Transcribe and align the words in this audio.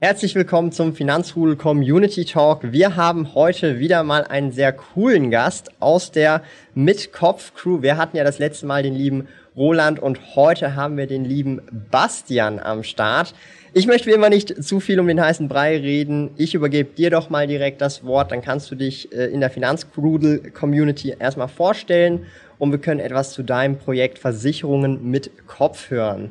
Herzlich 0.00 0.36
willkommen 0.36 0.70
zum 0.70 0.94
Finanzrudel 0.94 1.56
Community 1.56 2.24
Talk. 2.24 2.70
Wir 2.70 2.94
haben 2.94 3.34
heute 3.34 3.80
wieder 3.80 4.04
mal 4.04 4.22
einen 4.22 4.52
sehr 4.52 4.72
coolen 4.72 5.28
Gast 5.32 5.72
aus 5.80 6.12
der 6.12 6.44
Mit-Kopf-Crew. 6.76 7.82
Wir 7.82 7.96
hatten 7.96 8.16
ja 8.16 8.22
das 8.22 8.38
letzte 8.38 8.66
Mal 8.66 8.84
den 8.84 8.94
lieben 8.94 9.26
Roland 9.56 9.98
und 9.98 10.36
heute 10.36 10.76
haben 10.76 10.96
wir 10.96 11.08
den 11.08 11.24
lieben 11.24 11.60
Bastian 11.90 12.60
am 12.60 12.84
Start. 12.84 13.34
Ich 13.72 13.88
möchte 13.88 14.06
wie 14.06 14.14
immer 14.14 14.30
nicht 14.30 14.62
zu 14.62 14.78
viel 14.78 15.00
um 15.00 15.08
den 15.08 15.20
heißen 15.20 15.48
Brei 15.48 15.76
reden. 15.76 16.30
Ich 16.36 16.54
übergebe 16.54 16.94
dir 16.94 17.10
doch 17.10 17.28
mal 17.28 17.48
direkt 17.48 17.80
das 17.80 18.04
Wort. 18.04 18.30
Dann 18.30 18.40
kannst 18.40 18.70
du 18.70 18.76
dich 18.76 19.12
äh, 19.12 19.24
in 19.24 19.40
der 19.40 19.50
Finanzrudel 19.50 20.52
Community 20.52 21.16
erstmal 21.18 21.48
vorstellen 21.48 22.24
und 22.60 22.70
wir 22.70 22.78
können 22.78 23.00
etwas 23.00 23.32
zu 23.32 23.42
deinem 23.42 23.78
Projekt 23.78 24.20
Versicherungen 24.20 25.10
mit 25.10 25.48
Kopf 25.48 25.90
hören. 25.90 26.30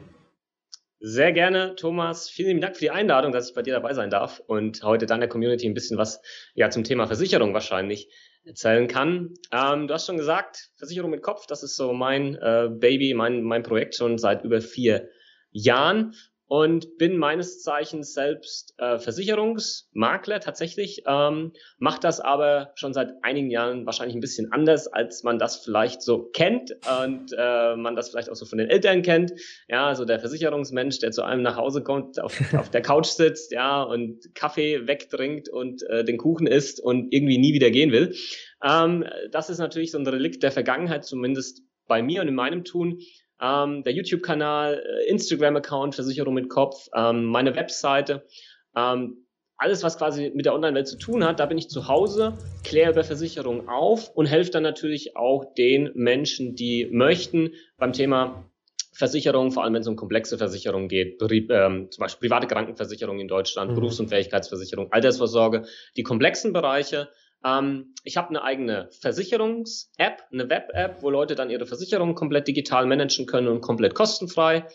Sehr 1.10 1.32
gerne, 1.32 1.74
Thomas. 1.76 2.30
Vielen 2.30 2.50
lieben 2.50 2.60
Dank 2.60 2.76
für 2.76 2.82
die 2.82 2.92
Einladung, 2.92 3.32
dass 3.32 3.48
ich 3.48 3.56
bei 3.56 3.62
dir 3.62 3.74
dabei 3.74 3.94
sein 3.94 4.10
darf 4.10 4.42
und 4.46 4.84
heute 4.84 5.06
dann 5.06 5.22
der 5.22 5.30
Community 5.30 5.66
ein 5.66 5.74
bisschen 5.74 5.98
was 5.98 6.22
ja 6.54 6.70
zum 6.70 6.84
Thema 6.84 7.08
Versicherung 7.08 7.54
wahrscheinlich 7.54 8.10
erzählen 8.44 8.90
kann. 8.90 9.34
Ähm, 9.54 9.88
du 9.88 9.94
hast 9.94 10.06
schon 10.06 10.18
gesagt, 10.18 10.70
Versicherung 10.76 11.10
mit 11.10 11.22
Kopf, 11.22 11.48
das 11.48 11.64
ist 11.64 11.78
so 11.78 11.94
mein 11.94 12.36
äh, 12.36 12.68
Baby, 12.70 13.14
mein, 13.14 13.42
mein 13.44 13.64
Projekt 13.64 13.96
schon 13.96 14.18
seit 14.18 14.44
über 14.44 14.60
vier 14.60 15.08
Jahren 15.52 16.14
und 16.48 16.98
bin 16.98 17.18
meines 17.18 17.62
Zeichens 17.62 18.14
selbst 18.14 18.74
äh, 18.78 19.00
Versicherungsmakler 19.00 20.40
tatsächlich, 20.40 21.04
ähm, 21.06 21.52
mache 21.78 22.00
das 22.00 22.22
aber 22.22 22.72
schon 22.76 22.94
seit 22.94 23.12
einigen 23.22 23.52
Jahren 23.52 23.86
wahrscheinlich 23.86 24.16
ein 24.16 24.22
bisschen 24.22 24.52
anders, 24.54 24.88
als 24.88 25.24
man 25.24 25.40
das 25.40 25.58
vielleicht 25.64 26.02
so 26.02 26.24
kennt 26.24 26.72
und 27.04 27.34
äh, 27.38 27.76
man 27.76 27.96
das 27.96 28.10
vielleicht 28.10 28.30
auch 28.30 28.36
so 28.36 28.46
von 28.46 28.60
den 28.60 28.70
Eltern 28.70 29.02
kennt. 29.02 29.34
Ja, 29.68 29.88
also 29.88 30.06
der 30.06 30.20
Versicherungsmensch, 30.20 31.00
der 31.00 31.12
zu 31.12 31.24
einem 31.24 31.42
nach 31.42 31.58
Hause 31.58 31.84
kommt, 31.84 32.22
auf, 32.22 32.40
auf 32.58 32.70
der 32.70 32.82
Couch 32.82 33.08
sitzt, 33.08 33.52
ja, 33.52 33.84
und 33.84 34.34
Kaffee 34.34 34.88
wegtrinkt 34.88 35.50
und 35.50 35.84
äh, 35.90 36.06
den 36.06 36.18
Kuchen 36.18 36.48
isst 36.48 36.80
und 36.80 37.14
irgendwie 37.14 37.38
nie 37.38 37.54
wieder 37.54 37.72
gehen 37.72 37.92
will. 37.92 38.16
Ähm, 38.64 39.06
das 39.32 39.50
ist 39.50 39.58
natürlich 39.58 39.92
so 39.92 39.98
ein 39.98 40.08
Relikt 40.08 40.44
der 40.44 40.52
Vergangenheit, 40.52 41.04
zumindest 41.04 41.62
bei 41.88 42.02
mir 42.02 42.22
und 42.22 42.28
in 42.28 42.36
meinem 42.36 42.64
Tun 42.64 43.00
ähm, 43.42 43.84
der 43.84 43.94
YouTube-Kanal, 43.94 44.84
äh, 44.84 45.10
Instagram-Account 45.10 45.96
Versicherung 45.96 46.34
mit 46.34 46.50
Kopf, 46.50 46.88
ähm, 46.96 47.26
meine 47.26 47.56
Webseite. 47.56 48.26
Ähm, 48.76 49.28
alles, 49.58 49.82
was 49.84 49.98
quasi 49.98 50.32
mit 50.36 50.46
der 50.46 50.54
Online-Welt 50.54 50.88
zu 50.88 50.98
tun 50.98 51.24
hat, 51.24 51.40
da 51.40 51.48
bin 51.48 51.58
ich 51.58 51.68
zu 51.68 51.88
Hause, 51.88 52.38
kläre 52.64 52.92
über 52.92 53.04
Versicherungen 53.04 53.68
auf 53.68 54.10
und 54.16 54.28
helfe 54.28 54.52
dann 54.52 54.64
natürlich 54.64 55.16
auch 55.16 55.54
den 55.56 55.92
Menschen, 55.96 56.56
die 56.56 56.88
möchten, 56.92 57.54
beim 57.78 57.92
Thema 57.92 58.46
Versicherung, 58.94 59.52
vor 59.52 59.64
allem 59.64 59.74
wenn 59.74 59.82
es 59.82 59.88
um 59.88 59.96
komplexe 59.96 60.38
Versicherungen 60.38 60.88
geht, 60.88 61.22
ähm, 61.22 61.92
zum 61.92 62.02
Beispiel 62.02 62.30
private 62.30 62.48
Krankenversicherung 62.48 63.20
in 63.20 63.28
Deutschland, 63.28 63.72
mhm. 63.72 63.76
Berufsunfähigkeitsversicherung, 63.76 64.92
Altersvorsorge, 64.92 65.66
die 65.96 66.04
komplexen 66.04 66.54
Bereiche 66.54 67.10
ähm, 67.48 67.94
ich 68.04 68.18
habe 68.18 68.30
eine 68.30 68.44
eigene 68.44 68.90
Versicherungs-App, 69.00 70.24
eine 70.32 70.50
Web-App, 70.50 71.02
wo 71.02 71.10
Leute 71.10 71.36
dann 71.36 71.50
ihre 71.50 71.66
Versicherungen 71.66 72.16
komplett 72.16 72.48
digital 72.48 72.86
managen 72.86 73.26
können 73.26 73.48
und 73.48 73.62
komplett 73.62 73.96
kostenfrei. 73.96 74.68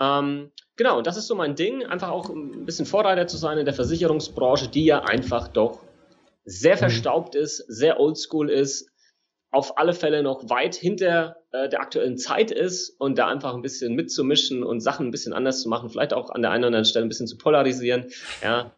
Ähm, 0.00 0.50
genau, 0.76 1.02
das 1.02 1.16
ist 1.16 1.26
so 1.26 1.34
mein 1.34 1.54
Ding, 1.54 1.84
einfach 1.86 2.10
auch 2.10 2.30
ein 2.30 2.64
bisschen 2.64 2.86
Vorreiter 2.86 3.26
zu 3.26 3.36
sein 3.36 3.58
in 3.58 3.64
der 3.64 3.74
Versicherungsbranche, 3.74 4.68
die 4.68 4.84
ja 4.84 5.00
einfach 5.02 5.48
doch 5.48 5.82
sehr 6.44 6.76
mhm. 6.76 6.80
verstaubt 6.80 7.34
ist, 7.34 7.58
sehr 7.68 8.00
oldschool 8.00 8.50
ist, 8.50 8.88
auf 9.52 9.78
alle 9.78 9.94
Fälle 9.94 10.22
noch 10.22 10.48
weit 10.48 10.74
hinter 10.74 11.36
äh, 11.52 11.68
der 11.68 11.80
aktuellen 11.80 12.16
Zeit 12.16 12.50
ist 12.50 12.90
und 13.00 13.18
da 13.18 13.26
einfach 13.26 13.54
ein 13.54 13.62
bisschen 13.62 13.94
mitzumischen 13.94 14.62
und 14.62 14.80
Sachen 14.80 15.08
ein 15.08 15.10
bisschen 15.10 15.32
anders 15.32 15.62
zu 15.62 15.68
machen, 15.68 15.90
vielleicht 15.90 16.12
auch 16.12 16.30
an 16.30 16.42
der 16.42 16.52
einen 16.52 16.62
oder 16.62 16.68
anderen 16.68 16.84
Stelle 16.84 17.04
ein 17.04 17.08
bisschen 17.08 17.26
zu 17.26 17.36
polarisieren. 17.36 18.06
Ja, 18.42 18.76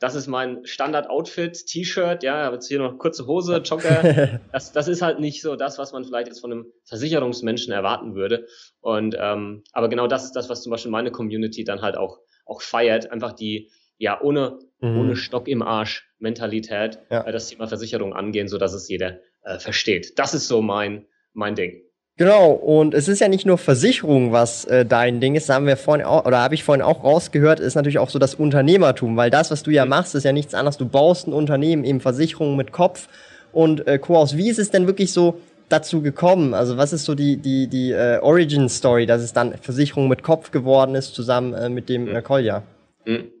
das 0.00 0.14
ist 0.14 0.26
mein 0.26 0.64
Standard-Outfit, 0.64 1.66
T-Shirt, 1.66 2.22
ja, 2.22 2.44
habe 2.44 2.56
jetzt 2.56 2.68
hier 2.68 2.78
noch 2.78 2.98
kurze 2.98 3.26
Hose, 3.26 3.58
Jogger. 3.58 4.40
Das, 4.52 4.72
das 4.72 4.88
ist 4.88 5.02
halt 5.02 5.20
nicht 5.20 5.42
so 5.42 5.54
das, 5.54 5.78
was 5.78 5.92
man 5.92 6.04
vielleicht 6.04 6.26
jetzt 6.26 6.40
von 6.40 6.50
einem 6.50 6.66
Versicherungsmenschen 6.84 7.72
erwarten 7.72 8.14
würde. 8.14 8.46
Und 8.80 9.14
ähm, 9.18 9.62
aber 9.72 9.88
genau 9.88 10.06
das 10.06 10.24
ist 10.24 10.32
das, 10.32 10.48
was 10.48 10.62
zum 10.62 10.70
Beispiel 10.70 10.90
meine 10.90 11.12
Community 11.12 11.64
dann 11.64 11.82
halt 11.82 11.96
auch 11.96 12.18
auch 12.46 12.62
feiert, 12.62 13.12
einfach 13.12 13.32
die 13.32 13.70
ja 13.98 14.20
ohne 14.20 14.58
mhm. 14.80 14.98
ohne 14.98 15.16
Stock 15.16 15.46
im 15.46 15.62
Arsch 15.62 16.08
Mentalität 16.18 16.98
ja. 17.10 17.22
äh, 17.26 17.32
das 17.32 17.48
Thema 17.48 17.68
Versicherung 17.68 18.14
angehen, 18.14 18.48
so 18.48 18.58
dass 18.58 18.72
es 18.72 18.88
jeder 18.88 19.20
äh, 19.44 19.58
versteht. 19.58 20.18
Das 20.18 20.34
ist 20.34 20.48
so 20.48 20.62
mein 20.62 21.06
mein 21.32 21.54
Ding. 21.54 21.82
Genau, 22.20 22.50
und 22.50 22.92
es 22.92 23.08
ist 23.08 23.20
ja 23.20 23.28
nicht 23.28 23.46
nur 23.46 23.56
Versicherung, 23.56 24.30
was 24.30 24.66
äh, 24.66 24.84
dein 24.84 25.22
Ding 25.22 25.36
ist, 25.36 25.48
haben 25.48 25.66
wir 25.66 25.78
vorhin 25.78 26.04
auch, 26.04 26.26
oder 26.26 26.40
habe 26.40 26.54
ich 26.54 26.64
vorhin 26.64 26.82
auch 26.82 27.02
rausgehört, 27.02 27.60
ist 27.60 27.76
natürlich 27.76 27.98
auch 27.98 28.10
so 28.10 28.18
das 28.18 28.34
Unternehmertum, 28.34 29.16
weil 29.16 29.30
das, 29.30 29.50
was 29.50 29.62
du 29.62 29.70
ja 29.70 29.86
machst, 29.86 30.14
ist 30.14 30.24
ja 30.24 30.32
nichts 30.32 30.52
anderes. 30.52 30.76
Du 30.76 30.86
baust 30.86 31.28
ein 31.28 31.32
Unternehmen, 31.32 31.82
eben 31.82 31.98
Versicherungen 31.98 32.58
mit 32.58 32.72
Kopf 32.72 33.08
und 33.52 33.86
äh, 33.86 33.98
Co. 33.98 34.18
aus. 34.18 34.36
Wie 34.36 34.50
ist 34.50 34.58
es 34.58 34.70
denn 34.70 34.86
wirklich 34.86 35.14
so 35.14 35.40
dazu 35.70 36.02
gekommen? 36.02 36.52
Also 36.52 36.76
was 36.76 36.92
ist 36.92 37.06
so 37.06 37.14
die, 37.14 37.38
die, 37.38 37.68
die 37.68 37.92
äh, 37.92 38.18
Origin 38.18 38.68
Story, 38.68 39.06
dass 39.06 39.22
es 39.22 39.32
dann 39.32 39.56
Versicherung 39.56 40.06
mit 40.06 40.22
Kopf 40.22 40.50
geworden 40.50 40.96
ist, 40.96 41.14
zusammen 41.14 41.54
äh, 41.54 41.70
mit 41.70 41.88
dem 41.88 42.14
äh, 42.14 42.20
Kolja? 42.20 42.64
Mhm. 43.06 43.32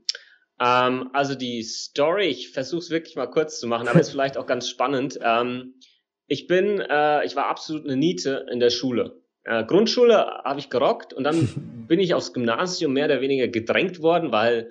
Ähm, 0.58 1.10
also 1.12 1.34
die 1.34 1.62
Story, 1.64 2.28
ich 2.28 2.50
versuche 2.52 2.80
es 2.80 2.88
wirklich 2.88 3.14
mal 3.14 3.26
kurz 3.26 3.60
zu 3.60 3.66
machen, 3.66 3.88
aber 3.88 4.00
ist 4.00 4.10
vielleicht 4.10 4.38
auch 4.38 4.46
ganz 4.46 4.70
spannend. 4.70 5.18
Ähm, 5.22 5.74
ich 6.30 6.46
bin, 6.46 6.80
äh, 6.80 7.26
ich 7.26 7.34
war 7.34 7.48
absolut 7.48 7.84
eine 7.84 7.96
Niete 7.96 8.46
in 8.50 8.60
der 8.60 8.70
Schule. 8.70 9.20
Äh, 9.42 9.64
Grundschule 9.64 10.16
habe 10.44 10.60
ich 10.60 10.70
gerockt 10.70 11.12
und 11.12 11.24
dann 11.24 11.48
bin 11.88 11.98
ich 11.98 12.14
aufs 12.14 12.32
Gymnasium 12.32 12.92
mehr 12.92 13.06
oder 13.06 13.20
weniger 13.20 13.48
gedrängt 13.48 14.00
worden, 14.00 14.30
weil 14.30 14.70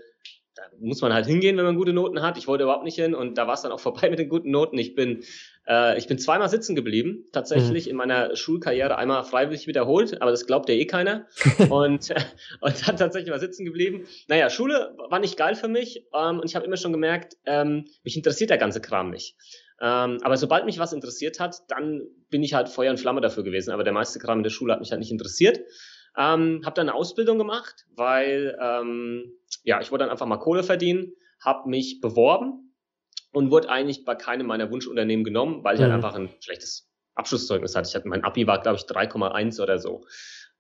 da 0.56 0.64
muss 0.80 1.02
man 1.02 1.14
halt 1.14 1.26
hingehen, 1.26 1.58
wenn 1.58 1.66
man 1.66 1.76
gute 1.76 1.92
Noten 1.92 2.22
hat. 2.22 2.38
Ich 2.38 2.48
wollte 2.48 2.64
überhaupt 2.64 2.86
nicht 2.86 2.96
hin 2.96 3.14
und 3.14 3.38
da 3.38 3.46
war 3.46 3.56
es 3.56 3.62
dann 3.62 3.74
auch 3.74 3.80
vorbei 3.82 4.10
mit 4.10 4.20
den 4.20 4.30
guten 4.30 4.52
Noten. 4.52 4.78
Ich 4.78 4.96
bin, 4.96 5.24
äh, 5.68 5.98
ich 5.98 6.08
bin 6.08 6.18
zweimal 6.18 6.48
sitzen 6.48 6.78
geblieben, 6.78 7.26
tatsächlich 7.34 7.86
mhm. 7.86 7.92
in 7.92 7.98
meiner 7.98 8.36
Schulkarriere, 8.38 8.98
einmal 8.98 9.26
freiwillig 9.26 9.68
wiederholt, 9.68 10.22
aber 10.22 10.32
das 10.32 10.48
glaubt 10.48 10.70
ja 10.70 10.76
eh 10.76 10.86
keiner. 10.86 11.28
und, 11.70 12.10
und 12.62 12.88
dann 12.88 12.96
tatsächlich 12.96 13.32
mal 13.32 13.40
sitzen 13.40 13.66
geblieben. 13.66 14.08
Naja, 14.30 14.50
Schule 14.50 14.96
war 15.10 15.20
nicht 15.20 15.36
geil 15.36 15.56
für 15.56 15.68
mich 15.68 16.06
ähm, 16.14 16.40
und 16.40 16.46
ich 16.46 16.56
habe 16.56 16.66
immer 16.66 16.78
schon 16.78 16.94
gemerkt, 16.94 17.36
ähm, 17.46 17.84
mich 18.06 18.16
interessiert 18.16 18.50
der 18.50 18.58
ganze 18.58 18.80
Kram 18.80 19.10
nicht. 19.10 19.36
Ähm, 19.82 20.20
aber 20.24 20.38
sobald 20.38 20.66
mich 20.66 20.80
was 20.80 20.94
interessiert 20.94 21.40
hat, 21.40 21.58
dann 21.70 22.02
bin 22.30 22.44
ich 22.44 22.54
halt 22.54 22.70
Feuer 22.70 22.92
und 22.92 23.00
Flamme 23.00 23.22
dafür 23.22 23.44
gewesen. 23.44 23.72
Aber 23.72 23.84
der 23.84 23.94
meiste 23.94 24.20
Kram 24.20 24.40
in 24.40 24.44
der 24.44 24.50
Schule 24.50 24.74
hat 24.74 24.80
mich 24.80 24.92
halt 24.92 25.00
nicht 25.00 25.12
interessiert. 25.12 25.60
Ähm, 26.18 26.62
habe 26.66 26.76
dann 26.76 26.90
eine 26.90 26.96
Ausbildung 26.96 27.38
gemacht, 27.38 27.86
weil 27.96 28.58
ähm, 28.62 29.32
ja, 29.64 29.80
ich 29.80 29.92
wollte 29.92 30.04
dann 30.04 30.12
einfach 30.12 30.26
mal 30.26 30.38
Kohle 30.38 30.64
verdienen, 30.64 31.14
habe 31.44 31.70
mich 31.70 32.02
beworben 32.02 32.74
und 33.32 33.52
wurde 33.52 33.70
eigentlich 33.70 34.06
bei 34.06 34.16
keinem 34.16 34.48
meiner 34.48 34.72
Wunschunternehmen 34.72 35.24
genommen, 35.24 35.64
weil 35.64 35.76
ich 35.76 35.82
halt 35.82 35.92
mhm. 35.92 35.94
halt 35.94 36.04
einfach 36.04 36.20
ein 36.20 36.30
schlechtes 36.42 36.90
Abschlusszeugnis 37.16 37.76
hatte. 37.76 37.88
Ich 37.88 37.96
hatte 37.96 38.08
mein 38.08 38.24
Abi 38.24 38.48
war 38.48 38.62
glaube 38.62 38.78
ich 38.78 38.84
3,1 38.84 39.62
oder 39.62 39.78
so. 39.78 40.04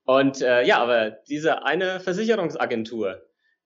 Und 0.06 0.42
äh, 0.42 0.66
ja, 0.66 0.80
aber 0.80 1.12
diese 1.28 1.64
eine 1.64 2.00
Versicherungsagentur, 2.00 3.22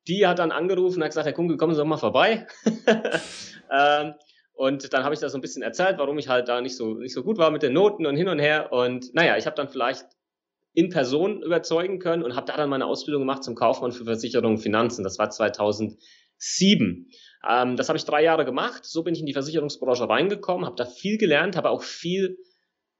die 0.07 0.27
hat 0.27 0.39
dann 0.39 0.51
angerufen 0.51 0.97
und 0.97 1.03
hat 1.03 1.11
gesagt, 1.11 1.25
Herr 1.25 1.33
Kunkel, 1.33 1.57
kommen 1.57 1.73
Sie 1.73 1.79
doch 1.79 1.88
mal 1.88 1.97
vorbei. 1.97 2.47
ähm, 3.71 4.13
und 4.53 4.94
dann 4.94 5.03
habe 5.03 5.13
ich 5.13 5.19
da 5.19 5.29
so 5.29 5.38
ein 5.38 5.41
bisschen 5.41 5.63
erzählt, 5.63 5.97
warum 5.97 6.17
ich 6.19 6.29
halt 6.29 6.47
da 6.47 6.61
nicht 6.61 6.77
so, 6.77 6.94
nicht 6.94 7.13
so 7.13 7.23
gut 7.23 7.38
war 7.38 7.51
mit 7.51 7.63
den 7.63 7.73
Noten 7.73 8.05
und 8.05 8.15
hin 8.15 8.29
und 8.29 8.39
her. 8.39 8.71
Und 8.71 9.13
naja, 9.13 9.35
ich 9.38 9.45
habe 9.45 9.55
dann 9.55 9.67
vielleicht 9.67 10.05
in 10.73 10.89
Person 10.89 11.41
überzeugen 11.41 12.00
können 12.00 12.23
und 12.23 12.35
habe 12.35 12.47
da 12.47 12.57
dann 12.57 12.69
meine 12.69 12.85
Ausbildung 12.85 13.21
gemacht 13.21 13.44
zum 13.44 13.55
Kaufmann 13.55 13.91
für 13.91 14.05
Versicherungen 14.05 14.57
und 14.57 14.61
Finanzen. 14.61 15.03
Das 15.03 15.17
war 15.17 15.29
2007. 15.29 15.97
Ähm, 17.47 17.75
das 17.75 17.89
habe 17.89 17.97
ich 17.97 18.05
drei 18.05 18.23
Jahre 18.23 18.45
gemacht. 18.45 18.85
So 18.85 19.03
bin 19.03 19.15
ich 19.15 19.19
in 19.19 19.25
die 19.25 19.33
Versicherungsbranche 19.33 20.07
reingekommen, 20.07 20.65
habe 20.65 20.75
da 20.75 20.85
viel 20.85 21.17
gelernt, 21.17 21.56
habe 21.56 21.69
auch 21.69 21.83
viel 21.83 22.38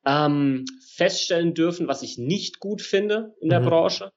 ähm, 0.06 0.65
feststellen 0.95 1.53
dürfen, 1.53 1.88
was 1.88 2.01
ich 2.01 2.17
nicht 2.17 2.59
gut 2.59 2.81
finde 2.81 3.35
in 3.39 3.49
der 3.49 3.61
mhm. 3.61 3.65
Branche. 3.65 4.11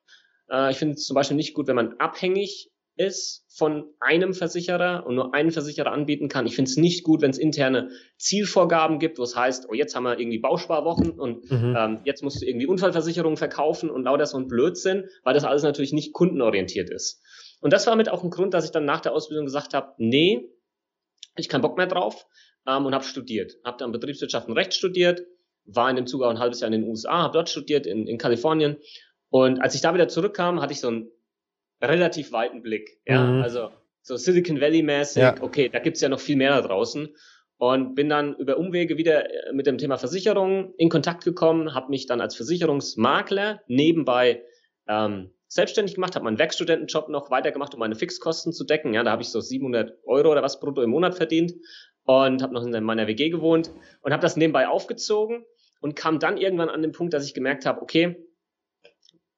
Äh, 0.50 0.70
ich 0.70 0.78
finde 0.78 0.94
es 0.94 1.04
zum 1.04 1.14
Beispiel 1.14 1.36
nicht 1.36 1.54
gut, 1.54 1.66
wenn 1.66 1.76
man 1.76 1.94
abhängig 1.98 2.70
ist 2.96 3.44
von 3.54 3.84
einem 4.00 4.32
Versicherer 4.32 5.04
und 5.06 5.14
nur 5.14 5.34
einen 5.34 5.50
Versicherer 5.50 5.93
anbieten 5.93 6.28
kann. 6.28 6.46
Ich 6.46 6.56
finde 6.56 6.70
es 6.70 6.76
nicht 6.76 7.04
gut, 7.04 7.20
wenn 7.22 7.31
es 7.31 7.38
interne 7.38 7.90
Zielvorgaben 8.16 8.98
gibt, 8.98 9.19
wo 9.19 9.22
es 9.22 9.37
heißt, 9.37 9.69
oh, 9.69 9.75
jetzt 9.75 9.94
haben 9.94 10.04
wir 10.04 10.19
irgendwie 10.19 10.38
Bausparwochen 10.38 11.10
und 11.10 11.50
mhm. 11.50 11.75
ähm, 11.76 12.00
jetzt 12.04 12.22
musst 12.22 12.40
du 12.40 12.46
irgendwie 12.46 12.66
Unfallversicherungen 12.66 13.37
verkaufen 13.37 13.90
und 13.90 14.04
lauter 14.04 14.26
so 14.26 14.38
ein 14.38 14.48
Blödsinn, 14.48 15.04
weil 15.25 15.34
das 15.34 15.44
alles 15.44 15.62
natürlich 15.62 15.93
nicht 15.93 16.14
kundenorientiert 16.14 16.90
ist. 16.90 17.22
Und 17.60 17.72
das 17.72 17.87
war 17.87 17.96
mit 17.96 18.08
auch 18.08 18.25
ein 18.25 18.31
Grund, 18.31 18.54
dass 18.54 18.64
ich 18.64 18.70
dann 18.70 18.84
nach 18.84 19.00
der 19.00 19.12
Ausbildung 19.12 19.44
gesagt 19.44 19.75
habe, 19.75 19.92
nee, 19.99 20.50
ich 21.37 21.49
keinen 21.49 21.62
Bock 21.62 21.76
mehr 21.76 21.87
drauf 21.87 22.26
ähm, 22.66 22.87
und 22.87 22.94
habe 22.94 23.04
studiert. 23.04 23.56
Habe 23.64 23.76
dann 23.78 23.92
Betriebswirtschaft 23.92 24.49
und 24.49 24.54
Recht 24.54 24.75
studiert, 24.75 25.22
war 25.64 25.90
in 25.90 25.96
dem 25.96 26.06
Zuge 26.06 26.26
auch 26.26 26.31
ein 26.31 26.38
halbes 26.38 26.60
Jahr 26.60 26.72
in 26.72 26.81
den 26.81 26.88
USA, 26.88 27.22
habe 27.25 27.34
dort 27.34 27.50
studiert, 27.50 27.87
in, 27.87 28.06
in 28.06 28.19
Kalifornien. 28.19 28.76
Und 29.28 29.60
als 29.60 29.75
ich 29.75 29.81
da 29.81 29.92
wieder 29.92 30.08
zurückkam, 30.08 30.60
hatte 30.60 30.72
ich 30.72 30.81
so 30.81 30.88
einen 30.88 31.10
relativ 31.82 32.32
weiten 32.32 32.62
Blick. 32.62 33.00
Ja, 33.06 33.25
mhm. 33.25 33.43
also 33.43 33.70
so 34.02 34.17
Silicon 34.17 34.61
Valley 34.61 34.82
mäßig, 34.82 35.23
ja. 35.23 35.34
okay, 35.40 35.69
da 35.69 35.78
gibt's 35.81 36.00
ja 36.00 36.08
noch 36.08 36.20
viel 36.20 36.37
mehr 36.37 36.50
da 36.50 36.67
draußen. 36.67 37.08
Und 37.58 37.94
bin 37.94 38.11
dann 38.11 38.34
über 38.37 38.58
Umwege 38.58 38.99
wieder 38.99 39.31
äh, 39.31 39.52
mit 39.52 39.67
dem 39.67 39.78
Thema 39.78 39.96
Versicherung 39.96 40.75
in 40.76 40.90
Kontakt 40.90 41.25
gekommen, 41.25 41.75
habe 41.75 41.88
mich 41.88 42.06
dann 42.06 42.20
als 42.20 42.37
Versicherungsmakler 42.37 43.62
nebenbei 43.67 44.43
ähm, 44.87 45.31
selbstständig 45.49 45.94
gemacht, 45.94 46.14
habe 46.14 46.25
meinen 46.25 46.38
Werkstudentenjob 46.38 47.08
noch 47.08 47.31
weitergemacht, 47.31 47.73
um 47.73 47.81
meine 47.81 47.94
Fixkosten 47.94 48.52
zu 48.52 48.64
decken. 48.64 48.93
Ja, 48.93 49.02
da 49.02 49.12
habe 49.12 49.23
ich 49.23 49.31
so 49.31 49.40
700 49.40 49.99
Euro 50.05 50.32
oder 50.32 50.43
was 50.43 50.61
brutto 50.61 50.82
im 50.82 50.90
Monat 50.90 51.14
verdient 51.14 51.55
und 52.05 52.43
habe 52.43 52.55
noch 52.55 52.64
in 52.64 52.84
meiner 52.84 53.06
WG 53.06 53.31
gewohnt 53.31 53.70
und 54.02 54.12
habe 54.12 54.23
das 54.23 54.37
nebenbei 54.37 54.69
aufgezogen 54.69 55.44
und 55.81 55.96
kam 55.96 56.19
dann 56.19 56.37
irgendwann 56.37 56.69
an 56.69 56.82
den 56.82 56.93
Punkt, 56.93 57.14
dass 57.14 57.26
ich 57.26 57.34
gemerkt 57.34 57.67
habe, 57.67 57.82
okay, 57.82 58.17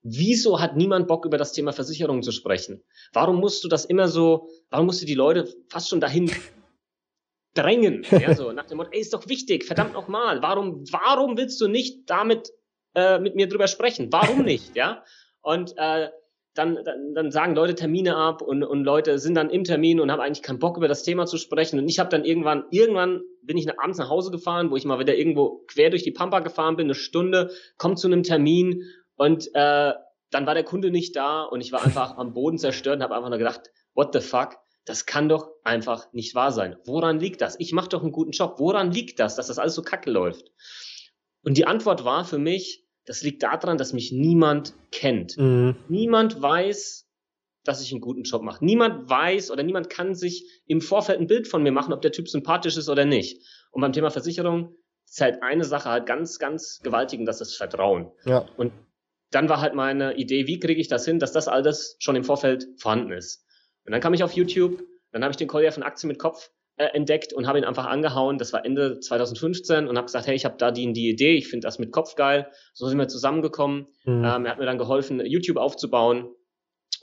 wieso 0.02 0.60
hat 0.60 0.76
niemand 0.76 1.08
Bock 1.08 1.24
über 1.26 1.38
das 1.38 1.52
Thema 1.52 1.72
Versicherung 1.72 2.22
zu 2.22 2.32
sprechen? 2.32 2.82
Warum 3.12 3.36
musst 3.36 3.64
du 3.64 3.68
das 3.68 3.84
immer 3.84 4.08
so, 4.08 4.48
warum 4.70 4.86
musst 4.86 5.02
du 5.02 5.06
die 5.06 5.14
Leute 5.14 5.48
fast 5.68 5.88
schon 5.88 6.00
dahin 6.00 6.30
drängen? 7.54 8.04
Ja, 8.10 8.34
so 8.34 8.52
nach 8.52 8.66
dem 8.66 8.78
Motto, 8.78 8.90
ey, 8.92 9.00
ist 9.00 9.14
doch 9.14 9.28
wichtig, 9.28 9.64
verdammt 9.64 9.92
nochmal, 9.92 10.42
warum, 10.42 10.84
warum 10.90 11.36
willst 11.36 11.60
du 11.60 11.68
nicht 11.68 12.08
damit 12.08 12.52
äh, 12.94 13.18
mit 13.18 13.34
mir 13.34 13.48
drüber 13.48 13.68
sprechen? 13.68 14.08
Warum 14.12 14.42
nicht? 14.44 14.76
Ja? 14.76 15.04
Und 15.42 15.74
äh, 15.76 16.08
dann, 16.54 16.78
dann, 16.84 17.14
dann 17.14 17.30
sagen 17.30 17.54
Leute 17.54 17.76
Termine 17.76 18.16
ab 18.16 18.42
und, 18.42 18.64
und 18.64 18.82
Leute 18.82 19.18
sind 19.18 19.36
dann 19.36 19.48
im 19.48 19.62
Termin 19.62 20.00
und 20.00 20.10
haben 20.10 20.20
eigentlich 20.20 20.42
keinen 20.42 20.58
Bock 20.58 20.76
über 20.76 20.88
das 20.88 21.04
Thema 21.04 21.24
zu 21.26 21.36
sprechen. 21.36 21.78
Und 21.78 21.88
ich 21.88 22.00
habe 22.00 22.10
dann 22.10 22.24
irgendwann, 22.24 22.64
irgendwann 22.70 23.22
bin 23.42 23.56
ich 23.56 23.78
abends 23.78 23.98
nach 23.98 24.10
Hause 24.10 24.32
gefahren, 24.32 24.70
wo 24.70 24.76
ich 24.76 24.84
mal 24.84 24.98
wieder 24.98 25.16
irgendwo 25.16 25.64
quer 25.68 25.90
durch 25.90 26.02
die 26.02 26.10
Pampa 26.10 26.40
gefahren 26.40 26.76
bin, 26.76 26.86
eine 26.86 26.94
Stunde, 26.94 27.50
komme 27.76 27.94
zu 27.94 28.08
einem 28.08 28.24
Termin 28.24 28.82
und 29.18 29.54
äh, 29.54 29.92
dann 30.30 30.46
war 30.46 30.54
der 30.54 30.64
Kunde 30.64 30.90
nicht 30.90 31.16
da 31.16 31.42
und 31.42 31.60
ich 31.60 31.72
war 31.72 31.84
einfach 31.84 32.16
am 32.16 32.32
Boden 32.32 32.58
zerstört 32.58 32.96
und 32.96 33.02
habe 33.02 33.16
einfach 33.16 33.28
nur 33.28 33.38
gedacht, 33.38 33.70
what 33.94 34.12
the 34.12 34.20
fuck? 34.20 34.56
Das 34.84 35.04
kann 35.04 35.28
doch 35.28 35.50
einfach 35.64 36.10
nicht 36.12 36.34
wahr 36.34 36.52
sein. 36.52 36.76
Woran 36.84 37.20
liegt 37.20 37.42
das? 37.42 37.56
Ich 37.58 37.72
mache 37.72 37.90
doch 37.90 38.02
einen 38.02 38.12
guten 38.12 38.30
Job. 38.30 38.54
Woran 38.58 38.90
liegt 38.90 39.20
das, 39.20 39.36
dass 39.36 39.48
das 39.48 39.58
alles 39.58 39.74
so 39.74 39.82
kacke 39.82 40.10
läuft? 40.10 40.50
Und 41.42 41.58
die 41.58 41.66
Antwort 41.66 42.04
war 42.04 42.24
für 42.24 42.38
mich, 42.38 42.86
das 43.04 43.22
liegt 43.22 43.42
daran, 43.42 43.76
dass 43.76 43.92
mich 43.92 44.12
niemand 44.12 44.74
kennt. 44.92 45.36
Mhm. 45.36 45.76
Niemand 45.88 46.40
weiß, 46.40 47.06
dass 47.64 47.82
ich 47.82 47.92
einen 47.92 48.00
guten 48.00 48.22
Job 48.22 48.42
mache. 48.42 48.64
Niemand 48.64 49.10
weiß 49.10 49.50
oder 49.50 49.62
niemand 49.62 49.90
kann 49.90 50.14
sich 50.14 50.62
im 50.66 50.80
Vorfeld 50.80 51.20
ein 51.20 51.26
Bild 51.26 51.48
von 51.48 51.62
mir 51.62 51.72
machen, 51.72 51.92
ob 51.92 52.00
der 52.02 52.12
Typ 52.12 52.28
sympathisch 52.28 52.76
ist 52.76 52.88
oder 52.88 53.04
nicht. 53.04 53.42
Und 53.72 53.82
beim 53.82 53.92
Thema 53.92 54.10
Versicherung 54.10 54.74
ist 55.06 55.20
halt 55.20 55.42
eine 55.42 55.64
Sache 55.64 55.90
halt 55.90 56.06
ganz, 56.06 56.38
ganz 56.38 56.80
gewaltig 56.82 57.20
und 57.20 57.26
das 57.26 57.40
ist 57.40 57.56
Vertrauen. 57.56 58.10
Ja. 58.24 58.46
Und 58.56 58.72
dann 59.30 59.48
war 59.48 59.60
halt 59.60 59.74
meine 59.74 60.14
Idee, 60.16 60.46
wie 60.46 60.58
kriege 60.58 60.80
ich 60.80 60.88
das 60.88 61.04
hin, 61.04 61.18
dass 61.18 61.32
das 61.32 61.48
alles 61.48 61.96
schon 61.98 62.16
im 62.16 62.24
Vorfeld 62.24 62.66
vorhanden 62.78 63.12
ist. 63.12 63.44
Und 63.84 63.92
dann 63.92 64.00
kam 64.00 64.14
ich 64.14 64.22
auf 64.22 64.32
YouTube, 64.32 64.82
dann 65.12 65.22
habe 65.22 65.32
ich 65.32 65.36
den 65.36 65.48
Collier 65.48 65.72
von 65.72 65.82
Aktien 65.82 66.08
mit 66.08 66.18
Kopf 66.18 66.50
äh, 66.76 66.86
entdeckt 66.94 67.32
und 67.32 67.46
habe 67.46 67.58
ihn 67.58 67.64
einfach 67.64 67.86
angehauen. 67.86 68.38
Das 68.38 68.52
war 68.52 68.64
Ende 68.64 69.00
2015 69.00 69.88
und 69.88 69.96
habe 69.96 70.06
gesagt, 70.06 70.26
hey, 70.26 70.34
ich 70.34 70.44
habe 70.44 70.56
da 70.58 70.70
die, 70.70 70.92
die 70.92 71.10
Idee, 71.10 71.34
ich 71.34 71.48
finde 71.48 71.66
das 71.66 71.78
mit 71.78 71.92
Kopf 71.92 72.14
geil. 72.14 72.50
So 72.72 72.86
sind 72.86 72.98
wir 72.98 73.08
zusammengekommen. 73.08 73.88
Mhm. 74.04 74.24
Ähm, 74.24 74.44
er 74.44 74.50
hat 74.50 74.58
mir 74.58 74.66
dann 74.66 74.78
geholfen, 74.78 75.24
YouTube 75.24 75.56
aufzubauen 75.56 76.28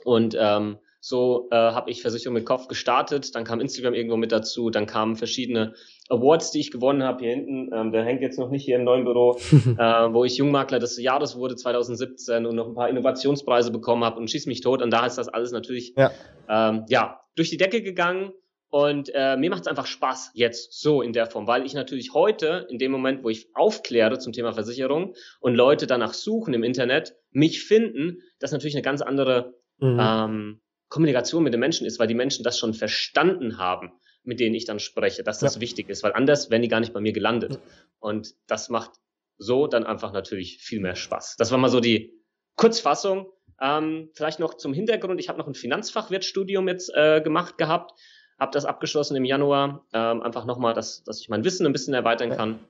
und 0.04 0.36
ähm, 0.38 0.78
so 1.08 1.46
äh, 1.52 1.54
habe 1.54 1.88
ich 1.92 2.02
Versicherung 2.02 2.34
mit 2.34 2.44
Kopf 2.44 2.66
gestartet. 2.66 3.36
Dann 3.36 3.44
kam 3.44 3.60
Instagram 3.60 3.94
irgendwo 3.94 4.16
mit 4.16 4.32
dazu. 4.32 4.70
Dann 4.70 4.86
kamen 4.86 5.14
verschiedene 5.14 5.74
Awards, 6.08 6.50
die 6.50 6.58
ich 6.58 6.72
gewonnen 6.72 7.04
habe. 7.04 7.20
Hier 7.20 7.30
hinten, 7.30 7.70
ähm, 7.72 7.92
der 7.92 8.02
hängt 8.02 8.22
jetzt 8.22 8.40
noch 8.40 8.50
nicht 8.50 8.64
hier 8.64 8.74
im 8.74 8.82
neuen 8.82 9.04
Büro, 9.04 9.36
äh, 9.52 10.12
wo 10.12 10.24
ich 10.24 10.36
Jungmakler 10.36 10.80
des 10.80 11.00
Jahres 11.00 11.36
wurde 11.36 11.54
2017 11.54 12.44
und 12.44 12.56
noch 12.56 12.66
ein 12.66 12.74
paar 12.74 12.88
Innovationspreise 12.88 13.70
bekommen 13.70 14.02
habe 14.02 14.18
und 14.18 14.28
schieß 14.28 14.46
mich 14.46 14.62
tot. 14.62 14.82
Und 14.82 14.90
da 14.90 15.06
ist 15.06 15.16
das 15.16 15.28
alles 15.28 15.52
natürlich 15.52 15.94
ja, 15.96 16.10
ähm, 16.48 16.86
ja 16.88 17.20
durch 17.36 17.50
die 17.50 17.56
Decke 17.56 17.82
gegangen. 17.82 18.32
Und 18.68 19.12
äh, 19.14 19.36
mir 19.36 19.48
macht 19.48 19.62
es 19.62 19.68
einfach 19.68 19.86
Spaß 19.86 20.32
jetzt 20.34 20.72
so 20.72 21.02
in 21.02 21.12
der 21.12 21.26
Form, 21.26 21.46
weil 21.46 21.64
ich 21.64 21.74
natürlich 21.74 22.14
heute, 22.14 22.66
in 22.68 22.80
dem 22.80 22.90
Moment, 22.90 23.22
wo 23.22 23.28
ich 23.28 23.46
aufkläre 23.54 24.18
zum 24.18 24.32
Thema 24.32 24.52
Versicherung 24.52 25.14
und 25.38 25.54
Leute 25.54 25.86
danach 25.86 26.14
suchen 26.14 26.52
im 26.52 26.64
Internet, 26.64 27.14
mich 27.30 27.62
finden, 27.62 28.22
das 28.40 28.50
natürlich 28.50 28.74
eine 28.74 28.82
ganz 28.82 29.02
andere 29.02 29.54
mhm. 29.78 29.98
ähm, 30.00 30.60
Kommunikation 30.88 31.42
mit 31.42 31.52
den 31.52 31.60
Menschen 31.60 31.86
ist, 31.86 31.98
weil 31.98 32.06
die 32.06 32.14
Menschen 32.14 32.42
das 32.44 32.58
schon 32.58 32.74
verstanden 32.74 33.58
haben, 33.58 33.92
mit 34.22 34.40
denen 34.40 34.54
ich 34.54 34.64
dann 34.64 34.78
spreche, 34.78 35.22
dass 35.22 35.38
das 35.38 35.56
ja. 35.56 35.60
wichtig 35.60 35.88
ist, 35.88 36.02
weil 36.02 36.12
anders 36.12 36.50
wären 36.50 36.62
die 36.62 36.68
gar 36.68 36.80
nicht 36.80 36.92
bei 36.92 37.00
mir 37.00 37.12
gelandet. 37.12 37.54
Ja. 37.54 37.60
Und 37.98 38.34
das 38.46 38.68
macht 38.68 38.92
so 39.38 39.66
dann 39.66 39.84
einfach 39.84 40.12
natürlich 40.12 40.58
viel 40.58 40.80
mehr 40.80 40.96
Spaß. 40.96 41.36
Das 41.36 41.50
war 41.50 41.58
mal 41.58 41.68
so 41.68 41.80
die 41.80 42.12
Kurzfassung. 42.56 43.32
Ähm, 43.60 44.10
vielleicht 44.12 44.38
noch 44.38 44.54
zum 44.54 44.74
Hintergrund. 44.74 45.18
Ich 45.20 45.28
habe 45.28 45.38
noch 45.38 45.46
ein 45.46 45.54
Finanzfachwirtstudium 45.54 46.68
jetzt 46.68 46.92
äh, 46.94 47.20
gemacht 47.20 47.58
gehabt 47.58 47.92
habe 48.38 48.52
das 48.52 48.66
abgeschlossen 48.66 49.16
im 49.16 49.24
Januar, 49.24 49.86
ähm, 49.92 50.20
einfach 50.22 50.44
nochmal, 50.44 50.74
dass, 50.74 51.02
dass 51.04 51.20
ich 51.20 51.28
mein 51.28 51.44
Wissen 51.44 51.66
ein 51.66 51.72
bisschen 51.72 51.94
erweitern 51.94 52.30
kann 52.30 52.60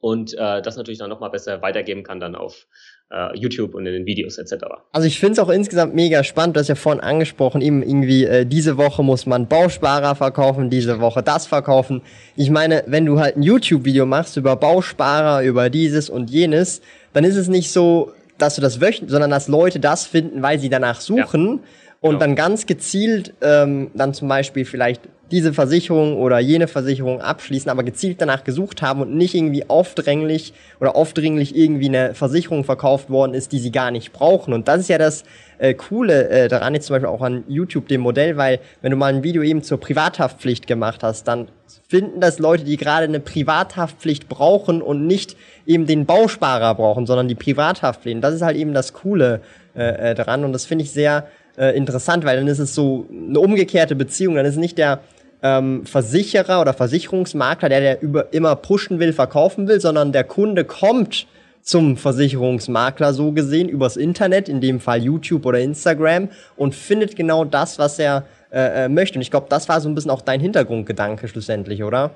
und 0.00 0.34
äh, 0.34 0.62
das 0.62 0.76
natürlich 0.76 0.98
dann 0.98 1.10
nochmal 1.10 1.30
besser 1.30 1.60
weitergeben 1.62 2.02
kann 2.02 2.20
dann 2.20 2.34
auf 2.34 2.66
äh, 3.10 3.36
YouTube 3.36 3.74
und 3.74 3.86
in 3.86 3.92
den 3.92 4.06
Videos 4.06 4.38
etc. 4.38 4.64
Also 4.92 5.06
ich 5.06 5.18
finde 5.18 5.32
es 5.34 5.38
auch 5.38 5.48
insgesamt 5.48 5.94
mega 5.94 6.22
spannend, 6.22 6.56
du 6.56 6.60
hast 6.60 6.68
ja 6.68 6.74
vorhin 6.74 7.02
angesprochen, 7.02 7.60
eben 7.60 7.82
irgendwie 7.82 8.24
äh, 8.24 8.46
diese 8.46 8.76
Woche 8.76 9.02
muss 9.02 9.26
man 9.26 9.48
Bausparer 9.48 10.14
verkaufen, 10.14 10.70
diese 10.70 11.00
Woche 11.00 11.22
das 11.22 11.46
verkaufen. 11.46 12.02
Ich 12.36 12.50
meine, 12.50 12.84
wenn 12.86 13.06
du 13.06 13.18
halt 13.18 13.36
ein 13.36 13.42
YouTube-Video 13.42 14.06
machst 14.06 14.36
über 14.36 14.56
Bausparer, 14.56 15.42
über 15.42 15.70
dieses 15.70 16.10
und 16.10 16.30
jenes, 16.30 16.80
dann 17.12 17.24
ist 17.24 17.36
es 17.36 17.48
nicht 17.48 17.72
so, 17.72 18.12
dass 18.38 18.54
du 18.54 18.60
das 18.60 18.80
wöchentlich, 18.80 19.10
sondern 19.10 19.30
dass 19.30 19.48
Leute 19.48 19.80
das 19.80 20.06
finden, 20.06 20.42
weil 20.42 20.58
sie 20.58 20.68
danach 20.68 21.00
suchen. 21.00 21.56
Ja 21.56 21.68
und 22.00 22.14
ja. 22.14 22.18
dann 22.18 22.36
ganz 22.36 22.66
gezielt 22.66 23.34
ähm, 23.40 23.90
dann 23.94 24.14
zum 24.14 24.28
Beispiel 24.28 24.64
vielleicht 24.64 25.02
diese 25.30 25.52
Versicherung 25.52 26.16
oder 26.16 26.38
jene 26.38 26.68
Versicherung 26.68 27.20
abschließen, 27.20 27.70
aber 27.70 27.82
gezielt 27.82 28.20
danach 28.20 28.44
gesucht 28.44 28.82
haben 28.82 29.02
und 29.02 29.14
nicht 29.14 29.34
irgendwie 29.34 29.68
aufdringlich 29.68 30.54
oder 30.80 30.96
aufdringlich 30.96 31.54
irgendwie 31.54 31.88
eine 31.88 32.14
Versicherung 32.14 32.64
verkauft 32.64 33.10
worden 33.10 33.34
ist, 33.34 33.52
die 33.52 33.58
sie 33.58 33.70
gar 33.70 33.90
nicht 33.90 34.12
brauchen. 34.12 34.54
Und 34.54 34.68
das 34.68 34.80
ist 34.80 34.88
ja 34.88 34.98
das 34.98 35.24
äh, 35.58 35.74
Coole 35.74 36.28
äh, 36.28 36.48
daran 36.48 36.74
jetzt 36.74 36.86
zum 36.86 36.94
Beispiel 36.94 37.08
auch 37.08 37.20
an 37.20 37.44
YouTube 37.46 37.88
dem 37.88 38.00
Modell, 38.00 38.36
weil 38.36 38.60
wenn 38.80 38.90
du 38.90 38.96
mal 38.96 39.12
ein 39.12 39.22
Video 39.22 39.42
eben 39.42 39.62
zur 39.62 39.78
Privathaftpflicht 39.78 40.66
gemacht 40.66 41.02
hast, 41.02 41.28
dann 41.28 41.48
finden 41.88 42.20
das 42.20 42.38
Leute, 42.38 42.64
die 42.64 42.76
gerade 42.76 43.04
eine 43.04 43.20
Privathaftpflicht 43.20 44.28
brauchen 44.28 44.80
und 44.80 45.06
nicht 45.06 45.36
eben 45.66 45.86
den 45.86 46.06
Bausparer 46.06 46.74
brauchen, 46.74 47.06
sondern 47.06 47.28
die 47.28 47.34
Privathaftpflicht. 47.34 48.22
Das 48.24 48.34
ist 48.34 48.42
halt 48.42 48.56
eben 48.56 48.72
das 48.72 48.94
Coole 48.94 49.40
äh, 49.76 50.10
äh 50.10 50.14
daran 50.14 50.44
und 50.44 50.52
das 50.52 50.64
finde 50.64 50.84
ich 50.84 50.90
sehr 50.90 51.26
äh, 51.58 51.76
interessant, 51.76 52.24
weil 52.24 52.36
dann 52.36 52.46
ist 52.46 52.60
es 52.60 52.74
so 52.74 53.06
eine 53.10 53.40
umgekehrte 53.40 53.96
Beziehung. 53.96 54.36
Dann 54.36 54.46
ist 54.46 54.56
nicht 54.56 54.78
der 54.78 55.00
ähm, 55.42 55.86
Versicherer 55.86 56.60
oder 56.60 56.74
Versicherungsmakler, 56.74 57.68
der, 57.68 57.80
der 57.80 58.02
über, 58.02 58.32
immer 58.32 58.56
pushen 58.56 58.98
will, 58.98 59.12
verkaufen 59.12 59.68
will, 59.68 59.80
sondern 59.80 60.12
der 60.12 60.24
Kunde 60.24 60.64
kommt 60.64 61.26
zum 61.62 61.96
Versicherungsmakler 61.96 63.12
so 63.12 63.32
gesehen 63.32 63.68
übers 63.68 63.96
Internet, 63.96 64.48
in 64.48 64.60
dem 64.60 64.80
Fall 64.80 65.02
YouTube 65.02 65.44
oder 65.44 65.58
Instagram 65.60 66.30
und 66.56 66.74
findet 66.74 67.14
genau 67.14 67.44
das, 67.44 67.78
was 67.78 67.98
er 67.98 68.24
äh, 68.50 68.84
äh 68.84 68.88
möchte. 68.88 69.18
Und 69.18 69.22
ich 69.22 69.30
glaube, 69.30 69.46
das 69.50 69.68
war 69.68 69.80
so 69.80 69.88
ein 69.88 69.94
bisschen 69.94 70.10
auch 70.10 70.22
dein 70.22 70.40
Hintergrundgedanke 70.40 71.28
schlussendlich, 71.28 71.82
oder? 71.84 72.12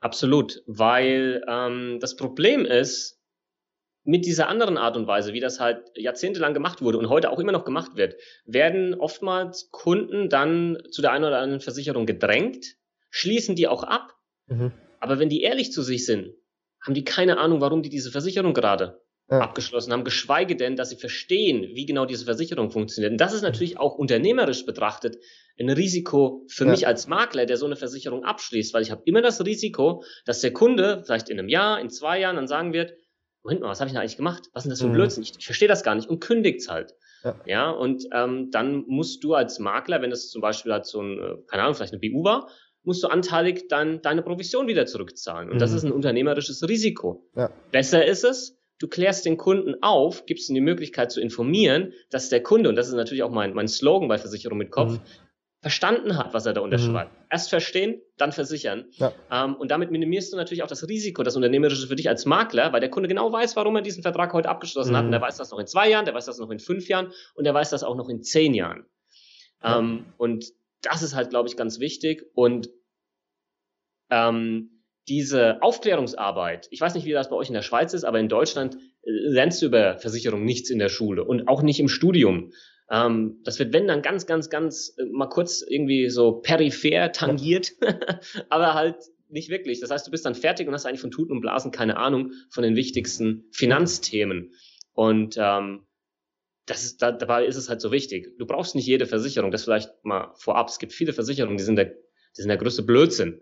Absolut, 0.00 0.62
weil 0.66 1.42
ähm, 1.48 1.98
das 2.00 2.16
Problem 2.16 2.64
ist, 2.64 3.15
mit 4.06 4.24
dieser 4.24 4.48
anderen 4.48 4.78
Art 4.78 4.96
und 4.96 5.06
Weise, 5.06 5.32
wie 5.32 5.40
das 5.40 5.60
halt 5.60 5.90
jahrzehntelang 5.96 6.54
gemacht 6.54 6.80
wurde 6.80 6.98
und 6.98 7.08
heute 7.08 7.30
auch 7.30 7.40
immer 7.40 7.52
noch 7.52 7.64
gemacht 7.64 7.96
wird, 7.96 8.14
werden 8.44 8.94
oftmals 8.94 9.70
Kunden 9.70 10.28
dann 10.28 10.78
zu 10.90 11.02
der 11.02 11.12
einen 11.12 11.24
oder 11.24 11.38
anderen 11.38 11.60
Versicherung 11.60 12.06
gedrängt, 12.06 12.76
schließen 13.10 13.56
die 13.56 13.68
auch 13.68 13.82
ab. 13.82 14.14
Mhm. 14.46 14.72
Aber 15.00 15.18
wenn 15.18 15.28
die 15.28 15.42
ehrlich 15.42 15.72
zu 15.72 15.82
sich 15.82 16.06
sind, 16.06 16.32
haben 16.80 16.94
die 16.94 17.04
keine 17.04 17.38
Ahnung, 17.38 17.60
warum 17.60 17.82
die 17.82 17.88
diese 17.88 18.12
Versicherung 18.12 18.54
gerade 18.54 19.02
ja. 19.28 19.40
abgeschlossen 19.40 19.92
haben, 19.92 20.04
geschweige 20.04 20.56
denn, 20.56 20.76
dass 20.76 20.90
sie 20.90 20.96
verstehen, 20.96 21.74
wie 21.74 21.84
genau 21.84 22.06
diese 22.06 22.24
Versicherung 22.24 22.70
funktioniert. 22.70 23.12
Und 23.12 23.20
das 23.20 23.32
ist 23.32 23.42
natürlich 23.42 23.78
auch 23.78 23.96
unternehmerisch 23.96 24.64
betrachtet 24.64 25.18
ein 25.58 25.70
Risiko 25.70 26.44
für 26.48 26.64
ja. 26.64 26.70
mich 26.70 26.86
als 26.86 27.08
Makler, 27.08 27.46
der 27.46 27.56
so 27.56 27.66
eine 27.66 27.76
Versicherung 27.76 28.24
abschließt, 28.24 28.72
weil 28.74 28.82
ich 28.82 28.90
habe 28.90 29.02
immer 29.04 29.22
das 29.22 29.44
Risiko, 29.44 30.04
dass 30.24 30.40
der 30.40 30.52
Kunde 30.52 31.02
vielleicht 31.04 31.28
in 31.28 31.38
einem 31.38 31.48
Jahr, 31.48 31.80
in 31.80 31.90
zwei 31.90 32.20
Jahren 32.20 32.36
dann 32.36 32.46
sagen 32.46 32.72
wird, 32.72 32.92
Moment 33.46 33.60
mal, 33.60 33.68
was 33.68 33.78
habe 33.78 33.86
ich 33.86 33.92
denn 33.92 34.00
eigentlich 34.00 34.16
gemacht? 34.16 34.50
Was 34.52 34.62
ist 34.62 34.64
denn 34.64 34.70
das 34.70 34.80
für 34.80 34.86
ein 34.86 34.90
mhm. 34.90 34.94
Blödsinn? 34.94 35.22
Ich, 35.22 35.34
ich 35.38 35.44
verstehe 35.44 35.68
das 35.68 35.84
gar 35.84 35.94
nicht 35.94 36.08
und 36.08 36.18
kündigt's 36.18 36.68
halt. 36.68 36.94
Ja, 37.22 37.40
ja 37.46 37.70
und 37.70 38.04
ähm, 38.12 38.50
dann 38.50 38.84
musst 38.88 39.22
du 39.22 39.34
als 39.34 39.60
Makler, 39.60 40.02
wenn 40.02 40.10
es 40.10 40.30
zum 40.30 40.42
Beispiel 40.42 40.72
halt 40.72 40.84
so 40.84 41.00
ein, 41.00 41.18
äh, 41.18 41.36
keine 41.46 41.62
Ahnung, 41.62 41.76
vielleicht 41.76 41.92
eine 41.92 42.00
BU 42.00 42.24
war, 42.24 42.48
musst 42.82 43.04
du 43.04 43.08
anteilig 43.08 43.68
dann 43.68 44.02
deine 44.02 44.22
Provision 44.22 44.66
wieder 44.66 44.86
zurückzahlen. 44.86 45.48
Und 45.48 45.56
mhm. 45.56 45.60
das 45.60 45.72
ist 45.72 45.84
ein 45.84 45.92
unternehmerisches 45.92 46.68
Risiko. 46.68 47.24
Ja. 47.36 47.52
Besser 47.70 48.04
ist 48.04 48.24
es, 48.24 48.58
du 48.80 48.88
klärst 48.88 49.26
den 49.26 49.36
Kunden 49.36 49.76
auf, 49.80 50.26
gibst 50.26 50.50
ihm 50.50 50.54
die 50.54 50.60
Möglichkeit 50.60 51.12
zu 51.12 51.20
informieren, 51.20 51.92
dass 52.10 52.28
der 52.28 52.42
Kunde, 52.42 52.68
und 52.68 52.74
das 52.74 52.88
ist 52.88 52.94
natürlich 52.94 53.22
auch 53.22 53.30
mein, 53.30 53.54
mein 53.54 53.68
Slogan 53.68 54.08
bei 54.08 54.18
Versicherung 54.18 54.58
mit 54.58 54.72
Kopf, 54.72 54.94
mhm. 54.94 55.00
Verstanden 55.66 56.16
hat, 56.16 56.32
was 56.32 56.46
er 56.46 56.52
da 56.52 56.60
unterschreibt. 56.60 57.12
Mhm. 57.12 57.26
Erst 57.28 57.50
verstehen, 57.50 58.00
dann 58.18 58.30
versichern. 58.30 58.84
Ja. 58.98 59.12
Ähm, 59.32 59.56
und 59.56 59.72
damit 59.72 59.90
minimierst 59.90 60.32
du 60.32 60.36
natürlich 60.36 60.62
auch 60.62 60.68
das 60.68 60.86
Risiko, 60.86 61.24
das 61.24 61.34
Unternehmerische 61.34 61.88
für 61.88 61.96
dich 61.96 62.08
als 62.08 62.24
Makler, 62.24 62.72
weil 62.72 62.78
der 62.78 62.88
Kunde 62.88 63.08
genau 63.08 63.32
weiß, 63.32 63.56
warum 63.56 63.74
er 63.74 63.82
diesen 63.82 64.04
Vertrag 64.04 64.32
heute 64.32 64.48
abgeschlossen 64.48 64.92
mhm. 64.92 64.96
hat. 64.96 65.04
Und 65.06 65.10
der 65.10 65.20
weiß 65.20 65.38
das 65.38 65.50
noch 65.50 65.58
in 65.58 65.66
zwei 65.66 65.90
Jahren, 65.90 66.04
der 66.04 66.14
weiß 66.14 66.26
das 66.26 66.38
noch 66.38 66.50
in 66.50 66.60
fünf 66.60 66.86
Jahren 66.86 67.12
und 67.34 67.42
der 67.42 67.52
weiß 67.52 67.70
das 67.70 67.82
auch 67.82 67.96
noch 67.96 68.08
in 68.08 68.22
zehn 68.22 68.54
Jahren. 68.54 68.86
Ja. 69.60 69.80
Ähm, 69.80 70.06
und 70.18 70.44
das 70.82 71.02
ist 71.02 71.16
halt, 71.16 71.30
glaube 71.30 71.48
ich, 71.48 71.56
ganz 71.56 71.80
wichtig. 71.80 72.22
Und 72.36 72.70
ähm, 74.10 74.84
diese 75.08 75.60
Aufklärungsarbeit, 75.62 76.68
ich 76.70 76.80
weiß 76.80 76.94
nicht, 76.94 77.06
wie 77.06 77.12
das 77.12 77.28
bei 77.28 77.34
euch 77.34 77.48
in 77.48 77.54
der 77.54 77.62
Schweiz 77.62 77.92
ist, 77.92 78.04
aber 78.04 78.20
in 78.20 78.28
Deutschland 78.28 78.76
äh, 78.76 79.10
lernst 79.10 79.62
du 79.62 79.66
über 79.66 79.98
Versicherung 79.98 80.44
nichts 80.44 80.70
in 80.70 80.78
der 80.78 80.90
Schule 80.90 81.24
und 81.24 81.48
auch 81.48 81.62
nicht 81.62 81.80
im 81.80 81.88
Studium. 81.88 82.52
Ähm, 82.90 83.40
das 83.44 83.58
wird, 83.58 83.72
wenn 83.72 83.88
dann 83.88 84.02
ganz, 84.02 84.26
ganz, 84.26 84.48
ganz 84.48 84.94
äh, 84.98 85.04
mal 85.06 85.28
kurz 85.28 85.62
irgendwie 85.62 86.08
so 86.08 86.40
peripher 86.40 87.12
tangiert, 87.12 87.72
aber 88.48 88.74
halt 88.74 88.96
nicht 89.28 89.48
wirklich. 89.48 89.80
Das 89.80 89.90
heißt, 89.90 90.06
du 90.06 90.10
bist 90.10 90.24
dann 90.24 90.34
fertig 90.34 90.68
und 90.68 90.74
hast 90.74 90.86
eigentlich 90.86 91.00
von 91.00 91.10
Tuten 91.10 91.32
und 91.32 91.40
Blasen 91.40 91.72
keine 91.72 91.96
Ahnung 91.96 92.32
von 92.50 92.62
den 92.62 92.76
wichtigsten 92.76 93.44
Finanzthemen. 93.50 94.52
Und 94.92 95.36
ähm, 95.38 95.86
das 96.66 96.84
ist, 96.84 97.02
da, 97.02 97.12
dabei 97.12 97.44
ist 97.44 97.56
es 97.56 97.68
halt 97.68 97.80
so 97.80 97.92
wichtig. 97.92 98.36
Du 98.38 98.46
brauchst 98.46 98.74
nicht 98.74 98.86
jede 98.86 99.06
Versicherung, 99.06 99.50
das 99.50 99.64
vielleicht 99.64 99.90
mal 100.04 100.32
vorab. 100.36 100.68
Es 100.68 100.78
gibt 100.78 100.92
viele 100.92 101.12
Versicherungen, 101.12 101.56
die 101.56 101.64
sind 101.64 101.76
der, 101.76 101.86
die 101.86 102.42
sind 102.42 102.48
der 102.48 102.56
größte 102.56 102.82
Blödsinn. 102.82 103.40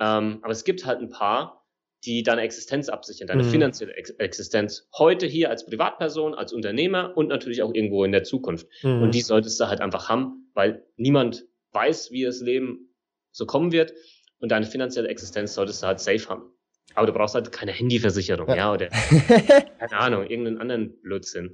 Ähm, 0.00 0.40
aber 0.42 0.52
es 0.52 0.64
gibt 0.64 0.84
halt 0.84 1.00
ein 1.00 1.10
paar, 1.10 1.63
die 2.06 2.22
deine 2.22 2.42
Existenz 2.42 2.88
absichern, 2.88 3.26
deine 3.26 3.42
mhm. 3.42 3.50
finanzielle 3.50 3.94
Ex 3.94 4.10
Existenz. 4.10 4.88
Heute 4.96 5.26
hier 5.26 5.50
als 5.50 5.66
Privatperson, 5.66 6.34
als 6.34 6.52
Unternehmer 6.52 7.16
und 7.16 7.28
natürlich 7.28 7.62
auch 7.62 7.72
irgendwo 7.74 8.04
in 8.04 8.12
der 8.12 8.24
Zukunft. 8.24 8.66
Mhm. 8.82 9.02
Und 9.02 9.14
die 9.14 9.20
solltest 9.20 9.60
du 9.60 9.68
halt 9.68 9.80
einfach 9.80 10.08
haben, 10.08 10.50
weil 10.54 10.84
niemand 10.96 11.46
weiß, 11.72 12.10
wie 12.12 12.24
das 12.24 12.40
Leben 12.40 12.94
so 13.30 13.46
kommen 13.46 13.72
wird. 13.72 13.92
Und 14.38 14.50
deine 14.50 14.66
finanzielle 14.66 15.08
Existenz 15.08 15.54
solltest 15.54 15.82
du 15.82 15.86
halt 15.86 16.00
safe 16.00 16.28
haben. 16.28 16.53
Aber 16.94 17.06
du 17.06 17.12
brauchst 17.12 17.34
halt 17.34 17.50
keine 17.50 17.72
Handyversicherung, 17.72 18.48
ja, 18.48 18.56
ja 18.56 18.72
oder 18.72 18.86
keine 19.78 19.96
Ahnung, 19.98 20.26
irgendeinen 20.26 20.60
anderen 20.60 20.92
Blödsinn. 21.02 21.50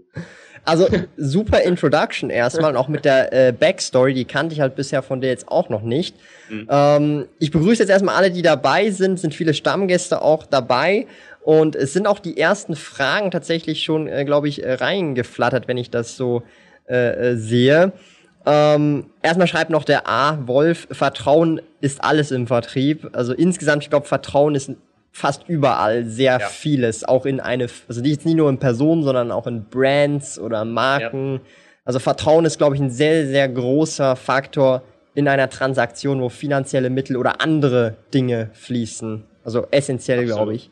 Also 0.64 0.88
super 1.16 1.62
Introduction 1.62 2.28
erstmal, 2.28 2.76
auch 2.76 2.88
mit 2.88 3.04
der 3.04 3.32
äh, 3.32 3.52
Backstory, 3.52 4.12
die 4.12 4.26
kannte 4.26 4.54
ich 4.54 4.60
halt 4.60 4.76
bisher 4.76 5.02
von 5.02 5.20
dir 5.20 5.28
jetzt 5.28 5.48
auch 5.48 5.70
noch 5.70 5.82
nicht. 5.82 6.14
Mhm. 6.50 6.68
Ähm, 6.70 7.28
ich 7.38 7.50
begrüße 7.50 7.82
jetzt 7.82 7.90
erstmal 7.90 8.16
alle, 8.16 8.30
die 8.30 8.42
dabei 8.42 8.90
sind, 8.90 9.18
sind 9.18 9.34
viele 9.34 9.54
Stammgäste 9.54 10.20
auch 10.20 10.44
dabei. 10.44 11.06
Und 11.42 11.74
es 11.74 11.94
sind 11.94 12.06
auch 12.06 12.18
die 12.18 12.36
ersten 12.36 12.76
Fragen 12.76 13.30
tatsächlich 13.30 13.82
schon, 13.82 14.06
äh, 14.06 14.24
glaube 14.26 14.48
ich, 14.48 14.62
äh, 14.62 14.74
reingeflattert, 14.74 15.68
wenn 15.68 15.78
ich 15.78 15.90
das 15.90 16.16
so 16.16 16.42
äh, 16.88 17.30
äh, 17.30 17.36
sehe. 17.36 17.92
Ähm, 18.46 19.06
erstmal 19.22 19.46
schreibt 19.46 19.70
noch 19.70 19.84
der 19.84 20.08
A, 20.08 20.46
Wolf, 20.46 20.88
Vertrauen 20.90 21.60
ist 21.80 22.02
alles 22.02 22.30
im 22.30 22.46
Vertrieb. 22.46 23.10
Also 23.12 23.32
insgesamt, 23.32 23.84
ich 23.84 23.90
glaube, 23.90 24.06
Vertrauen 24.06 24.54
ist 24.54 24.70
fast 25.12 25.48
überall 25.48 26.04
sehr 26.04 26.38
ja. 26.38 26.46
vieles, 26.48 27.04
auch 27.04 27.26
in 27.26 27.40
eine, 27.40 27.66
also 27.88 28.00
nicht 28.00 28.24
nur 28.24 28.48
in 28.48 28.58
Personen, 28.58 29.02
sondern 29.02 29.30
auch 29.32 29.46
in 29.46 29.64
Brands 29.64 30.38
oder 30.38 30.64
Marken. 30.64 31.34
Ja. 31.34 31.40
Also 31.84 31.98
Vertrauen 31.98 32.44
ist, 32.44 32.58
glaube 32.58 32.76
ich, 32.76 32.80
ein 32.80 32.90
sehr, 32.90 33.26
sehr 33.26 33.48
großer 33.48 34.16
Faktor 34.16 34.82
in 35.14 35.28
einer 35.28 35.50
Transaktion, 35.50 36.20
wo 36.20 36.28
finanzielle 36.28 36.90
Mittel 36.90 37.16
oder 37.16 37.40
andere 37.40 37.96
Dinge 38.14 38.50
fließen. 38.52 39.24
Also 39.44 39.66
essentiell, 39.70 40.24
glaube 40.24 40.54
ich. 40.54 40.70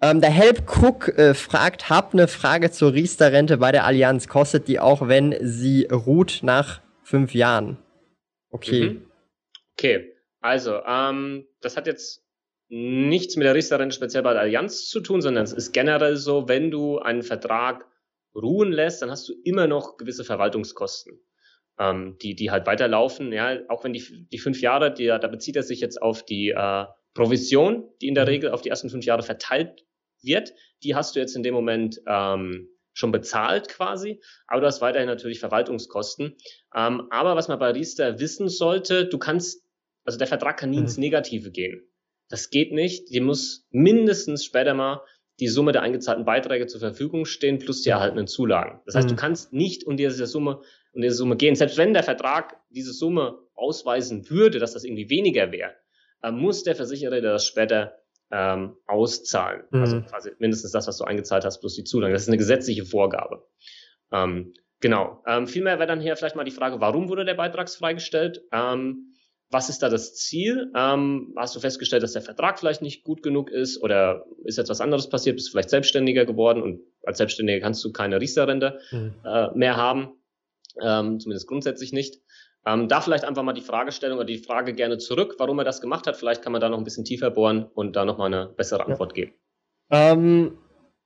Ähm, 0.00 0.20
der 0.20 0.30
Help 0.30 0.64
Cook 0.66 1.08
äh, 1.18 1.34
fragt, 1.34 1.90
hab 1.90 2.12
eine 2.12 2.28
Frage 2.28 2.70
zur 2.70 2.92
Riester-Rente 2.92 3.58
bei 3.58 3.72
der 3.72 3.84
Allianz. 3.84 4.28
Kostet 4.28 4.68
die 4.68 4.80
auch, 4.80 5.08
wenn 5.08 5.34
sie 5.40 5.86
ruht 5.90 6.40
nach 6.42 6.80
fünf 7.02 7.34
Jahren? 7.34 7.78
Okay. 8.50 8.90
Mhm. 8.90 9.06
Okay, 9.76 10.12
also 10.40 10.80
ähm, 10.86 11.46
das 11.60 11.76
hat 11.76 11.86
jetzt 11.86 12.23
nichts 12.74 13.36
mit 13.36 13.46
der 13.46 13.54
Riester-Rente 13.54 13.94
speziell 13.94 14.24
bei 14.24 14.32
der 14.32 14.42
Allianz 14.42 14.88
zu 14.88 15.00
tun, 15.00 15.22
sondern 15.22 15.44
es 15.44 15.52
ist 15.52 15.72
generell 15.72 16.16
so, 16.16 16.48
wenn 16.48 16.72
du 16.72 16.98
einen 16.98 17.22
Vertrag 17.22 17.86
ruhen 18.34 18.72
lässt, 18.72 19.00
dann 19.00 19.10
hast 19.12 19.28
du 19.28 19.34
immer 19.44 19.68
noch 19.68 19.96
gewisse 19.96 20.24
Verwaltungskosten, 20.24 21.20
ähm, 21.78 22.18
die, 22.20 22.34
die 22.34 22.50
halt 22.50 22.66
weiterlaufen. 22.66 23.32
Ja, 23.32 23.60
auch 23.68 23.84
wenn 23.84 23.92
die, 23.92 24.26
die 24.32 24.38
fünf 24.38 24.60
Jahre, 24.60 24.92
die, 24.92 25.06
da 25.06 25.18
bezieht 25.28 25.54
er 25.54 25.62
sich 25.62 25.80
jetzt 25.80 26.02
auf 26.02 26.24
die 26.24 26.50
äh, 26.50 26.86
Provision, 27.14 27.88
die 28.02 28.08
in 28.08 28.16
der 28.16 28.24
mhm. 28.24 28.30
Regel 28.30 28.50
auf 28.50 28.62
die 28.62 28.70
ersten 28.70 28.90
fünf 28.90 29.04
Jahre 29.04 29.22
verteilt 29.22 29.84
wird, 30.20 30.52
die 30.82 30.96
hast 30.96 31.14
du 31.14 31.20
jetzt 31.20 31.36
in 31.36 31.44
dem 31.44 31.54
Moment 31.54 32.00
ähm, 32.08 32.68
schon 32.92 33.12
bezahlt 33.12 33.68
quasi, 33.68 34.20
aber 34.48 34.62
du 34.62 34.66
hast 34.66 34.80
weiterhin 34.80 35.08
natürlich 35.08 35.38
Verwaltungskosten. 35.38 36.36
Ähm, 36.74 37.06
aber 37.10 37.36
was 37.36 37.46
man 37.46 37.60
bei 37.60 37.70
Riester 37.70 38.18
wissen 38.18 38.48
sollte, 38.48 39.06
du 39.06 39.18
kannst, 39.18 39.64
also 40.04 40.18
der 40.18 40.26
Vertrag 40.26 40.56
kann 40.56 40.70
nie 40.70 40.78
mhm. 40.78 40.84
ins 40.84 40.98
Negative 40.98 41.52
gehen. 41.52 41.88
Das 42.34 42.50
geht 42.50 42.72
nicht. 42.72 43.10
Die 43.10 43.20
muss 43.20 43.64
mindestens 43.70 44.44
später 44.44 44.74
mal 44.74 45.02
die 45.38 45.46
Summe 45.46 45.70
der 45.70 45.82
eingezahlten 45.82 46.24
Beiträge 46.24 46.66
zur 46.66 46.80
Verfügung 46.80 47.26
stehen 47.26 47.60
plus 47.60 47.82
die 47.82 47.90
erhaltenen 47.90 48.26
Zulagen. 48.26 48.80
Das 48.86 48.96
heißt, 48.96 49.06
mhm. 49.06 49.10
du 49.12 49.16
kannst 49.16 49.52
nicht 49.52 49.84
um 49.84 49.96
diese 49.96 50.26
Summe 50.26 50.60
um 50.94 51.00
diese 51.00 51.14
Summe 51.14 51.36
gehen. 51.36 51.54
Selbst 51.54 51.78
wenn 51.78 51.94
der 51.94 52.02
Vertrag 52.02 52.56
diese 52.70 52.92
Summe 52.92 53.38
ausweisen 53.54 54.28
würde, 54.30 54.58
dass 54.58 54.72
das 54.72 54.82
irgendwie 54.82 55.10
weniger 55.10 55.52
wäre, 55.52 55.76
äh, 56.24 56.32
muss 56.32 56.64
der 56.64 56.74
Versicherer 56.74 57.20
das 57.20 57.46
später 57.46 58.00
ähm, 58.32 58.78
auszahlen. 58.88 59.62
Mhm. 59.70 59.80
Also 59.80 60.00
quasi 60.02 60.32
mindestens 60.40 60.72
das, 60.72 60.88
was 60.88 60.96
du 60.96 61.04
eingezahlt 61.04 61.44
hast, 61.44 61.60
plus 61.60 61.76
die 61.76 61.84
Zulagen. 61.84 62.14
Das 62.14 62.22
ist 62.22 62.28
eine 62.28 62.36
gesetzliche 62.36 62.84
Vorgabe. 62.84 63.46
Ähm, 64.10 64.54
genau. 64.80 65.22
Ähm, 65.28 65.46
vielmehr 65.46 65.78
wäre 65.78 65.86
dann 65.86 66.00
hier 66.00 66.16
vielleicht 66.16 66.34
mal 66.34 66.42
die 66.42 66.50
Frage, 66.50 66.80
warum 66.80 67.08
wurde 67.08 67.24
der 67.24 67.34
Beitragsfrei 67.34 67.94
gestellt? 67.94 68.42
Ähm, 68.50 69.13
was 69.54 69.68
ist 69.68 69.82
da 69.82 69.88
das 69.88 70.16
Ziel? 70.16 70.70
Ähm, 70.76 71.32
hast 71.36 71.54
du 71.54 71.60
festgestellt, 71.60 72.02
dass 72.02 72.12
der 72.12 72.22
Vertrag 72.22 72.58
vielleicht 72.58 72.82
nicht 72.82 73.04
gut 73.04 73.22
genug 73.22 73.50
ist 73.50 73.80
oder 73.80 74.26
ist 74.44 74.58
etwas 74.58 74.80
anderes 74.80 75.08
passiert? 75.08 75.36
Bist 75.36 75.48
du 75.48 75.52
vielleicht 75.52 75.70
selbstständiger 75.70 76.26
geworden 76.26 76.60
und 76.60 76.80
als 77.04 77.18
Selbstständiger 77.18 77.60
kannst 77.60 77.82
du 77.84 77.92
keine 77.92 78.20
Riester-Rente 78.20 78.80
mhm. 78.90 79.14
äh, 79.24 79.50
mehr 79.54 79.76
haben, 79.76 80.10
ähm, 80.82 81.20
zumindest 81.20 81.46
grundsätzlich 81.46 81.92
nicht. 81.92 82.16
Ähm, 82.66 82.88
da 82.88 83.00
vielleicht 83.00 83.24
einfach 83.24 83.44
mal 83.44 83.52
die 83.52 83.60
Fragestellung 83.60 84.18
oder 84.18 84.26
die 84.26 84.38
Frage 84.38 84.74
gerne 84.74 84.98
zurück, 84.98 85.36
warum 85.38 85.58
er 85.58 85.64
das 85.64 85.80
gemacht 85.80 86.08
hat. 86.08 86.16
Vielleicht 86.16 86.42
kann 86.42 86.52
man 86.52 86.60
da 86.60 86.68
noch 86.68 86.78
ein 86.78 86.84
bisschen 86.84 87.04
tiefer 87.04 87.30
bohren 87.30 87.64
und 87.74 87.94
da 87.94 88.04
nochmal 88.04 88.34
eine 88.34 88.52
bessere 88.56 88.84
Antwort 88.84 89.16
ja. 89.16 89.24
geben. 89.24 89.36
Ähm, 89.90 90.58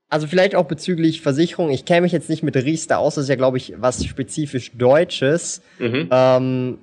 also 0.09 0.26
vielleicht 0.26 0.55
auch 0.55 0.67
bezüglich 0.67 1.21
Versicherung. 1.21 1.69
Ich 1.69 1.85
kenne 1.85 2.02
mich 2.02 2.12
jetzt 2.12 2.31
nicht 2.31 2.43
mit 2.43 2.57
Riester 2.57 2.99
aus. 2.99 3.17
Das 3.17 3.25
ist 3.25 3.28
ja, 3.28 3.37
glaube 3.37 3.59
ich, 3.59 3.75
was 3.76 4.02
spezifisch 4.07 4.73
Deutsches. 4.73 5.61
Mhm. 5.78 6.09
Ähm, 6.11 6.78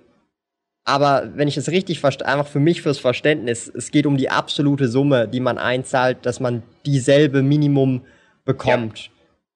aber 0.86 1.30
wenn 1.34 1.48
ich 1.48 1.58
es 1.58 1.70
richtig 1.70 2.00
verstehe, 2.00 2.27
einfach 2.27 2.48
für 2.48 2.60
mich 2.60 2.84
fürs 2.84 3.00
Verständnis, 3.00 3.72
es 3.75 3.89
geht 3.89 4.06
um 4.06 4.18
die 4.18 4.30
absolute 4.30 4.88
Summe, 4.88 5.27
die 5.27 5.39
man 5.39 5.58
einzahlt, 5.58 6.25
dass 6.27 6.39
man 6.39 6.62
dieselbe 6.86 7.42
Minimum 7.42 8.01
bekommt. 8.46 9.10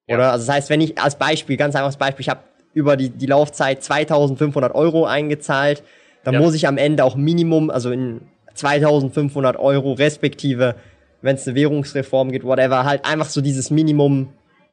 Ja. 0.08 0.16
Oder? 0.16 0.32
Also 0.32 0.46
das 0.46 0.56
heißt, 0.56 0.70
wenn 0.70 0.80
ich 0.80 0.98
als 0.98 1.16
Beispiel, 1.16 1.56
ganz 1.56 1.76
einfaches 1.76 1.96
Beispiel, 1.96 2.22
ich 2.22 2.28
habe 2.28 2.40
über 2.74 2.96
die, 2.96 3.10
die 3.10 3.26
Laufzeit 3.26 3.82
2500 3.82 4.74
Euro 4.74 5.06
eingezahlt, 5.06 5.84
dann 6.24 6.34
ja. 6.34 6.40
muss 6.40 6.54
ich 6.54 6.66
am 6.66 6.76
Ende 6.76 7.04
auch 7.04 7.14
Minimum, 7.14 7.70
also 7.70 7.92
in 7.92 8.22
2500 8.54 9.56
Euro 9.56 9.92
respektive, 9.92 10.74
wenn 11.22 11.36
es 11.36 11.46
eine 11.46 11.54
Währungsreform 11.54 12.32
gibt, 12.32 12.44
whatever, 12.44 12.84
halt 12.84 13.04
einfach 13.04 13.28
so 13.28 13.40
dieses 13.40 13.70
Minimum 13.70 14.30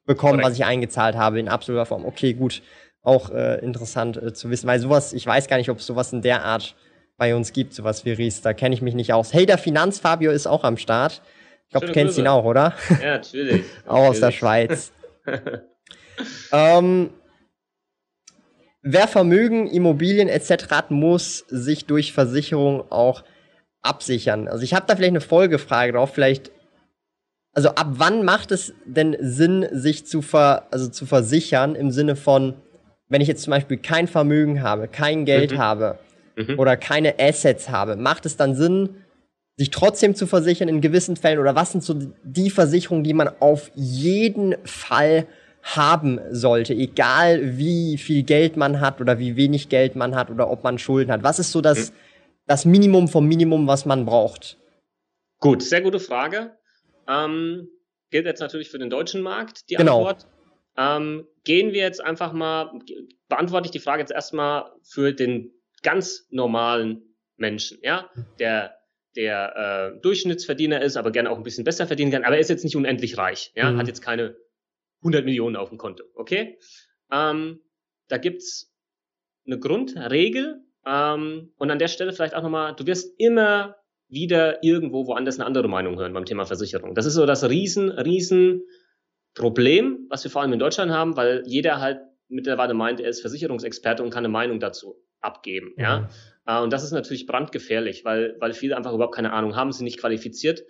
bekommen, 0.08 0.40
Correct. 0.40 0.48
was 0.48 0.56
ich 0.56 0.66
eingezahlt 0.66 1.16
habe 1.16 1.40
in 1.40 1.50
absoluter 1.50 1.86
Form. 1.86 2.04
Okay, 2.04 2.34
gut 2.34 2.64
auch 3.08 3.30
äh, 3.30 3.60
interessant 3.60 4.18
äh, 4.18 4.34
zu 4.34 4.50
wissen, 4.50 4.68
weil 4.68 4.80
sowas, 4.80 5.14
ich 5.14 5.26
weiß 5.26 5.48
gar 5.48 5.58
nicht, 5.58 5.70
ob 5.70 5.80
es 5.80 5.86
sowas 5.86 6.12
in 6.12 6.22
der 6.22 6.44
Art 6.44 6.76
bei 7.16 7.34
uns 7.34 7.54
gibt, 7.54 7.74
sowas 7.74 8.06
wie 8.06 8.12
Ries, 8.12 8.42
da 8.42 8.54
kenne 8.54 8.76
ich 8.76 8.82
mich 8.82 8.94
nicht 8.94 9.14
aus. 9.14 9.34
Hey, 9.34 9.46
der 9.46 9.58
Finanzfabio 9.58 10.30
ist 10.32 10.46
auch 10.46 10.64
am 10.64 10.78
Start. 10.78 11.22
Ich 11.66 11.72
glaube, 11.72 11.88
du 11.88 11.94
kennst 11.94 12.16
Grüße. 12.16 12.22
ihn 12.22 12.28
auch, 12.28 12.44
oder? 12.44 12.74
Ja, 13.02 13.16
natürlich. 13.16 13.64
auch 13.88 14.10
aus 14.10 14.20
der 14.20 14.32
Schweiz. 14.32 14.92
ähm, 16.52 17.12
wer 18.82 19.08
Vermögen, 19.08 19.68
Immobilien 19.68 20.28
etc. 20.28 20.70
hat, 20.70 20.92
muss 20.92 21.46
sich 21.48 21.86
durch 21.86 22.12
Versicherung 22.12 22.92
auch 22.92 23.24
absichern. 23.82 24.50
Also 24.50 24.64
ich 24.64 24.74
habe 24.74 24.86
da 24.86 24.96
vielleicht 24.96 25.12
eine 25.12 25.22
Folgefrage 25.22 25.94
drauf, 25.94 26.14
vielleicht 26.14 26.52
also 27.54 27.70
ab 27.70 27.88
wann 27.92 28.24
macht 28.24 28.52
es 28.52 28.74
denn 28.86 29.18
Sinn, 29.20 29.66
sich 29.72 30.06
zu, 30.06 30.22
ver, 30.22 30.68
also 30.70 30.90
zu 30.90 31.08
versichern 31.08 31.74
im 31.74 31.90
Sinne 31.90 32.16
von, 32.16 32.54
wenn 33.10 33.22
ich 33.22 33.28
jetzt 33.28 33.44
zum 33.44 33.52
Beispiel 33.52 33.78
kein 33.78 34.08
Vermögen 34.08 34.62
habe, 34.62 34.88
kein 34.88 35.26
Geld 35.26 35.54
mhm. 35.54 35.58
habe 35.58 36.00
mhm. 36.36 36.60
oder 36.60 36.78
keine 36.78 37.20
Assets 37.20 37.70
habe, 37.70 37.96
macht 37.96 38.26
es 38.26 38.38
dann 38.38 38.56
Sinn, 38.56 38.98
sich 39.56 39.72
trotzdem 39.72 40.16
zu 40.16 40.28
versichern 40.28 40.68
in 40.68 40.82
gewissen 40.82 41.16
Fällen? 41.16 41.40
Oder 41.40 41.56
was 41.56 41.72
sind 41.72 41.84
so 41.84 41.96
die 42.24 42.50
Versicherungen, 42.50 43.04
die 43.04 43.14
man 43.14 43.30
auf 43.40 43.72
jeden 43.76 44.56
Fall 44.66 45.26
haben 45.64 46.20
sollte, 46.32 46.74
egal 46.74 47.58
wie 47.58 47.98
viel 47.98 48.24
Geld 48.24 48.56
man 48.56 48.80
hat 48.80 49.02
oder 49.02 49.20
wie 49.20 49.36
wenig 49.36 49.68
Geld 49.68 49.96
man 49.96 50.16
hat 50.16 50.30
oder 50.30 50.50
ob 50.50 50.64
man 50.64 50.78
Schulden 50.78 51.12
hat? 51.12 51.24
Was 51.24 51.40
ist 51.40 51.52
so 51.52 51.62
das, 51.62 51.92
mhm. 51.92 51.96
das 52.46 52.66
Minimum 52.66 53.08
vom 53.08 53.28
Minimum, 53.28 53.68
was 53.68 53.86
man 53.86 54.06
braucht? 54.06 54.58
Gut, 55.40 55.62
sehr 55.62 55.82
gute 55.82 56.00
Frage. 56.00 56.56
Ähm, 57.08 57.68
gilt 58.12 58.26
jetzt 58.26 58.40
natürlich 58.40 58.70
für 58.70 58.80
den 58.80 58.90
deutschen 58.90 59.22
Markt, 59.22 59.70
die 59.70 59.76
genau. 59.76 60.06
Antwort. 60.06 60.28
Ähm, 60.78 61.28
gehen 61.44 61.74
wir 61.74 61.82
jetzt 61.82 62.04
einfach 62.04 62.34
mal, 62.34 62.72
beantworte 63.30 63.68
ich 63.68 63.72
die 63.72 63.80
Frage 63.80 64.02
jetzt 64.02 64.12
erstmal 64.12 64.72
für 64.84 65.14
den 65.14 65.52
ganz 65.82 66.28
normalen 66.30 67.16
Menschen, 67.36 67.80
ja, 67.82 68.10
der 68.40 68.78
der 69.16 69.96
äh, 69.96 70.00
Durchschnittsverdiener 70.02 70.82
ist, 70.82 70.96
aber 70.96 71.12
gerne 71.12 71.32
auch 71.32 71.38
ein 71.38 71.44
bisschen 71.44 71.64
besser 71.64 71.88
verdienen 71.88 72.12
kann, 72.12 72.24
aber 72.24 72.36
er 72.36 72.42
ist 72.42 72.52
jetzt 72.52 72.64
nicht 72.64 72.76
unendlich 72.76 73.18
reich, 73.18 73.52
ja, 73.56 73.72
mhm. 73.72 73.78
hat 73.78 73.88
jetzt 73.88 74.02
keine 74.02 74.36
100 75.02 75.26
Millionen 75.26 75.56
auf 75.56 75.70
dem 75.70 75.80
Konto, 75.80 76.04
okay? 76.14 76.60
Ähm, 77.12 77.62
da 78.10 78.18
gibt's 78.18 78.72
eine 79.48 79.60
Grundregel 79.60 80.62
ähm, 80.86 81.52
und 81.58 81.72
an 81.72 81.80
der 81.80 81.88
Stelle 81.88 82.14
vielleicht 82.14 82.36
auch 82.36 82.44
nochmal, 82.44 82.76
du 82.76 82.86
wirst 82.86 83.20
immer 83.20 83.76
wieder 84.08 84.64
irgendwo 84.64 85.08
woanders 85.08 85.40
eine 85.40 85.46
andere 85.46 85.68
Meinung 85.68 86.00
hören 86.00 86.14
beim 86.14 86.26
Thema 86.26 86.46
Versicherung. 86.46 86.96
Das 86.96 87.06
ist 87.06 87.16
so 87.16 87.26
das 87.26 87.50
riesen, 87.50 87.90
riesen 87.90 88.64
Problem, 89.38 90.08
was 90.10 90.24
wir 90.24 90.32
vor 90.32 90.42
allem 90.42 90.54
in 90.54 90.60
Deutschland 90.60 90.92
haben, 90.92 91.16
weil 91.16 91.44
jeder 91.46 91.80
halt 91.80 92.00
mittlerweile 92.28 92.74
meint, 92.74 93.00
er 93.00 93.10
ist 93.10 93.22
Versicherungsexperte 93.22 94.04
und 94.04 94.10
kann 94.10 94.26
eine 94.26 94.30
Meinung 94.30 94.60
dazu 94.60 94.96
abgeben. 95.22 95.74
Mhm. 95.78 95.84
Ja? 95.84 96.10
Äh, 96.46 96.62
und 96.62 96.74
das 96.74 96.84
ist 96.84 96.92
natürlich 96.92 97.28
brandgefährlich, 97.28 98.04
weil, 98.04 98.36
weil 98.40 98.54
viele 98.54 98.76
einfach 98.76 98.94
überhaupt 98.94 99.16
keine 99.16 99.34
Ahnung 99.34 99.56
haben, 99.56 99.72
sind 99.72 99.86
nicht 99.86 100.00
qualifiziert, 100.00 100.64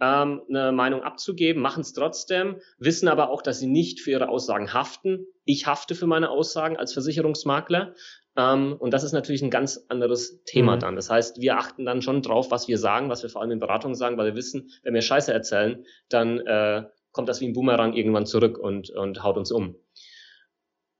ähm, 0.00 0.42
eine 0.48 0.72
Meinung 0.72 1.02
abzugeben, 1.02 1.62
machen 1.62 1.82
es 1.82 1.92
trotzdem, 1.92 2.56
wissen 2.78 3.08
aber 3.08 3.30
auch, 3.30 3.42
dass 3.42 3.60
sie 3.60 3.66
nicht 3.66 4.00
für 4.00 4.10
ihre 4.10 4.28
Aussagen 4.28 4.72
haften. 4.72 5.26
Ich 5.44 5.66
hafte 5.66 5.94
für 5.94 6.06
meine 6.06 6.30
Aussagen 6.30 6.76
als 6.76 6.92
Versicherungsmakler. 6.94 7.94
Ähm, 8.36 8.74
und 8.78 8.92
das 8.92 9.04
ist 9.04 9.12
natürlich 9.12 9.42
ein 9.42 9.50
ganz 9.50 9.84
anderes 9.88 10.42
Thema 10.44 10.76
mhm. 10.76 10.80
dann. 10.80 10.96
Das 10.96 11.10
heißt, 11.10 11.40
wir 11.40 11.58
achten 11.58 11.84
dann 11.84 12.02
schon 12.02 12.22
drauf, 12.22 12.50
was 12.50 12.66
wir 12.66 12.78
sagen, 12.78 13.08
was 13.08 13.22
wir 13.22 13.30
vor 13.30 13.42
allem 13.42 13.52
in 13.52 13.60
Beratungen 13.60 13.94
sagen, 13.94 14.16
weil 14.16 14.26
wir 14.26 14.34
wissen, 14.34 14.70
wenn 14.82 14.94
wir 14.94 15.02
Scheiße 15.02 15.32
erzählen, 15.32 15.84
dann 16.08 16.40
äh, 16.40 16.84
kommt 17.14 17.28
das 17.28 17.40
wie 17.40 17.46
ein 17.46 17.54
Boomerang 17.54 17.94
irgendwann 17.94 18.26
zurück 18.26 18.58
und, 18.58 18.90
und 18.90 19.22
haut 19.22 19.38
uns 19.38 19.50
um. 19.50 19.76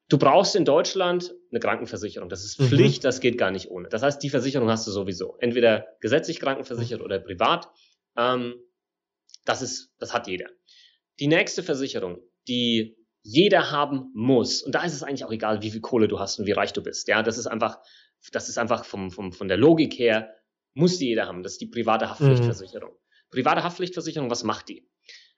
Du 0.08 0.16
brauchst 0.16 0.54
in 0.54 0.64
Deutschland 0.64 1.34
eine 1.50 1.60
Krankenversicherung. 1.60 2.28
Das 2.28 2.44
ist 2.44 2.60
mhm. 2.60 2.68
Pflicht, 2.68 3.02
mhm. 3.02 3.08
das 3.08 3.20
geht 3.20 3.36
gar 3.36 3.50
nicht 3.50 3.70
ohne. 3.70 3.88
Das 3.88 4.02
heißt, 4.02 4.22
die 4.22 4.30
Versicherung 4.30 4.70
hast 4.70 4.86
du 4.86 4.92
sowieso. 4.92 5.36
Entweder 5.40 5.86
gesetzlich 6.00 6.40
krankenversichert 6.40 7.00
oder 7.00 7.18
privat. 7.18 7.68
Ähm, 8.16 8.54
das 9.44 9.60
ist, 9.60 9.92
das 9.98 10.14
hat 10.14 10.28
jeder. 10.28 10.46
Die 11.18 11.26
nächste 11.26 11.62
Versicherung, 11.62 12.18
die 12.46 12.96
jeder 13.22 13.70
haben 13.70 14.10
muss, 14.14 14.62
und 14.62 14.74
da 14.74 14.84
ist 14.84 14.94
es 14.94 15.02
eigentlich 15.02 15.24
auch 15.24 15.32
egal, 15.32 15.62
wie 15.62 15.70
viel 15.70 15.80
Kohle 15.80 16.06
du 16.06 16.20
hast 16.20 16.38
und 16.38 16.46
wie 16.46 16.52
reich 16.52 16.72
du 16.72 16.82
bist. 16.82 17.08
Ja, 17.08 17.22
das 17.22 17.38
ist 17.38 17.46
einfach, 17.46 17.78
das 18.32 18.48
ist 18.48 18.58
einfach 18.58 18.84
vom, 18.84 19.10
vom, 19.10 19.32
von 19.32 19.48
der 19.48 19.56
Logik 19.56 19.98
her, 19.98 20.32
muss 20.74 20.98
die 20.98 21.08
jeder 21.08 21.26
haben. 21.26 21.42
Das 21.42 21.52
ist 21.52 21.60
die 21.60 21.66
private 21.66 22.08
Haftpflichtversicherung. 22.08 22.92
Mhm. 22.92 23.30
Private 23.30 23.64
Haftpflichtversicherung, 23.64 24.30
was 24.30 24.44
macht 24.44 24.68
die? 24.68 24.86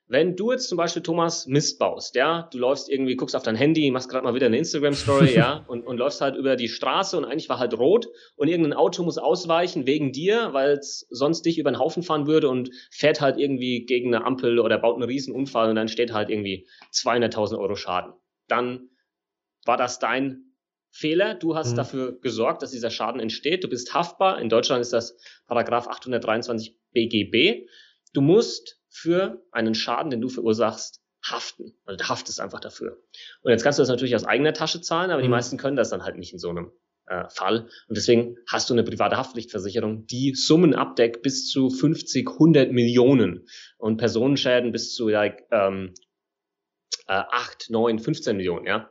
Wenn 0.09 0.37
du 0.37 0.53
jetzt 0.53 0.69
zum 0.69 0.79
Beispiel, 0.79 1.03
Thomas, 1.03 1.47
Mist 1.49 1.81
baust, 1.81 2.15
ja, 2.15 2.49
du 2.53 2.59
läufst 2.59 2.89
irgendwie, 2.89 3.17
guckst 3.17 3.35
auf 3.35 3.43
dein 3.43 3.57
Handy, 3.57 3.91
machst 3.91 4.09
gerade 4.09 4.25
mal 4.25 4.35
wieder 4.35 4.47
eine 4.47 4.59
Instagram-Story, 4.59 5.35
ja, 5.35 5.65
und, 5.67 5.85
und 5.85 5.97
läufst 5.97 6.21
halt 6.21 6.37
über 6.37 6.55
die 6.55 6.69
Straße 6.69 7.17
und 7.17 7.25
eigentlich 7.25 7.49
war 7.49 7.59
halt 7.59 7.77
rot 7.77 8.07
und 8.37 8.47
irgendein 8.47 8.73
Auto 8.73 9.03
muss 9.03 9.19
ausweichen 9.19 9.85
wegen 9.85 10.13
dir, 10.13 10.53
weil 10.53 10.73
es 10.73 11.09
sonst 11.11 11.43
dich 11.43 11.59
über 11.59 11.73
den 11.73 11.81
Haufen 11.81 12.05
fahren 12.05 12.29
würde 12.29 12.49
und 12.49 12.71
fährt 12.91 13.21
halt 13.21 13.37
irgendwie 13.37 13.85
gegen 13.85 14.15
eine 14.15 14.25
Ampel 14.25 14.61
oder 14.61 14.79
baut 14.79 14.95
einen 14.95 15.05
riesen 15.05 15.35
Unfall 15.35 15.71
und 15.71 15.77
dann 15.77 15.89
steht 15.89 16.13
halt 16.13 16.31
irgendwie 16.31 16.69
200.000 16.93 17.59
Euro 17.59 17.75
Schaden. 17.75 18.13
Dann 18.47 18.91
war 19.65 19.77
das 19.77 19.99
dein 19.99 20.53
Fehler. 20.91 21.35
Du 21.35 21.57
hast 21.57 21.73
mhm. 21.73 21.77
dafür 21.77 22.21
gesorgt, 22.21 22.63
dass 22.63 22.71
dieser 22.71 22.91
Schaden 22.91 23.21
entsteht. 23.21 23.65
Du 23.65 23.69
bist 23.69 23.93
haftbar. 23.93 24.41
In 24.41 24.49
Deutschland 24.49 24.81
ist 24.81 24.93
das 24.93 25.19
Paragraph 25.47 25.89
823 25.89 26.77
BGB. 26.93 27.67
Du 28.15 28.21
musst 28.21 28.76
für 28.97 29.45
einen 29.53 29.75
Schaden, 29.75 30.11
den 30.11 30.23
du 30.23 30.29
verursachst, 30.29 31.03
haften. 31.23 31.75
Also 31.85 31.99
du 31.99 32.09
haftest 32.09 32.41
einfach 32.41 32.61
dafür. 32.61 32.99
Und 33.43 33.51
jetzt 33.51 33.63
kannst 33.63 33.79
du 33.79 33.83
das 33.83 33.89
natürlich 33.89 34.15
aus 34.15 34.25
eigener 34.25 34.55
Tasche 34.55 34.81
zahlen, 34.81 35.11
aber 35.11 35.21
mhm. 35.21 35.25
die 35.25 35.31
meisten 35.31 35.59
können 35.59 35.77
das 35.77 35.91
dann 35.91 36.05
halt 36.05 36.17
nicht 36.17 36.33
in 36.33 36.39
so 36.39 36.49
einem 36.49 36.73
äh, 37.07 37.29
Fall. 37.29 37.69
Und 37.89 37.97
deswegen 37.97 38.37
hast 38.51 38.71
du 38.71 38.75
eine 38.75 38.85
private 38.85 39.17
Haftpflichtversicherung, 39.17 40.07
die 40.07 40.35
Summen 40.35 40.75
abdeckt 40.75 41.23
bis 41.23 41.49
zu 41.49 41.69
50, 41.69 42.27
100 42.29 42.73
Millionen 42.73 43.47
und 43.77 43.99
Personenschäden 43.99 44.73
bis 44.73 44.95
zu 44.95 45.09
like, 45.09 45.45
ähm, 45.51 45.93
äh, 47.07 47.13
8, 47.13 47.71
9, 47.71 47.99
15 47.99 48.37
Millionen. 48.37 48.67
Ja. 48.67 48.91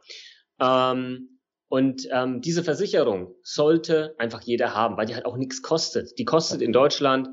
Ähm, 0.59 1.39
und 1.67 2.07
ähm, 2.11 2.41
diese 2.41 2.63
Versicherung 2.63 3.35
sollte 3.41 4.13
einfach 4.19 4.41
jeder 4.41 4.75
haben, 4.75 4.97
weil 4.97 5.07
die 5.07 5.15
halt 5.15 5.25
auch 5.25 5.35
nichts 5.35 5.63
kostet. 5.63 6.17
Die 6.19 6.25
kostet 6.25 6.61
in 6.61 6.71
Deutschland 6.71 7.29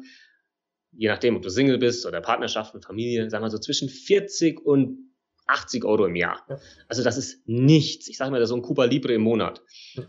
je 0.92 1.08
nachdem, 1.08 1.36
ob 1.36 1.42
du 1.42 1.48
Single 1.48 1.78
bist 1.78 2.06
oder 2.06 2.20
Partnerschaft 2.20 2.74
und 2.74 2.84
Familie, 2.84 3.28
sagen 3.30 3.44
wir 3.44 3.50
so 3.50 3.58
zwischen 3.58 3.88
40 3.88 4.64
und 4.64 5.12
80 5.46 5.84
Euro 5.84 6.06
im 6.06 6.16
Jahr. 6.16 6.44
Also 6.88 7.02
das 7.02 7.16
ist 7.16 7.46
nichts. 7.46 8.08
Ich 8.08 8.16
sage 8.16 8.30
mal, 8.30 8.38
das 8.38 8.46
ist 8.46 8.50
so 8.50 8.56
ein 8.56 8.62
Cuba 8.62 8.84
Libre 8.84 9.14
im 9.14 9.22
Monat. 9.22 9.62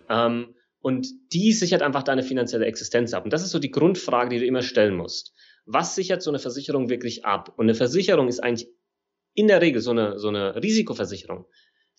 Ähm, 0.10 0.54
und 0.80 1.08
die 1.32 1.54
sichert 1.54 1.82
einfach 1.82 2.04
deine 2.04 2.24
finanzielle 2.24 2.65
Existenz 2.65 3.13
ab. 3.13 3.24
Und 3.24 3.34
das 3.34 3.41
ist 3.41 3.52
so 3.52 3.60
die 3.60 3.72
Grundfrage, 3.72 4.30
die 4.30 4.39
du 4.39 4.46
immer 4.46 4.62
stellen 4.62 4.96
musst. 4.96 5.34
Was 5.65 5.96
sichert 5.96 6.22
so 6.22 6.30
eine 6.30 6.39
Versicherung 6.39 6.89
wirklich 6.89 7.26
ab? 7.26 7.54
Und 7.58 7.65
eine 7.65 7.76
Versicherung 7.76 8.28
ist 8.28 8.41
eigentlich 8.41 8.69
in 9.34 9.48
der 9.48 9.62
Regel 9.62 9.82
so 9.82 9.91
eine, 9.91 10.19
so 10.19 10.28
eine 10.28 10.62
Risikoversicherung. 10.62 11.46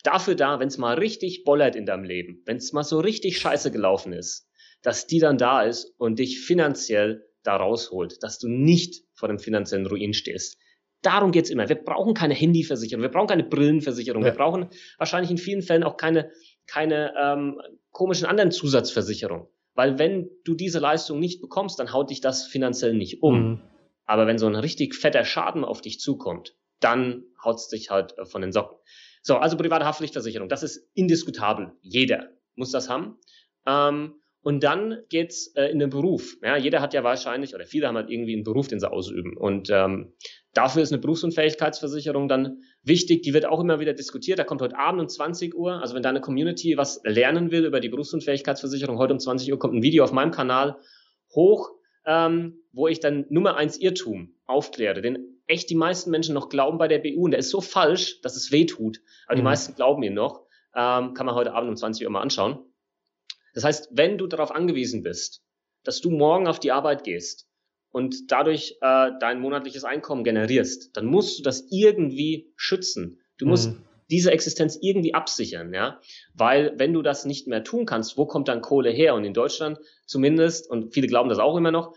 Dafür 0.02 0.34
da, 0.34 0.60
wenn 0.60 0.68
es 0.68 0.76
mal 0.76 0.98
richtig 0.98 1.44
bollert 1.44 1.76
in 1.76 1.86
deinem 1.86 2.04
Leben, 2.04 2.42
wenn 2.44 2.58
es 2.58 2.72
mal 2.72 2.84
so 2.84 3.00
richtig 3.00 3.38
scheiße 3.38 3.70
gelaufen 3.70 4.12
ist, 4.12 4.46
dass 4.82 5.06
die 5.06 5.18
dann 5.18 5.38
da 5.38 5.62
ist 5.62 5.94
und 5.96 6.18
dich 6.18 6.40
finanziell 6.40 7.26
da 7.44 7.56
rausholt, 7.56 8.22
dass 8.22 8.38
du 8.38 8.48
nicht 8.48 9.04
vor 9.14 9.28
dem 9.28 9.38
finanziellen 9.38 9.86
Ruin 9.86 10.14
stehst. 10.14 10.58
Darum 11.02 11.32
geht's 11.32 11.50
immer. 11.50 11.68
Wir 11.68 11.76
brauchen 11.76 12.14
keine 12.14 12.34
Handyversicherung, 12.34 13.02
wir 13.02 13.10
brauchen 13.10 13.28
keine 13.28 13.44
Brillenversicherung, 13.44 14.22
ja. 14.22 14.32
wir 14.32 14.36
brauchen 14.36 14.70
wahrscheinlich 14.98 15.30
in 15.30 15.38
vielen 15.38 15.62
Fällen 15.62 15.84
auch 15.84 15.96
keine, 15.96 16.30
keine 16.66 17.12
ähm, 17.20 17.60
komischen 17.90 18.26
anderen 18.26 18.50
Zusatzversicherungen. 18.50 19.46
Weil 19.74 19.98
wenn 19.98 20.30
du 20.44 20.54
diese 20.54 20.78
Leistung 20.78 21.18
nicht 21.20 21.40
bekommst, 21.40 21.78
dann 21.78 21.92
haut 21.92 22.10
dich 22.10 22.20
das 22.20 22.46
finanziell 22.46 22.94
nicht 22.94 23.22
um. 23.22 23.50
Mhm. 23.50 23.60
Aber 24.06 24.26
wenn 24.26 24.38
so 24.38 24.46
ein 24.46 24.54
richtig 24.54 24.94
fetter 24.94 25.24
Schaden 25.24 25.64
auf 25.64 25.80
dich 25.80 26.00
zukommt, 26.00 26.56
dann 26.80 27.24
haut's 27.42 27.68
dich 27.68 27.90
halt 27.90 28.16
äh, 28.18 28.24
von 28.24 28.40
den 28.40 28.52
Socken. 28.52 28.78
So, 29.22 29.36
also 29.36 29.56
private 29.56 29.84
Haftpflichtversicherung, 29.84 30.48
das 30.48 30.62
ist 30.62 30.88
indiskutabel. 30.94 31.72
Jeder 31.80 32.30
muss 32.54 32.70
das 32.70 32.88
haben. 32.88 33.18
Ähm, 33.66 34.14
und 34.44 34.62
dann 34.62 34.98
geht's 35.08 35.48
äh, 35.56 35.70
in 35.70 35.78
den 35.78 35.88
Beruf. 35.88 36.36
Ja, 36.42 36.58
jeder 36.58 36.82
hat 36.82 36.92
ja 36.92 37.02
wahrscheinlich, 37.02 37.54
oder 37.54 37.64
viele 37.64 37.88
haben 37.88 37.96
halt 37.96 38.10
irgendwie 38.10 38.34
einen 38.34 38.44
Beruf, 38.44 38.68
den 38.68 38.78
sie 38.78 38.90
ausüben. 38.90 39.38
Und 39.38 39.70
ähm, 39.70 40.12
dafür 40.52 40.82
ist 40.82 40.92
eine 40.92 41.00
Berufsunfähigkeitsversicherung 41.00 42.28
dann 42.28 42.58
wichtig. 42.82 43.22
Die 43.22 43.32
wird 43.32 43.46
auch 43.46 43.58
immer 43.58 43.80
wieder 43.80 43.94
diskutiert. 43.94 44.38
Da 44.38 44.44
kommt 44.44 44.60
heute 44.60 44.78
Abend 44.78 45.00
um 45.00 45.08
20 45.08 45.54
Uhr. 45.54 45.80
Also 45.80 45.94
wenn 45.94 46.02
deine 46.02 46.20
Community 46.20 46.76
was 46.76 47.00
lernen 47.04 47.52
will 47.52 47.64
über 47.64 47.80
die 47.80 47.88
Berufsunfähigkeitsversicherung, 47.88 48.98
heute 48.98 49.14
um 49.14 49.18
20 49.18 49.50
Uhr 49.50 49.58
kommt 49.58 49.76
ein 49.76 49.82
Video 49.82 50.04
auf 50.04 50.12
meinem 50.12 50.30
Kanal 50.30 50.76
hoch, 51.34 51.70
ähm, 52.04 52.58
wo 52.70 52.86
ich 52.86 53.00
dann 53.00 53.24
Nummer 53.30 53.56
eins 53.56 53.78
Irrtum 53.78 54.34
aufkläre. 54.44 55.00
Denn 55.00 55.40
echt 55.46 55.70
die 55.70 55.74
meisten 55.74 56.10
Menschen 56.10 56.34
noch 56.34 56.50
glauben 56.50 56.76
bei 56.76 56.86
der 56.86 56.98
BU 56.98 57.24
und 57.24 57.30
der 57.30 57.40
ist 57.40 57.48
so 57.48 57.62
falsch, 57.62 58.20
dass 58.20 58.36
es 58.36 58.52
weh 58.52 58.66
tut. 58.66 59.00
Aber 59.24 59.36
mhm. 59.36 59.38
die 59.38 59.44
meisten 59.44 59.74
glauben 59.74 60.02
ihn 60.02 60.12
noch. 60.12 60.42
Ähm, 60.76 61.14
kann 61.14 61.24
man 61.24 61.34
heute 61.34 61.54
Abend 61.54 61.70
um 61.70 61.76
20 61.76 62.04
Uhr 62.04 62.12
mal 62.12 62.20
anschauen. 62.20 62.58
Das 63.54 63.64
heißt, 63.64 63.88
wenn 63.92 64.18
du 64.18 64.26
darauf 64.26 64.50
angewiesen 64.50 65.02
bist, 65.02 65.42
dass 65.84 66.00
du 66.00 66.10
morgen 66.10 66.46
auf 66.46 66.60
die 66.60 66.72
Arbeit 66.72 67.04
gehst 67.04 67.48
und 67.90 68.30
dadurch 68.30 68.76
äh, 68.80 69.10
dein 69.20 69.40
monatliches 69.40 69.84
Einkommen 69.84 70.24
generierst, 70.24 70.96
dann 70.96 71.06
musst 71.06 71.38
du 71.38 71.42
das 71.42 71.66
irgendwie 71.70 72.52
schützen. 72.56 73.20
Du 73.38 73.46
musst 73.46 73.70
mhm. 73.70 73.84
diese 74.10 74.32
Existenz 74.32 74.78
irgendwie 74.80 75.14
absichern, 75.14 75.72
ja, 75.72 76.00
weil 76.34 76.74
wenn 76.76 76.92
du 76.92 77.02
das 77.02 77.24
nicht 77.24 77.46
mehr 77.46 77.64
tun 77.64 77.86
kannst, 77.86 78.16
wo 78.18 78.26
kommt 78.26 78.48
dann 78.48 78.60
Kohle 78.60 78.90
her? 78.90 79.14
Und 79.14 79.24
in 79.24 79.34
Deutschland 79.34 79.78
zumindest 80.06 80.68
und 80.68 80.92
viele 80.92 81.06
glauben 81.06 81.28
das 81.28 81.38
auch 81.38 81.56
immer 81.56 81.70
noch, 81.70 81.94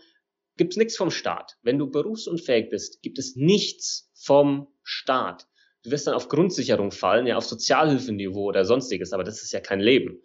gibt 0.56 0.72
es 0.72 0.76
nichts 0.76 0.96
vom 0.96 1.10
Staat. 1.10 1.56
Wenn 1.62 1.78
du 1.78 1.90
berufsunfähig 1.90 2.70
bist, 2.70 3.02
gibt 3.02 3.18
es 3.18 3.36
nichts 3.36 4.10
vom 4.14 4.68
Staat 4.82 5.46
du 5.88 5.92
wirst 5.92 6.06
dann 6.06 6.14
auf 6.14 6.28
Grundsicherung 6.28 6.92
fallen, 6.92 7.26
ja, 7.26 7.36
auf 7.36 7.46
Sozialhilfeniveau 7.46 8.44
oder 8.44 8.64
sonstiges, 8.64 9.12
aber 9.12 9.24
das 9.24 9.42
ist 9.42 9.52
ja 9.52 9.60
kein 9.60 9.80
Leben. 9.80 10.22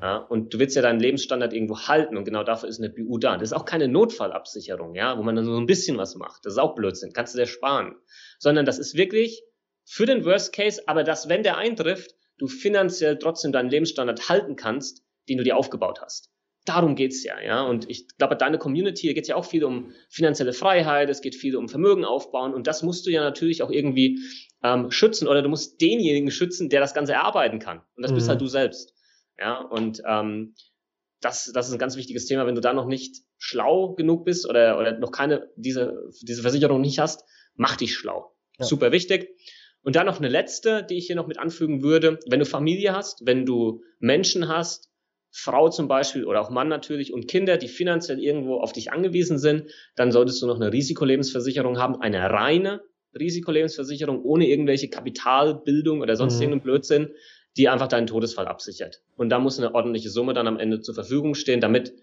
Ja, 0.00 0.16
und 0.16 0.52
du 0.52 0.58
willst 0.58 0.76
ja 0.76 0.82
deinen 0.82 1.00
Lebensstandard 1.00 1.52
irgendwo 1.52 1.78
halten 1.78 2.16
und 2.16 2.24
genau 2.24 2.42
dafür 2.42 2.68
ist 2.68 2.80
eine 2.80 2.90
BU 2.90 3.18
da. 3.18 3.34
Das 3.34 3.50
ist 3.50 3.52
auch 3.52 3.64
keine 3.64 3.88
Notfallabsicherung, 3.88 4.94
ja, 4.94 5.16
wo 5.16 5.22
man 5.22 5.36
dann 5.36 5.44
so 5.44 5.56
ein 5.56 5.66
bisschen 5.66 5.96
was 5.96 6.16
macht. 6.16 6.44
Das 6.44 6.54
ist 6.54 6.58
auch 6.58 6.74
Blödsinn, 6.74 7.12
kannst 7.12 7.34
du 7.34 7.38
dir 7.38 7.46
sparen. 7.46 7.94
Sondern 8.38 8.66
das 8.66 8.78
ist 8.78 8.96
wirklich 8.96 9.42
für 9.84 10.06
den 10.06 10.24
Worst 10.24 10.52
Case, 10.52 10.82
aber 10.86 11.04
dass, 11.04 11.28
wenn 11.28 11.42
der 11.42 11.56
eintrifft, 11.56 12.14
du 12.38 12.48
finanziell 12.48 13.18
trotzdem 13.18 13.52
deinen 13.52 13.70
Lebensstandard 13.70 14.28
halten 14.28 14.56
kannst, 14.56 15.04
den 15.28 15.38
du 15.38 15.44
dir 15.44 15.56
aufgebaut 15.56 16.00
hast. 16.02 16.30
Darum 16.64 16.96
geht's 16.96 17.22
ja, 17.24 17.40
ja. 17.40 17.62
Und 17.62 17.90
ich 17.90 18.08
glaube, 18.16 18.36
deine 18.36 18.58
Community, 18.58 19.08
da 19.08 19.12
geht 19.12 19.28
ja 19.28 19.36
auch 19.36 19.44
viel 19.44 19.64
um 19.64 19.92
finanzielle 20.08 20.54
Freiheit, 20.54 21.10
es 21.10 21.20
geht 21.20 21.34
viel 21.34 21.56
um 21.56 21.68
Vermögen 21.68 22.04
aufbauen 22.04 22.54
und 22.54 22.66
das 22.66 22.82
musst 22.82 23.06
du 23.06 23.10
ja 23.10 23.22
natürlich 23.22 23.62
auch 23.62 23.70
irgendwie 23.70 24.18
ähm, 24.64 24.90
schützen 24.90 25.28
oder 25.28 25.42
du 25.42 25.48
musst 25.48 25.80
denjenigen 25.80 26.30
schützen, 26.30 26.70
der 26.70 26.80
das 26.80 26.94
Ganze 26.94 27.12
erarbeiten 27.12 27.60
kann. 27.60 27.82
Und 27.96 28.02
das 28.02 28.10
mhm. 28.10 28.16
bist 28.16 28.28
halt 28.28 28.40
du 28.40 28.46
selbst. 28.48 28.94
Ja, 29.38 29.60
und 29.60 30.02
ähm, 30.08 30.54
das, 31.20 31.50
das 31.52 31.68
ist 31.68 31.74
ein 31.74 31.78
ganz 31.78 31.96
wichtiges 31.96 32.26
Thema. 32.26 32.46
Wenn 32.46 32.54
du 32.54 32.60
da 32.60 32.72
noch 32.72 32.86
nicht 32.86 33.22
schlau 33.36 33.94
genug 33.94 34.24
bist 34.24 34.48
oder, 34.48 34.78
oder 34.78 34.98
noch 34.98 35.12
keine, 35.12 35.50
diese, 35.56 36.08
diese 36.22 36.42
Versicherung 36.42 36.80
nicht 36.80 36.98
hast, 36.98 37.24
mach 37.54 37.76
dich 37.76 37.94
schlau. 37.94 38.34
Ja. 38.58 38.64
Super 38.64 38.90
wichtig. 38.90 39.28
Und 39.82 39.96
dann 39.96 40.06
noch 40.06 40.18
eine 40.18 40.28
letzte, 40.28 40.82
die 40.82 40.96
ich 40.96 41.06
hier 41.06 41.16
noch 41.16 41.26
mit 41.26 41.38
anfügen 41.38 41.82
würde. 41.82 42.18
Wenn 42.26 42.40
du 42.40 42.46
Familie 42.46 42.94
hast, 42.94 43.26
wenn 43.26 43.44
du 43.44 43.82
Menschen 43.98 44.48
hast, 44.48 44.90
Frau 45.30 45.68
zum 45.68 45.88
Beispiel 45.88 46.24
oder 46.24 46.40
auch 46.40 46.48
Mann 46.48 46.68
natürlich 46.68 47.12
und 47.12 47.28
Kinder, 47.28 47.58
die 47.58 47.68
finanziell 47.68 48.20
irgendwo 48.20 48.60
auf 48.60 48.72
dich 48.72 48.92
angewiesen 48.92 49.36
sind, 49.36 49.70
dann 49.96 50.12
solltest 50.12 50.40
du 50.40 50.46
noch 50.46 50.56
eine 50.56 50.72
Risikolebensversicherung 50.72 51.78
haben, 51.78 52.00
eine 52.00 52.30
reine 52.30 52.82
Risikolebensversicherung 53.18 54.22
ohne 54.22 54.48
irgendwelche 54.48 54.88
Kapitalbildung 54.88 56.00
oder 56.00 56.16
sonst 56.16 56.36
mhm. 56.36 56.42
irgendeinen 56.42 56.62
Blödsinn, 56.62 57.10
die 57.56 57.68
einfach 57.68 57.88
deinen 57.88 58.06
Todesfall 58.06 58.46
absichert. 58.46 59.02
Und 59.16 59.28
da 59.28 59.38
muss 59.38 59.58
eine 59.58 59.74
ordentliche 59.74 60.10
Summe 60.10 60.34
dann 60.34 60.48
am 60.48 60.58
Ende 60.58 60.80
zur 60.80 60.94
Verfügung 60.94 61.34
stehen, 61.34 61.60
damit 61.60 61.94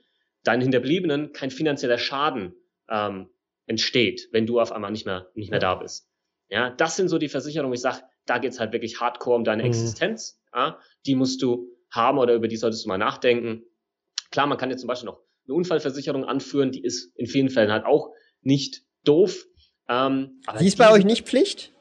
deinen 0.43 0.61
Hinterbliebenen 0.61 1.33
kein 1.33 1.51
finanzieller 1.51 1.97
Schaden 1.97 2.53
ähm, 2.89 3.29
entsteht, 3.67 4.29
wenn 4.31 4.45
du 4.45 4.59
auf 4.59 4.71
einmal 4.71 4.91
nicht 4.91 5.05
mehr, 5.05 5.27
nicht 5.35 5.51
mehr 5.51 5.59
da 5.59 5.75
bist. 5.75 6.07
Ja, 6.49 6.69
das 6.69 6.95
sind 6.95 7.09
so 7.09 7.17
die 7.17 7.29
Versicherungen, 7.29 7.73
ich 7.73 7.81
sage, 7.81 8.03
da 8.25 8.37
geht's 8.37 8.59
halt 8.59 8.73
wirklich 8.73 8.99
hardcore 8.99 9.37
um 9.37 9.43
deine 9.43 9.63
mhm. 9.63 9.69
Existenz. 9.69 10.41
Ja, 10.53 10.79
die 11.05 11.15
musst 11.15 11.41
du 11.41 11.67
haben 11.89 12.17
oder 12.17 12.33
über 12.33 12.47
die 12.47 12.57
solltest 12.57 12.85
du 12.85 12.89
mal 12.89 12.97
nachdenken. 12.97 13.63
Klar, 14.31 14.47
man 14.47 14.57
kann 14.57 14.69
jetzt 14.69 14.81
zum 14.81 14.87
Beispiel 14.87 15.07
noch 15.07 15.21
eine 15.45 15.55
Unfallversicherung 15.55 16.25
anführen, 16.25 16.71
die 16.71 16.83
ist 16.83 17.15
in 17.15 17.27
vielen 17.27 17.49
Fällen 17.49 17.71
halt 17.71 17.85
auch 17.85 18.11
nicht 18.41 18.83
doof. 19.03 19.45
Ähm, 19.89 20.41
die 20.59 20.67
ist 20.67 20.77
bei 20.77 20.91
euch 20.91 21.05
nicht 21.05 21.27
Pflicht? 21.27 21.71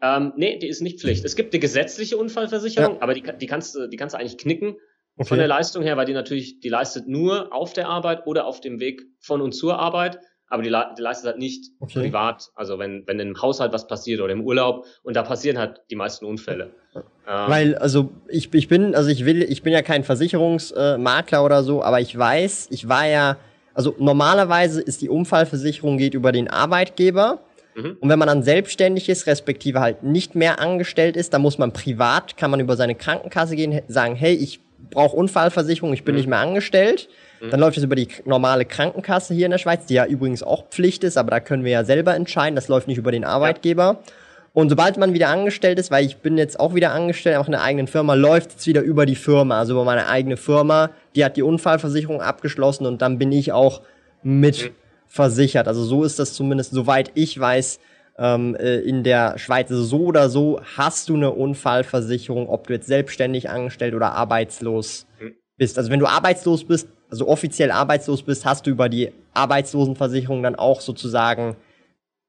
Ähm, 0.00 0.32
nee, 0.36 0.58
die 0.58 0.68
ist 0.68 0.80
nicht 0.80 1.00
Pflicht. 1.00 1.24
Es 1.24 1.34
gibt 1.34 1.52
eine 1.52 1.60
gesetzliche 1.60 2.16
Unfallversicherung, 2.16 2.96
ja. 2.96 3.02
aber 3.02 3.14
die, 3.14 3.22
die, 3.22 3.46
kannst, 3.46 3.74
du, 3.74 3.88
die 3.88 3.96
kannst 3.96 4.14
du 4.14 4.18
eigentlich 4.18 4.38
knicken 4.38 4.76
okay. 5.16 5.28
von 5.28 5.38
der 5.38 5.48
Leistung 5.48 5.82
her, 5.82 5.96
weil 5.96 6.06
die 6.06 6.12
natürlich, 6.12 6.60
die 6.60 6.68
leistet 6.68 7.08
nur 7.08 7.52
auf 7.52 7.72
der 7.72 7.88
Arbeit 7.88 8.26
oder 8.26 8.46
auf 8.46 8.60
dem 8.60 8.78
Weg 8.78 9.02
von 9.20 9.40
und 9.40 9.52
zur 9.52 9.78
Arbeit 9.78 10.20
aber 10.50 10.62
die, 10.62 10.74
die 10.96 11.02
leistet 11.02 11.26
halt 11.26 11.38
nicht 11.38 11.72
okay. 11.80 12.00
privat. 12.00 12.48
Also 12.54 12.78
wenn, 12.78 13.06
wenn 13.06 13.20
im 13.20 13.40
Haushalt 13.40 13.72
was 13.72 13.86
passiert 13.86 14.20
oder 14.20 14.32
im 14.32 14.42
Urlaub 14.42 14.86
und 15.02 15.14
da 15.14 15.22
passieren 15.22 15.58
halt 15.58 15.82
die 15.90 15.96
meisten 15.96 16.24
Unfälle. 16.24 16.70
Ähm, 16.94 17.02
Weil, 17.26 17.74
also 17.76 18.10
ich, 18.28 18.52
ich 18.54 18.68
bin, 18.68 18.94
also 18.94 19.10
ich 19.10 19.24
will, 19.24 19.42
ich 19.42 19.62
bin 19.62 19.72
ja 19.72 19.82
kein 19.82 20.04
Versicherungsmakler 20.04 21.44
oder 21.44 21.62
so, 21.62 21.82
aber 21.82 22.00
ich 22.00 22.16
weiß, 22.16 22.68
ich 22.70 22.88
war 22.88 23.06
ja, 23.06 23.36
also 23.78 23.94
normalerweise 24.00 24.80
ist 24.80 25.02
die 25.02 25.08
Unfallversicherung 25.08 25.98
geht 25.98 26.12
über 26.12 26.32
den 26.32 26.48
Arbeitgeber. 26.48 27.38
Mhm. 27.76 27.96
Und 28.00 28.08
wenn 28.08 28.18
man 28.18 28.26
dann 28.26 28.42
selbstständig 28.42 29.08
ist, 29.08 29.28
respektive 29.28 29.78
halt 29.78 30.02
nicht 30.02 30.34
mehr 30.34 30.58
angestellt 30.58 31.16
ist, 31.16 31.32
dann 31.32 31.42
muss 31.42 31.58
man 31.58 31.72
privat, 31.72 32.36
kann 32.36 32.50
man 32.50 32.58
über 32.58 32.76
seine 32.76 32.96
Krankenkasse 32.96 33.54
gehen, 33.54 33.80
sagen, 33.86 34.16
hey, 34.16 34.34
ich 34.34 34.58
brauche 34.90 35.14
Unfallversicherung, 35.14 35.92
ich 35.92 36.02
bin 36.02 36.16
mhm. 36.16 36.18
nicht 36.18 36.28
mehr 36.28 36.40
angestellt. 36.40 37.08
Mhm. 37.40 37.50
Dann 37.50 37.60
läuft 37.60 37.78
es 37.78 37.84
über 37.84 37.94
die 37.94 38.08
normale 38.24 38.64
Krankenkasse 38.64 39.32
hier 39.32 39.44
in 39.44 39.52
der 39.52 39.58
Schweiz, 39.58 39.86
die 39.86 39.94
ja 39.94 40.06
übrigens 40.06 40.42
auch 40.42 40.68
Pflicht 40.70 41.04
ist, 41.04 41.16
aber 41.16 41.30
da 41.30 41.38
können 41.38 41.62
wir 41.62 41.70
ja 41.70 41.84
selber 41.84 42.16
entscheiden. 42.16 42.56
Das 42.56 42.66
läuft 42.66 42.88
nicht 42.88 42.98
über 42.98 43.12
den 43.12 43.24
Arbeitgeber. 43.24 44.00
Ja. 44.04 44.12
Und 44.58 44.70
sobald 44.70 44.96
man 44.96 45.14
wieder 45.14 45.28
angestellt 45.28 45.78
ist, 45.78 45.92
weil 45.92 46.04
ich 46.04 46.16
bin 46.16 46.36
jetzt 46.36 46.58
auch 46.58 46.74
wieder 46.74 46.90
angestellt, 46.90 47.36
auch 47.36 47.46
in 47.46 47.52
der 47.52 47.62
eigenen 47.62 47.86
Firma, 47.86 48.14
läuft 48.14 48.58
es 48.58 48.66
wieder 48.66 48.80
über 48.80 49.06
die 49.06 49.14
Firma, 49.14 49.56
also 49.56 49.74
über 49.74 49.84
meine 49.84 50.08
eigene 50.08 50.36
Firma. 50.36 50.90
Die 51.14 51.24
hat 51.24 51.36
die 51.36 51.44
Unfallversicherung 51.44 52.20
abgeschlossen 52.20 52.84
und 52.84 53.00
dann 53.00 53.18
bin 53.18 53.30
ich 53.30 53.52
auch 53.52 53.82
mit 54.24 54.64
mhm. 54.64 54.74
versichert. 55.06 55.68
Also 55.68 55.84
so 55.84 56.02
ist 56.02 56.18
das 56.18 56.34
zumindest, 56.34 56.72
soweit 56.72 57.12
ich 57.14 57.38
weiß, 57.38 57.78
ähm, 58.18 58.56
äh, 58.56 58.78
in 58.80 59.04
der 59.04 59.38
Schweiz. 59.38 59.70
Also 59.70 59.84
so 59.84 60.06
oder 60.06 60.28
so 60.28 60.60
hast 60.76 61.08
du 61.08 61.14
eine 61.14 61.30
Unfallversicherung, 61.30 62.48
ob 62.48 62.66
du 62.66 62.72
jetzt 62.72 62.88
selbstständig 62.88 63.50
angestellt 63.50 63.94
oder 63.94 64.14
arbeitslos 64.14 65.06
mhm. 65.20 65.36
bist. 65.56 65.78
Also 65.78 65.92
wenn 65.92 66.00
du 66.00 66.06
arbeitslos 66.06 66.64
bist, 66.64 66.88
also 67.08 67.28
offiziell 67.28 67.70
arbeitslos 67.70 68.24
bist, 68.24 68.44
hast 68.44 68.66
du 68.66 68.70
über 68.72 68.88
die 68.88 69.12
Arbeitslosenversicherung 69.34 70.42
dann 70.42 70.56
auch 70.56 70.80
sozusagen, 70.80 71.54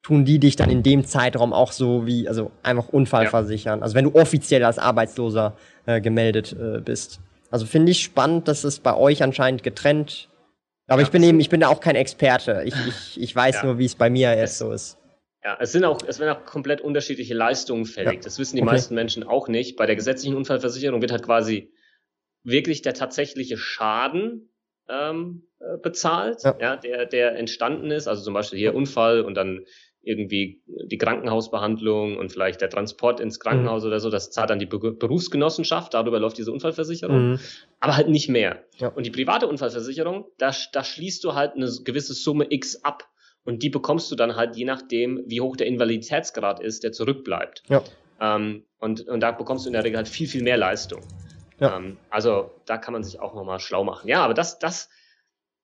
tun 0.02 0.26
die 0.26 0.40
dich 0.40 0.56
dann 0.56 0.70
in 0.70 0.84
dem 0.84 1.06
Zeitraum 1.06 1.54
auch 1.54 1.72
so 1.72 2.06
wie, 2.06 2.28
also 2.28 2.52
einfach 2.64 2.90
Unfall 2.90 3.26
ja. 3.26 3.30
versichern. 3.30 3.84
Also 3.84 3.96
wenn 3.96 4.06
du 4.06 4.16
offiziell 4.16 4.64
als 4.64 4.80
Arbeitsloser 4.80 5.56
äh, 5.86 6.02
gemeldet 6.02 6.54
äh, 6.54 6.80
bist. 6.82 7.20
Also 7.52 7.66
finde 7.66 7.92
ich 7.92 8.02
spannend, 8.02 8.48
dass 8.48 8.64
es 8.64 8.80
bei 8.80 8.96
euch 8.96 9.24
anscheinend 9.24 9.64
getrennt. 9.64 10.30
Aber 10.88 11.02
ja, 11.02 11.08
ich 11.08 11.12
bin 11.12 11.24
eben, 11.24 11.40
ich 11.40 11.50
bin 11.50 11.60
da 11.60 11.68
auch 11.68 11.82
kein 11.82 11.96
Experte. 11.96 12.64
Ich, 12.66 12.74
ich, 12.88 13.22
ich 13.22 13.36
weiß 13.36 13.56
ja. 13.56 13.66
nur, 13.66 13.78
wie 13.78 13.86
es 13.86 13.96
bei 13.96 14.10
mir 14.10 14.36
jetzt 14.36 14.58
so 14.58 14.72
ist. 14.72 14.98
Ja, 15.44 15.58
es 15.60 15.72
sind 15.72 15.86
auch, 15.86 16.00
es 16.06 16.20
werden 16.20 16.36
auch 16.36 16.46
komplett 16.46 16.82
unterschiedliche 16.82 17.34
Leistungen 17.34 17.86
fällig. 17.86 18.22
Das 18.22 18.40
wissen 18.40 18.58
die 18.58 18.62
okay. 18.62 18.72
meisten 18.72 18.94
Menschen 18.94 19.24
auch 19.24 19.48
nicht. 19.48 19.78
Bei 19.78 19.86
der 19.86 19.96
gesetzlichen 19.96 20.36
Unfallversicherung 20.36 21.02
wird 21.02 21.12
halt 21.12 21.24
quasi 21.24 21.72
wirklich 22.44 22.82
der 22.82 22.94
tatsächliche 22.94 23.58
Schaden 23.58 24.50
ähm, 24.90 25.48
äh, 25.60 25.78
bezahlt, 25.78 26.44
ja. 26.44 26.58
ja. 26.60 26.76
der, 26.76 27.06
der 27.06 27.38
entstanden 27.38 27.90
ist. 27.90 28.08
Also 28.08 28.24
zum 28.24 28.34
Beispiel 28.34 28.60
hier 28.60 28.76
Unfall 28.76 29.22
und 29.22 29.36
dann 29.36 29.66
irgendwie 30.02 30.62
die 30.86 30.98
Krankenhausbehandlung 30.98 32.18
und 32.18 32.32
vielleicht 32.32 32.62
der 32.62 32.70
Transport 32.70 33.20
ins 33.20 33.40
Krankenhaus 33.40 33.84
mhm. 33.84 33.88
oder 33.88 34.00
so, 34.00 34.10
das 34.10 34.32
zahlt 34.32 34.50
dann 34.50 34.60
die 34.60 34.66
Be 34.66 34.80
Berufsgenossenschaft, 34.80 35.94
darüber 35.94 36.20
läuft 36.20 36.38
diese 36.38 36.52
Unfallversicherung, 36.52 37.32
mhm. 37.32 37.40
aber 37.80 37.98
halt 37.98 38.10
nicht 38.10 38.30
mehr. 38.30 38.64
Ja. 38.78 38.90
Und 38.90 39.06
die 39.06 39.12
private 39.12 39.48
Unfallversicherung, 39.48 40.26
da, 40.38 40.52
da 40.72 40.84
schließt 40.84 41.24
du 41.24 41.36
halt 41.36 41.56
eine 41.56 41.70
gewisse 41.84 42.14
Summe 42.14 42.48
X 42.50 42.84
ab 42.84 43.10
und 43.44 43.64
die 43.64 43.70
bekommst 43.70 44.12
du 44.12 44.16
dann 44.16 44.36
halt 44.36 44.56
je 44.56 44.66
nachdem, 44.66 45.24
wie 45.28 45.42
hoch 45.42 45.56
der 45.56 45.68
Invaliditätsgrad 45.68 46.60
ist, 46.60 46.84
der 46.84 46.92
zurückbleibt. 46.92 47.64
Ja. 47.68 47.84
Ähm, 48.22 48.64
und, 48.80 49.08
und 49.08 49.20
da 49.20 49.32
bekommst 49.32 49.66
du 49.66 49.70
in 49.70 49.74
der 49.74 49.84
Regel 49.84 49.98
halt 49.98 50.08
viel, 50.08 50.28
viel 50.28 50.44
mehr 50.44 50.58
Leistung. 50.58 51.02
Ja. 51.60 51.78
Ähm, 51.78 51.98
also 52.10 52.52
da 52.66 52.78
kann 52.78 52.94
man 52.94 53.04
sich 53.04 53.20
auch 53.20 53.34
nochmal 53.34 53.60
schlau 53.60 53.84
machen. 53.84 54.08
Ja, 54.08 54.24
aber 54.24 54.34
das, 54.34 54.60
das, 54.60 54.90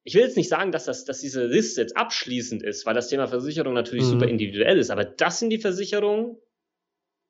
ich 0.06 0.14
will 0.14 0.22
jetzt 0.22 0.38
nicht 0.38 0.50
sagen, 0.50 0.72
dass, 0.72 0.86
das, 0.86 1.04
dass 1.04 1.20
diese 1.20 1.46
Liste 1.46 1.82
jetzt 1.82 1.98
abschließend 1.98 2.62
ist, 2.62 2.86
weil 2.86 2.94
das 2.94 3.10
Thema 3.10 3.28
Versicherung 3.28 3.74
natürlich 3.74 4.06
mhm. 4.06 4.12
super 4.12 4.28
individuell 4.28 4.78
ist, 4.78 4.92
aber 4.92 5.04
das 5.04 5.40
sind 5.40 5.50
die 5.50 5.58
Versicherungen, 5.58 6.38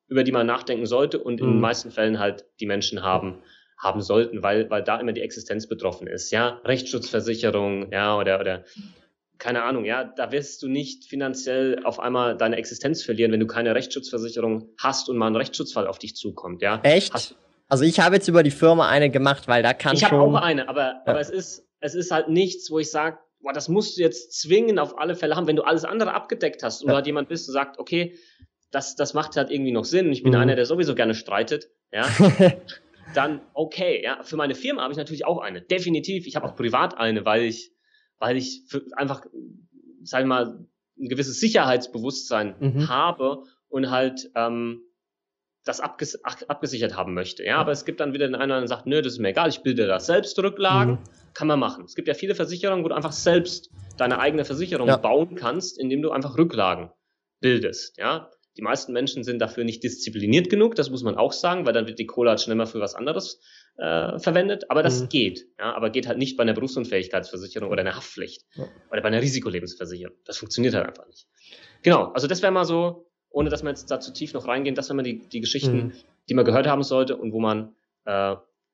über 0.08 0.22
die 0.22 0.30
man 0.30 0.46
nachdenken 0.46 0.84
sollte 0.84 1.18
und 1.18 1.40
mhm. 1.40 1.46
in 1.46 1.54
den 1.54 1.60
meisten 1.60 1.90
Fällen 1.90 2.18
halt 2.18 2.44
die 2.60 2.66
Menschen 2.66 3.02
haben, 3.02 3.42
haben 3.78 4.02
sollten, 4.02 4.42
weil, 4.42 4.68
weil 4.68 4.84
da 4.84 5.00
immer 5.00 5.14
die 5.14 5.22
Existenz 5.22 5.66
betroffen 5.66 6.06
ist. 6.06 6.30
Ja, 6.30 6.60
Rechtsschutzversicherung, 6.64 7.90
ja, 7.92 8.16
oder, 8.18 8.40
oder 8.40 8.64
keine 9.38 9.62
Ahnung, 9.62 9.86
ja, 9.86 10.04
da 10.04 10.30
wirst 10.30 10.62
du 10.62 10.68
nicht 10.68 11.06
finanziell 11.06 11.80
auf 11.82 11.98
einmal 11.98 12.36
deine 12.36 12.56
Existenz 12.56 13.02
verlieren, 13.02 13.32
wenn 13.32 13.40
du 13.40 13.46
keine 13.46 13.74
Rechtsschutzversicherung 13.74 14.68
hast 14.78 15.08
und 15.08 15.16
mal 15.16 15.28
ein 15.28 15.36
Rechtsschutzfall 15.36 15.86
auf 15.86 15.98
dich 15.98 16.14
zukommt, 16.14 16.60
ja. 16.60 16.80
Echt? 16.82 17.14
Hast, 17.14 17.36
also 17.68 17.84
ich 17.84 18.00
habe 18.00 18.16
jetzt 18.16 18.28
über 18.28 18.42
die 18.42 18.50
Firma 18.50 18.88
eine 18.88 19.10
gemacht, 19.10 19.48
weil 19.48 19.62
da 19.62 19.72
kann 19.72 19.94
ich 19.94 20.00
schon... 20.00 20.08
Ich 20.08 20.12
habe 20.12 20.22
auch 20.22 20.42
eine, 20.42 20.68
aber, 20.68 20.82
ja. 20.82 21.02
aber 21.06 21.20
es, 21.20 21.30
ist, 21.30 21.65
es 21.80 21.94
ist 21.94 22.10
halt 22.10 22.28
nichts, 22.28 22.70
wo 22.70 22.78
ich 22.78 22.90
sage, 22.90 23.18
boah, 23.40 23.52
das 23.52 23.68
musst 23.68 23.96
du 23.96 24.02
jetzt 24.02 24.40
zwingen 24.40 24.78
auf 24.78 24.98
alle 24.98 25.14
Fälle 25.14 25.36
haben, 25.36 25.46
wenn 25.46 25.56
du 25.56 25.62
alles 25.62 25.84
andere 25.84 26.14
abgedeckt 26.14 26.62
hast 26.62 26.82
oder 26.82 26.92
ja. 26.92 26.96
halt 26.96 27.06
jemand 27.06 27.28
bist, 27.28 27.46
der 27.48 27.52
sagt, 27.52 27.78
okay, 27.78 28.16
das, 28.70 28.96
das 28.96 29.14
macht 29.14 29.36
halt 29.36 29.50
irgendwie 29.50 29.72
noch 29.72 29.84
Sinn. 29.84 30.12
Ich 30.12 30.22
bin 30.22 30.32
mhm. 30.32 30.40
einer, 30.40 30.56
der 30.56 30.66
sowieso 30.66 30.94
gerne 30.94 31.14
streitet, 31.14 31.70
ja. 31.92 32.08
dann 33.14 33.40
okay, 33.54 34.02
ja. 34.02 34.22
Für 34.22 34.36
meine 34.36 34.54
Firma 34.54 34.82
habe 34.82 34.92
ich 34.92 34.98
natürlich 34.98 35.24
auch 35.24 35.38
eine, 35.38 35.62
definitiv. 35.62 36.26
Ich 36.26 36.36
habe 36.36 36.46
auch 36.46 36.56
privat 36.56 36.98
eine, 36.98 37.24
weil 37.24 37.42
ich, 37.42 37.72
weil 38.18 38.36
ich 38.36 38.64
einfach, 38.96 39.24
sag 40.02 40.22
ich 40.22 40.26
mal, 40.26 40.66
ein 40.98 41.08
gewisses 41.08 41.40
Sicherheitsbewusstsein 41.40 42.56
mhm. 42.58 42.88
habe 42.88 43.44
und 43.68 43.90
halt 43.90 44.30
ähm, 44.34 44.82
das 45.66 45.80
abges 45.80 46.24
abgesichert 46.24 46.96
haben 46.96 47.12
möchte. 47.12 47.44
Ja, 47.44 47.58
aber 47.58 47.72
es 47.72 47.84
gibt 47.84 48.00
dann 48.00 48.14
wieder 48.14 48.26
den 48.26 48.36
einen, 48.36 48.50
der 48.50 48.68
sagt, 48.68 48.86
nö, 48.86 49.02
das 49.02 49.14
ist 49.14 49.18
mir 49.18 49.30
egal, 49.30 49.48
ich 49.48 49.62
bilde 49.62 49.86
da 49.86 50.00
selbst 50.00 50.38
Rücklagen. 50.38 50.94
Mhm. 50.94 50.98
Kann 51.34 51.48
man 51.48 51.60
machen. 51.60 51.84
Es 51.84 51.94
gibt 51.94 52.08
ja 52.08 52.14
viele 52.14 52.34
Versicherungen, 52.34 52.82
wo 52.82 52.88
du 52.88 52.94
einfach 52.94 53.12
selbst 53.12 53.70
deine 53.98 54.18
eigene 54.20 54.46
Versicherung 54.46 54.88
ja. 54.88 54.96
bauen 54.96 55.34
kannst, 55.34 55.78
indem 55.78 56.00
du 56.00 56.10
einfach 56.10 56.38
Rücklagen 56.38 56.90
bildest. 57.40 57.98
Ja, 57.98 58.30
die 58.56 58.62
meisten 58.62 58.92
Menschen 58.92 59.22
sind 59.22 59.40
dafür 59.40 59.64
nicht 59.64 59.82
diszipliniert 59.82 60.48
genug, 60.48 60.76
das 60.76 60.88
muss 60.88 61.02
man 61.02 61.16
auch 61.16 61.32
sagen, 61.32 61.66
weil 61.66 61.74
dann 61.74 61.86
wird 61.86 61.98
die 61.98 62.06
Kohle 62.06 62.30
halt 62.30 62.40
schnell 62.40 62.56
mal 62.56 62.64
für 62.64 62.80
was 62.80 62.94
anderes 62.94 63.40
äh, 63.76 64.18
verwendet. 64.18 64.70
Aber 64.70 64.82
das 64.82 65.02
mhm. 65.02 65.08
geht. 65.08 65.46
Ja, 65.58 65.74
aber 65.74 65.90
geht 65.90 66.06
halt 66.06 66.16
nicht 66.16 66.36
bei 66.38 66.42
einer 66.42 66.54
Berufsunfähigkeitsversicherung 66.54 67.70
oder 67.70 67.82
einer 67.82 67.96
Haftpflicht 67.96 68.44
ja. 68.54 68.64
oder 68.90 69.02
bei 69.02 69.08
einer 69.08 69.20
Risikolebensversicherung. 69.20 70.16
Das 70.24 70.38
funktioniert 70.38 70.74
halt 70.74 70.86
einfach 70.86 71.06
nicht. 71.06 71.26
Genau, 71.82 72.12
also 72.12 72.28
das 72.28 72.40
wäre 72.40 72.52
mal 72.52 72.64
so 72.64 73.10
ohne 73.36 73.50
dass 73.50 73.62
wir 73.62 73.68
jetzt 73.68 73.90
da 73.90 74.00
zu 74.00 74.14
tief 74.14 74.32
noch 74.32 74.48
reingehen, 74.48 74.74
das 74.74 74.86
sind 74.86 75.04
die, 75.04 75.18
die 75.18 75.40
Geschichten, 75.42 75.76
mhm. 75.76 75.92
die 76.26 76.32
man 76.32 76.46
gehört 76.46 76.66
haben 76.66 76.82
sollte 76.82 77.18
und 77.18 77.34
wo 77.34 77.38
man 77.38 77.68
äh, 78.06 78.10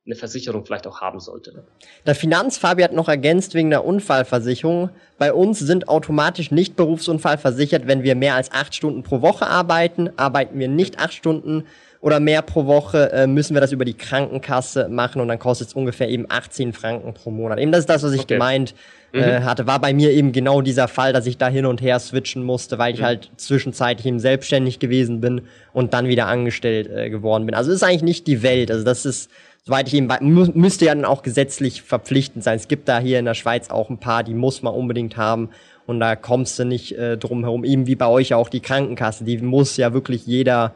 eine 0.07 0.14
Versicherung 0.14 0.64
vielleicht 0.64 0.87
auch 0.87 1.01
haben 1.01 1.18
sollte. 1.18 1.64
Der 2.07 2.14
Finanzfabi 2.14 2.83
hat 2.83 2.92
noch 2.92 3.09
ergänzt 3.09 3.55
wegen 3.55 3.70
der 3.70 3.85
Unfallversicherung. 3.85 4.90
Bei 5.18 5.33
uns 5.33 5.59
sind 5.59 5.88
automatisch 5.88 6.53
nicht 6.53 6.77
Berufsunfall 6.77 7.38
versichert, 7.38 7.88
wenn 7.88 8.05
wir 8.05 8.14
mehr 8.14 8.37
als 8.37 8.53
acht 8.53 8.72
Stunden 8.77 9.03
pro 9.03 9.20
Woche 9.20 9.48
arbeiten. 9.48 10.11
Arbeiten 10.16 10.57
wir 10.61 10.68
nicht 10.68 11.01
acht 11.01 11.14
Stunden 11.14 11.64
oder 12.01 12.20
mehr 12.20 12.42
pro 12.42 12.66
Woche, 12.66 13.11
äh, 13.11 13.27
müssen 13.27 13.55
wir 13.55 13.61
das 13.61 13.72
über 13.72 13.85
die 13.85 13.94
Krankenkasse 13.94 14.88
machen 14.88 15.20
und 15.20 15.27
dann 15.27 15.40
kostet 15.40 15.68
es 15.68 15.75
ungefähr 15.75 16.09
eben 16.09 16.27
18 16.29 16.72
Franken 16.72 17.14
pro 17.14 17.33
Monat. 17.33 17.59
Eben 17.59 17.72
das 17.72 17.81
ist 17.81 17.90
das, 17.90 18.05
was 18.05 18.12
ich 18.12 18.22
okay. 18.22 18.35
gemeint 18.35 18.70
äh, 18.70 18.75
mhm. 19.12 19.44
hatte. 19.44 19.66
War 19.66 19.81
bei 19.81 19.92
mir 19.92 20.11
eben 20.11 20.33
genau 20.33 20.61
dieser 20.61 20.88
Fall, 20.88 21.12
dass 21.12 21.27
ich 21.27 21.38
da 21.38 21.48
hin 21.48 21.66
und 21.66 21.83
her 21.83 21.98
switchen 21.98 22.42
musste, 22.42 22.79
weil 22.79 22.94
ich 22.94 23.01
mhm. 23.01 23.05
halt 23.05 23.31
zwischenzeitlich 23.37 24.07
eben 24.07 24.20
selbstständig 24.20 24.79
gewesen 24.79 25.20
bin 25.20 25.42
und 25.72 25.94
dann 25.94 26.09
wieder 26.09 26.27
angestellt 26.27 26.88
äh, 26.88 27.11
geworden 27.11 27.46
bin. 27.46 27.55
Also 27.55 27.72
ist 27.72 27.83
eigentlich 27.83 28.03
nicht 28.03 28.27
die 28.27 28.42
Welt. 28.42 28.70
Also 28.70 28.85
das 28.85 29.05
ist 29.07 29.31
soweit 29.64 29.88
ich 29.88 29.94
eben 29.94 30.09
weiß, 30.09 30.20
müsste 30.55 30.87
ja 30.87 30.94
dann 30.94 31.05
auch 31.05 31.22
gesetzlich 31.22 31.83
verpflichtend 31.83 32.44
sein. 32.44 32.57
Es 32.57 32.68
gibt 32.68 32.88
da 32.88 32.98
hier 32.98 33.18
in 33.18 33.25
der 33.25 33.35
Schweiz 33.35 33.70
auch 33.70 33.90
ein 33.90 33.98
paar, 33.98 34.25
die 34.25 34.35
muss 34.35 34.62
man 34.62 34.75
unbedingt 34.75 35.16
haben. 35.16 35.51
Und 35.87 36.01
da 36.01 36.16
kommst 36.16 36.59
du 36.59 36.64
nicht 36.64 36.92
äh, 36.96 37.16
drum 37.16 37.44
herum. 37.44 37.64
Eben 37.64 37.87
wie 37.87 37.96
bei 37.96 38.07
euch 38.07 38.35
auch 38.35 38.48
die 38.48 38.61
Krankenkasse, 38.61 39.25
die 39.25 39.38
muss 39.38 39.77
ja 39.77 39.92
wirklich 39.92 40.27
jeder 40.27 40.72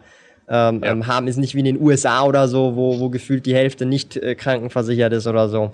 ähm, 0.48 0.80
ja. 0.82 0.90
ähm, 0.90 1.06
haben. 1.06 1.28
Ist 1.28 1.36
nicht 1.36 1.54
wie 1.54 1.60
in 1.60 1.64
den 1.64 1.80
USA 1.80 2.24
oder 2.24 2.48
so, 2.48 2.76
wo, 2.76 2.98
wo 2.98 3.08
gefühlt 3.08 3.46
die 3.46 3.54
Hälfte 3.54 3.86
nicht 3.86 4.16
äh, 4.16 4.34
krankenversichert 4.34 5.12
ist 5.12 5.26
oder 5.26 5.48
so. 5.48 5.72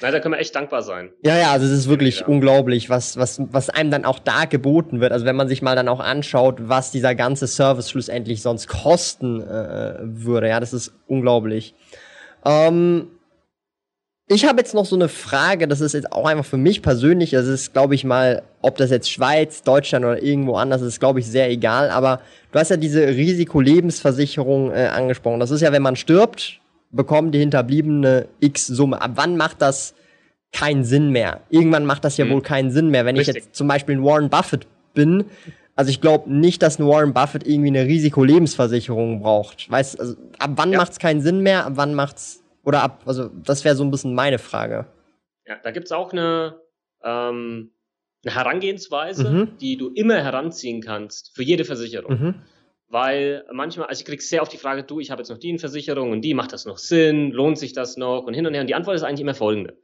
Nein, 0.00 0.12
da 0.12 0.20
können 0.20 0.34
wir 0.34 0.40
echt 0.40 0.54
dankbar 0.54 0.82
sein. 0.82 1.10
Ja, 1.22 1.36
ja, 1.36 1.52
also 1.52 1.66
es 1.66 1.72
ist 1.72 1.88
wirklich 1.88 2.20
ja. 2.20 2.26
unglaublich, 2.26 2.90
was, 2.90 3.16
was, 3.16 3.40
was 3.50 3.70
einem 3.70 3.90
dann 3.90 4.04
auch 4.04 4.18
da 4.18 4.44
geboten 4.44 5.00
wird. 5.00 5.12
Also 5.12 5.24
wenn 5.24 5.36
man 5.36 5.48
sich 5.48 5.62
mal 5.62 5.76
dann 5.76 5.88
auch 5.88 6.00
anschaut, 6.00 6.56
was 6.68 6.90
dieser 6.90 7.14
ganze 7.14 7.46
Service 7.46 7.90
schlussendlich 7.90 8.42
sonst 8.42 8.66
kosten 8.66 9.40
äh, 9.40 9.94
würde, 10.00 10.48
ja, 10.48 10.60
das 10.60 10.72
ist 10.72 10.92
unglaublich. 11.06 11.74
Ähm, 12.44 13.08
ich 14.26 14.46
habe 14.46 14.58
jetzt 14.58 14.74
noch 14.74 14.86
so 14.86 14.96
eine 14.96 15.08
Frage, 15.08 15.68
das 15.68 15.82
ist 15.82 15.92
jetzt 15.92 16.10
auch 16.10 16.26
einfach 16.26 16.46
für 16.46 16.56
mich 16.56 16.80
persönlich, 16.80 17.30
das 17.30 17.46
ist, 17.46 17.74
glaube 17.74 17.94
ich 17.94 18.04
mal, 18.04 18.42
ob 18.62 18.76
das 18.78 18.90
jetzt 18.90 19.10
Schweiz, 19.10 19.62
Deutschland 19.62 20.04
oder 20.04 20.22
irgendwo 20.22 20.56
anders 20.56 20.80
ist, 20.80 20.98
glaube 20.98 21.20
ich, 21.20 21.26
sehr 21.26 21.50
egal, 21.50 21.90
aber 21.90 22.20
du 22.50 22.58
hast 22.58 22.70
ja 22.70 22.78
diese 22.78 23.06
Risikolebensversicherung 23.06 24.72
äh, 24.72 24.86
angesprochen. 24.86 25.40
Das 25.40 25.50
ist 25.50 25.60
ja, 25.60 25.72
wenn 25.72 25.82
man 25.82 25.96
stirbt, 25.96 26.60
bekommen 26.94 27.32
die 27.32 27.38
Hinterbliebene 27.38 28.28
X 28.40 28.66
Summe. 28.66 29.00
Ab 29.00 29.12
wann 29.14 29.36
macht 29.36 29.62
das 29.62 29.94
keinen 30.52 30.84
Sinn 30.84 31.10
mehr? 31.10 31.40
Irgendwann 31.50 31.84
macht 31.84 32.04
das 32.04 32.16
ja 32.16 32.24
hm. 32.24 32.32
wohl 32.32 32.42
keinen 32.42 32.70
Sinn 32.70 32.88
mehr. 32.88 33.04
Wenn 33.04 33.16
Richtig. 33.16 33.36
ich 33.36 33.44
jetzt 33.44 33.56
zum 33.56 33.68
Beispiel 33.68 33.96
ein 33.96 34.04
Warren 34.04 34.30
Buffett 34.30 34.66
bin, 34.94 35.24
also 35.76 35.90
ich 35.90 36.00
glaube 36.00 36.32
nicht, 36.32 36.62
dass 36.62 36.78
ein 36.78 36.86
Warren 36.86 37.12
Buffett 37.12 37.46
irgendwie 37.46 37.68
eine 37.68 37.84
Risikolebensversicherung 37.84 39.20
braucht. 39.20 39.70
Weißt, 39.70 39.98
also 39.98 40.14
ab 40.38 40.52
wann 40.54 40.72
ja. 40.72 40.78
macht 40.78 40.92
es 40.92 40.98
keinen 40.98 41.20
Sinn 41.20 41.40
mehr? 41.40 41.66
Ab 41.66 41.72
wann 41.76 41.94
macht's 41.94 42.42
oder 42.64 42.82
ab, 42.82 43.02
also 43.06 43.28
das 43.28 43.64
wäre 43.64 43.74
so 43.74 43.84
ein 43.84 43.90
bisschen 43.90 44.14
meine 44.14 44.38
Frage. 44.38 44.86
Ja, 45.46 45.56
da 45.62 45.70
gibt's 45.72 45.92
auch 45.92 46.12
eine, 46.12 46.60
ähm, 47.02 47.72
eine 48.24 48.34
Herangehensweise, 48.34 49.30
mhm. 49.30 49.58
die 49.58 49.76
du 49.76 49.90
immer 49.90 50.22
heranziehen 50.22 50.80
kannst 50.80 51.34
für 51.34 51.42
jede 51.42 51.64
Versicherung. 51.64 52.12
Mhm. 52.12 52.34
Weil 52.94 53.44
manchmal, 53.52 53.88
also 53.88 53.98
ich 53.98 54.06
krieg 54.06 54.22
sehr 54.22 54.40
oft 54.40 54.52
die 54.52 54.56
Frage, 54.56 54.84
du, 54.84 55.00
ich 55.00 55.10
habe 55.10 55.20
jetzt 55.20 55.28
noch 55.28 55.38
die 55.38 55.50
in 55.50 55.58
Versicherung 55.58 56.12
und 56.12 56.20
die, 56.20 56.32
macht 56.32 56.52
das 56.52 56.64
noch 56.64 56.78
Sinn? 56.78 57.32
Lohnt 57.32 57.58
sich 57.58 57.72
das 57.72 57.96
noch? 57.96 58.22
Und 58.22 58.34
hin 58.34 58.46
und 58.46 58.54
her. 58.54 58.60
Und 58.60 58.68
die 58.68 58.76
Antwort 58.76 58.94
ist 58.94 59.02
eigentlich 59.02 59.22
immer 59.22 59.34
folgende. 59.34 59.80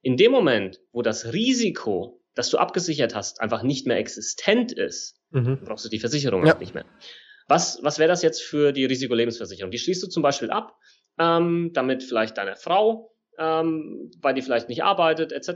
In 0.00 0.16
dem 0.16 0.32
Moment, 0.32 0.80
wo 0.90 1.02
das 1.02 1.34
Risiko, 1.34 2.22
das 2.34 2.48
du 2.48 2.56
abgesichert 2.56 3.14
hast, 3.14 3.42
einfach 3.42 3.62
nicht 3.62 3.86
mehr 3.86 3.98
existent 3.98 4.72
ist, 4.72 5.20
mhm. 5.30 5.58
brauchst 5.62 5.84
du 5.84 5.90
die 5.90 5.98
Versicherung 5.98 6.46
ja. 6.46 6.56
nicht 6.56 6.74
mehr. 6.74 6.86
Was, 7.48 7.80
was 7.82 7.98
wäre 7.98 8.08
das 8.08 8.22
jetzt 8.22 8.42
für 8.42 8.72
die 8.72 8.86
Risikolebensversicherung? 8.86 9.70
Die 9.70 9.76
schließt 9.76 10.02
du 10.02 10.06
zum 10.06 10.22
Beispiel 10.22 10.50
ab 10.50 10.74
ähm, 11.18 11.70
damit 11.74 12.02
vielleicht 12.02 12.38
deine 12.38 12.56
Frau, 12.56 13.13
ähm, 13.38 14.10
weil 14.20 14.34
die 14.34 14.42
vielleicht 14.42 14.68
nicht 14.68 14.84
arbeitet 14.84 15.32
etc. 15.32 15.50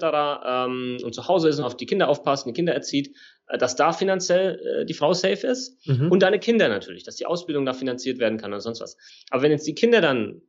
Ähm, 0.44 0.98
und 1.02 1.14
zu 1.14 1.28
Hause 1.28 1.48
ist 1.48 1.58
und 1.58 1.64
auf 1.64 1.76
die 1.76 1.86
Kinder 1.86 2.08
aufpasst, 2.08 2.46
die 2.46 2.52
Kinder 2.52 2.74
erzieht, 2.74 3.16
äh, 3.46 3.58
dass 3.58 3.76
da 3.76 3.92
finanziell 3.92 4.60
äh, 4.60 4.84
die 4.84 4.94
Frau 4.94 5.12
safe 5.12 5.46
ist 5.46 5.86
mhm. 5.86 6.10
und 6.10 6.22
deine 6.22 6.38
Kinder 6.38 6.68
natürlich, 6.68 7.04
dass 7.04 7.16
die 7.16 7.26
Ausbildung 7.26 7.64
da 7.64 7.72
finanziert 7.72 8.18
werden 8.18 8.38
kann 8.38 8.52
oder 8.52 8.60
sonst 8.60 8.80
was. 8.80 8.96
Aber 9.30 9.42
wenn 9.42 9.52
jetzt 9.52 9.66
die 9.66 9.74
Kinder 9.74 10.00
dann 10.00 10.42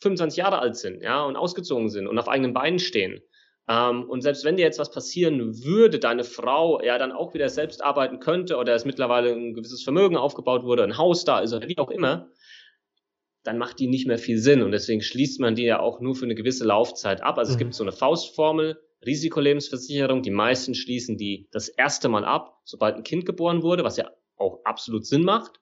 25 0.00 0.38
Jahre 0.38 0.58
alt 0.58 0.76
sind, 0.76 1.02
ja, 1.02 1.22
und 1.24 1.36
ausgezogen 1.36 1.88
sind 1.88 2.08
und 2.08 2.18
auf 2.18 2.28
eigenen 2.28 2.52
Beinen 2.52 2.78
stehen, 2.78 3.22
ähm, 3.68 4.08
und 4.08 4.22
selbst 4.22 4.44
wenn 4.44 4.56
dir 4.56 4.62
jetzt 4.62 4.78
was 4.78 4.90
passieren 4.90 5.64
würde, 5.64 5.98
deine 5.98 6.24
Frau 6.24 6.82
ja 6.82 6.98
dann 6.98 7.12
auch 7.12 7.32
wieder 7.34 7.48
selbst 7.48 7.82
arbeiten 7.82 8.18
könnte 8.18 8.56
oder 8.56 8.74
es 8.74 8.84
mittlerweile 8.84 9.32
ein 9.32 9.54
gewisses 9.54 9.84
Vermögen 9.84 10.16
aufgebaut 10.16 10.64
wurde, 10.64 10.82
ein 10.82 10.98
Haus 10.98 11.24
da 11.24 11.38
ist 11.38 11.52
oder 11.52 11.68
wie 11.68 11.78
auch 11.78 11.90
immer, 11.90 12.28
dann 13.44 13.58
macht 13.58 13.78
die 13.78 13.88
nicht 13.88 14.06
mehr 14.06 14.18
viel 14.18 14.38
Sinn. 14.38 14.62
Und 14.62 14.72
deswegen 14.72 15.02
schließt 15.02 15.40
man 15.40 15.54
die 15.54 15.64
ja 15.64 15.80
auch 15.80 16.00
nur 16.00 16.14
für 16.14 16.24
eine 16.24 16.34
gewisse 16.34 16.64
Laufzeit 16.64 17.22
ab. 17.22 17.38
Also 17.38 17.50
mhm. 17.50 17.54
es 17.54 17.58
gibt 17.58 17.74
so 17.74 17.84
eine 17.84 17.92
Faustformel, 17.92 18.80
Risikolebensversicherung. 19.04 20.22
Die 20.22 20.30
meisten 20.30 20.74
schließen 20.74 21.16
die 21.16 21.48
das 21.50 21.68
erste 21.68 22.08
Mal 22.08 22.24
ab, 22.24 22.60
sobald 22.64 22.96
ein 22.96 23.02
Kind 23.02 23.26
geboren 23.26 23.62
wurde, 23.62 23.84
was 23.84 23.96
ja 23.96 24.10
auch 24.36 24.60
absolut 24.64 25.06
Sinn 25.06 25.24
macht. 25.24 25.60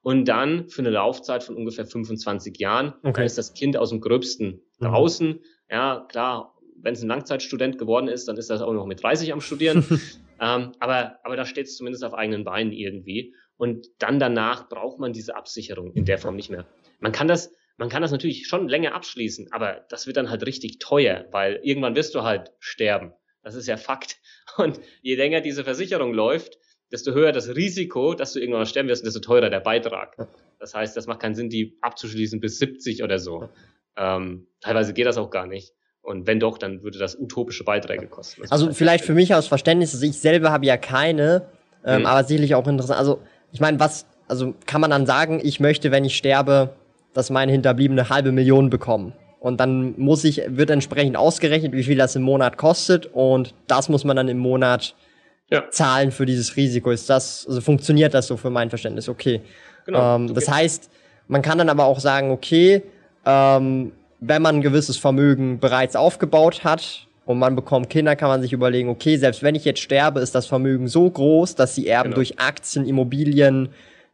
Und 0.00 0.26
dann 0.26 0.68
für 0.68 0.80
eine 0.80 0.90
Laufzeit 0.90 1.42
von 1.42 1.56
ungefähr 1.56 1.84
25 1.84 2.58
Jahren. 2.58 2.94
Okay. 3.02 3.12
Dann 3.14 3.24
ist 3.24 3.36
das 3.36 3.52
Kind 3.52 3.76
aus 3.76 3.90
dem 3.90 4.00
Gröbsten 4.00 4.62
mhm. 4.78 4.84
draußen. 4.84 5.40
Ja, 5.70 6.06
klar, 6.08 6.54
wenn 6.80 6.94
es 6.94 7.02
ein 7.02 7.08
Langzeitstudent 7.08 7.78
geworden 7.78 8.08
ist, 8.08 8.28
dann 8.28 8.36
ist 8.36 8.48
das 8.48 8.62
auch 8.62 8.72
noch 8.72 8.86
mit 8.86 9.02
30 9.02 9.32
am 9.32 9.40
Studieren. 9.40 9.84
ähm, 10.40 10.72
aber, 10.78 11.18
aber 11.24 11.36
da 11.36 11.44
steht 11.44 11.66
es 11.66 11.76
zumindest 11.76 12.04
auf 12.04 12.14
eigenen 12.14 12.44
Beinen 12.44 12.72
irgendwie. 12.72 13.34
Und 13.56 13.88
dann 13.98 14.20
danach 14.20 14.68
braucht 14.68 15.00
man 15.00 15.12
diese 15.12 15.36
Absicherung 15.36 15.92
in 15.92 16.04
der 16.04 16.18
Form 16.18 16.36
nicht 16.36 16.48
mehr. 16.48 16.64
Man 16.98 17.12
kann 17.12 17.28
das, 17.28 17.52
man 17.76 17.88
kann 17.88 18.02
das 18.02 18.10
natürlich 18.10 18.46
schon 18.46 18.68
länger 18.68 18.94
abschließen, 18.94 19.52
aber 19.52 19.86
das 19.88 20.06
wird 20.06 20.16
dann 20.16 20.30
halt 20.30 20.44
richtig 20.46 20.78
teuer, 20.78 21.26
weil 21.30 21.60
irgendwann 21.62 21.94
wirst 21.94 22.14
du 22.14 22.22
halt 22.22 22.52
sterben. 22.58 23.12
Das 23.42 23.54
ist 23.54 23.68
ja 23.68 23.76
Fakt. 23.76 24.18
Und 24.56 24.80
je 25.00 25.14
länger 25.14 25.40
diese 25.40 25.64
Versicherung 25.64 26.12
läuft, 26.12 26.58
desto 26.90 27.12
höher 27.12 27.32
das 27.32 27.54
Risiko, 27.54 28.14
dass 28.14 28.32
du 28.32 28.40
irgendwann 28.40 28.66
sterben 28.66 28.88
wirst, 28.88 29.04
desto 29.06 29.20
teurer 29.20 29.50
der 29.50 29.60
Beitrag. 29.60 30.16
Das 30.58 30.74
heißt, 30.74 30.96
das 30.96 31.06
macht 31.06 31.20
keinen 31.20 31.34
Sinn, 31.34 31.50
die 31.50 31.78
abzuschließen 31.80 32.40
bis 32.40 32.58
70 32.58 33.02
oder 33.02 33.18
so. 33.18 33.48
Ähm, 33.96 34.46
teilweise 34.60 34.92
geht 34.92 35.06
das 35.06 35.18
auch 35.18 35.30
gar 35.30 35.46
nicht. 35.46 35.72
Und 36.00 36.26
wenn 36.26 36.40
doch, 36.40 36.58
dann 36.58 36.82
würde 36.82 36.98
das 36.98 37.18
utopische 37.18 37.64
Beiträge 37.64 38.06
kosten. 38.06 38.42
Das 38.42 38.52
also 38.52 38.72
vielleicht 38.72 39.04
für 39.04 39.14
mich 39.14 39.34
aus 39.34 39.46
Verständnis, 39.46 39.92
also 39.92 40.06
ich 40.06 40.18
selber 40.18 40.50
habe 40.50 40.64
ja 40.64 40.76
keine, 40.76 41.48
ähm, 41.84 41.98
hm. 41.98 42.06
aber 42.06 42.24
sicherlich 42.24 42.54
auch 42.54 42.66
interessant. 42.66 42.98
Also 42.98 43.20
ich 43.52 43.60
meine, 43.60 43.78
was, 43.78 44.06
also 44.26 44.54
kann 44.66 44.80
man 44.80 44.90
dann 44.90 45.06
sagen, 45.06 45.40
ich 45.42 45.60
möchte, 45.60 45.90
wenn 45.90 46.04
ich 46.04 46.16
sterbe, 46.16 46.70
dass 47.14 47.30
meine 47.30 47.52
Hinterbliebene 47.52 48.08
halbe 48.08 48.32
Million 48.32 48.70
bekommen. 48.70 49.12
Und 49.40 49.60
dann 49.60 49.94
muss 49.96 50.24
ich, 50.24 50.42
wird 50.48 50.70
entsprechend 50.70 51.16
ausgerechnet, 51.16 51.72
wie 51.72 51.84
viel 51.84 51.96
das 51.96 52.16
im 52.16 52.22
Monat 52.22 52.56
kostet. 52.56 53.06
Und 53.06 53.54
das 53.66 53.88
muss 53.88 54.04
man 54.04 54.16
dann 54.16 54.28
im 54.28 54.38
Monat 54.38 54.94
ja. 55.50 55.70
zahlen 55.70 56.10
für 56.10 56.26
dieses 56.26 56.56
Risiko. 56.56 56.90
Ist 56.90 57.08
das, 57.08 57.46
also 57.46 57.60
funktioniert 57.60 58.14
das 58.14 58.26
so 58.26 58.36
für 58.36 58.50
mein 58.50 58.68
Verständnis? 58.68 59.08
Okay. 59.08 59.40
Genau. 59.86 60.16
Ähm, 60.16 60.34
das 60.34 60.48
heißt, 60.48 60.90
man 61.28 61.42
kann 61.42 61.58
dann 61.58 61.68
aber 61.68 61.84
auch 61.84 62.00
sagen, 62.00 62.30
okay, 62.30 62.82
ähm, 63.24 63.92
wenn 64.20 64.42
man 64.42 64.56
ein 64.56 64.62
gewisses 64.62 64.96
Vermögen 64.96 65.60
bereits 65.60 65.94
aufgebaut 65.94 66.64
hat 66.64 67.06
und 67.24 67.38
man 67.38 67.54
bekommt 67.54 67.90
Kinder, 67.90 68.16
kann 68.16 68.28
man 68.28 68.42
sich 68.42 68.52
überlegen, 68.52 68.88
okay, 68.88 69.16
selbst 69.16 69.42
wenn 69.42 69.54
ich 69.54 69.64
jetzt 69.64 69.80
sterbe, 69.80 70.20
ist 70.20 70.34
das 70.34 70.46
Vermögen 70.46 70.88
so 70.88 71.08
groß, 71.08 71.54
dass 71.54 71.74
die 71.74 71.86
Erben 71.86 72.10
genau. 72.10 72.16
durch 72.16 72.40
Aktien, 72.40 72.86
Immobilien, 72.86 73.68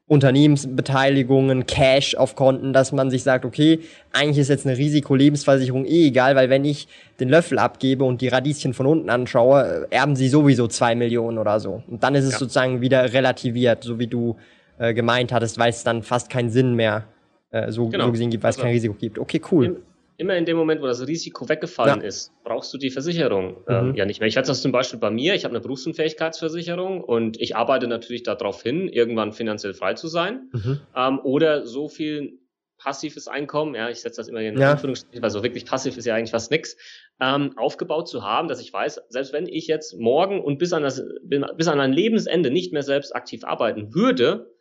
Unternehmensbeteiligungen, 0.06 1.64
Cash 1.66 2.14
auf 2.14 2.36
Konten, 2.36 2.74
dass 2.74 2.92
man 2.92 3.10
sich 3.10 3.22
sagt, 3.22 3.46
okay, 3.46 3.80
eigentlich 4.12 4.38
ist 4.38 4.48
jetzt 4.48 4.66
eine 4.66 4.76
Risikolebensversicherung 4.76 5.86
eh 5.86 6.08
egal, 6.08 6.36
weil 6.36 6.50
wenn 6.50 6.64
ich 6.66 6.88
den 7.20 7.30
Löffel 7.30 7.58
abgebe 7.58 8.04
und 8.04 8.20
die 8.20 8.28
Radieschen 8.28 8.74
von 8.74 8.86
unten 8.86 9.08
anschaue, 9.08 9.86
erben 9.90 10.14
sie 10.14 10.28
sowieso 10.28 10.68
zwei 10.68 10.94
Millionen 10.94 11.38
oder 11.38 11.58
so. 11.58 11.82
Und 11.88 12.02
dann 12.02 12.14
ist 12.14 12.24
es 12.24 12.32
ja. 12.32 12.38
sozusagen 12.38 12.82
wieder 12.82 13.14
relativiert, 13.14 13.82
so 13.82 13.98
wie 13.98 14.06
du 14.06 14.36
äh, 14.78 14.92
gemeint 14.92 15.32
hattest, 15.32 15.58
weil 15.58 15.70
es 15.70 15.84
dann 15.84 16.02
fast 16.02 16.28
keinen 16.28 16.50
Sinn 16.50 16.74
mehr 16.74 17.04
äh, 17.50 17.72
so, 17.72 17.88
genau. 17.88 18.06
so 18.06 18.12
gesehen 18.12 18.30
gibt, 18.30 18.42
weil 18.42 18.50
es 18.50 18.56
also, 18.56 18.64
kein 18.64 18.72
Risiko 18.72 18.94
gibt. 18.94 19.18
Okay, 19.18 19.40
cool 19.50 19.80
immer 20.16 20.37
in 20.37 20.44
dem 20.44 20.57
Moment, 20.57 20.81
wo 20.81 20.87
das 20.87 21.07
Risiko 21.07 21.48
weggefallen 21.48 22.00
ja. 22.00 22.07
ist, 22.07 22.33
brauchst 22.44 22.72
du 22.72 22.79
die 22.79 22.90
Versicherung 22.90 23.57
ähm, 23.68 23.88
mhm. 23.88 23.94
ja 23.94 24.05
nicht 24.05 24.20
mehr. 24.20 24.29
Ich 24.29 24.37
hatte 24.37 24.48
das 24.48 24.62
zum 24.62 24.72
Beispiel 24.72 24.98
bei 24.98 25.11
mir, 25.11 25.35
ich 25.35 25.44
habe 25.44 25.53
eine 25.53 25.61
Berufsunfähigkeitsversicherung 25.61 27.03
und 27.03 27.40
ich 27.40 27.57
arbeite 27.57 27.88
natürlich 27.88 28.22
darauf 28.22 28.62
hin, 28.62 28.88
irgendwann 28.88 29.33
finanziell 29.33 29.74
frei 29.74 29.94
zu 29.94 30.09
sein 30.09 30.50
mhm. 30.53 30.81
ähm, 30.94 31.20
oder 31.22 31.66
so 31.66 31.88
viel 31.88 32.38
passives 32.85 33.29
Einkommen, 33.29 33.74
ja, 33.74 33.88
ich 33.88 34.00
setze 34.00 34.18
das 34.18 34.29
immer 34.29 34.40
in 34.40 34.59
ja. 34.59 34.72
Anführungsstrichen, 34.72 35.22
weil 35.22 35.31
so 35.31 35.42
wirklich 35.42 35.64
passiv 35.64 35.96
ist 35.96 36.05
ja 36.05 36.14
eigentlich 36.14 36.33
fast 36.33 36.50
nix, 36.50 36.77
ähm, 37.20 37.57
aufgebaut 37.57 38.09
zu 38.09 38.22
haben, 38.22 38.48
dass 38.48 38.61
ich 38.61 38.72
weiß, 38.72 39.00
selbst 39.09 39.33
wenn 39.33 39.46
ich 39.46 39.66
jetzt 39.68 39.98
morgen 39.98 40.42
und 40.42 40.59
bis 40.59 40.72
an, 40.72 40.83
das, 40.83 41.03
bis 41.22 41.68
an 41.68 41.81
ein 41.81 41.92
Lebensende 41.92 42.50
nicht 42.50 42.72
mehr 42.72 42.83
selbst 42.83 43.14
aktiv 43.14 43.44
arbeiten 43.44 43.94
würde, 43.94 44.53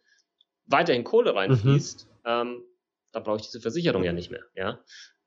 weiterhin 0.66 1.04
Kohle 1.04 1.36
reinfließt, 1.36 2.08
mhm. 2.08 2.22
ähm, 2.26 2.64
da 3.12 3.20
brauche 3.20 3.38
ich 3.38 3.44
diese 3.44 3.60
Versicherung 3.60 4.04
ja 4.04 4.14
nicht 4.14 4.32
mehr, 4.32 4.44
ja. 4.56 4.80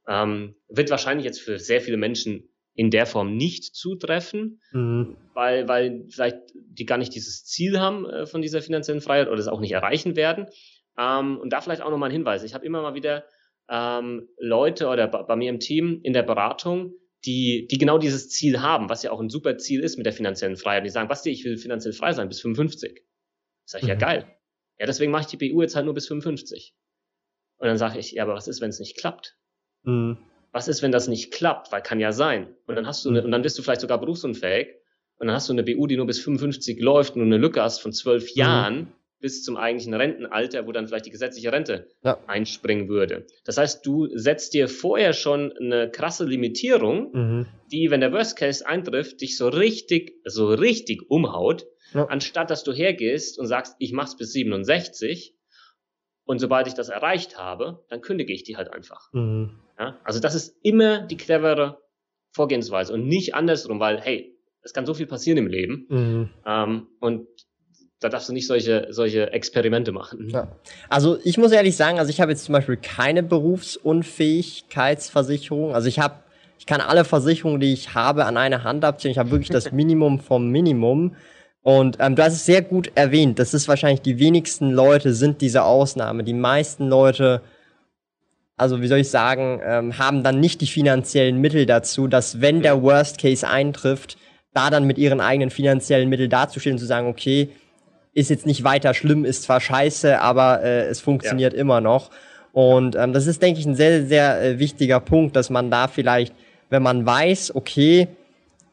Ähm, 0.09 0.55
wird 0.69 0.90
wahrscheinlich 0.90 1.25
jetzt 1.25 1.40
für 1.40 1.59
sehr 1.59 1.81
viele 1.81 1.97
Menschen 1.97 2.49
in 2.75 2.90
der 2.90 3.07
Form 3.07 3.37
nicht 3.37 3.75
zutreffen, 3.75 4.61
mhm. 4.71 5.16
weil, 5.35 5.66
weil 5.66 6.05
vielleicht 6.09 6.38
die 6.55 6.85
gar 6.85 6.99
nicht 6.99 7.14
dieses 7.14 7.45
Ziel 7.45 7.81
haben 7.81 8.09
äh, 8.09 8.27
von 8.27 8.42
dieser 8.42 8.61
finanziellen 8.62 9.01
Freiheit 9.01 9.29
oder 9.29 9.38
es 9.38 9.49
auch 9.49 9.61
nicht 9.61 9.73
erreichen 9.73 10.14
werden. 10.14 10.47
Ähm, 10.99 11.38
und 11.38 11.51
da 11.53 11.61
vielleicht 11.61 11.83
auch 11.83 11.90
nochmal 11.90 12.11
ein 12.11 12.14
Hinweis. 12.14 12.45
Ich 12.45 12.55
habe 12.55 12.66
immer 12.66 12.83
mal 12.83 12.95
wieder 12.95 13.25
ähm, 13.69 14.29
Leute 14.38 14.88
oder 14.88 15.09
bei, 15.09 15.23
bei 15.23 15.37
mir 15.37 15.51
im 15.51 15.59
Team 15.59 16.01
in 16.03 16.12
der 16.12 16.23
Beratung, 16.23 16.92
die, 17.25 17.66
die 17.71 17.79
genau 17.79 17.99
dieses 17.99 18.29
Ziel 18.29 18.61
haben, 18.61 18.88
was 18.88 19.03
ja 19.03 19.11
auch 19.11 19.21
ein 19.21 19.31
super 19.31 19.57
Ziel 19.59 19.83
ist 19.83 19.97
mit 19.97 20.07
der 20.07 20.12
finanziellen 20.12 20.57
Freiheit. 20.57 20.85
Die 20.85 20.90
sagen, 20.90 21.09
Basti, 21.09 21.31
ich 21.31 21.45
will 21.45 21.57
finanziell 21.57 21.92
frei 21.95 22.12
sein 22.12 22.29
bis 22.29 22.40
55. 22.40 23.03
Sag 23.64 23.81
ich, 23.81 23.85
mhm. 23.85 23.88
ja 23.88 23.95
geil. 23.97 24.37
Ja, 24.79 24.87
deswegen 24.87 25.11
mache 25.11 25.23
ich 25.23 25.37
die 25.37 25.49
BU 25.49 25.62
jetzt 25.62 25.75
halt 25.75 25.87
nur 25.87 25.95
bis 25.95 26.07
55. 26.07 26.75
Und 27.59 27.66
dann 27.66 27.79
sage 27.79 27.99
ich, 27.99 28.12
ja, 28.12 28.23
aber 28.23 28.35
was 28.35 28.49
ist, 28.49 28.61
wenn 28.61 28.69
es 28.69 28.79
nicht 28.79 28.99
klappt? 28.99 29.38
Mhm. 29.87 30.18
Was 30.53 30.68
ist, 30.68 30.83
wenn 30.83 30.92
das 30.92 31.09
nicht 31.09 31.33
klappt? 31.33 31.72
Weil 31.72 31.83
kann 31.83 32.01
ja 32.01 32.12
sein. 32.12 32.49
Und 32.66 32.77
dann 32.77 32.87
hast 32.87 33.05
du 33.05 33.11
eine, 33.11 33.22
und 33.25 33.31
dann 33.31 33.42
bist 33.42 33.59
du 33.59 33.62
vielleicht 33.62 33.81
sogar 33.81 33.99
berufsunfähig. 33.99 34.68
Und 35.18 35.29
dann 35.29 35.37
hast 35.37 35.49
du 35.49 35.53
eine 35.53 35.62
BU, 35.62 35.87
die 35.87 35.96
nur 35.96 36.07
bis 36.07 36.20
55 36.20 36.81
läuft 36.81 37.14
und 37.14 37.20
du 37.20 37.27
eine 37.27 37.38
Lücke 37.38 37.62
hast 37.62 37.81
von 37.81 37.92
zwölf 37.92 38.35
mhm. 38.35 38.38
Jahren. 38.38 38.92
bis 39.18 39.42
zum 39.42 39.57
eigentlichen 39.57 39.94
Rentenalter, 39.94 40.66
wo 40.66 40.72
dann 40.72 40.87
vielleicht 40.87 41.07
die 41.07 41.11
gesetzliche 41.11 41.51
Rente 41.51 41.88
ja. 42.05 42.18
einspringen 42.27 42.88
würde. 42.88 43.27
Das 43.44 43.57
heißt, 43.57 43.85
du 43.85 44.09
setzt 44.14 44.53
dir 44.53 44.68
vorher 44.68 45.14
schon 45.14 45.53
eine 45.53 45.90
krasse 45.90 46.27
Limitierung, 46.27 47.12
mhm. 47.12 47.46
die, 47.72 47.90
wenn 47.90 48.01
der 48.01 48.12
Worst 48.12 48.37
Case 48.37 48.66
eintrifft, 48.66 49.22
dich 49.22 49.38
so 49.38 49.49
richtig, 49.49 50.20
so 50.25 50.49
richtig 50.51 51.11
umhaut, 51.11 51.66
ja. 51.94 52.05
anstatt 52.07 52.51
dass 52.51 52.62
du 52.62 52.72
hergehst 52.72 53.38
und 53.38 53.46
sagst, 53.46 53.75
ich 53.79 53.92
mach's 53.92 54.16
bis 54.16 54.33
67 54.33 55.35
und 56.25 56.38
sobald 56.38 56.66
ich 56.66 56.75
das 56.75 56.90
erreicht 56.90 57.38
habe, 57.38 57.85
dann 57.88 58.03
kündige 58.03 58.33
ich 58.33 58.44
die 58.44 58.57
halt 58.57 58.72
einfach. 58.72 59.12
Mhm. 59.12 59.59
Ja? 59.79 59.99
Also 60.05 60.21
das 60.21 60.35
ist 60.35 60.57
immer 60.62 61.01
die 61.01 61.17
clevere 61.17 61.79
Vorgehensweise 62.33 62.93
und 62.93 63.07
nicht 63.07 63.35
andersrum, 63.35 63.81
weil, 63.81 64.01
hey, 64.01 64.37
es 64.62 64.73
kann 64.73 64.87
so 64.87 64.95
viel 64.95 65.07
passieren 65.07 65.39
im 65.39 65.47
Leben 65.47 65.87
mhm. 65.89 66.31
ähm, 66.45 66.89
und 67.01 67.27
da 68.01 68.09
darfst 68.11 68.29
du 68.29 68.33
nicht 68.33 68.47
solche, 68.47 68.87
solche 68.91 69.33
Experimente 69.33 69.91
machen. 69.93 70.29
Ja. 70.29 70.49
Also 70.89 71.19
ich 71.25 71.39
muss 71.39 71.51
ehrlich 71.53 71.77
sagen, 71.77 71.99
also 71.99 72.11
ich 72.11 72.21
habe 72.21 72.33
jetzt 72.33 72.45
zum 72.45 72.53
Beispiel 72.53 72.77
keine 72.77 73.23
Berufsunfähigkeitsversicherung. 73.23 75.75
Also 75.75 75.89
ich 75.89 75.99
habe, 75.99 76.17
ich 76.59 76.67
kann 76.67 76.83
alle 76.83 77.05
Versicherungen, 77.05 77.61
die 77.61 77.73
ich 77.73 77.95
habe, 77.95 78.27
an 78.27 78.37
einer 78.37 78.65
Hand 78.65 78.85
abziehen. 78.85 79.12
Ich 79.12 79.19
habe 79.19 79.31
wirklich 79.31 79.49
das 79.49 79.73
Minimum 79.77 80.21
vom 80.21 80.51
Minimum. 80.51 81.17
Und 81.62 81.97
ähm, 81.99 82.17
du 82.17 82.23
hast 82.23 82.35
es 82.35 82.45
sehr 82.45 82.61
gut 82.62 82.93
erwähnt. 82.95 83.39
Das 83.39 83.55
ist 83.55 83.67
wahrscheinlich 83.67 84.03
die 84.03 84.19
wenigsten 84.19 84.71
Leute 84.71 85.15
sind 85.15 85.41
diese 85.41 85.65
Ausnahme. 85.65 86.23
Die 86.23 86.35
meisten 86.35 86.89
Leute, 86.89 87.41
also 88.57 88.81
wie 88.81 88.87
soll 88.87 88.99
ich 88.99 89.11
sagen, 89.11 89.61
ähm, 89.64 89.99
haben 89.99 90.23
dann 90.23 90.40
nicht 90.40 90.61
die 90.61 90.66
finanziellen 90.66 91.40
Mittel 91.40 91.66
dazu, 91.66 92.09
dass 92.09 92.40
wenn 92.40 92.62
der 92.62 92.83
Worst 92.83 93.19
Case 93.19 93.47
eintrifft, 93.47 94.16
da 94.55 94.71
dann 94.71 94.85
mit 94.85 94.97
ihren 94.97 95.21
eigenen 95.21 95.51
finanziellen 95.51 96.09
Mitteln 96.09 96.31
dazustehen 96.31 96.75
und 96.75 96.79
zu 96.79 96.87
sagen, 96.87 97.09
okay, 97.09 97.51
ist 98.14 98.31
jetzt 98.31 98.47
nicht 98.47 98.64
weiter 98.64 98.95
schlimm, 98.95 99.27
ist 99.27 99.42
zwar 99.42 99.61
scheiße, 99.61 100.21
aber 100.21 100.62
äh, 100.62 100.87
es 100.87 101.03
funktioniert 101.03 101.53
ja. 101.53 101.59
immer 101.59 101.83
noch. 101.83 102.11
Und 102.53 102.97
ähm, 102.97 103.12
das 103.12 103.27
ist, 103.27 103.42
denke 103.42 103.61
ich, 103.61 103.66
ein 103.66 103.75
sehr, 103.75 104.07
sehr 104.07 104.42
äh, 104.42 104.59
wichtiger 104.59 105.01
Punkt, 105.01 105.37
dass 105.37 105.51
man 105.51 105.71
da 105.71 105.88
vielleicht, 105.88 106.35
wenn 106.71 106.83
man 106.83 107.05
weiß, 107.05 107.55
okay, 107.55 108.09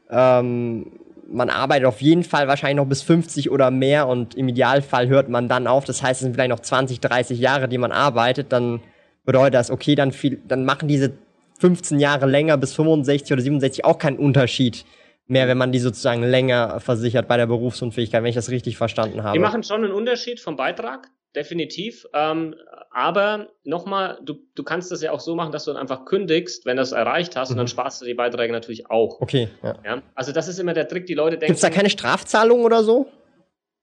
ähm, 0.09 0.93
man 1.29 1.49
arbeitet 1.49 1.85
auf 1.85 2.01
jeden 2.01 2.23
Fall 2.23 2.47
wahrscheinlich 2.47 2.77
noch 2.77 2.87
bis 2.87 3.01
50 3.01 3.51
oder 3.51 3.71
mehr 3.71 4.07
und 4.07 4.35
im 4.35 4.47
Idealfall 4.47 5.09
hört 5.09 5.27
man 5.27 5.49
dann 5.49 5.67
auf. 5.67 5.83
Das 5.83 6.01
heißt, 6.01 6.21
es 6.21 6.23
sind 6.23 6.35
vielleicht 6.35 6.51
noch 6.51 6.61
20, 6.61 7.01
30 7.01 7.37
Jahre, 7.37 7.67
die 7.67 7.77
man 7.77 7.91
arbeitet, 7.91 8.53
dann 8.53 8.79
bedeutet 9.25 9.55
das, 9.55 9.71
okay, 9.71 9.95
dann, 9.95 10.11
viel, 10.11 10.41
dann 10.47 10.65
machen 10.65 10.87
diese 10.87 11.13
15 11.59 11.99
Jahre 11.99 12.25
länger 12.25 12.57
bis 12.57 12.73
65 12.73 13.31
oder 13.31 13.41
67 13.41 13.85
auch 13.85 13.97
keinen 13.97 14.17
Unterschied 14.17 14.85
mehr, 15.27 15.47
wenn 15.47 15.57
man 15.57 15.71
die 15.71 15.79
sozusagen 15.79 16.23
länger 16.23 16.79
versichert 16.79 17.27
bei 17.27 17.37
der 17.37 17.47
Berufsunfähigkeit, 17.47 18.21
wenn 18.21 18.29
ich 18.29 18.35
das 18.35 18.49
richtig 18.49 18.77
verstanden 18.77 19.23
habe. 19.23 19.33
Die 19.33 19.39
machen 19.39 19.63
schon 19.63 19.83
einen 19.83 19.93
Unterschied 19.93 20.39
vom 20.39 20.55
Beitrag, 20.55 21.09
definitiv. 21.35 22.05
Ähm, 22.13 22.55
aber 22.91 23.47
nochmal, 23.63 24.19
du, 24.23 24.35
du 24.55 24.63
kannst 24.63 24.91
das 24.91 25.01
ja 25.01 25.11
auch 25.11 25.19
so 25.19 25.35
machen, 25.35 25.51
dass 25.51 25.65
du 25.65 25.71
dann 25.71 25.81
einfach 25.81 26.05
kündigst, 26.05 26.65
wenn 26.65 26.77
du 26.77 26.83
es 26.83 26.91
erreicht 26.91 27.35
hast, 27.35 27.49
mhm. 27.49 27.53
und 27.53 27.57
dann 27.57 27.65
mhm. 27.65 27.69
sparst 27.69 28.01
du 28.01 28.05
die 28.05 28.13
Beiträge 28.13 28.51
natürlich 28.51 28.89
auch. 28.89 29.21
Okay. 29.21 29.49
Ja. 29.63 29.75
ja. 29.85 30.01
Also 30.15 30.31
das 30.31 30.47
ist 30.47 30.59
immer 30.59 30.73
der 30.73 30.87
Trick, 30.87 31.05
die 31.05 31.15
Leute 31.15 31.37
denken. 31.37 31.47
Gibt 31.47 31.57
es 31.57 31.61
da 31.61 31.69
keine 31.69 31.89
Strafzahlung 31.89 32.61
oder 32.61 32.83
so? 32.83 33.07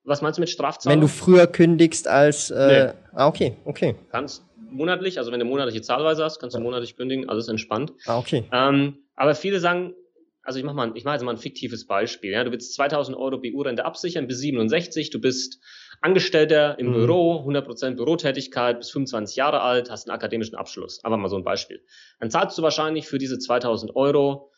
Was 0.03 0.21
meinst 0.21 0.37
du 0.37 0.41
mit 0.41 0.49
Strafzahlung? 0.49 0.93
Wenn 0.93 1.01
du 1.01 1.07
früher 1.07 1.47
kündigst 1.47 2.07
als. 2.07 2.49
Äh, 2.49 2.85
nee. 2.85 2.93
Ah, 3.13 3.27
okay, 3.27 3.57
okay. 3.65 3.95
Kannst 4.09 4.43
monatlich, 4.71 5.17
also 5.17 5.31
wenn 5.31 5.39
du 5.39 5.45
monatliche 5.45 5.81
Zahlweise 5.81 6.23
hast, 6.23 6.39
kannst 6.39 6.55
du 6.55 6.61
monatlich 6.61 6.95
kündigen, 6.95 7.29
alles 7.29 7.47
entspannt. 7.47 7.93
Ah, 8.05 8.17
okay. 8.17 8.45
Ähm, 8.51 8.97
aber 9.15 9.35
viele 9.35 9.59
sagen, 9.59 9.93
also 10.43 10.57
ich 10.57 10.65
mache 10.65 10.75
mal, 10.75 10.91
ich 10.95 11.03
mache 11.03 11.15
jetzt 11.15 11.23
mal 11.23 11.31
ein 11.31 11.37
fiktives 11.37 11.85
Beispiel. 11.85 12.31
Ja, 12.31 12.43
du 12.43 12.51
willst 12.51 12.73
2000 12.73 13.15
Euro 13.15 13.37
BU-Rente 13.37 13.85
absichern 13.85 14.27
bis 14.27 14.39
67, 14.39 15.11
du 15.11 15.19
bist 15.19 15.59
Angestellter 16.01 16.79
im 16.79 16.87
mhm. 16.87 16.93
Büro, 16.93 17.45
100% 17.47 17.95
Bürotätigkeit, 17.95 18.79
bis 18.79 18.89
25 18.89 19.35
Jahre 19.35 19.61
alt, 19.61 19.91
hast 19.91 20.09
einen 20.09 20.15
akademischen 20.15 20.55
Abschluss. 20.55 20.99
Aber 21.03 21.17
mal 21.17 21.29
so 21.29 21.37
ein 21.37 21.43
Beispiel. 21.43 21.83
Dann 22.19 22.31
zahlst 22.31 22.57
du 22.57 22.63
wahrscheinlich 22.63 23.07
für 23.07 23.19
diese 23.19 23.37
2000 23.37 23.95
Euro 23.95 24.51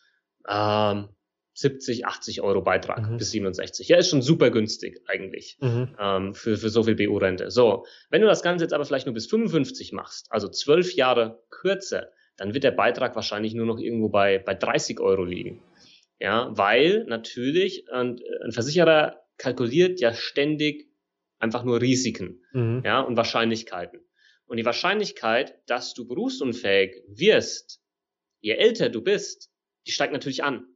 ähm, 0.48 1.08
70, 1.54 2.04
80 2.04 2.42
Euro 2.42 2.62
Beitrag 2.62 3.08
mhm. 3.08 3.16
bis 3.16 3.30
67. 3.30 3.88
Ja, 3.88 3.96
ist 3.96 4.10
schon 4.10 4.22
super 4.22 4.50
günstig 4.50 5.00
eigentlich 5.06 5.56
mhm. 5.60 5.94
ähm, 5.98 6.34
für, 6.34 6.56
für 6.56 6.68
so 6.68 6.82
viel 6.82 6.96
BU-Rente. 6.96 7.50
So, 7.50 7.86
wenn 8.10 8.20
du 8.20 8.26
das 8.26 8.42
Ganze 8.42 8.64
jetzt 8.64 8.74
aber 8.74 8.84
vielleicht 8.84 9.06
nur 9.06 9.14
bis 9.14 9.28
55 9.28 9.92
machst, 9.92 10.26
also 10.30 10.48
zwölf 10.48 10.94
Jahre 10.94 11.42
kürzer, 11.50 12.10
dann 12.36 12.54
wird 12.54 12.64
der 12.64 12.72
Beitrag 12.72 13.14
wahrscheinlich 13.14 13.54
nur 13.54 13.66
noch 13.66 13.78
irgendwo 13.78 14.08
bei, 14.08 14.38
bei 14.38 14.54
30 14.54 14.98
Euro 14.98 15.24
liegen. 15.24 15.62
Ja, 16.18 16.50
weil 16.56 17.04
natürlich 17.04 17.90
ein, 17.92 18.20
ein 18.44 18.52
Versicherer 18.52 19.20
kalkuliert 19.38 20.00
ja 20.00 20.12
ständig 20.12 20.88
einfach 21.38 21.64
nur 21.64 21.80
Risiken, 21.80 22.40
mhm. 22.52 22.82
ja, 22.84 23.00
und 23.00 23.16
Wahrscheinlichkeiten. 23.16 24.00
Und 24.46 24.56
die 24.56 24.64
Wahrscheinlichkeit, 24.64 25.56
dass 25.66 25.94
du 25.94 26.06
berufsunfähig 26.06 27.02
wirst, 27.08 27.80
je 28.40 28.52
älter 28.52 28.88
du 28.88 29.02
bist, 29.02 29.50
die 29.86 29.92
steigt 29.92 30.12
natürlich 30.12 30.42
an. 30.42 30.66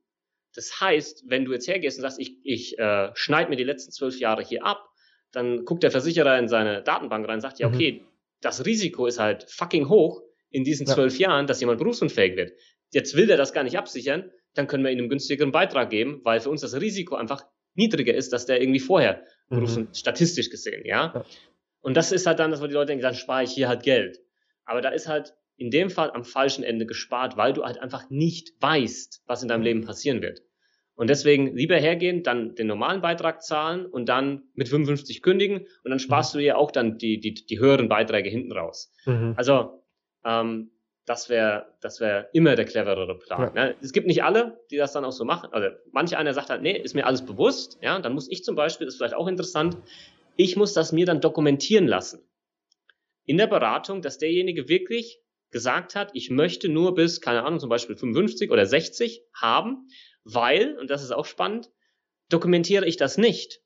Das 0.58 0.80
heißt, 0.80 1.22
wenn 1.28 1.44
du 1.44 1.52
jetzt 1.52 1.68
hergehst 1.68 1.98
und 1.98 2.02
sagst, 2.02 2.18
ich, 2.18 2.36
ich 2.42 2.76
äh, 2.80 3.12
schneide 3.14 3.48
mir 3.48 3.54
die 3.54 3.62
letzten 3.62 3.92
zwölf 3.92 4.18
Jahre 4.18 4.42
hier 4.42 4.64
ab, 4.64 4.88
dann 5.30 5.64
guckt 5.64 5.84
der 5.84 5.92
Versicherer 5.92 6.36
in 6.36 6.48
seine 6.48 6.82
Datenbank 6.82 7.28
rein 7.28 7.36
und 7.36 7.42
sagt, 7.42 7.60
ja, 7.60 7.68
mhm. 7.68 7.74
okay, 7.76 7.92
mhm. 7.92 8.06
das 8.40 8.66
Risiko 8.66 9.06
ist 9.06 9.20
halt 9.20 9.48
fucking 9.48 9.88
hoch 9.88 10.20
in 10.50 10.64
diesen 10.64 10.84
zwölf 10.84 11.16
ja. 11.16 11.28
Jahren, 11.28 11.46
dass 11.46 11.60
jemand 11.60 11.78
berufsunfähig 11.78 12.34
wird. 12.34 12.58
Jetzt 12.90 13.14
will 13.14 13.28
der 13.28 13.36
das 13.36 13.52
gar 13.52 13.62
nicht 13.62 13.78
absichern, 13.78 14.32
dann 14.54 14.66
können 14.66 14.82
wir 14.82 14.90
ihm 14.90 14.98
einen 14.98 15.08
günstigeren 15.08 15.52
Beitrag 15.52 15.90
geben, 15.90 16.22
weil 16.24 16.40
für 16.40 16.50
uns 16.50 16.62
das 16.62 16.80
Risiko 16.80 17.14
einfach 17.14 17.46
niedriger 17.74 18.14
ist, 18.14 18.32
dass 18.32 18.44
der 18.44 18.60
irgendwie 18.60 18.80
vorher 18.80 19.22
mhm. 19.50 19.90
statistisch 19.92 20.50
gesehen, 20.50 20.84
ja? 20.84 21.12
ja? 21.14 21.24
Und 21.82 21.96
das 21.96 22.10
ist 22.10 22.26
halt 22.26 22.40
dann, 22.40 22.50
dass 22.50 22.60
wir 22.60 22.66
die 22.66 22.74
Leute 22.74 22.86
denken, 22.88 23.04
dann 23.04 23.14
spare 23.14 23.44
ich 23.44 23.52
hier 23.52 23.68
halt 23.68 23.84
Geld. 23.84 24.18
Aber 24.64 24.80
da 24.80 24.88
ist 24.88 25.06
halt 25.06 25.34
in 25.56 25.70
dem 25.70 25.88
Fall 25.88 26.10
am 26.10 26.24
falschen 26.24 26.64
Ende 26.64 26.84
gespart, 26.84 27.36
weil 27.36 27.52
du 27.52 27.64
halt 27.64 27.78
einfach 27.78 28.10
nicht 28.10 28.60
weißt, 28.60 29.22
was 29.26 29.42
in 29.42 29.48
deinem 29.48 29.62
Leben 29.62 29.84
passieren 29.84 30.20
wird. 30.20 30.42
Und 30.98 31.08
deswegen 31.08 31.54
lieber 31.54 31.76
hergehen, 31.76 32.24
dann 32.24 32.56
den 32.56 32.66
normalen 32.66 33.00
Beitrag 33.00 33.40
zahlen 33.40 33.86
und 33.86 34.08
dann 34.08 34.42
mit 34.54 34.68
55 34.68 35.22
kündigen 35.22 35.58
und 35.84 35.90
dann 35.90 36.00
sparst 36.00 36.34
mhm. 36.34 36.38
du 36.38 36.42
dir 36.42 36.58
auch 36.58 36.72
dann 36.72 36.98
die, 36.98 37.20
die, 37.20 37.34
die 37.34 37.60
höheren 37.60 37.88
Beiträge 37.88 38.28
hinten 38.28 38.50
raus. 38.50 38.92
Mhm. 39.06 39.34
Also 39.36 39.84
ähm, 40.24 40.72
das 41.06 41.28
wäre 41.28 41.66
das 41.80 42.00
wäre 42.00 42.28
immer 42.32 42.56
der 42.56 42.64
cleverere 42.64 43.16
Plan. 43.16 43.52
Ja. 43.54 43.66
Ne? 43.66 43.76
Es 43.80 43.92
gibt 43.92 44.08
nicht 44.08 44.24
alle, 44.24 44.58
die 44.72 44.76
das 44.76 44.92
dann 44.92 45.04
auch 45.04 45.12
so 45.12 45.24
machen. 45.24 45.50
Also 45.52 45.68
manch 45.92 46.16
einer 46.16 46.34
sagt 46.34 46.50
halt, 46.50 46.62
nee, 46.62 46.76
ist 46.76 46.96
mir 46.96 47.06
alles 47.06 47.24
bewusst. 47.24 47.78
Ja, 47.80 47.96
dann 48.00 48.12
muss 48.12 48.28
ich 48.28 48.42
zum 48.42 48.56
Beispiel, 48.56 48.84
das 48.84 48.94
ist 48.94 48.98
vielleicht 48.98 49.14
auch 49.14 49.28
interessant, 49.28 49.76
ich 50.34 50.56
muss 50.56 50.72
das 50.74 50.90
mir 50.90 51.06
dann 51.06 51.20
dokumentieren 51.20 51.86
lassen. 51.86 52.28
In 53.24 53.38
der 53.38 53.46
Beratung, 53.46 54.02
dass 54.02 54.18
derjenige 54.18 54.68
wirklich 54.68 55.20
gesagt 55.52 55.94
hat, 55.94 56.10
ich 56.14 56.28
möchte 56.28 56.68
nur 56.68 56.96
bis, 56.96 57.20
keine 57.20 57.44
Ahnung, 57.44 57.60
zum 57.60 57.70
Beispiel 57.70 57.94
55 57.94 58.50
oder 58.50 58.66
60 58.66 59.22
haben, 59.32 59.86
weil, 60.24 60.76
und 60.78 60.90
das 60.90 61.02
ist 61.02 61.12
auch 61.12 61.26
spannend, 61.26 61.70
dokumentiere 62.28 62.86
ich 62.86 62.96
das 62.96 63.18
nicht 63.18 63.60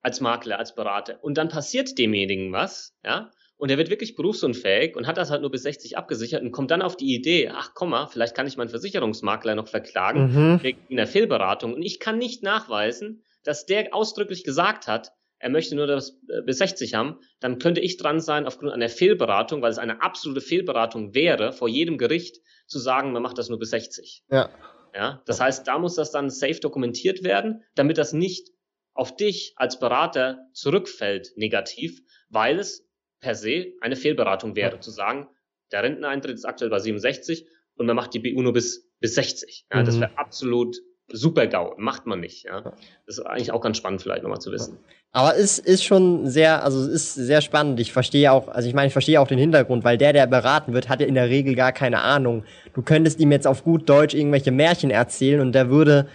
als 0.00 0.20
Makler, 0.20 0.58
als 0.58 0.74
Berater. 0.74 1.22
Und 1.22 1.38
dann 1.38 1.48
passiert 1.48 1.96
demjenigen 1.98 2.52
was, 2.52 2.96
ja, 3.04 3.30
und 3.56 3.70
er 3.70 3.78
wird 3.78 3.90
wirklich 3.90 4.16
berufsunfähig 4.16 4.96
und 4.96 5.06
hat 5.06 5.18
das 5.18 5.30
halt 5.30 5.42
nur 5.42 5.52
bis 5.52 5.62
60 5.62 5.96
abgesichert 5.96 6.42
und 6.42 6.50
kommt 6.50 6.72
dann 6.72 6.82
auf 6.82 6.96
die 6.96 7.14
Idee, 7.14 7.52
ach 7.54 7.74
komm 7.74 7.90
mal, 7.90 8.08
vielleicht 8.08 8.34
kann 8.34 8.48
ich 8.48 8.56
meinen 8.56 8.70
Versicherungsmakler 8.70 9.54
noch 9.54 9.68
verklagen 9.68 10.32
mhm. 10.32 10.62
wegen 10.64 10.80
einer 10.90 11.06
Fehlberatung. 11.06 11.72
Und 11.72 11.82
ich 11.82 12.00
kann 12.00 12.18
nicht 12.18 12.42
nachweisen, 12.42 13.22
dass 13.44 13.64
der 13.64 13.94
ausdrücklich 13.94 14.42
gesagt 14.42 14.88
hat, 14.88 15.12
er 15.38 15.50
möchte 15.50 15.76
nur 15.76 15.86
das 15.86 16.20
äh, 16.28 16.42
bis 16.42 16.58
60 16.58 16.94
haben, 16.94 17.20
dann 17.38 17.60
könnte 17.60 17.80
ich 17.80 17.98
dran 17.98 18.18
sein, 18.18 18.46
aufgrund 18.46 18.72
einer 18.72 18.88
Fehlberatung, 18.88 19.62
weil 19.62 19.70
es 19.70 19.78
eine 19.78 20.02
absolute 20.02 20.40
Fehlberatung 20.40 21.14
wäre, 21.14 21.52
vor 21.52 21.68
jedem 21.68 21.98
Gericht 21.98 22.38
zu 22.66 22.80
sagen, 22.80 23.12
man 23.12 23.22
macht 23.22 23.38
das 23.38 23.48
nur 23.48 23.60
bis 23.60 23.70
60. 23.70 24.24
Ja. 24.28 24.50
Ja, 24.94 25.22
das 25.26 25.40
heißt, 25.40 25.66
da 25.66 25.78
muss 25.78 25.94
das 25.94 26.10
dann 26.10 26.28
safe 26.30 26.60
dokumentiert 26.60 27.24
werden, 27.24 27.64
damit 27.74 27.98
das 27.98 28.12
nicht 28.12 28.50
auf 28.94 29.16
dich 29.16 29.54
als 29.56 29.78
Berater 29.78 30.46
zurückfällt 30.52 31.32
negativ, 31.36 32.02
weil 32.28 32.58
es 32.58 32.86
per 33.20 33.34
se 33.34 33.72
eine 33.80 33.96
Fehlberatung 33.96 34.54
wäre, 34.54 34.74
ja. 34.74 34.80
zu 34.80 34.90
sagen, 34.90 35.28
der 35.70 35.82
Renteneintritt 35.82 36.34
ist 36.34 36.44
aktuell 36.44 36.70
bei 36.70 36.78
67 36.78 37.46
und 37.76 37.86
man 37.86 37.96
macht 37.96 38.12
die 38.12 38.18
BU 38.18 38.42
nur 38.42 38.52
bis, 38.52 38.90
bis 39.00 39.14
60. 39.14 39.66
Ja, 39.72 39.80
mhm. 39.80 39.86
Das 39.86 39.98
wäre 40.00 40.18
absolut 40.18 40.76
super 41.08 41.46
GAU. 41.46 41.74
Macht 41.78 42.06
man 42.06 42.20
nicht. 42.20 42.44
Ja. 42.44 42.60
Das 43.06 43.18
ist 43.18 43.20
eigentlich 43.20 43.52
auch 43.52 43.60
ganz 43.60 43.76
spannend, 43.76 44.02
vielleicht 44.02 44.22
nochmal 44.22 44.40
zu 44.40 44.52
wissen. 44.52 44.78
Aber 45.12 45.36
es 45.36 45.58
ist 45.58 45.84
schon 45.84 46.26
sehr, 46.28 46.64
also 46.64 46.80
es 46.80 46.88
ist 46.88 47.14
sehr 47.14 47.42
spannend. 47.42 47.78
Ich 47.80 47.92
verstehe 47.92 48.32
auch, 48.32 48.48
also 48.48 48.66
ich 48.66 48.74
meine, 48.74 48.86
ich 48.86 48.94
verstehe 48.94 49.20
auch 49.20 49.28
den 49.28 49.38
Hintergrund, 49.38 49.84
weil 49.84 49.98
der, 49.98 50.14
der 50.14 50.26
beraten 50.26 50.72
wird, 50.72 50.88
hat 50.88 51.00
ja 51.00 51.06
in 51.06 51.14
der 51.14 51.28
Regel 51.28 51.54
gar 51.54 51.72
keine 51.72 52.00
Ahnung. 52.00 52.44
Du 52.72 52.80
könntest 52.80 53.20
ihm 53.20 53.30
jetzt 53.30 53.46
auf 53.46 53.62
gut 53.62 53.88
Deutsch 53.88 54.14
irgendwelche 54.14 54.52
Märchen 54.52 54.90
erzählen 54.90 55.40
und 55.40 55.52
der 55.52 55.68
würde 55.68 56.06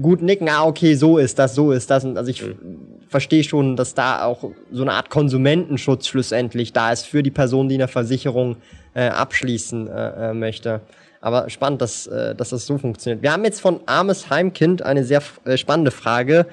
gut 0.00 0.22
nicken, 0.22 0.48
ah, 0.48 0.64
okay, 0.64 0.94
so 0.94 1.18
ist 1.18 1.38
das, 1.38 1.54
so 1.54 1.72
ist 1.72 1.90
das. 1.90 2.04
Und 2.04 2.16
also 2.16 2.30
ich 2.30 2.42
mhm. 2.42 3.00
verstehe 3.08 3.44
schon, 3.44 3.76
dass 3.76 3.94
da 3.94 4.24
auch 4.24 4.50
so 4.70 4.82
eine 4.82 4.92
Art 4.92 5.10
Konsumentenschutz 5.10 6.06
schlussendlich 6.06 6.72
da 6.72 6.92
ist 6.92 7.06
für 7.06 7.22
die 7.22 7.30
Person, 7.30 7.68
die 7.68 7.74
eine 7.74 7.88
Versicherung 7.88 8.56
äh, 8.94 9.08
abschließen 9.08 9.88
äh, 9.88 10.30
äh, 10.30 10.34
möchte. 10.34 10.80
Aber 11.22 11.48
spannend, 11.48 11.80
dass, 11.80 12.06
äh, 12.08 12.34
dass 12.34 12.50
das 12.50 12.66
so 12.66 12.76
funktioniert. 12.76 13.22
Wir 13.22 13.32
haben 13.32 13.44
jetzt 13.44 13.60
von 13.60 13.80
Armes 13.86 14.28
Heimkind 14.28 14.82
eine 14.82 15.04
sehr 15.04 15.22
äh, 15.44 15.56
spannende 15.56 15.92
Frage. 15.92 16.46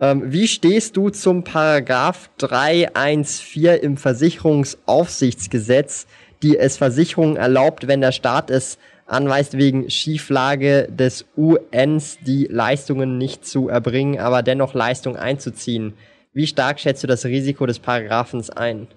Ähm, 0.00 0.32
wie 0.32 0.48
stehst 0.48 0.96
du 0.96 1.10
zum 1.10 1.44
Paragraph 1.44 2.30
314 2.38 3.82
im 3.82 3.98
Versicherungsaufsichtsgesetz, 3.98 6.06
die 6.42 6.56
es 6.56 6.78
Versicherungen 6.78 7.36
erlaubt, 7.36 7.86
wenn 7.86 8.00
der 8.00 8.12
Staat 8.12 8.50
es 8.50 8.78
anweist, 9.06 9.58
wegen 9.58 9.90
Schieflage 9.90 10.88
des 10.90 11.26
UNs 11.36 12.18
die 12.26 12.48
Leistungen 12.50 13.18
nicht 13.18 13.46
zu 13.46 13.68
erbringen, 13.68 14.18
aber 14.18 14.42
dennoch 14.42 14.72
Leistung 14.74 15.16
einzuziehen? 15.16 15.92
Wie 16.32 16.46
stark 16.46 16.80
schätzt 16.80 17.02
du 17.02 17.06
das 17.06 17.26
Risiko 17.26 17.66
des 17.66 17.78
Paragraphens 17.78 18.48
ein? 18.48 18.88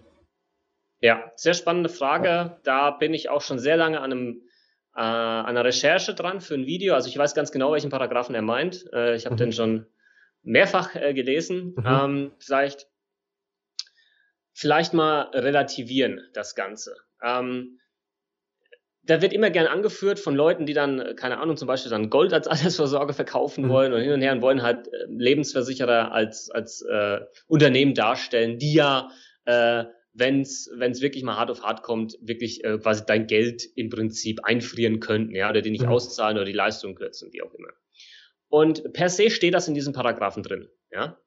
Ja, 1.01 1.31
sehr 1.35 1.53
spannende 1.53 1.89
Frage. 1.89 2.57
Da 2.63 2.91
bin 2.91 3.13
ich 3.13 3.29
auch 3.29 3.41
schon 3.41 3.59
sehr 3.59 3.75
lange 3.77 3.99
an 3.99 4.11
einem 4.11 4.41
äh, 4.99 5.01
einer 5.01 5.63
Recherche 5.63 6.13
dran 6.13 6.41
für 6.41 6.55
ein 6.55 6.65
Video. 6.65 6.93
Also 6.93 7.07
ich 7.07 7.17
weiß 7.17 7.33
ganz 7.33 7.53
genau, 7.53 7.71
welchen 7.71 7.89
Paragraphen 7.89 8.35
er 8.35 8.41
meint. 8.41 8.85
Äh, 8.91 9.15
ich 9.15 9.25
habe 9.25 9.35
mhm. 9.35 9.39
den 9.39 9.53
schon 9.53 9.85
mehrfach 10.43 10.93
äh, 10.95 11.13
gelesen. 11.13 11.73
Mhm. 11.77 11.85
Ähm, 11.85 12.31
vielleicht, 12.39 12.87
vielleicht 14.51 14.93
mal 14.93 15.29
relativieren 15.33 16.19
das 16.33 16.53
Ganze. 16.53 16.97
Ähm, 17.23 17.79
da 19.03 19.21
wird 19.21 19.31
immer 19.31 19.49
gern 19.51 19.67
angeführt 19.67 20.19
von 20.19 20.35
Leuten, 20.35 20.65
die 20.65 20.73
dann, 20.73 21.15
keine 21.15 21.37
Ahnung, 21.37 21.55
zum 21.55 21.69
Beispiel 21.69 21.89
dann 21.89 22.09
Gold 22.09 22.33
als 22.33 22.47
Altersvorsorge 22.49 23.13
verkaufen 23.13 23.65
mhm. 23.65 23.69
wollen 23.69 23.93
und 23.93 24.01
hin 24.01 24.11
und 24.11 24.21
her 24.21 24.33
und 24.33 24.41
wollen 24.41 24.63
halt 24.63 24.89
äh, 24.89 25.05
Lebensversicherer 25.07 26.11
als, 26.11 26.51
als 26.51 26.81
äh, 26.81 27.21
Unternehmen 27.47 27.93
darstellen, 27.93 28.59
die 28.59 28.73
ja 28.73 29.09
äh, 29.45 29.85
wenn 30.13 30.41
es 30.41 30.69
wirklich 31.01 31.23
mal 31.23 31.37
hart 31.37 31.51
auf 31.51 31.63
hart 31.63 31.83
kommt, 31.83 32.17
wirklich 32.21 32.63
äh, 32.63 32.77
quasi 32.77 33.03
dein 33.05 33.27
Geld 33.27 33.63
im 33.75 33.89
Prinzip 33.89 34.39
einfrieren 34.43 34.99
könnten, 34.99 35.35
ja, 35.35 35.49
oder 35.49 35.61
die 35.61 35.71
nicht 35.71 35.83
mhm. 35.83 35.89
auszahlen 35.89 36.37
oder 36.37 36.45
die 36.45 36.53
Leistung 36.53 36.95
kürzen, 36.95 37.31
wie 37.31 37.41
auch 37.41 37.53
immer. 37.53 37.69
Und 38.47 38.93
per 38.93 39.09
se 39.09 39.29
steht 39.29 39.53
das 39.53 39.67
in 39.67 39.75
diesem 39.75 39.93
Paragraphen 39.93 40.43
drin, 40.43 40.69
ja. 40.91 41.19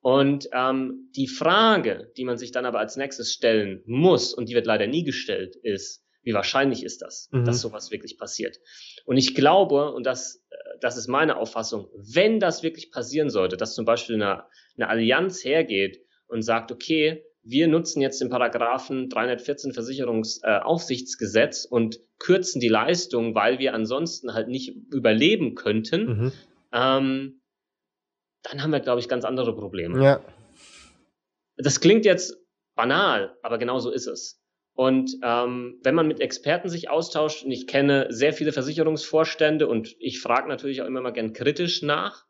Und 0.00 0.48
ähm, 0.52 1.10
die 1.14 1.28
Frage, 1.28 2.10
die 2.16 2.24
man 2.24 2.36
sich 2.36 2.50
dann 2.50 2.64
aber 2.64 2.80
als 2.80 2.96
nächstes 2.96 3.32
stellen 3.32 3.82
muss, 3.86 4.34
und 4.34 4.48
die 4.48 4.54
wird 4.54 4.66
leider 4.66 4.88
nie 4.88 5.04
gestellt, 5.04 5.54
ist, 5.62 6.04
wie 6.22 6.34
wahrscheinlich 6.34 6.82
ist 6.82 7.02
das, 7.02 7.28
mhm. 7.30 7.44
dass 7.44 7.60
sowas 7.60 7.90
wirklich 7.90 8.18
passiert? 8.18 8.58
Und 9.04 9.16
ich 9.16 9.34
glaube, 9.34 9.92
und 9.92 10.04
das, 10.04 10.44
äh, 10.50 10.56
das 10.80 10.96
ist 10.96 11.06
meine 11.06 11.36
Auffassung, 11.36 11.88
wenn 11.94 12.40
das 12.40 12.62
wirklich 12.62 12.90
passieren 12.90 13.30
sollte, 13.30 13.56
dass 13.56 13.74
zum 13.74 13.84
Beispiel 13.84 14.16
eine, 14.16 14.44
eine 14.76 14.88
Allianz 14.88 15.44
hergeht 15.44 16.00
und 16.26 16.42
sagt, 16.42 16.72
okay, 16.72 17.24
wir 17.44 17.66
nutzen 17.68 18.00
jetzt 18.00 18.20
den 18.20 18.30
Paragraphen 18.30 19.08
314 19.08 19.72
Versicherungsaufsichtsgesetz 19.72 21.64
äh, 21.64 21.68
und 21.68 22.00
kürzen 22.18 22.60
die 22.60 22.68
Leistung, 22.68 23.34
weil 23.34 23.58
wir 23.58 23.74
ansonsten 23.74 24.32
halt 24.32 24.48
nicht 24.48 24.76
überleben 24.92 25.54
könnten, 25.54 26.06
mhm. 26.06 26.32
ähm, 26.72 27.40
dann 28.42 28.62
haben 28.62 28.70
wir, 28.70 28.80
glaube 28.80 29.00
ich, 29.00 29.08
ganz 29.08 29.24
andere 29.24 29.54
Probleme. 29.54 30.02
Ja. 30.02 30.20
Das 31.56 31.80
klingt 31.80 32.04
jetzt 32.04 32.36
banal, 32.74 33.36
aber 33.42 33.58
genau 33.58 33.78
so 33.78 33.90
ist 33.90 34.06
es. 34.06 34.40
Und 34.74 35.18
ähm, 35.22 35.80
wenn 35.82 35.94
man 35.94 36.08
mit 36.08 36.20
Experten 36.20 36.68
sich 36.68 36.88
austauscht, 36.88 37.44
und 37.44 37.50
ich 37.50 37.66
kenne 37.66 38.06
sehr 38.08 38.32
viele 38.32 38.52
Versicherungsvorstände 38.52 39.68
und 39.68 39.94
ich 39.98 40.20
frage 40.20 40.48
natürlich 40.48 40.80
auch 40.80 40.86
immer 40.86 41.02
mal 41.02 41.12
gern 41.12 41.34
kritisch 41.34 41.82
nach, 41.82 42.24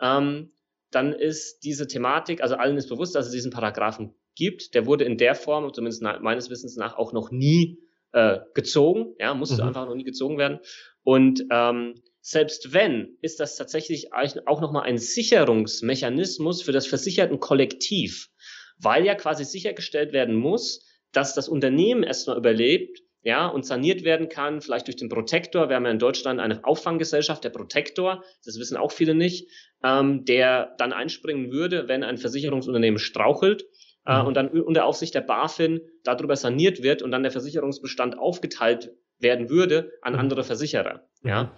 ähm, 0.00 0.52
dann 0.90 1.12
ist 1.12 1.60
diese 1.60 1.86
Thematik, 1.86 2.42
also 2.42 2.56
allen 2.56 2.76
ist 2.76 2.88
bewusst, 2.88 3.14
dass 3.14 3.26
es 3.26 3.32
diesen 3.32 3.52
Paragraphen 3.52 4.14
gibt. 4.36 4.74
Der 4.74 4.86
wurde 4.86 5.04
in 5.04 5.18
der 5.18 5.34
Form, 5.34 5.72
zumindest 5.72 6.02
meines 6.02 6.50
Wissens 6.50 6.76
nach, 6.76 6.96
auch 6.96 7.12
noch 7.12 7.32
nie 7.32 7.80
äh, 8.12 8.38
gezogen. 8.54 9.14
Ja, 9.18 9.34
musste 9.34 9.62
mhm. 9.62 9.68
einfach 9.68 9.86
noch 9.86 9.96
nie 9.96 10.04
gezogen 10.04 10.38
werden. 10.38 10.60
Und 11.02 11.44
ähm, 11.50 11.94
selbst 12.20 12.72
wenn, 12.72 13.16
ist 13.20 13.38
das 13.40 13.56
tatsächlich 13.56 14.12
auch 14.12 14.60
nochmal 14.60 14.82
ein 14.82 14.98
Sicherungsmechanismus 14.98 16.62
für 16.62 16.72
das 16.72 16.86
versicherten 16.86 17.38
Kollektiv, 17.38 18.30
weil 18.78 19.04
ja 19.04 19.14
quasi 19.14 19.44
sichergestellt 19.44 20.12
werden 20.12 20.34
muss, 20.34 20.84
dass 21.12 21.34
das 21.34 21.48
Unternehmen 21.48 22.02
erstmal 22.02 22.36
überlebt, 22.36 23.00
ja, 23.22 23.48
und 23.48 23.66
saniert 23.66 24.04
werden 24.04 24.28
kann, 24.28 24.60
vielleicht 24.60 24.86
durch 24.86 24.96
den 24.96 25.08
Protektor. 25.08 25.68
Wir 25.68 25.76
haben 25.76 25.84
ja 25.84 25.90
in 25.90 25.98
Deutschland 25.98 26.38
eine 26.38 26.64
Auffanggesellschaft, 26.64 27.42
der 27.42 27.50
Protektor, 27.50 28.22
das 28.44 28.58
wissen 28.58 28.76
auch 28.76 28.92
viele 28.92 29.14
nicht, 29.14 29.48
ähm, 29.82 30.24
der 30.24 30.74
dann 30.78 30.92
einspringen 30.92 31.50
würde, 31.50 31.88
wenn 31.88 32.04
ein 32.04 32.18
Versicherungsunternehmen 32.18 32.98
strauchelt 32.98 33.64
äh, 34.06 34.20
mhm. 34.20 34.26
und 34.26 34.34
dann 34.34 34.48
unter 34.48 34.84
Aufsicht 34.84 35.14
der 35.14 35.20
BaFin 35.20 35.80
darüber 36.04 36.36
saniert 36.36 36.82
wird 36.82 37.02
und 37.02 37.10
dann 37.10 37.22
der 37.22 37.32
Versicherungsbestand 37.32 38.18
aufgeteilt 38.18 38.92
werden 39.18 39.48
würde 39.48 39.92
an 40.02 40.14
mhm. 40.14 40.20
andere 40.20 40.44
Versicherer, 40.44 41.08
ja, 41.22 41.54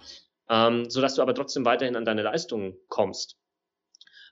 ähm, 0.49 0.89
so 0.89 1.01
dass 1.01 1.15
du 1.15 1.21
aber 1.21 1.35
trotzdem 1.35 1.65
weiterhin 1.65 1.95
an 1.95 2.05
deine 2.05 2.23
Leistungen 2.23 2.77
kommst. 2.87 3.37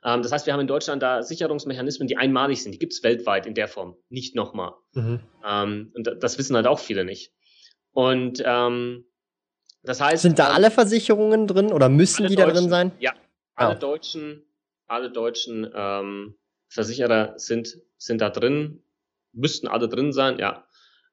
Ähm, 0.04 0.22
das 0.22 0.32
heißt, 0.32 0.46
wir 0.46 0.54
haben 0.54 0.62
in 0.62 0.68
Deutschland 0.68 1.02
da 1.02 1.24
Sicherungsmechanismen, 1.24 2.08
die 2.08 2.18
einmalig 2.18 2.64
sind. 2.64 2.72
Die 2.72 2.80
gibt 2.80 2.94
es 2.94 3.04
weltweit 3.04 3.46
in 3.46 3.54
der 3.54 3.68
Form 3.68 3.96
nicht 4.10 4.36
nochmal. 4.36 4.74
Mhm. 4.94 5.20
Ähm, 5.46 5.92
und 5.96 6.10
das 6.20 6.38
wissen 6.38 6.56
halt 6.56 6.68
auch 6.68 6.80
viele 6.80 7.04
nicht. 7.04 7.34
Und 7.92 8.42
ähm, 8.46 9.06
das 9.84 10.02
heißt. 10.02 10.22
Sind 10.22 10.40
da 10.40 10.50
ähm, 10.50 10.56
alle 10.56 10.72
Versicherungen 10.72 11.48
drin 11.48 11.72
oder 11.72 11.90
müssen 11.90 12.28
die 12.28 12.36
da 12.36 12.46
drin 12.46 12.70
sein? 12.70 12.92
Ja, 13.00 13.14
alle 13.56 13.76
oh. 13.76 13.80
deutschen, 13.80 14.44
alle 14.88 15.12
deutschen 15.12 15.70
ähm, 15.74 16.38
Versicherer 16.70 17.34
sind, 17.38 17.80
sind 17.98 18.22
da 18.22 18.30
drin, 18.30 18.84
müssten 19.34 19.68
alle 19.68 19.88
drin 19.88 20.12
sein, 20.12 20.40
ja. 20.40 20.66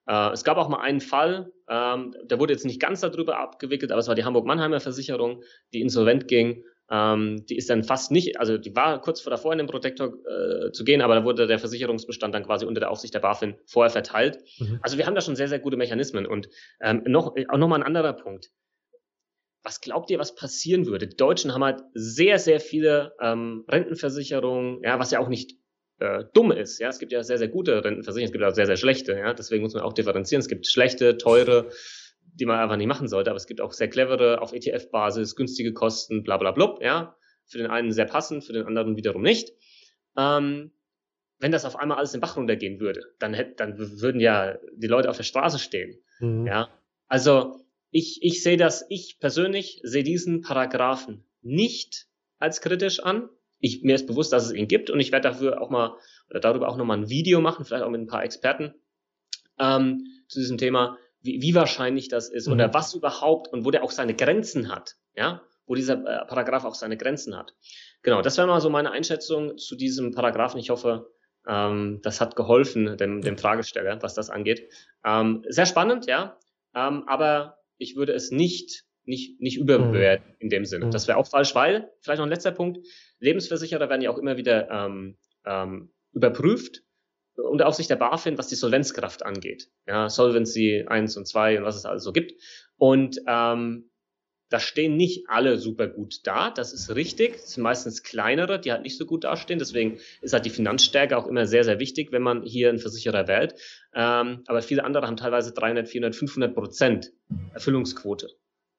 Äh, 0.06 0.32
es 0.32 0.44
gab 0.44 0.56
auch 0.58 0.68
mal 0.68 0.80
einen 0.80 1.00
Fall, 1.00 1.52
ähm, 1.68 2.14
der 2.24 2.38
wurde 2.38 2.52
jetzt 2.52 2.64
nicht 2.64 2.80
ganz 2.80 3.00
darüber 3.00 3.38
abgewickelt, 3.38 3.90
aber 3.92 4.00
es 4.00 4.08
war 4.08 4.14
die 4.14 4.24
Hamburg-Mannheimer 4.24 4.80
Versicherung, 4.80 5.42
die 5.72 5.80
insolvent 5.80 6.28
ging. 6.28 6.64
Ähm, 6.90 7.46
die 7.46 7.56
ist 7.56 7.70
dann 7.70 7.82
fast 7.82 8.10
nicht, 8.10 8.38
also 8.38 8.58
die 8.58 8.76
war 8.76 9.00
kurz 9.00 9.22
vor 9.22 9.30
davor 9.30 9.52
in 9.52 9.58
den 9.58 9.66
Protektor 9.66 10.12
äh, 10.28 10.70
zu 10.72 10.84
gehen, 10.84 11.00
aber 11.00 11.14
da 11.14 11.24
wurde 11.24 11.46
der 11.46 11.58
Versicherungsbestand 11.58 12.34
dann 12.34 12.44
quasi 12.44 12.66
unter 12.66 12.80
der 12.80 12.90
Aufsicht 12.90 13.14
der 13.14 13.20
BaFin 13.20 13.54
vorher 13.64 13.90
verteilt. 13.90 14.38
Mhm. 14.58 14.80
Also 14.82 14.98
wir 14.98 15.06
haben 15.06 15.14
da 15.14 15.22
schon 15.22 15.36
sehr, 15.36 15.48
sehr 15.48 15.60
gute 15.60 15.78
Mechanismen. 15.78 16.26
Und 16.26 16.50
ähm, 16.82 17.02
noch, 17.06 17.34
auch 17.48 17.56
nochmal 17.56 17.80
ein 17.80 17.86
anderer 17.86 18.12
Punkt 18.12 18.50
was 19.64 19.80
glaubt 19.80 20.10
ihr, 20.10 20.18
was 20.18 20.34
passieren 20.34 20.86
würde? 20.86 21.08
Die 21.08 21.16
Deutschen 21.16 21.54
haben 21.54 21.64
halt 21.64 21.82
sehr, 21.94 22.38
sehr 22.38 22.60
viele 22.60 23.14
ähm, 23.20 23.64
Rentenversicherungen, 23.66 24.82
ja, 24.84 24.98
was 24.98 25.10
ja 25.10 25.20
auch 25.20 25.28
nicht 25.28 25.58
äh, 25.98 26.24
dumm 26.34 26.52
ist. 26.52 26.78
Ja, 26.78 26.90
es 26.90 26.98
gibt 26.98 27.12
ja 27.12 27.22
sehr, 27.22 27.38
sehr 27.38 27.48
gute 27.48 27.82
Rentenversicherungen, 27.82 28.26
es 28.26 28.32
gibt 28.32 28.44
auch 28.44 28.54
sehr, 28.54 28.66
sehr 28.66 28.76
schlechte. 28.76 29.12
Ja, 29.12 29.32
deswegen 29.32 29.62
muss 29.62 29.72
man 29.72 29.82
auch 29.82 29.94
differenzieren. 29.94 30.40
Es 30.40 30.48
gibt 30.48 30.66
schlechte, 30.66 31.16
teure, 31.16 31.70
die 32.20 32.44
man 32.44 32.58
einfach 32.58 32.76
nicht 32.76 32.86
machen 32.86 33.08
sollte, 33.08 33.30
aber 33.30 33.38
es 33.38 33.46
gibt 33.46 33.62
auch 33.62 33.72
sehr 33.72 33.88
clevere 33.88 34.42
auf 34.42 34.52
ETF-Basis, 34.52 35.34
günstige 35.34 35.72
Kosten, 35.72 36.24
bla, 36.24 36.36
bla, 36.36 36.50
bla. 36.50 36.76
Ja, 36.82 37.16
für 37.46 37.56
den 37.56 37.68
einen 37.68 37.90
sehr 37.90 38.06
passend, 38.06 38.44
für 38.44 38.52
den 38.52 38.66
anderen 38.66 38.96
wiederum 38.96 39.22
nicht. 39.22 39.50
Ähm, 40.18 40.72
wenn 41.38 41.52
das 41.52 41.64
auf 41.64 41.76
einmal 41.76 41.96
alles 41.96 42.12
den 42.12 42.20
Bach 42.20 42.36
runtergehen 42.36 42.80
würde, 42.80 43.02
dann 43.18 43.32
hätte, 43.32 43.54
dann 43.56 43.78
würden 43.78 44.20
ja 44.20 44.58
die 44.76 44.86
Leute 44.88 45.08
auf 45.08 45.16
der 45.16 45.24
Straße 45.24 45.58
stehen. 45.58 45.98
Mhm. 46.20 46.46
Ja, 46.46 46.68
also 47.08 47.63
ich, 47.94 48.24
ich 48.24 48.42
sehe 48.42 48.56
das, 48.56 48.84
ich 48.88 49.20
persönlich 49.20 49.78
sehe 49.84 50.02
diesen 50.02 50.40
Paragraphen 50.40 51.24
nicht 51.42 52.08
als 52.40 52.60
kritisch 52.60 52.98
an. 52.98 53.28
Ich, 53.60 53.84
mir 53.84 53.94
ist 53.94 54.08
bewusst, 54.08 54.32
dass 54.32 54.46
es 54.46 54.52
ihn 54.52 54.66
gibt 54.66 54.90
und 54.90 54.98
ich 54.98 55.12
werde 55.12 55.28
dafür 55.28 55.62
auch 55.62 55.70
mal 55.70 55.96
oder 56.28 56.40
darüber 56.40 56.68
auch 56.68 56.76
nochmal 56.76 56.98
ein 56.98 57.08
Video 57.08 57.40
machen, 57.40 57.64
vielleicht 57.64 57.84
auch 57.84 57.90
mit 57.90 58.00
ein 58.00 58.08
paar 58.08 58.24
Experten 58.24 58.74
ähm, 59.60 60.08
zu 60.26 60.40
diesem 60.40 60.58
Thema, 60.58 60.98
wie, 61.20 61.40
wie 61.40 61.54
wahrscheinlich 61.54 62.08
das 62.08 62.28
ist 62.28 62.48
mhm. 62.48 62.54
oder 62.54 62.74
was 62.74 62.94
überhaupt 62.94 63.52
und 63.52 63.64
wo 63.64 63.70
der 63.70 63.84
auch 63.84 63.92
seine 63.92 64.14
Grenzen 64.16 64.74
hat, 64.74 64.96
ja, 65.14 65.42
wo 65.64 65.76
dieser 65.76 65.94
äh, 65.94 66.26
Paragraph 66.26 66.64
auch 66.64 66.74
seine 66.74 66.96
Grenzen 66.96 67.36
hat. 67.36 67.54
Genau, 68.02 68.22
das 68.22 68.36
wäre 68.36 68.48
mal 68.48 68.60
so 68.60 68.70
meine 68.70 68.90
Einschätzung 68.90 69.56
zu 69.56 69.76
diesem 69.76 70.10
Paragraphen. 70.10 70.58
Ich 70.58 70.70
hoffe, 70.70 71.12
ähm, 71.46 72.00
das 72.02 72.20
hat 72.20 72.34
geholfen 72.34 72.96
dem, 72.96 73.22
dem 73.22 73.38
Fragesteller, 73.38 74.02
was 74.02 74.14
das 74.14 74.30
angeht. 74.30 74.68
Ähm, 75.04 75.44
sehr 75.48 75.66
spannend, 75.66 76.06
ja, 76.06 76.36
ähm, 76.74 77.04
aber 77.06 77.58
ich 77.78 77.96
würde 77.96 78.12
es 78.12 78.30
nicht, 78.30 78.84
nicht, 79.04 79.40
nicht 79.40 79.58
überbewerten 79.58 80.30
mhm. 80.30 80.36
in 80.40 80.48
dem 80.48 80.64
Sinne. 80.64 80.86
Mhm. 80.86 80.90
Das 80.90 81.08
wäre 81.08 81.18
auch 81.18 81.28
falsch, 81.28 81.54
weil, 81.54 81.90
vielleicht 82.00 82.18
noch 82.18 82.26
ein 82.26 82.30
letzter 82.30 82.52
Punkt, 82.52 82.78
Lebensversicherer 83.18 83.88
werden 83.88 84.02
ja 84.02 84.10
auch 84.10 84.18
immer 84.18 84.36
wieder 84.36 84.70
ähm, 84.70 85.16
ähm, 85.44 85.92
überprüft 86.12 86.82
unter 87.36 87.66
Aufsicht 87.66 87.90
der 87.90 87.96
BaFin, 87.96 88.38
was 88.38 88.48
die 88.48 88.54
Solvenzkraft 88.54 89.24
angeht. 89.24 89.68
Ja, 89.86 90.08
Solvency 90.08 90.84
1 90.86 91.16
und 91.16 91.26
2 91.26 91.58
und 91.58 91.64
was 91.64 91.76
es 91.76 91.84
alles 91.84 92.04
so 92.04 92.12
gibt. 92.12 92.32
Und 92.76 93.18
ähm, 93.26 93.90
da 94.50 94.60
stehen 94.60 94.96
nicht 94.96 95.28
alle 95.28 95.58
super 95.58 95.88
gut 95.88 96.20
da, 96.24 96.50
das 96.50 96.72
ist 96.72 96.94
richtig. 96.94 97.36
Es 97.36 97.52
sind 97.52 97.62
meistens 97.62 98.02
kleinere, 98.02 98.60
die 98.60 98.72
halt 98.72 98.82
nicht 98.82 98.96
so 98.96 99.06
gut 99.06 99.24
dastehen. 99.24 99.58
Deswegen 99.58 99.98
ist 100.20 100.32
halt 100.32 100.44
die 100.44 100.50
Finanzstärke 100.50 101.16
auch 101.16 101.26
immer 101.26 101.46
sehr, 101.46 101.64
sehr 101.64 101.78
wichtig, 101.78 102.12
wenn 102.12 102.22
man 102.22 102.42
hier 102.42 102.68
einen 102.68 102.78
Versicherer 102.78 103.26
wählt. 103.26 103.54
Ähm, 103.94 104.42
aber 104.46 104.62
viele 104.62 104.84
andere 104.84 105.06
haben 105.06 105.16
teilweise 105.16 105.52
300, 105.52 105.88
400, 105.88 106.14
500 106.14 106.54
Prozent 106.54 107.12
Erfüllungsquote. 107.52 108.28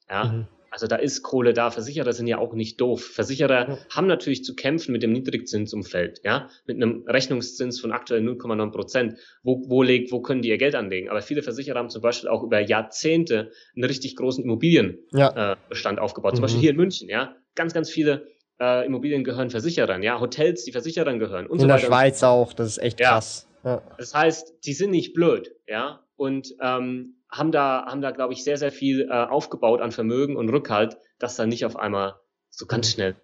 Ja, 0.10 0.26
mhm. 0.26 0.48
Also 0.76 0.88
da 0.88 0.98
ist 0.98 1.24
Kohle 1.24 1.54
da. 1.54 1.72
Versicherer 1.72 2.12
sind 2.12 2.28
ja 2.28 2.38
auch 2.38 2.54
nicht 2.54 2.82
doof. 2.82 3.02
Versicherer 3.02 3.70
ja. 3.70 3.78
haben 3.90 4.08
natürlich 4.08 4.44
zu 4.44 4.56
kämpfen 4.56 4.92
mit 4.92 5.04
dem 5.04 5.14
Niedrigzinsumfeld, 5.14 6.20
ja, 6.26 6.50
mit 6.66 6.76
einem 6.76 7.06
Rechnungszins 7.08 7.80
von 7.80 7.94
aktuell 7.94 8.22
0,9 8.22 8.72
Prozent. 8.72 9.18
Wo, 9.42 9.64
wo 9.70 9.84
legt, 9.84 10.12
wo 10.12 10.20
können 10.20 10.42
die 10.42 10.50
ihr 10.50 10.58
Geld 10.58 10.76
anlegen? 10.76 11.08
Aber 11.08 11.22
viele 11.22 11.44
Versicherer 11.44 11.80
haben 11.80 11.90
zum 11.90 12.02
Beispiel 12.02 12.28
auch 12.28 12.44
über 12.44 12.60
Jahrzehnte 12.60 13.52
einen 13.74 13.86
richtig 13.86 14.18
großen 14.18 14.44
Immobilienbestand 14.44 15.16
ja. 15.34 15.94
äh, 15.94 15.98
aufgebaut. 15.98 16.36
Zum 16.36 16.42
mhm. 16.42 16.44
Beispiel 16.44 16.62
hier 16.62 16.72
in 16.72 16.76
München, 16.76 17.08
ja, 17.08 17.38
ganz, 17.56 17.74
ganz 17.74 17.90
viele 17.90 18.28
äh, 18.60 18.86
Immobilien 18.86 19.24
gehören 19.24 19.50
Versicherern, 19.50 20.04
ja, 20.04 20.20
Hotels, 20.20 20.66
die 20.66 20.74
Versicherern 20.74 21.20
gehören 21.20 21.48
und 21.48 21.56
In 21.56 21.62
so 21.62 21.68
der 21.68 21.80
Schweiz 21.80 22.22
auch, 22.22 22.52
das 22.52 22.68
ist 22.68 22.78
echt 22.80 23.00
krass. 23.00 23.48
Ja. 23.64 23.82
Das 23.98 24.14
heißt, 24.14 24.66
die 24.66 24.74
sind 24.74 24.92
nicht 24.92 25.14
blöd, 25.14 25.56
ja, 25.68 26.02
und 26.18 26.54
ähm, 26.62 27.15
haben 27.30 27.52
da, 27.52 27.86
haben 27.88 28.02
da, 28.02 28.12
glaube 28.12 28.34
ich, 28.34 28.44
sehr, 28.44 28.58
sehr 28.58 28.72
viel 28.72 29.08
äh, 29.10 29.14
aufgebaut 29.14 29.82
an 29.82 29.92
Vermögen 29.92 30.36
und 30.38 30.50
Rückhalt, 30.50 30.98
dass 31.20 31.36
da 31.36 31.46
nicht 31.46 31.66
auf 31.66 31.76
einmal 31.76 32.16
so 32.50 32.66
ganz 32.66 32.92
schnell, 32.92 33.16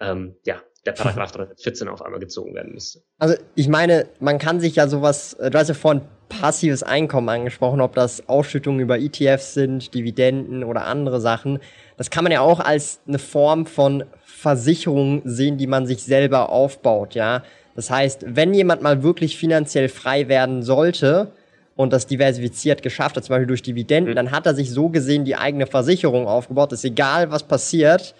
ähm, 0.00 0.36
ja, 0.44 0.60
der 0.86 0.92
Paragraph 0.92 1.32
314 1.32 1.88
auf 1.88 2.02
einmal 2.02 2.20
gezogen 2.20 2.54
werden 2.54 2.72
müsste. 2.72 3.02
Also 3.18 3.36
ich 3.54 3.68
meine, 3.68 4.06
man 4.20 4.38
kann 4.38 4.60
sich 4.60 4.76
ja 4.76 4.86
sowas, 4.88 5.34
äh, 5.34 5.50
du 5.50 5.58
hast 5.58 5.68
ja 5.68 5.74
vorhin 5.74 6.02
passives 6.28 6.82
Einkommen 6.82 7.28
angesprochen, 7.28 7.80
ob 7.80 7.94
das 7.94 8.28
Ausschüttungen 8.28 8.80
über 8.80 8.98
ETFs 8.98 9.54
sind, 9.54 9.94
Dividenden 9.94 10.64
oder 10.64 10.84
andere 10.86 11.20
Sachen. 11.20 11.60
Das 11.96 12.10
kann 12.10 12.24
man 12.24 12.32
ja 12.32 12.40
auch 12.40 12.60
als 12.60 13.00
eine 13.06 13.18
Form 13.18 13.66
von 13.66 14.04
Versicherung 14.24 15.22
sehen, 15.24 15.58
die 15.58 15.66
man 15.66 15.86
sich 15.86 16.02
selber 16.02 16.50
aufbaut, 16.50 17.14
ja. 17.14 17.42
Das 17.74 17.90
heißt, 17.90 18.24
wenn 18.28 18.54
jemand 18.54 18.82
mal 18.82 19.02
wirklich 19.02 19.36
finanziell 19.36 19.88
frei 19.88 20.28
werden 20.28 20.62
sollte 20.62 21.32
und 21.76 21.92
das 21.92 22.06
diversifiziert 22.06 22.82
geschafft 22.82 23.16
hat, 23.16 23.24
zum 23.24 23.34
Beispiel 23.34 23.46
durch 23.46 23.62
Dividenden, 23.62 24.12
mhm. 24.12 24.16
dann 24.16 24.30
hat 24.30 24.46
er 24.46 24.54
sich 24.54 24.70
so 24.70 24.88
gesehen 24.88 25.24
die 25.24 25.36
eigene 25.36 25.66
Versicherung 25.66 26.26
aufgebaut, 26.26 26.72
dass 26.72 26.84
egal 26.84 27.30
was 27.30 27.42
passiert, 27.42 28.14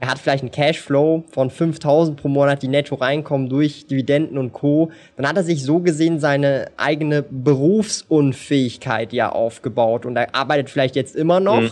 er 0.00 0.10
hat 0.10 0.18
vielleicht 0.18 0.44
einen 0.44 0.52
Cashflow 0.52 1.24
von 1.28 1.50
5000 1.50 2.20
pro 2.20 2.28
Monat, 2.28 2.62
die 2.62 2.68
netto 2.68 2.94
reinkommen 2.94 3.48
durch 3.48 3.86
Dividenden 3.86 4.38
und 4.38 4.52
Co. 4.52 4.92
Dann 5.16 5.26
hat 5.26 5.36
er 5.36 5.42
sich 5.42 5.64
so 5.64 5.80
gesehen 5.80 6.20
seine 6.20 6.70
eigene 6.76 7.22
Berufsunfähigkeit 7.22 9.12
ja 9.12 9.30
aufgebaut 9.30 10.06
und 10.06 10.16
er 10.16 10.34
arbeitet 10.36 10.70
vielleicht 10.70 10.94
jetzt 10.94 11.16
immer 11.16 11.40
noch 11.40 11.60
mhm. 11.60 11.70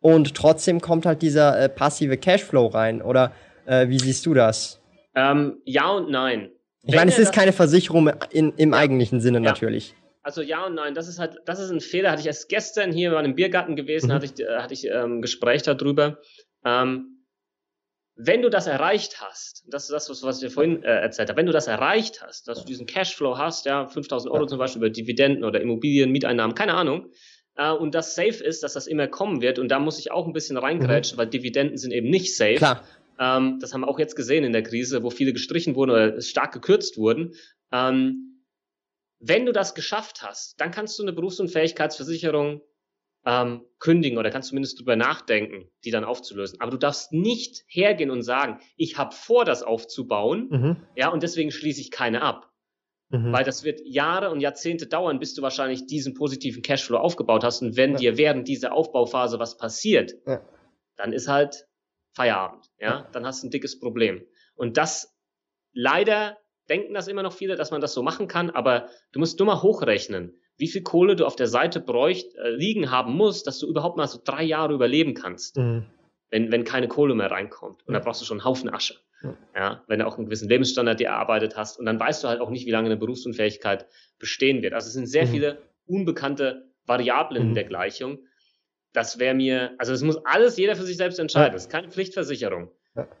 und 0.00 0.34
trotzdem 0.34 0.80
kommt 0.80 1.06
halt 1.06 1.22
dieser 1.22 1.58
äh, 1.58 1.68
passive 1.68 2.16
Cashflow 2.16 2.66
rein. 2.66 3.02
Oder 3.02 3.32
äh, 3.66 3.88
wie 3.88 3.98
siehst 3.98 4.24
du 4.26 4.34
das? 4.34 4.80
Ähm, 5.16 5.56
ja 5.64 5.90
und 5.90 6.08
nein. 6.08 6.50
Ich 6.84 6.94
meine, 6.94 7.10
es 7.10 7.18
ist 7.18 7.32
keine 7.32 7.52
Versicherung 7.52 8.12
in, 8.30 8.52
im 8.56 8.72
ja. 8.72 8.78
eigentlichen 8.78 9.20
Sinne 9.20 9.38
ja. 9.38 9.44
natürlich. 9.44 9.96
Also 10.26 10.42
ja 10.42 10.66
und 10.66 10.74
nein, 10.74 10.92
das 10.94 11.06
ist 11.06 11.20
halt, 11.20 11.36
das 11.44 11.60
ist 11.60 11.70
ein 11.70 11.80
Fehler. 11.80 12.10
Hatte 12.10 12.20
ich 12.20 12.26
erst 12.26 12.48
gestern 12.48 12.90
hier 12.90 13.12
in 13.12 13.16
einem 13.16 13.36
Biergarten 13.36 13.76
gewesen, 13.76 14.08
mhm. 14.08 14.12
hatte 14.14 14.26
ich, 14.26 14.40
äh, 14.40 14.56
hatte 14.58 14.74
ich 14.74 14.84
ähm, 14.86 15.22
Gespräch 15.22 15.62
darüber. 15.62 16.18
Ähm, 16.64 17.22
wenn 18.16 18.42
du 18.42 18.50
das 18.50 18.66
erreicht 18.66 19.20
hast, 19.20 19.64
das 19.68 19.84
ist 19.84 19.92
das, 19.92 20.22
was, 20.24 20.42
ich 20.42 20.52
vorhin 20.52 20.82
äh, 20.82 20.88
erzählt 20.88 21.28
habe, 21.28 21.38
wenn 21.38 21.46
du 21.46 21.52
das 21.52 21.68
erreicht 21.68 22.22
hast, 22.22 22.48
dass 22.48 22.58
du 22.58 22.66
diesen 22.66 22.86
Cashflow 22.86 23.38
hast, 23.38 23.66
ja, 23.66 23.86
5000 23.86 24.34
Euro 24.34 24.46
zum 24.46 24.58
Beispiel 24.58 24.82
über 24.82 24.90
Dividenden 24.90 25.44
oder 25.44 25.60
Immobilien, 25.60 26.10
Mieteinnahmen, 26.10 26.56
keine 26.56 26.74
Ahnung, 26.74 27.12
äh, 27.54 27.70
und 27.70 27.94
das 27.94 28.16
safe 28.16 28.42
ist, 28.42 28.64
dass 28.64 28.72
das 28.72 28.88
immer 28.88 29.06
kommen 29.06 29.42
wird, 29.42 29.60
und 29.60 29.68
da 29.68 29.78
muss 29.78 30.00
ich 30.00 30.10
auch 30.10 30.26
ein 30.26 30.32
bisschen 30.32 30.56
reingrätschen, 30.56 31.14
mhm. 31.16 31.20
weil 31.20 31.28
Dividenden 31.28 31.76
sind 31.76 31.92
eben 31.92 32.10
nicht 32.10 32.36
safe. 32.36 32.56
Klar. 32.56 32.82
Ähm, 33.20 33.58
das 33.60 33.72
haben 33.72 33.82
wir 33.82 33.88
auch 33.88 34.00
jetzt 34.00 34.16
gesehen 34.16 34.42
in 34.42 34.52
der 34.52 34.64
Krise, 34.64 35.04
wo 35.04 35.10
viele 35.10 35.32
gestrichen 35.32 35.76
wurden 35.76 35.92
oder 35.92 36.20
stark 36.20 36.52
gekürzt 36.52 36.98
wurden. 36.98 37.34
Ähm, 37.70 38.25
wenn 39.18 39.46
du 39.46 39.52
das 39.52 39.74
geschafft 39.74 40.22
hast, 40.22 40.60
dann 40.60 40.70
kannst 40.70 40.98
du 40.98 41.02
eine 41.02 41.12
Berufsunfähigkeitsversicherung 41.12 42.62
ähm, 43.24 43.64
kündigen 43.78 44.18
oder 44.18 44.30
kannst 44.30 44.50
zumindest 44.50 44.78
drüber 44.78 44.94
nachdenken, 44.94 45.68
die 45.84 45.90
dann 45.90 46.04
aufzulösen. 46.04 46.60
Aber 46.60 46.70
du 46.70 46.76
darfst 46.76 47.12
nicht 47.12 47.64
hergehen 47.66 48.10
und 48.10 48.22
sagen, 48.22 48.60
ich 48.76 48.98
habe 48.98 49.14
vor, 49.14 49.44
das 49.44 49.62
aufzubauen, 49.62 50.48
mhm. 50.50 50.76
ja, 50.94 51.08
und 51.08 51.22
deswegen 51.22 51.50
schließe 51.50 51.80
ich 51.80 51.90
keine 51.90 52.22
ab. 52.22 52.52
Mhm. 53.08 53.32
Weil 53.32 53.44
das 53.44 53.64
wird 53.64 53.80
Jahre 53.84 54.30
und 54.30 54.40
Jahrzehnte 54.40 54.86
dauern, 54.86 55.18
bis 55.18 55.34
du 55.34 55.42
wahrscheinlich 55.42 55.86
diesen 55.86 56.14
positiven 56.14 56.62
Cashflow 56.62 56.98
aufgebaut 56.98 57.44
hast. 57.44 57.62
Und 57.62 57.76
wenn 57.76 57.92
ja. 57.92 57.98
dir 57.98 58.16
während 58.16 58.48
dieser 58.48 58.72
Aufbauphase 58.72 59.38
was 59.38 59.56
passiert, 59.56 60.14
ja. 60.26 60.42
dann 60.96 61.12
ist 61.12 61.28
halt 61.28 61.68
Feierabend. 62.14 62.66
Ja? 62.78 62.88
ja, 62.88 63.08
dann 63.12 63.24
hast 63.26 63.42
du 63.42 63.48
ein 63.48 63.50
dickes 63.50 63.78
Problem. 63.78 64.24
Und 64.54 64.76
das 64.76 65.16
leider 65.72 66.38
denken 66.68 66.94
das 66.94 67.08
immer 67.08 67.22
noch 67.22 67.32
viele, 67.32 67.56
dass 67.56 67.70
man 67.70 67.80
das 67.80 67.94
so 67.94 68.02
machen 68.02 68.28
kann, 68.28 68.50
aber 68.50 68.88
du 69.12 69.18
musst 69.18 69.38
nur 69.38 69.46
mal 69.46 69.62
hochrechnen 69.62 70.38
wie 70.58 70.68
viel 70.68 70.82
Kohle 70.82 71.16
du 71.16 71.26
auf 71.26 71.36
der 71.36 71.46
Seite 71.48 71.80
bräucht, 71.80 72.34
äh, 72.36 72.50
liegen 72.50 72.90
haben 72.90 73.14
musst, 73.14 73.46
dass 73.46 73.58
du 73.58 73.68
überhaupt 73.68 73.96
mal 73.96 74.06
so 74.06 74.18
drei 74.22 74.42
Jahre 74.42 74.74
überleben 74.74 75.14
kannst, 75.14 75.56
mhm. 75.56 75.86
wenn, 76.30 76.50
wenn 76.50 76.64
keine 76.64 76.88
Kohle 76.88 77.14
mehr 77.14 77.30
reinkommt. 77.30 77.86
Und 77.86 77.94
da 77.94 78.00
brauchst 78.00 78.20
du 78.20 78.24
schon 78.24 78.40
einen 78.40 78.44
Haufen 78.44 78.72
Asche. 78.72 78.96
Ja, 79.56 79.82
wenn 79.88 79.98
du 79.98 80.06
auch 80.06 80.18
einen 80.18 80.26
gewissen 80.26 80.48
Lebensstandard 80.48 81.00
dir 81.00 81.08
erarbeitet 81.08 81.56
hast. 81.56 81.80
Und 81.80 81.86
dann 81.86 81.98
weißt 81.98 82.22
du 82.22 82.28
halt 82.28 82.40
auch 82.40 82.50
nicht, 82.50 82.66
wie 82.66 82.70
lange 82.70 82.86
eine 82.86 82.98
Berufsunfähigkeit 82.98 83.86
bestehen 84.18 84.62
wird. 84.62 84.72
Also 84.72 84.86
es 84.86 84.92
sind 84.92 85.06
sehr 85.06 85.24
mhm. 85.24 85.30
viele 85.30 85.58
unbekannte 85.86 86.70
Variablen 86.84 87.42
in 87.42 87.48
mhm. 87.48 87.54
der 87.54 87.64
Gleichung. 87.64 88.18
Das 88.92 89.18
wäre 89.18 89.34
mir, 89.34 89.74
also 89.78 89.92
es 89.92 90.02
muss 90.02 90.24
alles 90.26 90.56
jeder 90.58 90.76
für 90.76 90.84
sich 90.84 90.96
selbst 90.96 91.18
entscheiden. 91.18 91.54
Das 91.54 91.64
ist 91.64 91.70
keine 91.70 91.88
Pflichtversicherung. 91.90 92.70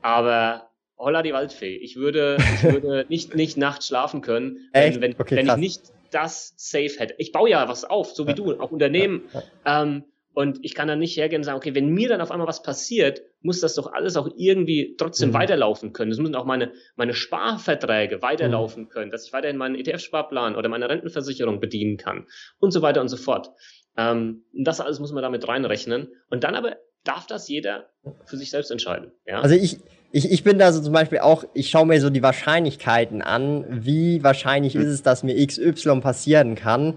Aber 0.00 0.70
holla 0.98 1.22
die 1.22 1.32
Waldfee. 1.32 1.76
Ich 1.76 1.96
würde, 1.96 2.36
ich 2.54 2.62
würde 2.64 3.06
nicht, 3.08 3.34
nicht 3.34 3.56
nachts 3.56 3.88
schlafen 3.88 4.20
können, 4.20 4.68
wenn, 4.72 5.00
wenn, 5.00 5.14
okay, 5.18 5.36
wenn 5.36 5.46
ich 5.48 5.56
nicht 5.56 5.82
das 6.10 6.54
safe 6.56 6.98
hätte. 6.98 7.14
Ich 7.18 7.32
baue 7.32 7.50
ja 7.50 7.68
was 7.68 7.84
auf, 7.84 8.12
so 8.14 8.26
wie 8.26 8.34
du, 8.34 8.58
auch 8.58 8.70
Unternehmen. 8.70 9.24
Ähm, 9.64 10.04
und 10.36 10.58
ich 10.62 10.74
kann 10.74 10.86
dann 10.86 10.98
nicht 10.98 11.16
hergehen 11.16 11.40
und 11.40 11.44
sagen, 11.44 11.56
okay, 11.56 11.74
wenn 11.74 11.88
mir 11.88 12.10
dann 12.10 12.20
auf 12.20 12.30
einmal 12.30 12.46
was 12.46 12.62
passiert, 12.62 13.22
muss 13.40 13.60
das 13.60 13.74
doch 13.74 13.94
alles 13.94 14.18
auch 14.18 14.28
irgendwie 14.36 14.94
trotzdem 14.98 15.30
mhm. 15.30 15.34
weiterlaufen 15.34 15.94
können. 15.94 16.12
Es 16.12 16.18
müssen 16.18 16.34
auch 16.34 16.44
meine, 16.44 16.72
meine 16.94 17.14
Sparverträge 17.14 18.20
weiterlaufen 18.20 18.82
mhm. 18.82 18.88
können, 18.90 19.10
dass 19.10 19.26
ich 19.26 19.32
weiterhin 19.32 19.56
meinen 19.56 19.76
ETF-Sparplan 19.76 20.54
oder 20.54 20.68
meine 20.68 20.90
Rentenversicherung 20.90 21.58
bedienen 21.58 21.96
kann 21.96 22.26
und 22.58 22.70
so 22.70 22.82
weiter 22.82 23.00
und 23.00 23.08
so 23.08 23.16
fort. 23.16 23.50
Ähm, 23.96 24.44
das 24.52 24.80
alles 24.80 25.00
muss 25.00 25.10
man 25.10 25.22
damit 25.22 25.48
reinrechnen. 25.48 26.08
Und 26.28 26.44
dann 26.44 26.54
aber 26.54 26.76
darf 27.02 27.26
das 27.26 27.48
jeder 27.48 27.88
für 28.26 28.36
sich 28.36 28.50
selbst 28.50 28.70
entscheiden. 28.70 29.12
Ja? 29.24 29.40
Also 29.40 29.54
ich, 29.54 29.78
ich, 30.12 30.30
ich 30.30 30.44
bin 30.44 30.58
da 30.58 30.72
so 30.72 30.80
zum 30.80 30.92
Beispiel 30.92 31.18
auch, 31.18 31.44
ich 31.54 31.70
schaue 31.70 31.86
mir 31.86 32.00
so 32.00 32.10
die 32.10 32.22
Wahrscheinlichkeiten 32.22 33.22
an, 33.22 33.64
wie 33.68 34.22
wahrscheinlich 34.22 34.74
mhm. 34.74 34.82
ist 34.82 34.88
es, 34.88 35.02
dass 35.02 35.22
mir 35.22 35.34
XY 35.46 36.00
passieren 36.00 36.54
kann. 36.54 36.94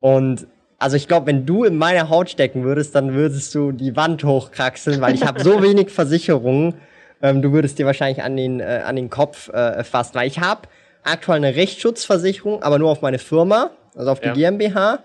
Und 0.00 0.46
also 0.78 0.96
ich 0.96 1.06
glaube, 1.06 1.26
wenn 1.26 1.46
du 1.46 1.64
in 1.64 1.76
meine 1.76 2.08
Haut 2.08 2.30
stecken 2.30 2.64
würdest, 2.64 2.94
dann 2.94 3.14
würdest 3.14 3.54
du 3.54 3.72
die 3.72 3.94
Wand 3.94 4.24
hochkraxeln, 4.24 5.00
weil 5.00 5.14
ich 5.14 5.24
habe 5.24 5.42
so 5.42 5.62
wenig 5.62 5.90
Versicherungen. 5.90 6.74
Ähm, 7.22 7.40
du 7.40 7.52
würdest 7.52 7.78
dir 7.78 7.86
wahrscheinlich 7.86 8.22
an 8.22 8.36
den, 8.36 8.60
äh, 8.60 8.82
an 8.84 8.96
den 8.96 9.08
Kopf 9.08 9.48
äh, 9.48 9.84
fassen. 9.84 10.14
Weil 10.14 10.26
ich 10.26 10.40
habe 10.40 10.62
aktuell 11.04 11.36
eine 11.36 11.54
Rechtsschutzversicherung, 11.54 12.62
aber 12.62 12.78
nur 12.78 12.90
auf 12.90 13.00
meine 13.00 13.18
Firma, 13.18 13.70
also 13.94 14.10
auf 14.10 14.20
die 14.20 14.28
ja. 14.28 14.34
GmbH. 14.34 15.00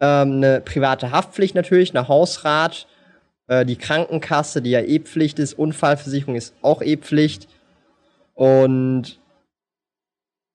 Ähm, 0.00 0.32
eine 0.32 0.60
private 0.60 1.10
Haftpflicht 1.10 1.54
natürlich, 1.54 1.96
eine 1.96 2.08
Hausrat, 2.08 2.86
äh, 3.48 3.64
die 3.64 3.76
Krankenkasse, 3.76 4.62
die 4.62 4.70
ja 4.70 4.80
E-Pflicht 4.80 5.38
ist, 5.38 5.54
Unfallversicherung 5.54 6.34
ist 6.34 6.54
auch 6.62 6.82
E-Pflicht. 6.82 7.48
Und 8.34 9.18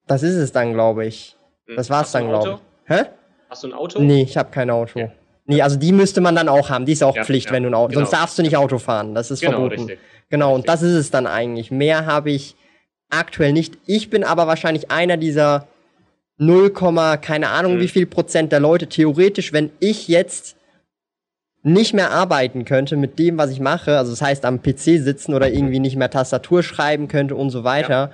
das 0.07 0.23
ist 0.23 0.35
es 0.35 0.51
dann, 0.51 0.73
glaube 0.73 1.05
ich. 1.05 1.37
Hm. 1.67 1.75
Das 1.75 1.89
war's 1.89 2.11
dann, 2.11 2.27
glaube 2.27 2.59
ich. 2.85 2.95
Hä? 2.97 3.05
Hast 3.49 3.63
du 3.63 3.67
ein 3.67 3.73
Auto? 3.73 4.01
Nee, 4.01 4.23
ich 4.23 4.37
habe 4.37 4.51
kein 4.51 4.69
Auto. 4.69 4.99
Ja. 4.99 5.11
Nee, 5.45 5.61
also 5.61 5.77
die 5.77 5.91
müsste 5.91 6.21
man 6.21 6.35
dann 6.35 6.47
auch 6.47 6.69
haben. 6.69 6.85
Die 6.85 6.93
ist 6.93 7.03
auch 7.03 7.15
ja, 7.15 7.23
Pflicht, 7.23 7.47
ja, 7.47 7.53
wenn 7.53 7.63
du 7.63 7.69
ein 7.69 7.73
Auto. 7.73 7.89
Genau. 7.89 8.01
Sonst 8.01 8.13
darfst 8.13 8.37
du 8.37 8.41
nicht 8.41 8.55
Auto 8.55 8.77
fahren. 8.77 9.15
Das 9.15 9.31
ist 9.31 9.41
genau, 9.41 9.59
verboten. 9.59 9.81
Richtig. 9.81 9.99
Genau, 10.29 10.55
richtig. 10.55 10.61
und 10.61 10.69
das 10.69 10.81
ist 10.81 10.93
es 10.93 11.11
dann 11.11 11.27
eigentlich. 11.27 11.71
Mehr 11.71 12.05
habe 12.05 12.31
ich 12.31 12.55
aktuell 13.09 13.51
nicht. 13.51 13.77
Ich 13.85 14.09
bin 14.09 14.23
aber 14.23 14.47
wahrscheinlich 14.47 14.91
einer 14.91 15.17
dieser 15.17 15.67
0, 16.37 16.71
keine 17.21 17.49
Ahnung 17.49 17.73
hm. 17.73 17.79
wie 17.81 17.87
viel 17.87 18.05
Prozent 18.05 18.51
der 18.51 18.59
Leute. 18.59 18.87
Theoretisch, 18.87 19.53
wenn 19.53 19.71
ich 19.79 20.07
jetzt 20.07 20.55
nicht 21.63 21.93
mehr 21.93 22.11
arbeiten 22.11 22.65
könnte 22.65 22.97
mit 22.97 23.19
dem, 23.19 23.37
was 23.37 23.51
ich 23.51 23.59
mache, 23.59 23.97
also 23.97 24.11
das 24.11 24.21
heißt 24.21 24.45
am 24.45 24.61
PC 24.61 24.99
sitzen 24.99 25.33
oder 25.33 25.49
irgendwie 25.49 25.79
nicht 25.79 25.95
mehr 25.95 26.09
Tastatur 26.09 26.63
schreiben 26.63 27.07
könnte 27.07 27.35
und 27.35 27.51
so 27.51 27.63
weiter. 27.63 27.89
Ja. 27.89 28.11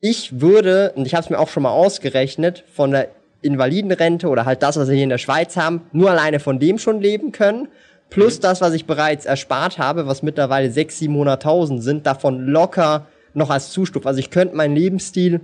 Ich 0.00 0.40
würde, 0.40 0.92
und 0.94 1.06
ich 1.06 1.14
habe 1.14 1.24
es 1.24 1.30
mir 1.30 1.38
auch 1.38 1.48
schon 1.48 1.64
mal 1.64 1.70
ausgerechnet, 1.70 2.64
von 2.72 2.92
der 2.92 3.08
Invalidenrente 3.42 4.28
oder 4.28 4.44
halt 4.44 4.62
das, 4.62 4.76
was 4.76 4.88
wir 4.88 4.94
hier 4.94 5.04
in 5.04 5.10
der 5.10 5.18
Schweiz 5.18 5.56
haben, 5.56 5.82
nur 5.92 6.10
alleine 6.10 6.40
von 6.40 6.58
dem 6.58 6.78
schon 6.78 7.00
leben 7.00 7.32
können. 7.32 7.68
Plus 8.10 8.38
mhm. 8.38 8.42
das, 8.42 8.60
was 8.60 8.74
ich 8.74 8.86
bereits 8.86 9.26
erspart 9.26 9.78
habe, 9.78 10.06
was 10.06 10.22
mittlerweile 10.22 10.68
600.000, 10.68 11.42
700.000 11.42 11.80
sind, 11.80 12.06
davon 12.06 12.46
locker 12.46 13.06
noch 13.34 13.50
als 13.50 13.70
Zustufe. 13.70 14.06
Also 14.06 14.20
ich 14.20 14.30
könnte 14.30 14.54
meinen 14.54 14.76
Lebensstil 14.76 15.40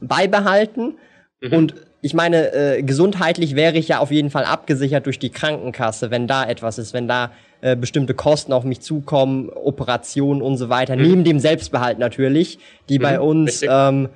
beibehalten 0.00 0.94
mhm. 1.40 1.52
und 1.52 1.74
ich 2.02 2.14
meine, 2.14 2.52
äh, 2.52 2.82
gesundheitlich 2.82 3.54
wäre 3.54 3.78
ich 3.78 3.88
ja 3.88 4.00
auf 4.00 4.10
jeden 4.10 4.28
Fall 4.28 4.44
abgesichert 4.44 5.06
durch 5.06 5.20
die 5.20 5.30
Krankenkasse, 5.30 6.10
wenn 6.10 6.26
da 6.26 6.44
etwas 6.44 6.78
ist, 6.78 6.92
wenn 6.92 7.06
da 7.06 7.30
äh, 7.60 7.76
bestimmte 7.76 8.12
Kosten 8.12 8.52
auf 8.52 8.64
mich 8.64 8.80
zukommen, 8.80 9.48
Operationen 9.50 10.42
und 10.42 10.56
so 10.56 10.68
weiter, 10.68 10.96
mhm. 10.96 11.02
neben 11.02 11.24
dem 11.24 11.38
Selbstbehalt 11.38 12.00
natürlich, 12.00 12.58
die 12.88 12.98
mhm. 12.98 13.02
bei 13.02 13.20
uns, 13.20 13.62
ähm, 13.66 14.08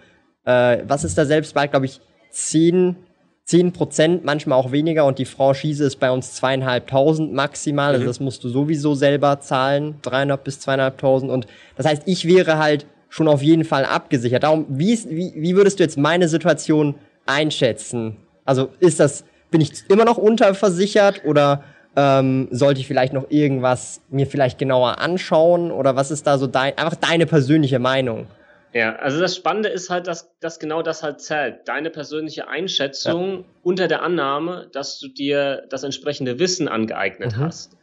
äh, 0.45 0.79
was 0.87 1.05
ist 1.05 1.17
der 1.17 1.27
Selbstbehalt, 1.27 1.71
glaube 1.71 1.87
ich, 1.87 2.01
zehn 2.31 2.97
zehn 3.45 3.73
Prozent, 3.73 4.25
manchmal 4.25 4.59
auch 4.59 4.73
weniger 4.73 5.05
und 5.05 5.21
die 5.21 5.25
Franchise 5.25 5.85
ist 5.85 6.01
bei 6.01 6.11
uns 6.11 6.35
zweieinhalbtausend 6.35 7.33
maximal, 7.33 7.93
also 7.93 7.99
mhm. 7.99 8.09
also 8.09 8.11
das 8.11 8.21
musst 8.21 8.43
du 8.43 8.49
sowieso 8.49 8.95
selber 8.95 9.39
zahlen, 9.39 9.95
dreieinhalb 10.03 10.43
bis 10.43 10.59
zweieinhalbtausend 10.59 11.31
und 11.31 11.47
das 11.77 11.87
heißt, 11.87 12.03
ich 12.07 12.27
wäre 12.27 12.59
halt 12.59 12.87
schon 13.09 13.29
auf 13.29 13.43
jeden 13.43 13.65
Fall 13.65 13.85
abgesichert. 13.85 14.43
Darum, 14.43 14.67
wie, 14.69 14.99
wie, 15.09 15.33
wie 15.37 15.55
würdest 15.55 15.79
du 15.79 15.85
jetzt 15.85 15.97
meine 15.97 16.27
Situation 16.27 16.97
einschätzen? 17.27 18.17
Also 18.45 18.71
ist 18.81 19.01
das, 19.01 19.25
bin 19.51 19.61
ich 19.61 19.73
immer 19.89 20.05
noch 20.05 20.19
unterversichert 20.19 21.25
oder 21.25 21.63
Ähm, 21.99 22.49
sollte 22.51 22.79
ich 22.81 22.87
vielleicht 22.87 23.15
noch 23.15 23.31
irgendwas 23.31 24.03
mir 24.11 24.27
vielleicht 24.27 24.59
genauer 24.59 24.99
anschauen? 24.99 25.71
Oder 25.71 25.97
was 25.97 26.11
ist 26.11 26.27
da 26.27 26.37
so 26.37 26.47
dein, 26.47 26.77
einfach 26.77 26.97
deine 26.97 27.25
persönliche 27.25 27.79
Meinung? 27.79 28.27
Ja, 28.75 28.97
also 28.97 29.19
das 29.19 29.35
Spannende 29.35 29.71
ist 29.71 29.89
halt, 29.89 30.07
dass, 30.07 30.29
dass 30.41 30.59
genau 30.59 30.83
das 30.83 31.03
halt 31.03 31.23
zählt. 31.23 31.67
Deine 31.67 31.89
persönliche 31.89 32.49
Einschätzung 32.49 33.39
ja. 33.39 33.45
unter 33.63 33.89
der 33.89 34.03
Annahme, 34.03 34.69
dass 34.75 34.99
du 34.99 35.09
dir 35.09 35.65
das 35.71 35.85
entsprechende 35.85 36.39
Wissen 36.39 36.69
angeeignet 36.69 37.35
mhm. 37.35 37.41
hast. 37.41 37.79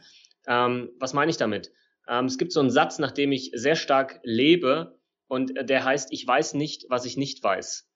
Ähm, 0.47 0.91
was 0.99 1.13
meine 1.13 1.31
ich 1.31 1.37
damit? 1.37 1.71
Ähm, 2.07 2.25
es 2.25 2.37
gibt 2.37 2.51
so 2.51 2.59
einen 2.59 2.69
Satz, 2.69 2.99
nach 2.99 3.13
dem 3.13 3.31
ich 3.31 3.49
sehr 3.55 3.75
stark 3.75 4.19
lebe 4.21 4.99
und 5.27 5.53
der 5.59 5.83
heißt, 5.83 6.09
ich 6.11 6.27
weiß 6.27 6.53
nicht, 6.53 6.85
was 6.87 7.05
ich 7.05 7.17
nicht 7.17 7.43
weiß. 7.43 7.89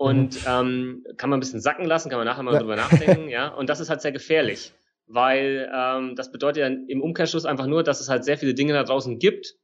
Und 0.00 0.46
mhm. 0.46 0.46
ähm, 0.46 1.04
kann 1.18 1.28
man 1.28 1.36
ein 1.36 1.40
bisschen 1.40 1.60
sacken 1.60 1.84
lassen, 1.84 2.08
kann 2.08 2.18
man 2.18 2.26
nachher 2.26 2.42
mal 2.42 2.54
ja. 2.54 2.60
drüber 2.60 2.74
nachdenken, 2.74 3.28
ja. 3.28 3.48
Und 3.48 3.68
das 3.68 3.80
ist 3.80 3.90
halt 3.90 4.00
sehr 4.00 4.12
gefährlich, 4.12 4.72
weil 5.06 5.70
ähm, 5.76 6.16
das 6.16 6.32
bedeutet 6.32 6.62
ja 6.62 6.68
im 6.68 7.02
Umkehrschluss 7.02 7.44
einfach 7.44 7.66
nur, 7.66 7.82
dass 7.82 8.00
es 8.00 8.08
halt 8.08 8.24
sehr 8.24 8.38
viele 8.38 8.54
Dinge 8.54 8.72
da 8.72 8.82
draußen 8.82 9.18
gibt, 9.18 9.56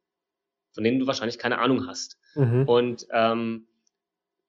von 0.74 0.84
denen 0.84 0.98
du 0.98 1.06
wahrscheinlich 1.06 1.38
keine 1.38 1.58
Ahnung 1.58 1.86
hast. 1.86 2.18
Mhm. 2.34 2.64
Und 2.68 3.06
ähm, 3.14 3.66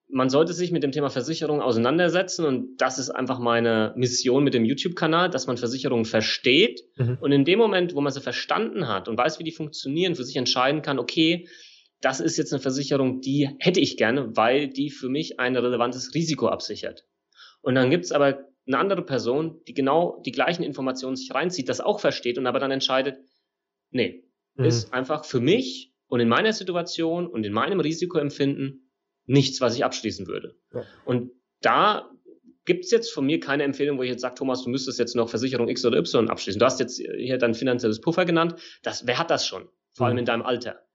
man 0.10 0.30
sollte 0.30 0.52
sich 0.52 0.74
mit 0.74 0.84
dem 0.84 0.92
Thema 0.92 1.10
Versicherung 1.10 1.62
auseinandersetzen 1.62 2.44
und 2.44 2.76
das 2.82 3.00
ist 3.00 3.10
einfach 3.10 3.40
meine 3.40 3.94
Mission 3.96 4.44
mit 4.44 4.54
dem 4.54 4.66
YouTube-Kanal, 4.66 5.30
dass 5.30 5.48
man 5.48 5.56
Versicherungen 5.56 6.04
versteht 6.04 6.82
mhm. 6.98 7.18
und 7.22 7.32
in 7.32 7.46
dem 7.46 7.60
Moment, 7.60 7.96
wo 7.96 8.02
man 8.02 8.12
sie 8.12 8.20
verstanden 8.20 8.90
hat 8.90 9.08
und 9.08 9.18
weiß, 9.18 9.40
wie 9.40 9.46
die 9.46 9.54
funktionieren, 9.54 10.16
für 10.16 10.26
sich 10.26 10.36
entscheiden 10.36 10.82
kann, 10.82 11.00
okay, 11.00 11.48
das 12.02 12.20
ist 12.20 12.38
jetzt 12.38 12.54
eine 12.54 12.62
Versicherung, 12.62 13.22
die 13.22 13.50
hätte 13.60 13.80
ich 13.80 13.98
gerne, 13.98 14.36
weil 14.36 14.68
die 14.68 14.90
für 14.90 15.10
mich 15.10 15.40
ein 15.40 15.56
relevantes 15.56 16.14
Risiko 16.14 16.48
absichert. 16.48 17.06
Und 17.62 17.76
dann 17.76 17.90
gibt's 17.90 18.12
aber 18.12 18.46
eine 18.68 18.78
andere 18.78 19.04
Person, 19.04 19.62
die 19.68 19.74
genau 19.74 20.22
die 20.26 20.32
gleichen 20.32 20.64
Informationen 20.64 21.16
sich 21.16 21.34
reinzieht, 21.34 21.70
das 21.70 21.82
auch 21.82 22.00
versteht 22.00 22.38
und 22.38 22.46
aber 22.48 22.60
dann 22.60 22.72
entscheidet, 22.72 23.18
nee, 23.92 24.26
mhm. 24.56 24.66
ist 24.66 24.94
einfach 24.94 25.26
für 25.26 25.40
mich 25.40 25.94
und 26.08 26.20
in 26.20 26.30
meiner 26.30 26.54
Situation 26.54 27.28
und 27.28 27.46
in 27.46 27.54
meinem 27.54 27.80
Risikoempfinden 27.80 28.92
nichts, 29.26 29.62
was 29.62 29.76
ich 29.76 29.84
abschließen 29.84 30.28
würde. 30.28 30.56
Ja. 30.74 30.84
Und 31.06 31.32
da 31.62 32.10
gibt's 32.66 32.92
jetzt 32.92 33.12
von 33.12 33.26
mir 33.26 33.40
keine 33.40 33.64
Empfehlung, 33.64 33.98
wo 33.98 34.04
ich 34.04 34.10
jetzt 34.10 34.22
sage, 34.22 34.36
Thomas, 34.36 34.64
du 34.64 34.70
müsstest 34.70 35.00
jetzt 35.00 35.16
noch 35.16 35.30
Versicherung 35.30 35.70
X 35.70 35.86
oder 35.86 35.98
Y 35.98 36.30
abschließen. 36.30 36.60
Du 36.60 36.66
hast 36.66 36.80
jetzt 36.80 36.98
hier 36.98 37.38
dein 37.38 37.54
finanzielles 37.54 38.02
Puffer 38.02 38.26
genannt. 38.26 38.56
Das, 38.84 39.08
wer 39.08 39.18
hat 39.18 39.32
das 39.32 39.48
schon? 39.48 39.70
Vor 39.94 40.06
allem 40.06 40.16
mhm. 40.16 40.20
in 40.20 40.26
deinem 40.26 40.44
Alter. 40.44 40.87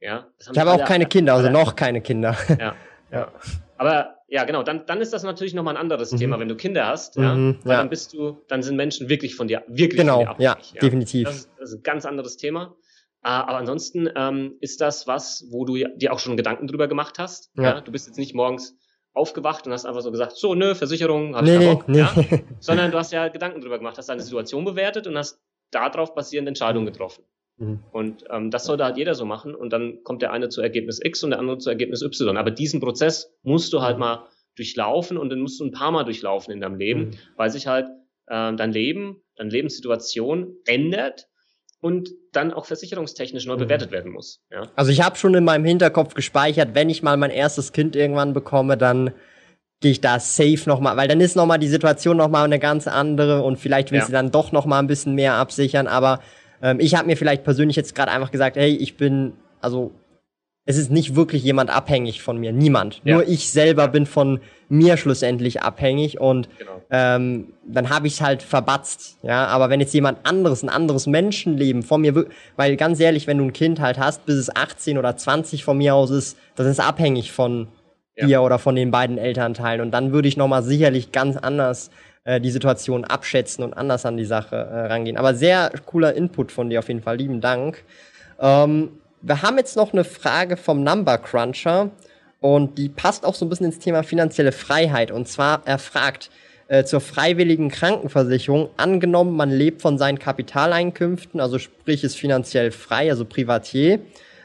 Ja, 0.00 0.26
ich 0.38 0.58
habe 0.58 0.72
auch 0.72 0.84
keine 0.84 1.06
Kinder, 1.06 1.34
also 1.34 1.50
noch 1.50 1.76
keine 1.76 2.00
Kinder. 2.00 2.36
Ja, 2.58 2.74
ja. 3.12 3.32
Aber 3.76 4.16
ja, 4.28 4.44
genau, 4.44 4.62
dann, 4.62 4.86
dann 4.86 5.00
ist 5.00 5.12
das 5.12 5.24
natürlich 5.24 5.54
nochmal 5.54 5.74
ein 5.74 5.80
anderes 5.80 6.12
mhm. 6.12 6.18
Thema, 6.18 6.38
wenn 6.38 6.48
du 6.48 6.54
Kinder 6.54 6.86
hast, 6.86 7.16
ja, 7.16 7.34
mhm, 7.34 7.58
ja. 7.64 7.78
dann 7.78 7.90
bist 7.90 8.12
du, 8.12 8.38
dann 8.46 8.62
sind 8.62 8.76
Menschen 8.76 9.08
wirklich 9.08 9.34
von 9.34 9.48
dir, 9.48 9.64
wirklich 9.66 10.00
genau, 10.00 10.24
von 10.24 10.36
dir 10.36 10.52
abhängig. 10.52 10.70
Ja, 10.70 10.74
ja. 10.74 10.80
definitiv. 10.80 11.26
Das 11.26 11.36
ist, 11.36 11.50
das 11.58 11.70
ist, 11.70 11.78
ein 11.78 11.82
ganz 11.82 12.04
anderes 12.04 12.36
Thema. 12.36 12.76
Ah, 13.22 13.42
aber 13.42 13.58
ansonsten 13.58 14.08
ähm, 14.14 14.54
ist 14.60 14.80
das 14.80 15.06
was, 15.06 15.46
wo 15.50 15.64
du 15.64 15.74
dir 15.74 16.12
auch 16.12 16.18
schon 16.18 16.36
Gedanken 16.36 16.66
drüber 16.66 16.88
gemacht 16.88 17.18
hast. 17.18 17.50
Ja. 17.56 17.62
ja. 17.62 17.80
Du 17.80 17.92
bist 17.92 18.06
jetzt 18.06 18.18
nicht 18.18 18.34
morgens 18.34 18.76
aufgewacht 19.12 19.66
und 19.66 19.72
hast 19.72 19.84
einfach 19.84 20.00
so 20.00 20.10
gesagt, 20.10 20.36
so, 20.36 20.54
nö, 20.54 20.74
Versicherung, 20.74 21.34
hab 21.34 21.44
nee, 21.44 21.56
ich 21.56 21.64
Bock, 21.66 21.88
nee. 21.88 21.98
ja? 21.98 22.14
sondern 22.60 22.90
du 22.90 22.98
hast 22.98 23.12
ja 23.12 23.28
Gedanken 23.28 23.60
drüber 23.60 23.78
gemacht, 23.78 23.98
hast 23.98 24.08
deine 24.08 24.22
Situation 24.22 24.64
bewertet 24.64 25.06
und 25.06 25.18
hast 25.18 25.40
darauf 25.70 26.14
basierend 26.14 26.48
Entscheidungen 26.48 26.86
getroffen. 26.86 27.24
Mhm. 27.60 27.80
Und 27.92 28.24
ähm, 28.30 28.50
das 28.50 28.64
sollte 28.64 28.84
halt 28.84 28.96
jeder 28.96 29.14
so 29.14 29.24
machen 29.24 29.54
und 29.54 29.72
dann 29.72 30.02
kommt 30.02 30.22
der 30.22 30.32
eine 30.32 30.48
zu 30.48 30.62
Ergebnis 30.62 30.98
X 31.02 31.22
und 31.22 31.30
der 31.30 31.38
andere 31.38 31.58
zu 31.58 31.68
Ergebnis 31.70 32.02
Y. 32.02 32.36
Aber 32.36 32.50
diesen 32.50 32.80
Prozess 32.80 33.32
musst 33.42 33.72
du 33.72 33.82
halt 33.82 33.96
mhm. 33.96 34.00
mal 34.00 34.28
durchlaufen 34.56 35.16
und 35.16 35.30
den 35.30 35.40
musst 35.40 35.60
du 35.60 35.66
ein 35.66 35.72
paar 35.72 35.92
Mal 35.92 36.04
durchlaufen 36.04 36.52
in 36.52 36.60
deinem 36.60 36.76
Leben, 36.76 37.00
mhm. 37.00 37.10
weil 37.36 37.50
sich 37.50 37.66
halt 37.66 37.86
äh, 38.26 38.54
dein 38.54 38.72
Leben, 38.72 39.22
deine 39.36 39.50
Lebenssituation 39.50 40.56
ändert 40.66 41.28
und 41.80 42.10
dann 42.32 42.52
auch 42.52 42.64
versicherungstechnisch 42.64 43.46
neu 43.46 43.56
mhm. 43.56 43.60
bewertet 43.60 43.90
werden 43.90 44.10
muss. 44.10 44.42
Ja? 44.50 44.62
Also 44.74 44.90
ich 44.90 45.02
habe 45.02 45.16
schon 45.16 45.34
in 45.34 45.44
meinem 45.44 45.64
Hinterkopf 45.64 46.14
gespeichert, 46.14 46.74
wenn 46.74 46.88
ich 46.88 47.02
mal 47.02 47.16
mein 47.18 47.30
erstes 47.30 47.72
Kind 47.72 47.94
irgendwann 47.94 48.32
bekomme, 48.32 48.78
dann 48.78 49.12
gehe 49.80 49.92
ich 49.92 50.00
da 50.00 50.18
safe 50.18 50.62
nochmal, 50.66 50.96
weil 50.96 51.08
dann 51.08 51.20
ist 51.20 51.36
nochmal 51.36 51.58
die 51.58 51.68
Situation 51.68 52.16
nochmal 52.16 52.44
eine 52.44 52.58
ganz 52.58 52.86
andere 52.86 53.42
und 53.42 53.56
vielleicht 53.58 53.92
will 53.92 54.00
ja. 54.00 54.04
sie 54.04 54.12
dann 54.12 54.30
doch 54.30 54.52
nochmal 54.52 54.82
ein 54.82 54.86
bisschen 54.86 55.14
mehr 55.14 55.34
absichern, 55.34 55.86
aber 55.86 56.20
ähm, 56.62 56.80
ich 56.80 56.94
habe 56.94 57.06
mir 57.06 57.16
vielleicht 57.16 57.44
persönlich 57.44 57.76
jetzt 57.76 57.94
gerade 57.94 58.12
einfach 58.12 58.30
gesagt, 58.30 58.56
hey, 58.56 58.74
ich 58.74 58.96
bin, 58.96 59.32
also 59.60 59.92
es 60.66 60.76
ist 60.76 60.90
nicht 60.90 61.16
wirklich 61.16 61.42
jemand 61.42 61.70
abhängig 61.70 62.22
von 62.22 62.38
mir, 62.38 62.52
niemand. 62.52 63.00
Ja. 63.04 63.14
Nur 63.14 63.28
ich 63.28 63.50
selber 63.50 63.88
bin 63.88 64.06
von 64.06 64.40
mir 64.68 64.96
schlussendlich 64.96 65.62
abhängig 65.62 66.20
und 66.20 66.48
genau. 66.58 66.82
ähm, 66.90 67.54
dann 67.66 67.90
habe 67.90 68.06
ich 68.06 68.14
es 68.14 68.20
halt 68.20 68.42
verbatzt. 68.42 69.18
Ja, 69.22 69.46
aber 69.46 69.68
wenn 69.70 69.80
jetzt 69.80 69.94
jemand 69.94 70.18
anderes, 70.24 70.62
ein 70.62 70.68
anderes 70.68 71.06
Menschenleben 71.06 71.82
von 71.82 72.02
mir, 72.02 72.26
weil 72.56 72.76
ganz 72.76 73.00
ehrlich, 73.00 73.26
wenn 73.26 73.38
du 73.38 73.44
ein 73.44 73.52
Kind 73.52 73.80
halt 73.80 73.98
hast, 73.98 74.26
bis 74.26 74.36
es 74.36 74.54
18 74.54 74.98
oder 74.98 75.16
20 75.16 75.64
von 75.64 75.78
mir 75.78 75.94
aus 75.94 76.10
ist, 76.10 76.38
das 76.54 76.66
ist 76.66 76.78
abhängig 76.78 77.32
von 77.32 77.68
ja. 78.16 78.26
dir 78.26 78.42
oder 78.42 78.58
von 78.58 78.76
den 78.76 78.90
beiden 78.90 79.18
Elternteilen 79.18 79.80
und 79.80 79.90
dann 79.90 80.12
würde 80.12 80.28
ich 80.28 80.36
nochmal 80.36 80.62
sicherlich 80.62 81.10
ganz 81.10 81.36
anders 81.36 81.90
äh, 82.24 82.40
die 82.40 82.50
Situation 82.50 83.04
abschätzen 83.04 83.64
und 83.64 83.74
anders 83.74 84.04
an 84.04 84.16
die 84.16 84.24
Sache 84.24 84.56
äh, 84.56 84.86
rangehen. 84.86 85.16
Aber 85.16 85.34
sehr 85.34 85.72
cooler 85.86 86.14
Input 86.14 86.52
von 86.52 86.70
dir 86.70 86.80
auf 86.80 86.88
jeden 86.88 87.02
Fall. 87.02 87.16
Lieben 87.16 87.40
Dank. 87.40 87.84
Ähm, 88.38 88.90
wir 89.22 89.42
haben 89.42 89.58
jetzt 89.58 89.76
noch 89.76 89.92
eine 89.92 90.04
Frage 90.04 90.56
vom 90.56 90.82
Number 90.82 91.18
Cruncher 91.18 91.90
und 92.40 92.78
die 92.78 92.88
passt 92.88 93.24
auch 93.24 93.34
so 93.34 93.44
ein 93.44 93.48
bisschen 93.48 93.66
ins 93.66 93.78
Thema 93.78 94.02
finanzielle 94.02 94.52
Freiheit. 94.52 95.10
Und 95.10 95.28
zwar 95.28 95.62
er 95.64 95.78
fragt 95.78 96.30
äh, 96.68 96.84
zur 96.84 97.00
freiwilligen 97.00 97.70
Krankenversicherung, 97.70 98.70
angenommen, 98.76 99.36
man 99.36 99.50
lebt 99.50 99.82
von 99.82 99.98
seinen 99.98 100.18
Kapitaleinkünften, 100.18 101.40
also 101.40 101.58
sprich 101.58 102.04
ist 102.04 102.16
finanziell 102.16 102.70
frei, 102.70 103.10
also 103.10 103.24
Privatier 103.24 104.00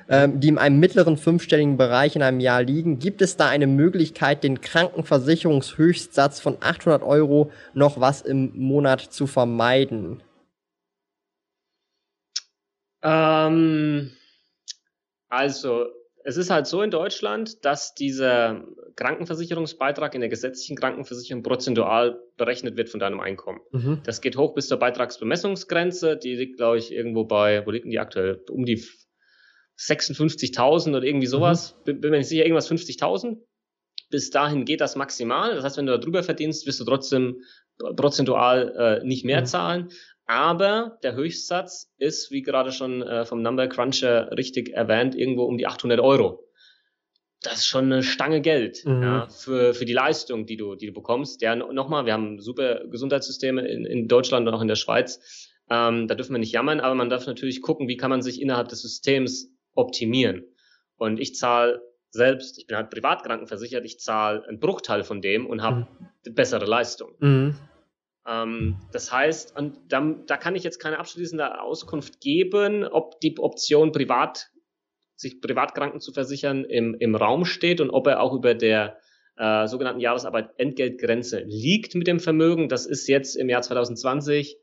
die 0.07 0.47
in 0.47 0.57
einem 0.57 0.79
mittleren 0.79 1.17
fünfstelligen 1.17 1.77
Bereich 1.77 2.15
in 2.15 2.21
einem 2.21 2.39
Jahr 2.39 2.61
liegen, 2.61 2.99
gibt 2.99 3.21
es 3.23 3.37
da 3.37 3.47
eine 3.47 3.65
Möglichkeit, 3.65 4.43
den 4.43 4.61
Krankenversicherungshöchstsatz 4.61 6.39
von 6.39 6.57
800 6.59 7.01
Euro 7.01 7.51
noch 7.73 7.99
was 7.99 8.21
im 8.21 8.51
Monat 8.55 9.01
zu 9.01 9.25
vermeiden? 9.25 10.21
Ähm, 13.01 14.11
also, 15.29 15.85
es 16.23 16.37
ist 16.37 16.49
halt 16.49 16.65
so 16.65 16.81
in 16.81 16.89
Deutschland, 16.89 17.63
dass 17.63 17.93
dieser 17.93 18.63
Krankenversicherungsbeitrag 18.95 20.15
in 20.15 20.21
der 20.21 20.29
gesetzlichen 20.29 20.75
Krankenversicherung 20.75 21.43
prozentual 21.43 22.19
berechnet 22.35 22.77
wird 22.77 22.89
von 22.89 22.99
deinem 22.99 23.19
Einkommen. 23.19 23.59
Mhm. 23.71 24.01
Das 24.03 24.21
geht 24.21 24.37
hoch 24.37 24.55
bis 24.55 24.67
zur 24.67 24.79
Beitragsbemessungsgrenze. 24.79 26.17
Die 26.17 26.35
liegt, 26.35 26.57
glaube 26.57 26.79
ich, 26.79 26.91
irgendwo 26.91 27.25
bei, 27.25 27.63
wo 27.65 27.71
liegt 27.71 27.85
denn 27.85 27.91
die 27.91 27.99
aktuell? 27.99 28.43
Um 28.49 28.65
die 28.65 28.83
56.000 29.77 30.95
oder 30.95 31.03
irgendwie 31.03 31.27
sowas. 31.27 31.75
Mhm. 31.85 32.01
Bin, 32.01 32.11
mir 32.11 32.17
nicht 32.17 32.29
sicher, 32.29 32.43
irgendwas 32.43 32.69
50.000. 32.69 33.37
Bis 34.09 34.29
dahin 34.29 34.65
geht 34.65 34.81
das 34.81 34.95
maximal. 34.95 35.55
Das 35.55 35.63
heißt, 35.63 35.77
wenn 35.77 35.85
du 35.85 35.93
da 35.93 35.97
drüber 35.97 36.23
verdienst, 36.23 36.67
wirst 36.67 36.79
du 36.79 36.85
trotzdem 36.85 37.41
prozentual 37.77 39.01
äh, 39.01 39.05
nicht 39.05 39.25
mehr 39.25 39.41
mhm. 39.41 39.45
zahlen. 39.45 39.89
Aber 40.27 40.97
der 41.03 41.15
Höchstsatz 41.15 41.91
ist, 41.97 42.31
wie 42.31 42.41
gerade 42.41 42.71
schon 42.71 43.03
äh, 43.03 43.25
vom 43.25 43.41
Number 43.41 43.67
Cruncher 43.67 44.31
richtig 44.35 44.73
erwähnt, 44.73 45.15
irgendwo 45.15 45.43
um 45.43 45.57
die 45.57 45.67
800 45.67 45.99
Euro. 45.99 46.43
Das 47.41 47.57
ist 47.57 47.67
schon 47.67 47.85
eine 47.85 48.01
Stange 48.01 48.41
Geld 48.41 48.83
mhm. 48.85 49.03
ja, 49.03 49.27
für, 49.27 49.75
für 49.75 49.85
die 49.85 49.93
Leistung, 49.93 50.47
die 50.47 50.57
du, 50.57 50.75
die 50.75 50.87
du 50.87 50.93
bekommst. 50.93 51.41
Ja, 51.41 51.55
nochmal, 51.55 52.05
wir 52.05 52.13
haben 52.13 52.39
super 52.39 52.87
Gesundheitssysteme 52.87 53.67
in, 53.67 53.85
in 53.85 54.07
Deutschland 54.07 54.47
und 54.47 54.53
auch 54.53 54.61
in 54.61 54.67
der 54.67 54.75
Schweiz. 54.75 55.51
Ähm, 55.69 56.07
da 56.07 56.15
dürfen 56.15 56.33
wir 56.33 56.39
nicht 56.39 56.53
jammern, 56.53 56.79
aber 56.79 56.95
man 56.95 57.09
darf 57.09 57.27
natürlich 57.27 57.61
gucken, 57.61 57.87
wie 57.87 57.97
kann 57.97 58.09
man 58.09 58.23
sich 58.23 58.41
innerhalb 58.41 58.69
des 58.69 58.81
Systems 58.81 59.51
optimieren. 59.75 60.43
Und 60.97 61.19
ich 61.19 61.35
zahle 61.35 61.81
selbst, 62.09 62.57
ich 62.57 62.67
bin 62.67 62.77
halt 62.77 62.89
privat 62.89 63.23
krankenversichert, 63.23 63.85
ich 63.85 63.99
zahle 63.99 64.47
einen 64.47 64.59
Bruchteil 64.59 65.03
von 65.03 65.21
dem 65.21 65.45
und 65.45 65.61
habe 65.61 65.87
mhm. 66.25 66.33
bessere 66.33 66.65
Leistung. 66.65 67.11
Mhm. 67.19 67.55
Ähm, 68.27 68.77
das 68.91 69.11
heißt, 69.11 69.55
und 69.57 69.77
da, 69.89 70.15
da 70.25 70.37
kann 70.37 70.55
ich 70.55 70.63
jetzt 70.63 70.79
keine 70.79 70.97
abschließende 70.97 71.61
Auskunft 71.61 72.21
geben, 72.21 72.85
ob 72.85 73.19
die 73.19 73.37
Option 73.37 73.91
privat, 73.91 74.49
sich 75.15 75.41
privatkranken 75.41 75.99
zu 75.99 76.11
versichern 76.11 76.65
im, 76.65 76.95
im 76.95 77.15
Raum 77.15 77.45
steht 77.45 77.81
und 77.81 77.89
ob 77.89 78.07
er 78.07 78.21
auch 78.21 78.33
über 78.33 78.53
der 78.53 78.97
äh, 79.37 79.67
sogenannten 79.67 79.99
Jahresarbeit-Entgeltgrenze 80.01 81.43
liegt 81.45 81.95
mit 81.95 82.07
dem 82.07 82.19
Vermögen. 82.19 82.69
Das 82.69 82.85
ist 82.85 83.07
jetzt 83.07 83.35
im 83.35 83.49
Jahr 83.49 83.61
2020 83.61 84.57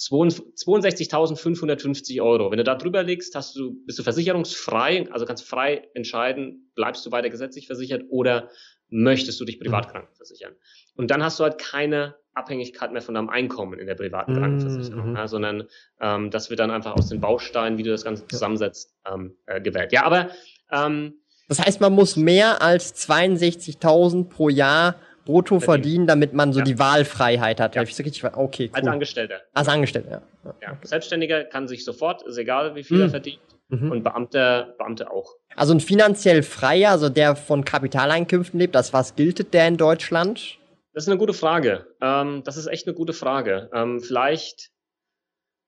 62.550 0.00 2.22
Euro. 2.22 2.50
Wenn 2.50 2.58
du 2.58 2.64
da 2.64 2.74
drüber 2.74 3.02
liegst, 3.02 3.34
hast 3.34 3.54
du, 3.56 3.74
bist 3.84 3.98
du 3.98 4.02
versicherungsfrei, 4.02 5.06
also 5.10 5.26
kannst 5.26 5.46
frei 5.46 5.88
entscheiden, 5.94 6.72
bleibst 6.74 7.04
du 7.04 7.12
weiter 7.12 7.28
gesetzlich 7.28 7.66
versichert 7.66 8.04
oder 8.08 8.48
möchtest 8.88 9.38
du 9.40 9.44
dich 9.44 9.60
privat 9.60 9.88
mhm. 9.88 9.92
krankenversichern. 9.92 10.54
Und 10.94 11.10
dann 11.10 11.22
hast 11.22 11.38
du 11.38 11.44
halt 11.44 11.58
keine 11.58 12.16
Abhängigkeit 12.32 12.92
mehr 12.92 13.02
von 13.02 13.14
deinem 13.14 13.28
Einkommen 13.28 13.78
in 13.78 13.86
der 13.86 13.94
privaten 13.94 14.34
Krankenversicherung, 14.34 15.10
mhm. 15.10 15.16
ja, 15.16 15.28
sondern 15.28 15.64
ähm, 16.00 16.30
das 16.30 16.48
wird 16.48 16.60
dann 16.60 16.70
einfach 16.70 16.94
aus 16.94 17.08
den 17.08 17.20
Bausteinen, 17.20 17.76
wie 17.76 17.82
du 17.82 17.90
das 17.90 18.04
Ganze 18.04 18.26
zusammensetzt, 18.26 18.96
ähm, 19.10 19.36
äh, 19.46 19.60
gewählt. 19.60 19.92
Ja, 19.92 20.04
aber 20.04 20.30
ähm, 20.70 21.14
das 21.48 21.58
heißt, 21.58 21.80
man 21.80 21.92
muss 21.92 22.16
mehr 22.16 22.62
als 22.62 22.94
62.000 23.08 24.28
pro 24.28 24.48
Jahr 24.48 24.94
brutto 25.24 25.60
verdienen, 25.60 26.06
damit 26.06 26.32
man 26.32 26.52
so 26.52 26.60
ja. 26.60 26.64
die 26.64 26.78
Wahlfreiheit 26.78 27.60
hat. 27.60 27.74
Ja. 27.74 27.82
Ich 27.82 27.98
richtig, 27.98 28.24
okay, 28.24 28.70
cool. 28.72 28.78
Als 28.78 28.86
Angestellter. 28.86 29.40
Als 29.52 29.68
Angestellter, 29.68 30.22
ja. 30.44 30.54
ja. 30.62 30.78
Selbstständiger 30.82 31.44
kann 31.44 31.68
sich 31.68 31.84
sofort, 31.84 32.22
ist 32.22 32.38
egal, 32.38 32.74
wie 32.74 32.84
viel 32.84 32.98
mhm. 32.98 33.02
er 33.04 33.10
verdient. 33.10 33.40
Mhm. 33.68 33.90
Und 33.92 34.02
Beamte, 34.02 34.74
Beamte 34.78 35.10
auch. 35.10 35.36
Also 35.54 35.72
ein 35.72 35.80
finanziell 35.80 36.42
freier, 36.42 36.90
also 36.90 37.08
der 37.08 37.36
von 37.36 37.64
Kapitaleinkünften 37.64 38.58
lebt, 38.58 38.74
das 38.74 38.92
was 38.92 39.14
gilt 39.14 39.52
der 39.52 39.68
in 39.68 39.76
Deutschland? 39.76 40.58
Das 40.92 41.04
ist 41.04 41.08
eine 41.08 41.18
gute 41.18 41.34
Frage. 41.34 41.86
Ähm, 42.00 42.42
das 42.44 42.56
ist 42.56 42.66
echt 42.66 42.86
eine 42.86 42.94
gute 42.94 43.12
Frage. 43.12 43.70
Ähm, 43.72 44.00
vielleicht, 44.00 44.70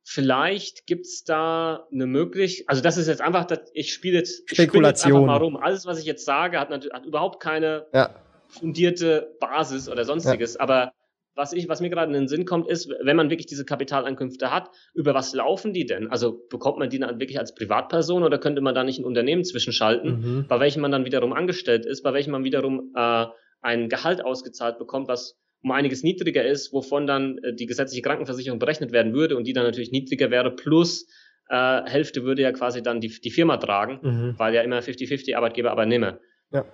vielleicht 0.02 0.86
gibt's 0.86 1.22
da 1.22 1.86
eine 1.92 2.06
Möglichkeit. 2.06 2.68
Also 2.68 2.82
das 2.82 2.96
ist 2.96 3.06
jetzt 3.06 3.20
einfach, 3.20 3.46
ich 3.72 3.92
spiele 3.92 4.18
jetzt, 4.18 4.50
Spekulation. 4.50 4.72
Ich 4.72 4.84
jetzt 4.84 5.06
einfach 5.06 5.26
mal 5.26 5.36
rum. 5.36 5.56
Alles, 5.56 5.86
was 5.86 6.00
ich 6.00 6.06
jetzt 6.06 6.24
sage, 6.24 6.58
hat, 6.58 6.70
natürlich, 6.70 6.92
hat 6.92 7.04
überhaupt 7.04 7.40
keine 7.40 7.86
ja. 7.92 8.10
Fundierte 8.52 9.36
Basis 9.40 9.88
oder 9.88 10.04
sonstiges. 10.04 10.54
Ja. 10.54 10.60
Aber 10.60 10.92
was 11.34 11.52
ich, 11.52 11.68
was 11.68 11.80
mir 11.80 11.88
gerade 11.88 12.08
in 12.08 12.20
den 12.20 12.28
Sinn 12.28 12.44
kommt, 12.44 12.68
ist, 12.68 12.90
wenn 13.02 13.16
man 13.16 13.30
wirklich 13.30 13.46
diese 13.46 13.64
Kapitaleinkünfte 13.64 14.50
hat, 14.50 14.70
über 14.94 15.14
was 15.14 15.32
laufen 15.32 15.72
die 15.72 15.86
denn? 15.86 16.08
Also 16.08 16.46
bekommt 16.50 16.78
man 16.78 16.90
die 16.90 16.98
dann 16.98 17.18
wirklich 17.20 17.38
als 17.38 17.54
Privatperson 17.54 18.22
oder 18.22 18.38
könnte 18.38 18.60
man 18.60 18.74
da 18.74 18.84
nicht 18.84 18.98
ein 18.98 19.04
Unternehmen 19.04 19.44
zwischenschalten, 19.44 20.20
mhm. 20.20 20.46
bei 20.48 20.60
welchem 20.60 20.82
man 20.82 20.92
dann 20.92 21.04
wiederum 21.04 21.32
angestellt 21.32 21.86
ist, 21.86 22.02
bei 22.02 22.12
welchem 22.12 22.32
man 22.32 22.44
wiederum 22.44 22.92
äh, 22.94 23.26
ein 23.62 23.88
Gehalt 23.88 24.24
ausgezahlt 24.24 24.78
bekommt, 24.78 25.08
was 25.08 25.38
um 25.62 25.70
einiges 25.70 26.02
niedriger 26.02 26.44
ist, 26.44 26.72
wovon 26.72 27.06
dann 27.06 27.38
äh, 27.38 27.54
die 27.54 27.66
gesetzliche 27.66 28.02
Krankenversicherung 28.02 28.58
berechnet 28.58 28.92
werden 28.92 29.14
würde 29.14 29.36
und 29.36 29.46
die 29.46 29.52
dann 29.54 29.64
natürlich 29.64 29.92
niedriger 29.92 30.30
wäre, 30.30 30.54
plus 30.54 31.06
äh, 31.48 31.82
Hälfte 31.84 32.24
würde 32.24 32.42
ja 32.42 32.52
quasi 32.52 32.82
dann 32.82 33.00
die, 33.00 33.08
die 33.08 33.30
Firma 33.30 33.56
tragen, 33.56 34.00
mhm. 34.02 34.34
weil 34.38 34.54
ja 34.54 34.62
immer 34.62 34.80
50-50 34.80 35.34
Arbeitgeber, 35.34 35.70
Arbeitnehmer. 35.70 36.18
Ja. 36.50 36.66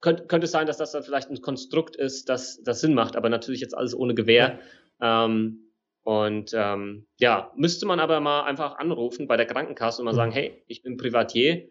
Könnte, 0.00 0.26
könnte 0.26 0.46
sein, 0.46 0.66
dass 0.66 0.76
das 0.76 0.92
dann 0.92 1.02
vielleicht 1.02 1.30
ein 1.30 1.40
Konstrukt 1.40 1.96
ist, 1.96 2.28
das, 2.28 2.62
das 2.62 2.80
Sinn 2.80 2.94
macht, 2.94 3.16
aber 3.16 3.28
natürlich 3.28 3.60
jetzt 3.60 3.76
alles 3.76 3.94
ohne 3.94 4.14
Gewähr. 4.14 4.58
Ja. 5.00 5.24
Ähm, 5.24 5.72
und 6.02 6.52
ähm, 6.54 7.06
ja, 7.18 7.50
müsste 7.56 7.84
man 7.86 7.98
aber 7.98 8.20
mal 8.20 8.44
einfach 8.44 8.78
anrufen 8.78 9.26
bei 9.26 9.36
der 9.36 9.46
Krankenkasse 9.46 10.00
und 10.00 10.04
mal 10.04 10.12
mhm. 10.12 10.16
sagen, 10.16 10.30
hey, 10.32 10.62
ich 10.68 10.82
bin 10.82 10.96
Privatier, 10.96 11.52
äh, 11.54 11.68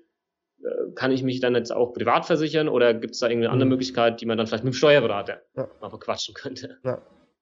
kann 0.96 1.12
ich 1.12 1.24
mich 1.24 1.40
dann 1.40 1.56
jetzt 1.56 1.72
auch 1.72 1.94
privat 1.94 2.26
versichern 2.26 2.68
oder 2.68 2.94
gibt 2.94 3.14
es 3.14 3.20
da 3.20 3.28
irgendeine 3.28 3.54
andere 3.54 3.68
mhm. 3.68 3.72
Möglichkeit, 3.72 4.20
die 4.20 4.26
man 4.26 4.38
dann 4.38 4.48
vielleicht 4.48 4.66
mit 4.66 4.74
dem 4.74 4.78
Steuerberater 4.78 5.42
ja. 5.56 5.70
mal 5.80 5.90
verquatschen 5.90 6.34
könnte? 6.34 6.78
Ja. 6.84 7.02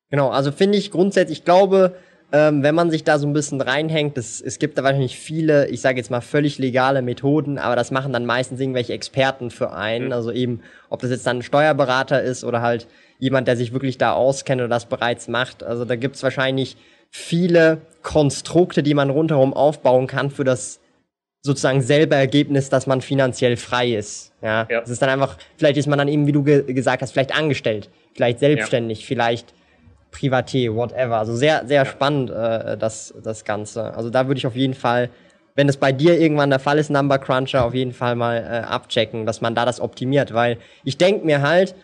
Genau, 0.10 0.30
also 0.30 0.52
finde 0.52 0.78
ich 0.78 0.92
grundsätzlich, 0.92 1.40
ich 1.40 1.46
glaube, 1.46 1.96
ähm, 2.34 2.64
wenn 2.64 2.74
man 2.74 2.90
sich 2.90 3.04
da 3.04 3.20
so 3.20 3.28
ein 3.28 3.34
bisschen 3.34 3.62
reinhängt, 3.62 4.18
das, 4.18 4.42
es 4.42 4.58
gibt 4.58 4.76
da 4.80 4.84
wahrscheinlich 4.84 5.20
viele, 5.20 5.68
ich 5.68 5.82
sage 5.82 5.98
jetzt 5.98 6.10
mal 6.10 6.20
völlig 6.20 6.58
legale 6.58 7.04
Methoden, 7.04 7.60
aber 7.60 7.76
das 7.76 7.92
machen 7.92 8.12
dann 8.12 8.26
meistens 8.26 8.60
irgendwelche 8.60 8.92
Experten 8.94 9.52
für 9.52 9.72
einen. 9.72 10.08
Mhm. 10.08 10.14
Also 10.14 10.32
eben, 10.32 10.62
ob 10.90 11.00
das 11.02 11.12
jetzt 11.12 11.28
dann 11.28 11.38
ein 11.38 11.42
Steuerberater 11.44 12.24
ist 12.24 12.44
oder 12.44 12.64
halt 12.64 12.88
jemand, 13.20 13.48
der 13.48 13.56
sich 13.56 13.72
wirklich 13.72 14.00
da 14.00 14.14
auskennt 14.14 14.62
oder 14.62 14.68
das 14.68 14.86
bereits 14.86 15.28
macht. 15.28 15.62
Also 15.62 15.86
da 15.86 15.96
gibt's 15.96 16.24
wahrscheinlich 16.24 16.76
viele 17.12 17.82
Konstrukte, 18.02 18.82
die 18.82 18.96
man 18.96 19.12
rundherum 19.12 19.54
aufbauen 19.54 20.08
kann 20.08 20.32
für 20.32 20.44
das 20.44 20.80
sozusagen 21.44 21.84
selber 21.84 22.16
Ergebnis, 22.16 22.70
dass 22.70 22.88
man 22.88 23.02
finanziell 23.02 23.58
frei 23.58 23.94
ist. 23.94 24.32
Ja, 24.42 24.66
ja. 24.72 24.82
das 24.82 24.90
ist 24.90 25.04
dann 25.04 25.10
einfach, 25.10 25.38
vielleicht 25.58 25.78
ist 25.78 25.88
man 25.88 26.00
dann 26.00 26.08
eben, 26.08 26.26
wie 26.26 26.32
du 26.32 26.42
ge 26.42 26.64
gesagt 26.74 27.04
hast, 27.04 27.12
vielleicht 27.12 27.36
angestellt, 27.36 27.92
vielleicht 28.16 28.40
selbstständig, 28.40 29.02
ja. 29.02 29.06
vielleicht 29.06 29.54
Privatier, 30.14 30.74
whatever. 30.74 31.18
Also 31.18 31.36
sehr, 31.36 31.68
sehr 31.68 31.86
spannend 31.86 32.30
äh, 32.30 32.78
das, 32.78 33.14
das 33.22 33.44
Ganze. 33.44 33.94
Also 33.96 34.10
da 34.10 34.28
würde 34.28 34.38
ich 34.38 34.48
auf 34.48 34.56
jeden 34.56 34.74
Fall, 34.74 35.10
wenn 35.56 35.68
es 35.68 35.76
bei 35.76 35.92
dir 35.92 36.20
irgendwann 36.20 36.50
der 36.50 36.60
Fall 36.60 36.78
ist, 36.78 36.90
Number 36.90 37.20
Cruncher, 37.20 37.66
auf 37.66 37.74
jeden 37.74 37.92
Fall 37.92 38.16
mal 38.16 38.38
äh, 38.38 38.66
abchecken, 38.66 39.26
dass 39.26 39.42
man 39.42 39.56
da 39.56 39.66
das 39.66 39.82
optimiert, 39.82 40.34
weil 40.34 40.58
ich 40.86 40.98
denke 40.98 41.26
mir 41.26 41.42
halt, 41.42 41.76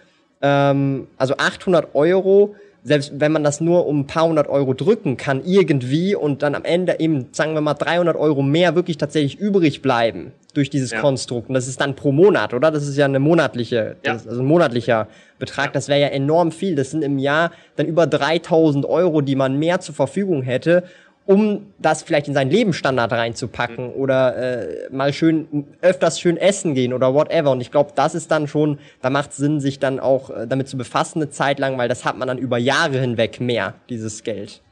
ähm, 0.41 1.07
also 1.17 1.35
800 1.37 1.93
Euro 1.93 2.55
selbst 2.83 3.13
wenn 3.15 3.31
man 3.31 3.43
das 3.43 3.61
nur 3.61 3.87
um 3.87 4.01
ein 4.01 4.07
paar 4.07 4.27
hundert 4.27 4.47
Euro 4.47 4.73
drücken 4.73 5.17
kann, 5.17 5.43
irgendwie 5.43 6.15
und 6.15 6.43
dann 6.43 6.55
am 6.55 6.63
Ende 6.63 6.99
eben, 6.99 7.27
sagen 7.31 7.53
wir 7.53 7.61
mal, 7.61 7.73
300 7.73 8.15
Euro 8.15 8.41
mehr 8.41 8.75
wirklich 8.75 8.97
tatsächlich 8.97 9.39
übrig 9.39 9.81
bleiben 9.81 10.31
durch 10.53 10.69
dieses 10.69 10.91
ja. 10.91 11.01
Konstrukt. 11.01 11.49
Und 11.49 11.55
das 11.55 11.67
ist 11.67 11.79
dann 11.81 11.95
pro 11.95 12.11
Monat, 12.11 12.53
oder? 12.53 12.71
Das 12.71 12.87
ist 12.87 12.97
ja 12.97 13.05
eine 13.05 13.19
monatliche, 13.19 13.97
ja. 14.05 14.13
also 14.13 14.41
ein 14.41 14.45
monatlicher 14.45 15.07
Betrag. 15.37 15.73
Das 15.73 15.87
wäre 15.87 15.99
ja 15.99 16.07
enorm 16.07 16.51
viel. 16.51 16.75
Das 16.75 16.91
sind 16.91 17.03
im 17.03 17.19
Jahr 17.19 17.51
dann 17.75 17.85
über 17.85 18.07
3000 18.07 18.85
Euro, 18.85 19.21
die 19.21 19.35
man 19.35 19.59
mehr 19.59 19.79
zur 19.79 19.95
Verfügung 19.95 20.41
hätte 20.41 20.83
um 21.29 21.71
das 21.77 22.01
vielleicht 22.01 22.27
in 22.27 22.33
seinen 22.33 22.49
Lebensstandard 22.49 23.11
reinzupacken 23.11 23.89
mhm. 23.89 24.01
oder 24.01 24.35
äh, 24.35 24.89
mal 24.89 25.13
schön 25.13 25.67
öfters 25.79 26.19
schön 26.19 26.37
essen 26.37 26.73
gehen 26.73 26.91
oder 26.91 27.13
whatever. 27.13 27.51
Und 27.51 27.61
ich 27.61 27.69
glaube, 27.69 27.91
das 27.93 28.15
ist 28.15 28.31
dann 28.31 28.47
schon, 28.47 28.79
da 29.03 29.11
macht 29.11 29.33
Sinn, 29.33 29.59
sich 29.59 29.77
dann 29.77 29.99
auch 29.99 30.31
äh, 30.31 30.47
damit 30.47 30.67
zu 30.67 30.75
befassen 30.75 31.19
eine 31.19 31.29
Zeit 31.29 31.59
lang, 31.59 31.77
weil 31.77 31.87
das 31.87 32.03
hat 32.03 32.17
man 32.17 32.27
dann 32.27 32.39
über 32.39 32.57
Jahre 32.57 32.99
hinweg 32.99 33.39
mehr, 33.39 33.75
dieses 33.89 34.23
Geld. 34.23 34.63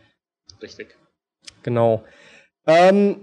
Richtig. 0.60 0.97
Genau. 1.62 2.03
Ähm, 2.66 3.18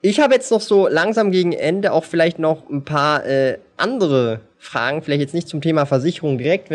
ich 0.00 0.18
habe 0.18 0.34
jetzt 0.34 0.50
noch 0.50 0.62
so 0.62 0.88
langsam 0.88 1.30
gegen 1.30 1.52
Ende 1.52 1.92
auch 1.92 2.02
vielleicht 2.02 2.40
noch 2.40 2.68
ein 2.68 2.84
paar 2.84 3.24
äh, 3.24 3.58
andere 3.76 4.40
Fragen, 4.58 5.02
vielleicht 5.02 5.20
jetzt 5.20 5.34
nicht 5.34 5.46
zum 5.46 5.60
Thema 5.60 5.86
Versicherung 5.86 6.38
direkt. 6.38 6.72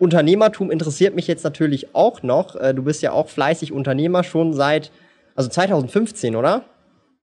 Unternehmertum 0.00 0.72
interessiert 0.72 1.14
mich 1.14 1.28
jetzt 1.28 1.44
natürlich 1.44 1.94
auch 1.94 2.24
noch. 2.24 2.56
Äh, 2.56 2.74
du 2.74 2.82
bist 2.82 3.00
ja 3.00 3.12
auch 3.12 3.28
fleißig 3.28 3.70
Unternehmer 3.70 4.24
schon 4.24 4.52
seit 4.54 4.90
also 5.34 5.50
2015, 5.50 6.36
oder? 6.36 6.64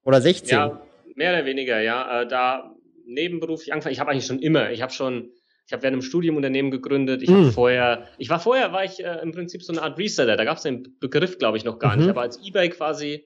Oder 0.03 0.22
16? 0.22 0.49
Ja, 0.49 0.82
mehr 1.16 1.34
oder 1.34 1.45
weniger, 1.45 1.80
ja. 1.82 2.22
Äh, 2.22 2.28
da 2.28 2.76
nebenberuflich 3.05 3.74
angefangen. 3.74 3.93
Ich 3.93 3.99
habe 3.99 4.12
eigentlich 4.12 4.26
schon 4.26 4.39
immer, 4.39 4.72
ich 4.72 4.82
habe 4.82 4.91
schon, 4.91 5.32
ich 5.68 5.74
habe 5.74 5.84
während 5.84 5.95
dem 5.95 6.01
Studium 6.01 6.36
Unternehmen 6.36 6.72
gegründet. 6.72 7.22
Ich 7.22 7.30
mm. 7.30 7.36
habe 7.36 7.51
vorher, 7.51 8.07
ich 8.18 8.30
war 8.30 8.39
vorher, 8.39 8.72
war 8.72 8.84
ich 8.84 9.03
äh, 9.03 9.20
im 9.22 9.32
Prinzip 9.32 9.64
so 9.64 9.74
eine 9.74 9.82
Art 9.82 9.97
Reseller. 9.97 10.38
Da 10.38 10.45
gab 10.45 10.57
es 10.57 10.64
den 10.64 10.97
Begriff, 10.99 11.38
glaube 11.38 11.57
ich, 11.57 11.64
noch 11.64 11.80
gar 11.80 11.93
mhm. 11.93 12.01
nicht. 12.01 12.09
Aber 12.09 12.22
als 12.22 12.39
eBay 12.45 12.70
quasi 12.70 13.26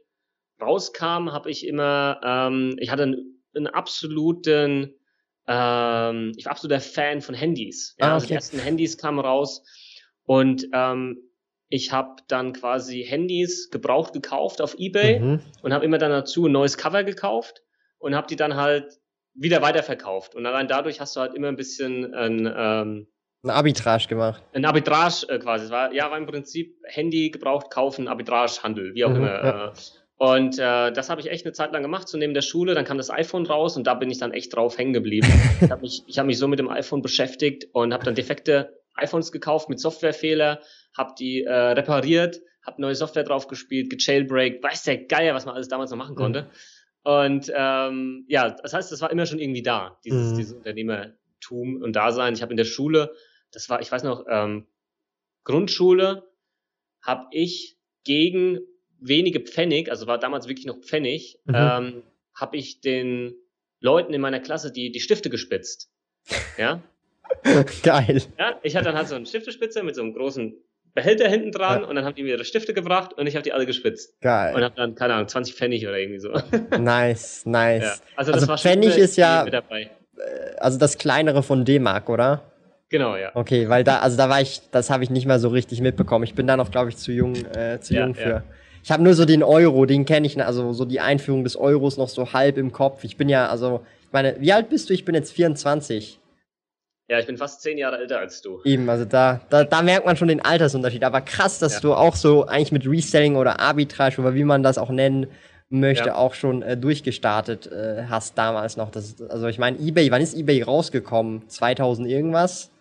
rauskam, 0.61 1.31
habe 1.31 1.49
ich 1.49 1.67
immer, 1.67 2.19
ähm, 2.23 2.75
ich 2.79 2.91
hatte 2.91 3.03
einen, 3.03 3.43
einen 3.55 3.67
absoluten, 3.67 4.93
ähm, 5.47 6.31
ich 6.37 6.45
war 6.45 6.51
absoluter 6.51 6.81
Fan 6.81 7.21
von 7.21 7.35
Handys. 7.35 7.95
Ja, 7.99 8.05
ah, 8.05 8.07
okay. 8.07 8.13
also 8.13 8.27
die 8.27 8.33
ersten 8.33 8.59
Handys 8.59 8.97
kamen 8.97 9.19
raus 9.19 9.63
und 10.25 10.67
ähm, 10.73 11.24
ich 11.69 11.91
habe 11.91 12.17
dann 12.27 12.53
quasi 12.53 13.03
Handys 13.03 13.69
gebraucht 13.69 14.13
gekauft 14.13 14.61
auf 14.61 14.75
eBay 14.77 15.19
mhm. 15.19 15.39
und 15.61 15.73
habe 15.73 15.85
immer 15.85 15.97
dann 15.97 16.11
dazu 16.11 16.45
ein 16.45 16.51
neues 16.51 16.77
Cover 16.77 17.03
gekauft 17.03 17.63
und 17.97 18.15
habe 18.15 18.27
die 18.27 18.35
dann 18.35 18.55
halt 18.55 18.99
wieder 19.33 19.61
weiterverkauft. 19.61 20.35
Und 20.35 20.45
allein 20.45 20.67
dadurch 20.67 20.99
hast 21.01 21.15
du 21.15 21.21
halt 21.21 21.33
immer 21.33 21.47
ein 21.47 21.55
bisschen 21.55 22.13
ein, 22.13 22.51
ähm, 22.55 23.07
ein 23.43 23.49
Arbitrage 23.51 24.07
gemacht. 24.07 24.41
Ein 24.53 24.65
Arbitrage 24.65 25.27
äh, 25.29 25.39
quasi. 25.39 25.65
Es 25.65 25.71
war, 25.71 25.93
ja, 25.93 26.09
war 26.09 26.17
im 26.17 26.25
Prinzip 26.25 26.77
Handy 26.83 27.29
gebraucht, 27.29 27.69
kaufen, 27.69 28.07
Arbitragehandel, 28.07 28.95
wie 28.95 29.05
auch 29.05 29.09
mhm, 29.09 29.15
immer. 29.17 29.45
Ja. 29.45 29.67
Äh. 29.67 29.73
Und 30.17 30.57
äh, 30.57 30.91
das 30.91 31.09
habe 31.09 31.19
ich 31.19 31.29
echt 31.29 31.45
eine 31.45 31.53
Zeit 31.53 31.73
lang 31.73 31.81
gemacht, 31.81 32.07
so 32.07 32.17
neben 32.17 32.33
der 32.33 32.41
Schule. 32.41 32.73
Dann 32.73 32.85
kam 32.85 32.97
das 32.97 33.11
iPhone 33.11 33.45
raus 33.45 33.75
und 33.75 33.85
da 33.85 33.93
bin 33.93 34.09
ich 34.09 34.17
dann 34.17 34.31
echt 34.31 34.55
drauf 34.55 34.77
hängen 34.77 34.93
geblieben. 34.93 35.27
ich 35.61 35.69
habe 35.69 35.81
mich, 35.81 36.03
ich 36.07 36.17
hab 36.17 36.25
mich 36.25 36.39
so 36.39 36.47
mit 36.47 36.57
dem 36.57 36.69
iPhone 36.69 37.01
beschäftigt 37.01 37.67
und 37.73 37.93
habe 37.93 38.03
dann 38.03 38.15
defekte 38.15 38.81
iPhones 38.95 39.31
gekauft 39.31 39.69
mit 39.69 39.79
Softwarefehler, 39.79 40.61
habe 40.97 41.13
die 41.17 41.43
äh, 41.43 41.53
repariert, 41.53 42.41
habe 42.63 42.81
neue 42.81 42.95
Software 42.95 43.23
drauf 43.23 43.47
gespielt, 43.47 43.89
gejailbreakt, 43.89 44.63
weiß 44.63 44.83
der 44.83 45.05
Geier, 45.05 45.33
was 45.33 45.45
man 45.45 45.55
alles 45.55 45.67
damals 45.67 45.91
noch 45.91 45.97
machen 45.97 46.15
konnte. 46.15 46.43
Mhm. 46.43 46.47
Und 47.03 47.51
ähm, 47.55 48.25
ja, 48.27 48.49
das 48.49 48.73
heißt, 48.73 48.91
das 48.91 49.01
war 49.01 49.11
immer 49.11 49.27
schon 49.27 49.39
irgendwie 49.39 49.61
da, 49.61 49.99
dieses, 50.03 50.31
mhm. 50.31 50.37
dieses 50.37 50.53
Unternehmertum 50.53 51.81
und 51.81 51.95
Dasein. 51.95 52.33
Ich 52.33 52.41
habe 52.41 52.51
in 52.53 52.57
der 52.57 52.65
Schule, 52.65 53.13
das 53.51 53.69
war, 53.69 53.79
ich 53.81 53.91
weiß 53.91 54.03
noch, 54.03 54.25
ähm, 54.27 54.65
Grundschule, 55.43 56.23
habe 57.03 57.27
ich 57.31 57.77
gegen 58.03 58.59
wenige 58.99 59.39
Pfennig, 59.39 59.91
also 59.91 60.07
war 60.07 60.17
damals 60.17 60.47
wirklich 60.47 60.65
noch 60.65 60.79
Pfennig, 60.79 61.39
mhm. 61.45 61.55
ähm, 61.55 62.03
habe 62.33 62.57
ich 62.57 62.81
den 62.81 63.35
Leuten 63.79 64.13
in 64.13 64.21
meiner 64.21 64.39
Klasse 64.39 64.71
die, 64.71 64.91
die 64.91 64.99
Stifte 64.99 65.29
gespitzt. 65.29 65.91
Ja. 66.57 66.81
Geil. 67.83 68.23
Ja, 68.39 68.59
ich 68.63 68.75
hatte 68.75 68.85
dann 68.85 68.95
halt 68.95 69.07
so 69.07 69.15
einen 69.15 69.27
Stiftespitzer 69.27 69.83
mit 69.83 69.95
so 69.95 70.01
einem 70.01 70.13
großen 70.13 70.55
Behälter 70.95 71.27
hinten 71.27 71.51
dran 71.51 71.81
ja. 71.81 71.87
und 71.87 71.95
dann 71.95 72.05
haben 72.05 72.15
die 72.15 72.23
mir 72.23 72.29
ihre 72.29 72.45
Stifte 72.45 72.73
gebracht 72.73 73.13
und 73.13 73.27
ich 73.27 73.35
habe 73.35 73.43
die 73.43 73.51
alle 73.51 73.65
gespitzt. 73.65 74.19
Geil. 74.21 74.55
Und 74.55 74.63
habe 74.63 74.75
dann, 74.75 74.95
keine 74.95 75.13
Ahnung, 75.13 75.27
20 75.27 75.53
Pfennig 75.53 75.85
oder 75.85 75.99
irgendwie 75.99 76.19
so. 76.19 76.31
Nice, 76.79 77.45
nice. 77.45 77.83
Ja. 77.83 77.93
Also, 78.15 78.31
das 78.31 78.41
also 78.41 78.47
war 78.47 78.57
Pfennig 78.57 78.97
ist 78.97 79.17
ja, 79.17 79.45
äh, 79.45 79.61
also 80.57 80.79
das 80.79 80.97
kleinere 80.97 81.43
von 81.43 81.65
D-Mark, 81.65 82.09
oder? 82.09 82.43
Genau, 82.89 83.17
ja. 83.17 83.31
Okay, 83.33 83.67
weil 83.67 83.83
da, 83.83 83.99
also 83.99 84.15
da 84.15 84.29
war 84.29 84.39
ich, 84.39 84.61
das 84.71 84.89
habe 84.89 85.03
ich 85.03 85.09
nicht 85.09 85.25
mehr 85.25 85.39
so 85.39 85.49
richtig 85.49 85.81
mitbekommen. 85.81 86.23
Ich 86.23 86.33
bin 86.33 86.47
da 86.47 86.55
noch, 86.55 86.71
glaube 86.71 86.89
ich, 86.89 86.97
zu 86.97 87.11
jung, 87.11 87.35
äh, 87.35 87.79
zu 87.81 87.93
ja, 87.93 88.05
jung 88.05 88.15
für. 88.15 88.43
Ich 88.81 88.89
habe 88.89 89.03
nur 89.03 89.15
so 89.15 89.25
den 89.25 89.43
Euro, 89.43 89.85
den 89.85 90.05
kenne 90.05 90.25
ich, 90.27 90.41
also 90.41 90.71
so 90.71 90.85
die 90.85 91.01
Einführung 91.01 91.43
des 91.43 91.57
Euros 91.57 91.97
noch 91.97 92.07
so 92.07 92.31
halb 92.31 92.57
im 92.57 92.71
Kopf. 92.71 93.03
Ich 93.03 93.17
bin 93.17 93.27
ja, 93.27 93.49
also, 93.49 93.81
ich 94.01 94.13
meine, 94.13 94.37
wie 94.39 94.53
alt 94.53 94.69
bist 94.69 94.89
du? 94.89 94.93
Ich 94.93 95.03
bin 95.03 95.13
jetzt 95.13 95.33
24. 95.33 96.19
Ja, 97.07 97.19
ich 97.19 97.27
bin 97.27 97.37
fast 97.37 97.61
zehn 97.61 97.77
Jahre 97.77 97.99
älter 97.99 98.17
als 98.17 98.41
du. 98.41 98.61
Eben, 98.63 98.89
also 98.89 99.05
da, 99.05 99.41
da, 99.49 99.63
da 99.63 99.81
merkt 99.83 100.07
man 100.07 100.17
schon 100.17 100.27
den 100.27 100.41
Altersunterschied. 100.41 101.03
Aber 101.03 101.21
krass, 101.21 101.59
dass 101.59 101.75
ja. 101.75 101.79
du 101.81 101.93
auch 101.93 102.15
so 102.15 102.45
eigentlich 102.47 102.71
mit 102.71 102.87
Reselling 102.87 103.35
oder 103.35 103.59
Arbitrage 103.59 104.19
oder 104.19 104.33
wie 104.33 104.43
man 104.43 104.63
das 104.63 104.79
auch 104.79 104.89
nennen 104.89 105.27
möchte, 105.69 106.09
ja. 106.09 106.15
auch 106.15 106.33
schon 106.33 106.63
äh, 106.63 106.77
durchgestartet 106.77 107.67
äh, 107.67 108.05
hast 108.09 108.37
damals 108.37 108.75
noch. 108.75 108.89
Das, 108.89 109.21
also 109.29 109.47
ich 109.47 109.59
meine, 109.59 109.77
eBay, 109.79 110.09
wann 110.09 110.21
ist 110.21 110.35
eBay 110.35 110.63
rausgekommen? 110.63 111.47
2000 111.47 112.07
irgendwas? 112.07 112.71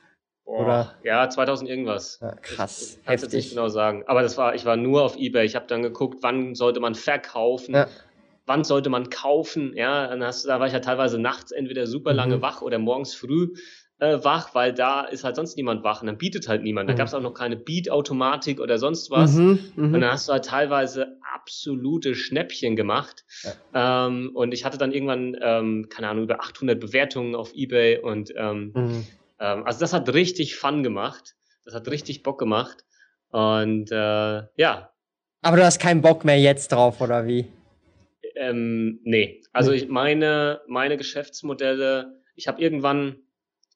Boah, 0.46 0.60
Oder? 0.60 0.94
Ja, 1.02 1.28
2000 1.28 1.68
irgendwas. 1.68 2.18
Ja, 2.22 2.34
krass. 2.40 2.98
Ich 3.00 3.04
kann 3.04 3.14
es 3.16 3.32
nicht 3.32 3.50
genau 3.50 3.68
sagen. 3.68 4.04
Aber 4.06 4.22
das 4.22 4.38
war, 4.38 4.54
ich 4.54 4.64
war 4.64 4.76
nur 4.76 5.02
auf 5.02 5.16
Ebay. 5.16 5.44
Ich 5.44 5.54
habe 5.54 5.66
dann 5.66 5.82
geguckt, 5.82 6.18
wann 6.22 6.54
sollte 6.54 6.80
man 6.80 6.94
verkaufen. 6.94 7.74
Ja. 7.74 7.88
Wann 8.46 8.62
sollte 8.62 8.90
man 8.90 9.08
kaufen? 9.08 9.74
Ja, 9.74 10.06
dann 10.06 10.22
hast 10.22 10.44
du, 10.44 10.48
da 10.48 10.60
war 10.60 10.66
ich 10.66 10.74
ja 10.74 10.80
teilweise 10.80 11.18
nachts 11.18 11.50
entweder 11.50 11.86
super 11.86 12.12
lange 12.12 12.38
mhm. 12.38 12.42
wach 12.42 12.60
oder 12.60 12.78
morgens 12.78 13.14
früh 13.14 13.54
äh, 14.00 14.18
wach, 14.22 14.54
weil 14.54 14.72
da 14.72 15.02
ist 15.02 15.24
halt 15.24 15.36
sonst 15.36 15.56
niemand 15.56 15.84
wach 15.84 16.00
und 16.00 16.06
dann 16.06 16.18
bietet 16.18 16.48
halt 16.48 16.62
niemand. 16.62 16.88
Mhm. 16.88 16.92
Da 16.92 16.98
gab 16.98 17.06
es 17.06 17.14
auch 17.14 17.22
noch 17.22 17.34
keine 17.34 17.56
Beat-Automatik 17.56 18.60
oder 18.60 18.78
sonst 18.78 19.10
was. 19.10 19.34
Mhm, 19.34 19.58
mh. 19.76 19.84
Und 19.84 19.92
dann 19.92 20.10
hast 20.10 20.28
du 20.28 20.32
halt 20.32 20.44
teilweise 20.44 21.18
absolute 21.34 22.14
Schnäppchen 22.14 22.76
gemacht. 22.76 23.24
Ja. 23.72 24.06
Ähm, 24.06 24.30
und 24.34 24.52
ich 24.52 24.64
hatte 24.64 24.78
dann 24.78 24.92
irgendwann, 24.92 25.36
ähm, 25.40 25.88
keine 25.88 26.08
Ahnung, 26.08 26.24
über 26.24 26.40
800 26.40 26.78
Bewertungen 26.80 27.34
auf 27.34 27.54
Ebay 27.54 27.98
und 27.98 28.32
ähm, 28.36 28.72
mhm. 28.74 29.06
Ähm, 29.44 29.64
also 29.64 29.80
das 29.80 29.92
hat 29.92 30.12
richtig 30.12 30.56
Fun 30.56 30.82
gemacht. 30.82 31.34
Das 31.64 31.74
hat 31.74 31.88
richtig 31.88 32.22
Bock 32.22 32.38
gemacht. 32.38 32.84
Und 33.30 33.90
äh, 33.90 34.42
ja. 34.56 34.90
Aber 35.42 35.56
du 35.56 35.64
hast 35.64 35.78
keinen 35.80 36.02
Bock 36.02 36.24
mehr 36.24 36.38
jetzt 36.38 36.72
drauf, 36.72 37.00
oder 37.00 37.26
wie? 37.26 37.46
Ähm, 38.36 39.00
nee. 39.04 39.42
Also 39.52 39.72
ich 39.72 39.88
meine, 39.88 40.60
meine 40.66 40.96
Geschäftsmodelle, 40.96 42.20
ich 42.34 42.48
habe 42.48 42.60
irgendwann 42.60 43.16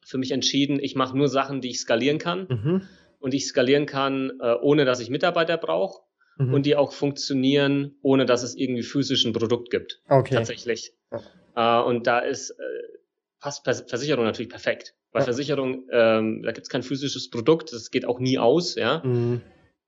für 0.08 0.18
mich 0.18 0.30
entschieden, 0.30 0.80
ich 0.80 0.94
mache 0.94 1.16
nur 1.16 1.28
Sachen, 1.28 1.60
die 1.60 1.68
ich 1.68 1.80
skalieren 1.80 2.18
kann. 2.18 2.46
Mhm. 2.48 2.82
Und 3.20 3.34
ich 3.34 3.46
skalieren 3.46 3.86
kann, 3.86 4.32
äh, 4.40 4.54
ohne 4.60 4.84
dass 4.84 5.00
ich 5.00 5.10
Mitarbeiter 5.10 5.58
brauche. 5.58 6.02
Mhm. 6.38 6.54
Und 6.54 6.66
die 6.66 6.76
auch 6.76 6.92
funktionieren, 6.92 7.96
ohne 8.00 8.26
dass 8.26 8.42
es 8.42 8.56
irgendwie 8.56 8.82
physisch 8.82 9.24
ein 9.24 9.32
Produkt 9.32 9.70
gibt. 9.70 10.00
Okay. 10.08 10.34
Tatsächlich. 10.34 10.92
Ja. 11.54 11.80
Äh, 11.80 11.84
und 11.84 12.06
da 12.06 12.20
ist 12.20 12.50
äh, 12.50 12.54
passt 13.40 13.64
Versicherung 13.64 14.24
natürlich 14.24 14.48
perfekt. 14.48 14.94
Bei 15.12 15.20
ja. 15.20 15.24
Versicherung, 15.24 15.86
ähm, 15.90 16.42
da 16.42 16.52
gibt 16.52 16.66
es 16.66 16.70
kein 16.70 16.82
physisches 16.82 17.30
Produkt, 17.30 17.72
das 17.72 17.90
geht 17.90 18.04
auch 18.04 18.18
nie 18.20 18.38
aus, 18.38 18.74
ja. 18.74 19.02
Mhm. 19.04 19.40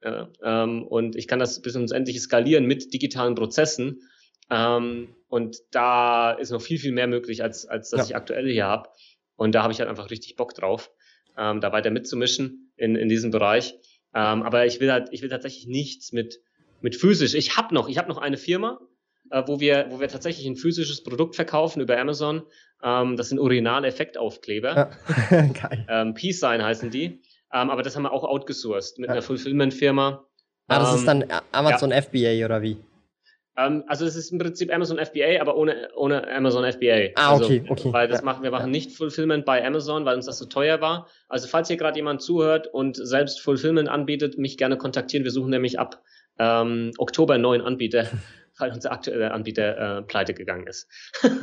ja 0.02 0.28
ähm, 0.42 0.86
und 0.86 1.16
ich 1.16 1.28
kann 1.28 1.38
das 1.38 1.60
bis 1.60 1.74
ins 1.74 1.92
Endliche 1.92 2.20
skalieren 2.20 2.64
mit 2.66 2.92
digitalen 2.92 3.34
Prozessen. 3.34 4.02
Ähm, 4.50 5.14
und 5.28 5.58
da 5.70 6.32
ist 6.32 6.50
noch 6.50 6.62
viel, 6.62 6.78
viel 6.78 6.92
mehr 6.92 7.06
möglich, 7.06 7.42
als, 7.42 7.66
als 7.66 7.90
das 7.90 8.00
ja. 8.00 8.06
ich 8.06 8.16
aktuell 8.16 8.50
hier 8.50 8.66
habe. 8.66 8.88
Und 9.40 9.54
da 9.54 9.62
habe 9.62 9.72
ich 9.72 9.80
halt 9.80 9.88
einfach 9.88 10.10
richtig 10.10 10.36
Bock 10.36 10.52
drauf, 10.54 10.90
ähm, 11.38 11.62
da 11.62 11.72
weiter 11.72 11.90
mitzumischen 11.90 12.74
in, 12.76 12.94
in 12.94 13.08
diesem 13.08 13.30
Bereich. 13.30 13.74
Ähm, 14.14 14.42
aber 14.42 14.66
ich 14.66 14.80
will 14.80 14.92
halt, 14.92 15.08
ich 15.12 15.22
will 15.22 15.30
tatsächlich 15.30 15.66
nichts 15.66 16.12
mit, 16.12 16.40
mit 16.82 16.94
physisch. 16.94 17.32
Ich 17.32 17.56
habe 17.56 17.74
noch, 17.74 17.88
ich 17.88 17.96
habe 17.96 18.06
noch 18.06 18.18
eine 18.18 18.36
Firma, 18.36 18.78
äh, 19.30 19.42
wo 19.46 19.58
wir, 19.58 19.86
wo 19.88 19.98
wir 19.98 20.08
tatsächlich 20.08 20.46
ein 20.46 20.56
physisches 20.56 21.02
Produkt 21.02 21.36
verkaufen 21.36 21.80
über 21.80 21.98
Amazon. 21.98 22.42
Ähm, 22.84 23.16
das 23.16 23.30
sind 23.30 23.38
Urinal-Effektaufkleber. 23.38 24.92
Ja. 25.30 25.42
Geil. 25.46 25.86
Ähm, 25.88 26.12
Peace 26.12 26.40
Sign 26.40 26.62
heißen 26.62 26.90
die. 26.90 27.22
Ähm, 27.50 27.70
aber 27.70 27.82
das 27.82 27.96
haben 27.96 28.02
wir 28.02 28.12
auch 28.12 28.24
outgesourced 28.24 28.98
mit 28.98 29.08
ja. 29.08 29.14
einer 29.14 29.22
Fulfillment-Firma. 29.22 30.22
Ah, 30.68 30.78
das 30.78 30.96
ist 30.96 31.08
ähm, 31.08 31.24
dann 31.28 31.40
Amazon 31.52 31.92
ja. 31.92 32.02
FBA 32.02 32.44
oder 32.44 32.60
wie? 32.60 32.76
Ähm, 33.60 33.84
also 33.86 34.06
es 34.06 34.16
ist 34.16 34.32
im 34.32 34.38
Prinzip 34.38 34.72
Amazon 34.72 34.98
FBA, 34.98 35.40
aber 35.40 35.56
ohne, 35.56 35.88
ohne 35.94 36.26
Amazon 36.30 36.70
FBA. 36.70 37.10
Ah, 37.14 37.32
also, 37.32 37.44
okay, 37.44 37.64
okay. 37.68 37.92
Weil 37.92 38.08
das 38.08 38.22
machen, 38.22 38.42
wir 38.42 38.50
machen 38.50 38.70
nicht 38.70 38.92
Fulfillment 38.92 39.44
bei 39.44 39.64
Amazon, 39.64 40.04
weil 40.04 40.16
uns 40.16 40.26
das 40.26 40.38
so 40.38 40.46
teuer 40.46 40.80
war. 40.80 41.08
Also 41.28 41.48
falls 41.48 41.68
hier 41.68 41.76
gerade 41.76 41.98
jemand 41.98 42.22
zuhört 42.22 42.66
und 42.66 42.96
selbst 42.96 43.40
Fulfillment 43.40 43.88
anbietet, 43.88 44.38
mich 44.38 44.56
gerne 44.56 44.76
kontaktieren. 44.76 45.24
Wir 45.24 45.30
suchen 45.30 45.50
nämlich 45.50 45.78
ab 45.78 46.02
ähm, 46.38 46.92
Oktober 46.98 47.34
einen 47.34 47.42
neuen 47.42 47.62
Anbieter. 47.62 48.06
weil 48.58 48.72
unser 48.72 48.92
aktueller 48.92 49.32
Anbieter 49.32 49.98
äh, 49.98 50.02
pleite 50.02 50.34
gegangen 50.34 50.66
ist. 50.66 50.86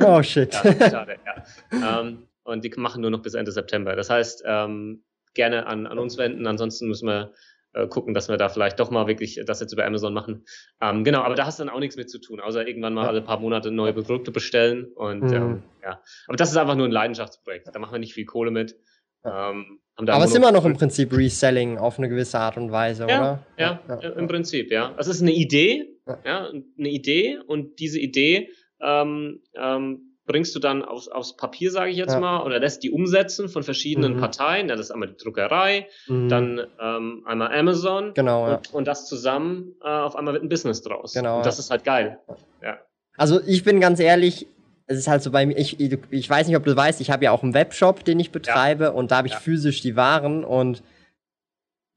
Oh 0.00 0.22
shit. 0.22 0.54
ja, 0.54 0.90
schade, 0.90 1.16
ja. 1.26 2.00
Ähm, 2.00 2.28
und 2.44 2.64
die 2.64 2.70
machen 2.76 3.02
nur 3.02 3.10
noch 3.10 3.22
bis 3.22 3.34
Ende 3.34 3.50
September. 3.50 3.96
Das 3.96 4.08
heißt, 4.08 4.44
ähm, 4.46 5.02
gerne 5.34 5.66
an, 5.66 5.86
an 5.86 5.98
uns 5.98 6.16
wenden. 6.16 6.46
Ansonsten 6.46 6.86
müssen 6.86 7.08
wir 7.08 7.32
äh, 7.74 7.86
gucken, 7.86 8.14
dass 8.14 8.28
wir 8.28 8.36
da 8.36 8.48
vielleicht 8.48 8.80
doch 8.80 8.90
mal 8.90 9.06
wirklich 9.06 9.40
das 9.46 9.60
jetzt 9.60 9.72
über 9.72 9.84
Amazon 9.84 10.14
machen. 10.14 10.44
Ähm, 10.80 11.04
genau, 11.04 11.22
aber 11.22 11.34
da 11.34 11.46
hast 11.46 11.58
du 11.58 11.64
dann 11.64 11.72
auch 11.72 11.80
nichts 11.80 11.96
mit 11.96 12.10
zu 12.10 12.18
tun, 12.18 12.40
außer 12.40 12.66
irgendwann 12.66 12.94
mal 12.94 13.06
alle 13.06 13.22
paar 13.22 13.40
Monate 13.40 13.70
neue 13.70 13.92
Produkte 13.92 14.30
bestellen. 14.30 14.86
Und 14.94 15.24
mhm. 15.24 15.34
ähm, 15.34 15.62
ja, 15.82 16.00
aber 16.26 16.36
das 16.36 16.50
ist 16.50 16.56
einfach 16.56 16.76
nur 16.76 16.86
ein 16.86 16.92
Leidenschaftsprojekt. 16.92 17.68
Da 17.72 17.78
machen 17.78 17.92
wir 17.92 17.98
nicht 17.98 18.14
viel 18.14 18.24
Kohle 18.26 18.50
mit. 18.50 18.76
Ähm, 19.24 19.80
aber 19.96 20.24
es 20.24 20.30
ist 20.30 20.36
immer 20.36 20.52
noch 20.52 20.64
im 20.64 20.76
Prinzip 20.76 21.12
Reselling 21.12 21.76
auf 21.76 21.98
eine 21.98 22.08
gewisse 22.08 22.38
Art 22.38 22.56
und 22.56 22.70
Weise, 22.70 23.06
ja, 23.08 23.18
oder? 23.18 23.46
Ja, 23.56 23.80
ja, 23.88 24.00
ja, 24.00 24.10
im 24.10 24.28
Prinzip, 24.28 24.70
ja. 24.70 24.94
Es 24.96 25.08
ist 25.08 25.20
eine 25.20 25.32
Idee, 25.32 25.88
ja. 26.24 26.48
eine 26.48 26.88
Idee 26.88 27.38
und 27.44 27.80
diese 27.80 27.98
Idee 27.98 28.50
ähm, 28.80 29.42
ähm, 29.56 30.07
bringst 30.28 30.54
du 30.54 30.60
dann 30.60 30.84
aufs, 30.84 31.08
aufs 31.08 31.36
Papier, 31.36 31.72
sage 31.72 31.90
ich 31.90 31.96
jetzt 31.96 32.12
ja. 32.12 32.20
mal, 32.20 32.44
oder 32.44 32.60
lässt 32.60 32.84
die 32.84 32.92
umsetzen 32.92 33.48
von 33.48 33.64
verschiedenen 33.64 34.14
mhm. 34.14 34.20
Parteien. 34.20 34.68
Ja, 34.68 34.76
das 34.76 34.86
ist 34.86 34.90
einmal 34.92 35.08
die 35.08 35.16
Druckerei, 35.16 35.88
mhm. 36.06 36.28
dann 36.28 36.60
ähm, 36.80 37.24
einmal 37.26 37.52
Amazon. 37.52 38.14
Genau. 38.14 38.46
Ja. 38.46 38.54
Und, 38.54 38.74
und, 38.74 38.84
das 38.86 39.06
zusammen, 39.06 39.74
äh, 39.82 39.88
auf 39.88 40.14
einmal 40.14 40.34
wird 40.34 40.44
ein 40.44 40.48
Business 40.48 40.82
draus. 40.82 41.14
Genau. 41.14 41.38
Und 41.38 41.46
das 41.46 41.58
ist 41.58 41.70
halt 41.70 41.82
geil. 41.82 42.20
Ja. 42.62 42.78
Also 43.16 43.40
ich 43.44 43.64
bin 43.64 43.80
ganz 43.80 43.98
ehrlich, 43.98 44.46
es 44.86 44.98
ist 44.98 45.08
halt 45.08 45.22
so 45.22 45.30
bei 45.30 45.44
mir, 45.44 45.56
ich, 45.58 45.80
ich 45.80 46.30
weiß 46.30 46.46
nicht, 46.46 46.56
ob 46.56 46.64
du 46.64 46.76
weißt, 46.76 47.00
ich 47.00 47.10
habe 47.10 47.24
ja 47.24 47.32
auch 47.32 47.42
einen 47.42 47.54
Webshop, 47.54 48.04
den 48.04 48.20
ich 48.20 48.30
betreibe 48.30 48.92
und 48.92 49.10
da 49.10 49.18
habe 49.18 49.28
ich 49.28 49.34
physisch 49.34 49.80
die 49.80 49.96
Waren 49.96 50.44
und 50.44 50.82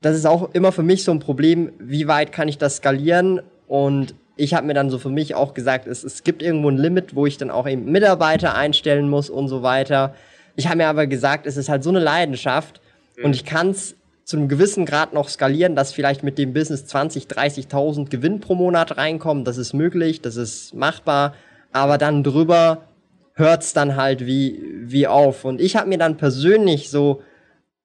das 0.02 0.18
ist 0.18 0.26
auch 0.26 0.54
immer 0.54 0.72
für 0.72 0.84
mich 0.84 1.04
so 1.04 1.12
ein 1.12 1.20
Problem, 1.20 1.72
wie 1.78 2.08
weit 2.08 2.32
kann 2.32 2.48
ich 2.48 2.58
das 2.58 2.78
skalieren 2.78 3.42
und 3.68 4.16
ich 4.36 4.54
habe 4.54 4.66
mir 4.66 4.74
dann 4.74 4.90
so 4.90 4.98
für 4.98 5.10
mich 5.10 5.36
auch 5.36 5.54
gesagt, 5.54 5.88
es, 5.88 6.04
es 6.04 6.24
gibt 6.24 6.42
irgendwo 6.42 6.70
ein 6.70 6.78
Limit, 6.78 7.16
wo 7.16 7.26
ich 7.26 7.38
dann 7.38 7.52
auch 7.52 7.68
eben 7.68 7.92
Mitarbeiter 7.92 8.56
einstellen 8.56 9.10
muss 9.10 9.30
und 9.30 9.48
so 9.48 9.64
weiter. 9.64 10.16
Ich 10.56 10.68
habe 10.68 10.78
mir 10.78 10.88
aber 10.88 11.08
gesagt, 11.08 11.46
es 11.46 11.58
ist 11.58 11.70
halt 11.70 11.84
so 11.84 11.90
eine 11.90 12.00
Leidenschaft 12.00 12.82
mhm. 13.18 13.26
und 13.26 13.36
ich 13.36 13.46
kann 13.46 13.70
es 13.70 13.96
zu 14.24 14.38
einem 14.38 14.48
gewissen 14.48 14.86
Grad 14.86 15.14
noch 15.14 15.30
skalieren, 15.30 15.76
dass 15.76 15.94
vielleicht 15.94 16.24
mit 16.24 16.38
dem 16.38 16.54
Business 16.54 16.86
20, 16.86 17.26
30.000 17.26 18.10
Gewinn 18.10 18.40
pro 18.40 18.56
Monat 18.56 18.98
reinkommen. 18.98 19.44
Das 19.44 19.58
ist 19.58 19.74
möglich, 19.74 20.22
das 20.22 20.38
ist 20.38 20.74
machbar, 20.74 21.34
aber 21.74 21.98
dann 21.98 22.24
drüber 22.24 22.84
hört's 23.34 23.74
dann 23.74 23.96
halt 23.96 24.26
wie, 24.26 24.62
wie 24.84 25.08
auf. 25.08 25.46
Und 25.46 25.60
ich 25.60 25.76
habe 25.76 25.90
mir 25.90 25.98
dann 25.98 26.18
persönlich 26.18 26.90
so, 26.90 27.22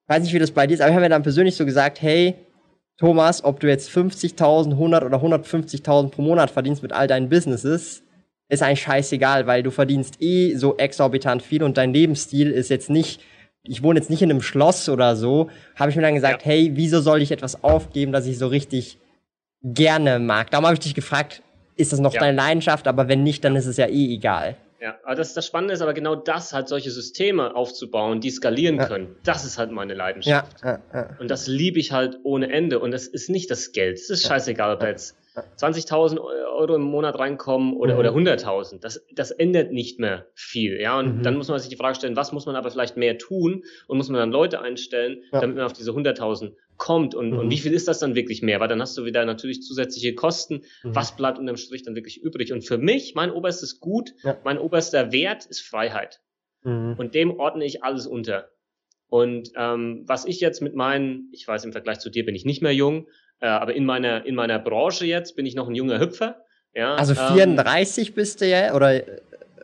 weiß 0.07 0.23
nicht, 0.23 0.33
wie 0.33 0.39
das 0.39 0.51
bei 0.51 0.67
dir 0.67 0.75
ist, 0.75 0.81
aber 0.81 0.89
ich 0.89 0.95
habe 0.95 1.03
mir 1.03 1.09
dann 1.09 1.23
persönlich 1.23 1.55
so 1.55 1.65
gesagt, 1.65 2.01
hey, 2.01 2.35
Thomas, 2.97 3.43
ob 3.43 3.59
du 3.59 3.67
jetzt 3.67 3.89
50.000, 3.89 4.71
100 4.71 5.03
oder 5.03 5.17
150.000 5.17 6.09
pro 6.09 6.21
Monat 6.21 6.49
verdienst 6.49 6.81
mit 6.81 6.93
all 6.93 7.07
deinen 7.07 7.29
Businesses, 7.29 8.03
ist 8.49 8.63
eigentlich 8.63 8.81
scheißegal, 8.81 9.45
weil 9.45 9.61
du 9.61 9.71
verdienst 9.71 10.21
eh 10.21 10.55
so 10.55 10.77
exorbitant 10.77 11.43
viel 11.43 11.63
und 11.63 11.77
dein 11.77 11.93
Lebensstil 11.93 12.49
ist 12.49 12.69
jetzt 12.69 12.89
nicht, 12.89 13.21
ich 13.63 13.83
wohne 13.83 13.99
jetzt 13.99 14.09
nicht 14.09 14.21
in 14.21 14.31
einem 14.31 14.41
Schloss 14.41 14.89
oder 14.89 15.15
so, 15.15 15.49
habe 15.75 15.91
ich 15.91 15.95
mir 15.95 16.01
dann 16.01 16.15
gesagt, 16.15 16.43
ja. 16.43 16.51
hey, 16.51 16.71
wieso 16.73 17.01
soll 17.01 17.21
ich 17.21 17.31
etwas 17.31 17.63
aufgeben, 17.63 18.11
das 18.11 18.25
ich 18.25 18.37
so 18.37 18.47
richtig 18.47 18.97
gerne 19.63 20.19
mag? 20.19 20.49
Darum 20.49 20.65
habe 20.65 20.75
ich 20.75 20.79
dich 20.79 20.95
gefragt, 20.95 21.43
ist 21.75 21.91
das 21.91 21.99
noch 21.99 22.13
ja. 22.13 22.21
deine 22.21 22.35
Leidenschaft? 22.35 22.87
Aber 22.87 23.07
wenn 23.07 23.23
nicht, 23.23 23.43
dann 23.43 23.55
ist 23.55 23.67
es 23.67 23.77
ja 23.77 23.87
eh 23.87 24.13
egal. 24.13 24.55
Ja, 24.79 24.97
aber 25.03 25.15
das, 25.15 25.33
das 25.33 25.45
Spannende 25.45 25.73
ist 25.73 25.81
aber 25.81 25.93
genau 25.93 26.15
das, 26.15 26.53
halt 26.53 26.67
solche 26.67 26.91
Systeme 26.91 27.55
aufzubauen, 27.55 28.21
die 28.21 28.29
skalieren 28.29 28.77
ja. 28.77 28.87
können. 28.87 29.15
Das 29.23 29.43
ist 29.43 29.57
halt 29.57 29.71
meine 29.71 29.93
Leidenschaft. 29.93 30.63
Ja, 30.63 30.79
ja, 30.93 31.17
Und 31.19 31.31
das 31.31 31.47
liebe 31.47 31.79
ich 31.79 31.91
halt 31.91 32.19
ohne 32.23 32.51
Ende. 32.51 32.79
Und 32.79 32.91
das 32.91 33.07
ist 33.07 33.29
nicht 33.29 33.49
das 33.49 33.71
Geld. 33.71 33.97
Es 33.97 34.09
ist 34.09 34.27
scheißegal, 34.27 34.75
ob 34.75 34.83
jetzt 34.83 35.17
20.000 35.57 36.19
Euro 36.19 36.75
im 36.75 36.81
Monat 36.81 37.17
reinkommen 37.17 37.73
oder, 37.73 37.93
mhm. 37.93 37.99
oder 37.99 38.11
100.000. 38.11 38.79
Das, 38.79 39.03
das 39.13 39.31
ändert 39.31 39.71
nicht 39.71 39.99
mehr 39.99 40.27
viel. 40.33 40.79
Ja, 40.79 40.97
und 40.99 41.17
mhm. 41.17 41.23
dann 41.23 41.37
muss 41.37 41.47
man 41.47 41.59
sich 41.59 41.69
die 41.69 41.75
Frage 41.75 41.95
stellen, 41.95 42.15
was 42.15 42.31
muss 42.31 42.45
man 42.45 42.55
aber 42.55 42.71
vielleicht 42.71 42.97
mehr 42.97 43.17
tun 43.17 43.63
und 43.87 43.97
muss 43.97 44.09
man 44.09 44.19
dann 44.19 44.31
Leute 44.31 44.61
einstellen, 44.61 45.23
damit 45.31 45.55
man 45.55 45.65
auf 45.65 45.73
diese 45.73 45.91
100.000 45.91 46.53
kommt 46.77 47.15
und, 47.15 47.31
mhm. 47.31 47.39
und 47.39 47.49
wie 47.49 47.57
viel 47.57 47.73
ist 47.73 47.87
das 47.87 47.99
dann 47.99 48.15
wirklich 48.15 48.41
mehr? 48.41 48.59
Weil 48.59 48.67
dann 48.67 48.81
hast 48.81 48.97
du 48.97 49.05
wieder 49.05 49.25
natürlich 49.25 49.61
zusätzliche 49.61 50.15
Kosten. 50.15 50.61
Mhm. 50.83 50.95
Was 50.95 51.15
bleibt 51.15 51.39
unterm 51.39 51.57
Strich 51.57 51.83
dann 51.83 51.95
wirklich 51.95 52.21
übrig? 52.21 52.53
Und 52.53 52.65
für 52.65 52.77
mich, 52.77 53.15
mein 53.15 53.31
oberstes 53.31 53.79
Gut, 53.79 54.13
ja. 54.23 54.37
mein 54.43 54.57
oberster 54.57 55.11
Wert 55.11 55.45
ist 55.45 55.61
Freiheit. 55.61 56.21
Mhm. 56.63 56.95
Und 56.97 57.15
dem 57.15 57.39
ordne 57.39 57.65
ich 57.65 57.83
alles 57.83 58.07
unter. 58.07 58.49
Und 59.09 59.51
ähm, 59.55 60.03
was 60.05 60.25
ich 60.25 60.39
jetzt 60.39 60.61
mit 60.61 60.75
meinen, 60.75 61.29
ich 61.31 61.47
weiß, 61.47 61.63
im 61.65 61.71
Vergleich 61.71 61.99
zu 61.99 62.09
dir 62.09 62.25
bin 62.25 62.35
ich 62.35 62.45
nicht 62.45 62.61
mehr 62.61 62.73
jung, 62.73 63.07
äh, 63.39 63.47
aber 63.47 63.73
in 63.73 63.85
meiner, 63.85 64.25
in 64.25 64.35
meiner 64.35 64.59
Branche 64.59 65.05
jetzt 65.05 65.35
bin 65.35 65.45
ich 65.45 65.55
noch 65.55 65.67
ein 65.67 65.75
junger 65.75 65.99
Hüpfer. 65.99 66.43
Ja, 66.73 66.95
also 66.95 67.15
34 67.15 68.09
ähm, 68.09 68.13
bist 68.13 68.41
du 68.41 68.47
ja, 68.47 68.75
oder? 68.75 69.01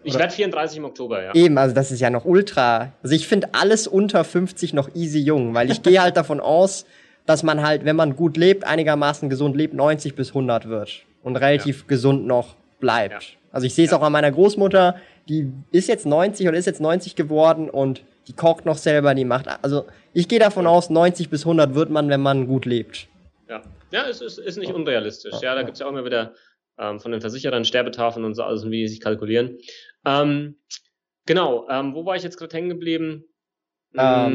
Ich 0.05 0.18
werde 0.18 0.34
34 0.34 0.78
im 0.78 0.86
Oktober, 0.86 1.24
ja. 1.24 1.34
Eben, 1.34 1.57
also 1.57 1.74
das 1.74 1.91
ist 1.91 1.99
ja 1.99 2.09
noch 2.09 2.26
ultra. 2.26 2.93
Also 3.03 3.16
ich 3.16 3.28
finde 3.28 3.49
alles 3.53 3.88
unter 3.88 4.24
50 4.24 4.74
noch 4.74 4.93
easy 4.95 5.20
jung, 5.20 5.53
weil 5.53 5.72
ich 5.72 5.82
gehe 5.82 6.01
halt 6.01 6.18
davon 6.18 6.39
aus, 6.39 6.86
dass 7.26 7.43
man 7.43 7.61
halt, 7.61 7.86
wenn 7.86 7.95
man 7.95 8.15
gut 8.15 8.38
lebt, 8.38 8.63
einigermaßen 8.65 9.30
gesund 9.30 9.55
lebt, 9.55 9.74
90 9.74 10.15
bis 10.15 10.30
100 10.30 10.67
wird 10.67 11.03
und 11.24 11.36
relativ 11.38 11.80
ja. 11.80 11.84
gesund 11.88 12.28
noch 12.28 12.55
bleibt. 12.80 13.24
Ja. 13.24 13.30
Also 13.51 13.67
ich 13.67 13.74
sehe 13.74 13.86
es 13.86 13.91
ja. 13.91 13.97
auch 13.97 14.01
an 14.01 14.11
meiner 14.11 14.32
Großmutter, 14.32 14.95
die 15.30 15.51
ist 15.71 15.88
jetzt 15.88 16.05
90 16.05 16.47
oder 16.47 16.57
ist 16.57 16.65
jetzt 16.65 16.82
90 16.82 17.15
geworden 17.15 17.69
und 17.69 18.03
die 18.28 18.34
kocht 18.34 18.65
noch 18.65 18.78
selber, 18.78 19.15
die 19.15 19.26
macht, 19.26 19.47
also 19.63 19.86
ich 20.13 20.28
gehe 20.28 20.39
davon 20.39 20.67
aus, 20.67 20.89
90 20.89 21.30
bis 21.30 21.41
100 21.41 21.76
wird 21.76 21.89
man, 21.89 22.09
wenn 22.09 22.21
man 22.21 22.47
gut 22.47 22.65
lebt. 22.65 23.07
Ja, 23.49 23.61
ja 23.91 24.07
es 24.07 24.21
ist, 24.21 24.38
ist 24.38 24.57
nicht 24.57 24.74
unrealistisch. 24.74 25.36
Ja, 25.41 25.55
da 25.55 25.63
gibt 25.63 25.74
es 25.74 25.80
ja 25.80 25.86
auch 25.86 25.91
immer 25.91 26.05
wieder 26.05 26.34
ähm, 26.78 26.99
von 26.99 27.11
den 27.11 27.21
Versicherern 27.21 27.65
Sterbetafeln 27.65 28.26
und 28.26 28.34
so 28.34 28.43
alles, 28.43 28.65
wie 28.65 28.82
die 28.82 28.88
sich 28.88 29.01
kalkulieren. 29.01 29.57
Ähm, 30.05 30.57
genau, 31.26 31.67
ähm, 31.69 31.93
wo 31.93 32.05
war 32.05 32.15
ich 32.15 32.24
jetzt 32.24 32.38
gerade 32.38 32.55
hängen 32.55 32.69
geblieben? 32.69 33.26
Ähm, 33.95 34.34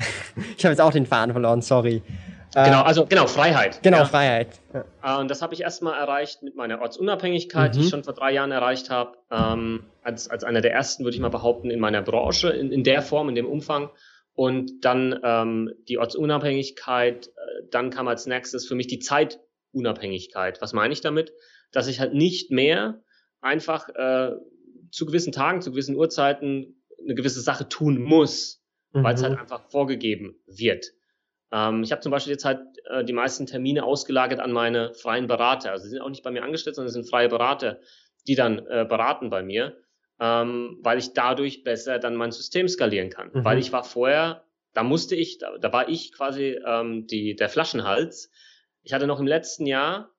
ich 0.56 0.64
habe 0.64 0.72
jetzt 0.72 0.80
auch 0.80 0.92
den 0.92 1.06
Faden 1.06 1.32
verloren, 1.32 1.62
sorry. 1.62 2.02
Genau, 2.52 2.82
also 2.82 3.06
genau, 3.06 3.28
Freiheit. 3.28 3.80
Genau, 3.82 3.98
ja. 3.98 4.04
Freiheit. 4.06 4.48
Ja. 4.74 5.18
Und 5.18 5.30
das 5.30 5.40
habe 5.40 5.54
ich 5.54 5.60
erstmal 5.60 5.96
erreicht 5.96 6.42
mit 6.42 6.56
meiner 6.56 6.80
Ortsunabhängigkeit, 6.80 7.72
mhm. 7.72 7.78
die 7.78 7.84
ich 7.84 7.90
schon 7.90 8.02
vor 8.02 8.12
drei 8.12 8.32
Jahren 8.32 8.50
erreicht 8.50 8.90
habe. 8.90 9.16
Ähm, 9.30 9.84
als, 10.02 10.28
als 10.28 10.42
einer 10.42 10.60
der 10.60 10.72
ersten, 10.72 11.04
würde 11.04 11.14
ich 11.14 11.20
mal 11.20 11.28
behaupten, 11.28 11.70
in 11.70 11.78
meiner 11.78 12.02
Branche, 12.02 12.48
in, 12.50 12.72
in 12.72 12.82
der 12.82 13.02
Form, 13.02 13.28
in 13.28 13.36
dem 13.36 13.46
Umfang. 13.46 13.90
Und 14.34 14.84
dann 14.84 15.20
ähm, 15.22 15.72
die 15.88 15.98
Ortsunabhängigkeit, 15.98 17.28
äh, 17.28 17.30
dann 17.70 17.90
kam 17.90 18.08
als 18.08 18.26
nächstes 18.26 18.66
für 18.66 18.74
mich 18.74 18.88
die 18.88 18.98
Zeitunabhängigkeit. 18.98 20.60
Was 20.60 20.72
meine 20.72 20.92
ich 20.92 21.00
damit? 21.00 21.32
Dass 21.70 21.86
ich 21.86 22.00
halt 22.00 22.14
nicht 22.14 22.50
mehr 22.50 23.00
einfach 23.40 23.88
äh, 23.90 24.32
zu 24.90 25.06
gewissen 25.06 25.32
Tagen, 25.32 25.62
zu 25.62 25.70
gewissen 25.70 25.94
Uhrzeiten 25.94 26.82
eine 27.02 27.14
gewisse 27.14 27.40
Sache 27.40 27.68
tun 27.68 28.02
muss, 28.02 28.59
mhm. 28.92 29.04
weil 29.04 29.14
es 29.14 29.22
halt 29.22 29.38
einfach 29.38 29.68
vorgegeben 29.70 30.36
wird. 30.46 30.92
Ähm, 31.52 31.82
ich 31.82 31.92
habe 31.92 32.00
zum 32.00 32.12
Beispiel 32.12 32.32
jetzt 32.32 32.44
halt 32.44 32.60
äh, 32.88 33.04
die 33.04 33.12
meisten 33.12 33.46
Termine 33.46 33.84
ausgelagert 33.84 34.40
an 34.40 34.52
meine 34.52 34.94
freien 34.94 35.26
Berater. 35.26 35.72
Also 35.72 35.84
sie 35.84 35.90
sind 35.90 36.00
auch 36.00 36.08
nicht 36.08 36.22
bei 36.22 36.30
mir 36.30 36.42
angestellt, 36.42 36.76
sondern 36.76 36.88
es 36.88 36.94
sind 36.94 37.08
freie 37.08 37.28
Berater, 37.28 37.80
die 38.26 38.34
dann 38.34 38.58
äh, 38.66 38.86
beraten 38.88 39.30
bei 39.30 39.42
mir, 39.42 39.76
ähm, 40.20 40.78
weil 40.82 40.98
ich 40.98 41.12
dadurch 41.12 41.64
besser 41.64 41.98
dann 41.98 42.16
mein 42.16 42.32
System 42.32 42.68
skalieren 42.68 43.10
kann. 43.10 43.30
Mhm. 43.32 43.44
Weil 43.44 43.58
ich 43.58 43.72
war 43.72 43.84
vorher, 43.84 44.44
da 44.72 44.82
musste 44.82 45.16
ich, 45.16 45.38
da, 45.38 45.58
da 45.58 45.72
war 45.72 45.88
ich 45.88 46.12
quasi 46.12 46.60
ähm, 46.64 47.06
die, 47.06 47.34
der 47.34 47.48
Flaschenhals. 47.48 48.30
Ich 48.82 48.92
hatte 48.92 49.06
noch 49.06 49.20
im 49.20 49.26
letzten 49.26 49.66
Jahr, 49.66 50.10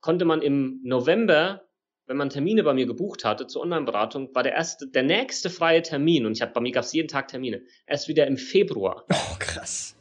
konnte 0.00 0.24
man 0.24 0.42
im 0.42 0.80
November 0.82 1.62
wenn 2.12 2.18
man 2.18 2.28
Termine 2.28 2.62
bei 2.62 2.74
mir 2.74 2.84
gebucht 2.84 3.24
hatte 3.24 3.46
zur 3.46 3.62
Online-Beratung, 3.62 4.34
war 4.34 4.42
der 4.42 4.52
erste, 4.52 4.86
der 4.86 5.02
nächste 5.02 5.48
freie 5.48 5.80
Termin, 5.80 6.26
und 6.26 6.32
ich 6.32 6.42
habe 6.42 6.52
bei 6.52 6.60
mir 6.60 6.70
gab 6.70 6.84
es 6.84 6.92
jeden 6.92 7.08
Tag 7.08 7.28
Termine, 7.28 7.62
erst 7.86 8.06
wieder 8.06 8.26
im 8.26 8.36
Februar. 8.36 9.06
Oh, 9.10 9.36
krass. 9.38 9.96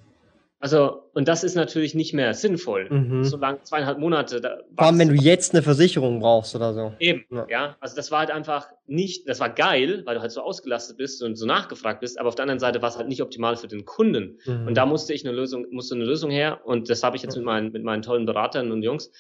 Also, 0.60 1.10
und 1.14 1.30
das 1.30 1.46
ist 1.46 1.56
natürlich 1.56 1.96
nicht 1.96 2.14
mehr 2.14 2.34
sinnvoll. 2.34 2.90
Mhm. 2.90 3.24
So 3.24 3.38
lang, 3.38 3.64
zweieinhalb 3.64 3.98
Monate. 3.98 4.42
Da 4.42 4.58
Vor 4.76 4.88
allem, 4.88 5.00
wenn 5.00 5.08
du 5.08 5.16
jetzt 5.16 5.54
eine 5.54 5.64
Versicherung 5.64 6.20
brauchst 6.20 6.54
oder 6.54 6.74
so. 6.74 6.94
Eben, 7.00 7.24
ja. 7.32 7.48
ja. 7.50 7.78
Also, 7.80 7.96
das 7.96 8.12
war 8.12 8.20
halt 8.20 8.32
einfach 8.32 8.68
nicht, 8.88 9.30
das 9.30 9.40
war 9.40 9.50
geil, 9.50 10.02
weil 10.06 10.16
du 10.16 10.22
halt 10.22 10.34
so 10.34 10.42
ausgelastet 10.42 10.98
bist 10.98 11.24
und 11.24 11.38
so 11.38 11.46
nachgefragt 11.46 12.02
bist, 12.02 12.20
aber 12.20 12.28
auf 12.28 12.36
der 12.36 12.44
anderen 12.44 12.60
Seite 12.60 12.82
war 12.82 12.90
es 12.90 12.98
halt 12.98 13.08
nicht 13.08 13.22
optimal 13.22 13.56
für 13.56 13.70
den 13.70 13.86
Kunden. 13.86 14.38
Mhm. 14.46 14.68
Und 14.68 14.76
da 14.76 14.86
musste 14.86 15.14
ich 15.14 15.26
eine 15.26 15.34
Lösung, 15.34 15.66
musste 15.72 15.96
eine 15.96 16.04
Lösung 16.04 16.30
her 16.30 16.60
und 16.66 16.90
das 16.90 17.04
habe 17.04 17.16
ich 17.16 17.24
jetzt 17.24 17.38
mit 17.38 17.46
meinen, 17.46 17.72
mit 17.72 17.86
meinen 17.86 18.02
tollen 18.02 18.26
Beratern 18.26 18.74
und 18.74 18.84
Jungs. 18.84 19.12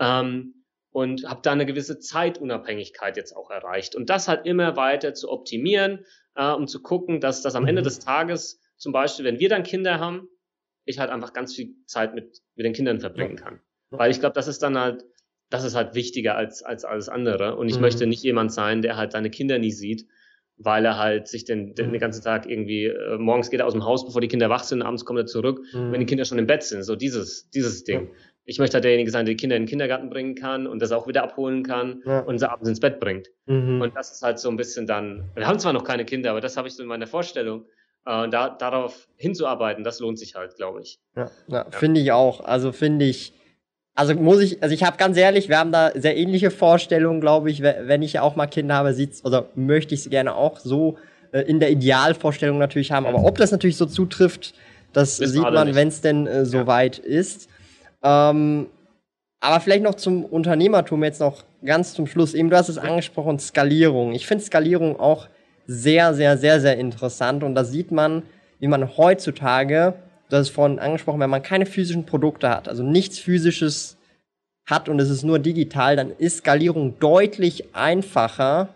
Ähm, 0.00 0.61
und 0.92 1.28
habe 1.28 1.40
da 1.42 1.52
eine 1.52 1.66
gewisse 1.66 1.98
Zeitunabhängigkeit 1.98 3.16
jetzt 3.16 3.34
auch 3.34 3.50
erreicht. 3.50 3.96
Und 3.96 4.10
das 4.10 4.28
halt 4.28 4.46
immer 4.46 4.76
weiter 4.76 5.14
zu 5.14 5.30
optimieren, 5.30 6.04
äh, 6.36 6.52
um 6.52 6.68
zu 6.68 6.82
gucken, 6.82 7.20
dass 7.20 7.42
das 7.42 7.54
am 7.54 7.66
Ende 7.66 7.82
mhm. 7.82 7.86
des 7.86 7.98
Tages, 7.98 8.60
zum 8.76 8.92
Beispiel, 8.92 9.24
wenn 9.24 9.40
wir 9.40 9.48
dann 9.48 9.62
Kinder 9.62 9.98
haben, 9.98 10.28
ich 10.84 10.98
halt 10.98 11.10
einfach 11.10 11.32
ganz 11.32 11.54
viel 11.54 11.74
Zeit 11.86 12.14
mit, 12.14 12.40
mit 12.54 12.66
den 12.66 12.72
Kindern 12.72 13.00
verbringen 13.00 13.36
kann. 13.36 13.60
Weil 13.90 14.10
ich 14.10 14.20
glaube, 14.20 14.34
das 14.34 14.48
ist 14.48 14.62
dann 14.62 14.78
halt, 14.78 15.04
das 15.50 15.64
ist 15.64 15.74
halt 15.74 15.94
wichtiger 15.94 16.34
als, 16.34 16.62
als 16.62 16.84
alles 16.84 17.08
andere. 17.08 17.56
Und 17.56 17.68
ich 17.68 17.76
mhm. 17.76 17.82
möchte 17.82 18.06
nicht 18.06 18.22
jemand 18.22 18.52
sein, 18.52 18.82
der 18.82 18.96
halt 18.96 19.12
seine 19.12 19.30
Kinder 19.30 19.58
nie 19.58 19.70
sieht, 19.70 20.06
weil 20.56 20.84
er 20.84 20.98
halt 20.98 21.28
sich 21.28 21.44
den, 21.44 21.74
den, 21.74 21.92
den 21.92 22.00
ganzen 22.00 22.22
Tag 22.22 22.48
irgendwie, 22.48 22.86
äh, 22.86 23.18
morgens 23.18 23.50
geht 23.50 23.60
er 23.60 23.66
aus 23.66 23.72
dem 23.72 23.84
Haus, 23.84 24.04
bevor 24.04 24.20
die 24.20 24.28
Kinder 24.28 24.50
wach 24.50 24.64
sind, 24.64 24.82
abends 24.82 25.04
kommt 25.04 25.18
er 25.18 25.26
zurück, 25.26 25.60
mhm. 25.72 25.92
wenn 25.92 26.00
die 26.00 26.06
Kinder 26.06 26.24
schon 26.24 26.38
im 26.38 26.46
Bett 26.46 26.62
sind. 26.62 26.82
So 26.82 26.96
dieses, 26.96 27.48
dieses 27.50 27.84
Ding. 27.84 28.10
Ich 28.44 28.58
möchte 28.58 28.74
halt 28.74 28.84
derjenige 28.84 29.10
sein, 29.10 29.24
der 29.24 29.34
die 29.34 29.40
Kinder 29.40 29.56
in 29.56 29.62
den 29.62 29.68
Kindergarten 29.68 30.10
bringen 30.10 30.34
kann 30.34 30.66
und 30.66 30.82
das 30.82 30.90
auch 30.92 31.06
wieder 31.06 31.22
abholen 31.22 31.62
kann 31.62 32.02
ja. 32.04 32.20
und 32.20 32.38
sie 32.38 32.50
abends 32.50 32.68
ins 32.68 32.80
Bett 32.80 32.98
bringt. 32.98 33.28
Mhm. 33.46 33.80
Und 33.80 33.96
das 33.96 34.10
ist 34.10 34.22
halt 34.22 34.38
so 34.38 34.48
ein 34.48 34.56
bisschen 34.56 34.86
dann, 34.86 35.30
wir 35.34 35.46
haben 35.46 35.58
zwar 35.58 35.72
noch 35.72 35.84
keine 35.84 36.04
Kinder, 36.04 36.30
aber 36.30 36.40
das 36.40 36.56
habe 36.56 36.66
ich 36.66 36.74
so 36.74 36.82
in 36.82 36.88
meiner 36.88 37.06
Vorstellung. 37.06 37.64
Äh, 38.04 38.28
da, 38.28 38.48
darauf 38.48 39.08
hinzuarbeiten, 39.16 39.84
das 39.84 40.00
lohnt 40.00 40.18
sich 40.18 40.34
halt, 40.34 40.56
glaube 40.56 40.80
ich. 40.82 40.98
Ja, 41.14 41.30
ja, 41.46 41.56
ja. 41.58 41.66
finde 41.70 42.00
ich 42.00 42.10
auch. 42.10 42.40
Also 42.40 42.72
finde 42.72 43.04
ich, 43.04 43.32
also 43.94 44.14
muss 44.14 44.40
ich, 44.40 44.60
also 44.62 44.74
ich 44.74 44.82
habe 44.82 44.96
ganz 44.96 45.16
ehrlich, 45.16 45.48
wir 45.48 45.58
haben 45.58 45.70
da 45.70 45.92
sehr 45.94 46.16
ähnliche 46.16 46.50
Vorstellungen, 46.50 47.20
glaube 47.20 47.50
ich. 47.50 47.62
Wenn 47.62 48.02
ich 48.02 48.18
auch 48.18 48.34
mal 48.34 48.46
Kinder 48.48 48.74
habe, 48.74 48.92
sieht's, 48.92 49.24
oder 49.24 49.46
möchte 49.54 49.94
ich 49.94 50.00
es 50.00 50.10
gerne 50.10 50.34
auch 50.34 50.58
so 50.58 50.98
äh, 51.30 51.42
in 51.42 51.60
der 51.60 51.70
Idealvorstellung 51.70 52.58
natürlich 52.58 52.90
haben. 52.90 53.06
Aber 53.06 53.24
ob 53.24 53.38
das 53.38 53.52
natürlich 53.52 53.76
so 53.76 53.86
zutrifft, 53.86 54.54
das 54.92 55.20
Wissen 55.20 55.32
sieht 55.32 55.42
man, 55.42 55.74
wenn 55.74 55.88
es 55.88 56.00
denn 56.00 56.26
äh, 56.26 56.44
so 56.44 56.58
ja. 56.58 56.66
weit 56.66 56.98
ist. 56.98 57.48
Ähm, 58.02 58.66
aber 59.40 59.60
vielleicht 59.60 59.82
noch 59.82 59.96
zum 59.96 60.24
Unternehmertum 60.24 61.02
jetzt 61.02 61.20
noch 61.20 61.44
ganz 61.64 61.94
zum 61.94 62.06
Schluss. 62.06 62.34
Eben, 62.34 62.50
du 62.50 62.56
hast 62.56 62.68
es 62.68 62.78
angesprochen, 62.78 63.38
Skalierung. 63.38 64.12
Ich 64.12 64.26
finde 64.26 64.44
Skalierung 64.44 64.98
auch 64.98 65.28
sehr, 65.66 66.14
sehr, 66.14 66.38
sehr, 66.38 66.60
sehr 66.60 66.78
interessant. 66.78 67.42
Und 67.42 67.54
da 67.54 67.64
sieht 67.64 67.90
man, 67.90 68.22
wie 68.60 68.68
man 68.68 68.96
heutzutage, 68.96 69.94
das 70.28 70.48
ist 70.48 70.54
vorhin 70.54 70.78
angesprochen, 70.78 71.20
wenn 71.20 71.30
man 71.30 71.42
keine 71.42 71.66
physischen 71.66 72.06
Produkte 72.06 72.48
hat, 72.48 72.68
also 72.68 72.82
nichts 72.82 73.18
physisches 73.18 73.96
hat 74.64 74.88
und 74.88 75.00
es 75.00 75.10
ist 75.10 75.24
nur 75.24 75.38
digital, 75.38 75.96
dann 75.96 76.12
ist 76.16 76.38
Skalierung 76.38 76.98
deutlich 77.00 77.74
einfacher 77.74 78.68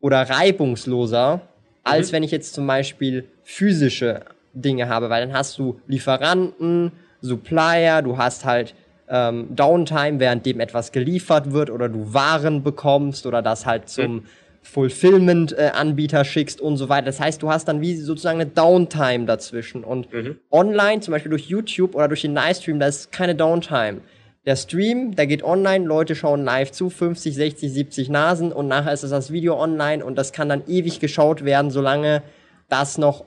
oder 0.00 0.22
reibungsloser, 0.22 1.42
als 1.84 2.08
mhm. 2.08 2.12
wenn 2.16 2.22
ich 2.22 2.30
jetzt 2.30 2.54
zum 2.54 2.66
Beispiel 2.66 3.28
physische 3.42 4.22
Dinge 4.54 4.88
habe, 4.88 5.10
weil 5.10 5.26
dann 5.26 5.36
hast 5.36 5.58
du 5.58 5.80
Lieferanten, 5.86 6.92
Supplier, 7.20 8.02
du 8.02 8.18
hast 8.18 8.44
halt 8.44 8.74
ähm, 9.08 9.54
Downtime, 9.54 10.20
währenddem 10.20 10.60
etwas 10.60 10.92
geliefert 10.92 11.52
wird 11.52 11.70
oder 11.70 11.88
du 11.88 12.12
Waren 12.12 12.62
bekommst 12.62 13.26
oder 13.26 13.42
das 13.42 13.66
halt 13.66 13.88
zum 13.88 14.14
mhm. 14.14 14.22
Fulfillment-Anbieter 14.62 16.24
schickst 16.24 16.60
und 16.60 16.76
so 16.76 16.88
weiter. 16.88 17.06
Das 17.06 17.20
heißt, 17.20 17.42
du 17.42 17.50
hast 17.50 17.68
dann 17.68 17.80
wie 17.80 17.94
sozusagen 17.94 18.40
eine 18.40 18.50
Downtime 18.50 19.24
dazwischen. 19.24 19.84
Und 19.84 20.12
mhm. 20.12 20.38
online, 20.50 21.00
zum 21.00 21.12
Beispiel 21.12 21.30
durch 21.30 21.46
YouTube 21.46 21.94
oder 21.94 22.08
durch 22.08 22.22
den 22.22 22.34
Livestream, 22.34 22.80
da 22.80 22.86
ist 22.86 23.12
keine 23.12 23.36
Downtime. 23.36 24.00
Der 24.44 24.56
Stream, 24.56 25.14
der 25.16 25.26
geht 25.26 25.42
online, 25.42 25.84
Leute 25.84 26.14
schauen 26.14 26.44
live 26.44 26.70
zu, 26.70 26.88
50, 26.88 27.34
60, 27.34 27.72
70 27.72 28.08
Nasen 28.08 28.52
und 28.52 28.68
nachher 28.68 28.92
ist 28.92 29.02
das 29.02 29.32
Video 29.32 29.60
online 29.60 30.04
und 30.04 30.16
das 30.16 30.32
kann 30.32 30.48
dann 30.48 30.62
ewig 30.68 31.00
geschaut 31.00 31.44
werden, 31.44 31.72
solange 31.72 32.22
das 32.68 32.96
noch 32.96 33.24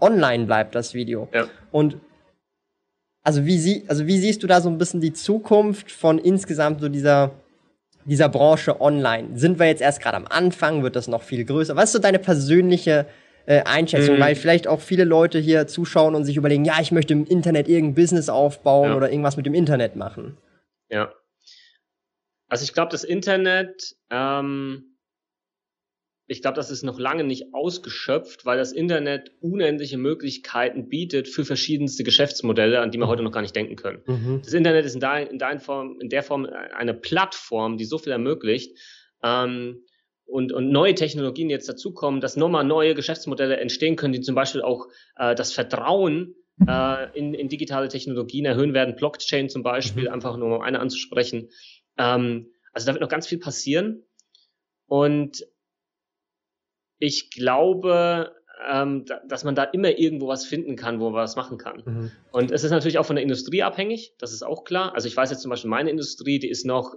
online 0.00 0.46
bleibt, 0.46 0.76
das 0.76 0.94
Video. 0.94 1.28
Ja. 1.32 1.46
Und 1.72 1.96
also 3.22 3.44
wie, 3.44 3.58
sie, 3.58 3.84
also 3.88 4.06
wie 4.06 4.18
siehst 4.18 4.42
du 4.42 4.46
da 4.46 4.60
so 4.60 4.68
ein 4.68 4.78
bisschen 4.78 5.00
die 5.00 5.12
Zukunft 5.12 5.92
von 5.92 6.18
insgesamt 6.18 6.80
so 6.80 6.88
dieser, 6.88 7.32
dieser 8.04 8.28
Branche 8.28 8.80
online? 8.80 9.38
Sind 9.38 9.58
wir 9.58 9.66
jetzt 9.66 9.82
erst 9.82 10.00
gerade 10.00 10.16
am 10.16 10.26
Anfang? 10.26 10.82
Wird 10.82 10.96
das 10.96 11.08
noch 11.08 11.22
viel 11.22 11.44
größer? 11.44 11.76
Was 11.76 11.86
ist 11.86 11.92
so 11.92 11.98
deine 11.98 12.18
persönliche 12.18 13.06
äh, 13.46 13.62
Einschätzung? 13.64 14.16
Mhm. 14.16 14.20
Weil 14.20 14.34
vielleicht 14.36 14.66
auch 14.66 14.80
viele 14.80 15.04
Leute 15.04 15.38
hier 15.38 15.66
zuschauen 15.66 16.14
und 16.14 16.24
sich 16.24 16.36
überlegen, 16.36 16.64
ja, 16.64 16.80
ich 16.80 16.92
möchte 16.92 17.12
im 17.12 17.26
Internet 17.26 17.68
irgendein 17.68 17.94
Business 17.94 18.28
aufbauen 18.28 18.90
ja. 18.90 18.96
oder 18.96 19.10
irgendwas 19.10 19.36
mit 19.36 19.44
dem 19.44 19.54
Internet 19.54 19.96
machen. 19.96 20.38
Ja. 20.88 21.12
Also 22.48 22.64
ich 22.64 22.72
glaube, 22.72 22.90
das 22.90 23.04
Internet 23.04 23.96
ähm, 24.10 24.89
ich 26.30 26.42
glaube, 26.42 26.54
das 26.54 26.70
ist 26.70 26.84
noch 26.84 27.00
lange 27.00 27.24
nicht 27.24 27.52
ausgeschöpft, 27.54 28.46
weil 28.46 28.56
das 28.56 28.70
Internet 28.70 29.32
unendliche 29.40 29.98
Möglichkeiten 29.98 30.88
bietet 30.88 31.26
für 31.26 31.44
verschiedenste 31.44 32.04
Geschäftsmodelle, 32.04 32.80
an 32.80 32.92
die 32.92 32.98
wir 32.98 33.08
heute 33.08 33.24
noch 33.24 33.32
gar 33.32 33.40
nicht 33.40 33.56
denken 33.56 33.74
können. 33.74 34.00
Mhm. 34.06 34.40
Das 34.44 34.52
Internet 34.52 34.84
ist 34.84 34.94
in, 34.94 35.00
der, 35.00 35.28
in, 35.28 35.40
der 35.40 35.58
Form, 35.58 35.98
in 36.00 36.08
der 36.08 36.22
Form 36.22 36.46
eine 36.46 36.94
Plattform, 36.94 37.78
die 37.78 37.84
so 37.84 37.98
viel 37.98 38.12
ermöglicht. 38.12 38.78
Ähm, 39.24 39.82
und, 40.24 40.52
und 40.52 40.70
neue 40.70 40.94
Technologien 40.94 41.50
jetzt 41.50 41.68
dazukommen, 41.68 42.20
dass 42.20 42.36
nochmal 42.36 42.62
neue 42.62 42.94
Geschäftsmodelle 42.94 43.56
entstehen 43.56 43.96
können, 43.96 44.12
die 44.12 44.20
zum 44.20 44.36
Beispiel 44.36 44.62
auch 44.62 44.86
äh, 45.16 45.34
das 45.34 45.52
Vertrauen 45.52 46.36
äh, 46.64 47.18
in, 47.18 47.34
in 47.34 47.48
digitale 47.48 47.88
Technologien 47.88 48.44
erhöhen 48.44 48.72
werden. 48.72 48.94
Blockchain 48.94 49.48
zum 49.48 49.64
Beispiel, 49.64 50.04
mhm. 50.04 50.14
einfach 50.14 50.36
nur 50.36 50.58
um 50.58 50.62
eine 50.62 50.78
anzusprechen. 50.78 51.48
Ähm, 51.98 52.52
also 52.72 52.86
da 52.86 52.92
wird 52.92 53.02
noch 53.02 53.08
ganz 53.08 53.26
viel 53.26 53.38
passieren. 53.38 54.04
Und 54.86 55.44
ich 57.00 57.30
glaube, 57.30 58.32
ähm, 58.70 59.06
dass 59.26 59.42
man 59.42 59.54
da 59.54 59.64
immer 59.64 59.98
irgendwo 59.98 60.28
was 60.28 60.44
finden 60.44 60.76
kann, 60.76 61.00
wo 61.00 61.10
man 61.10 61.14
was 61.14 61.34
machen 61.34 61.58
kann. 61.58 61.82
Mhm. 61.84 62.10
Und 62.30 62.50
es 62.52 62.62
ist 62.62 62.70
natürlich 62.70 62.98
auch 62.98 63.06
von 63.06 63.16
der 63.16 63.22
Industrie 63.22 63.62
abhängig, 63.62 64.14
das 64.18 64.32
ist 64.32 64.42
auch 64.42 64.64
klar. 64.64 64.94
Also 64.94 65.08
ich 65.08 65.16
weiß 65.16 65.30
jetzt 65.30 65.40
zum 65.40 65.50
Beispiel, 65.50 65.70
meine 65.70 65.90
Industrie, 65.90 66.38
die 66.38 66.48
ist 66.48 66.64
noch 66.64 66.94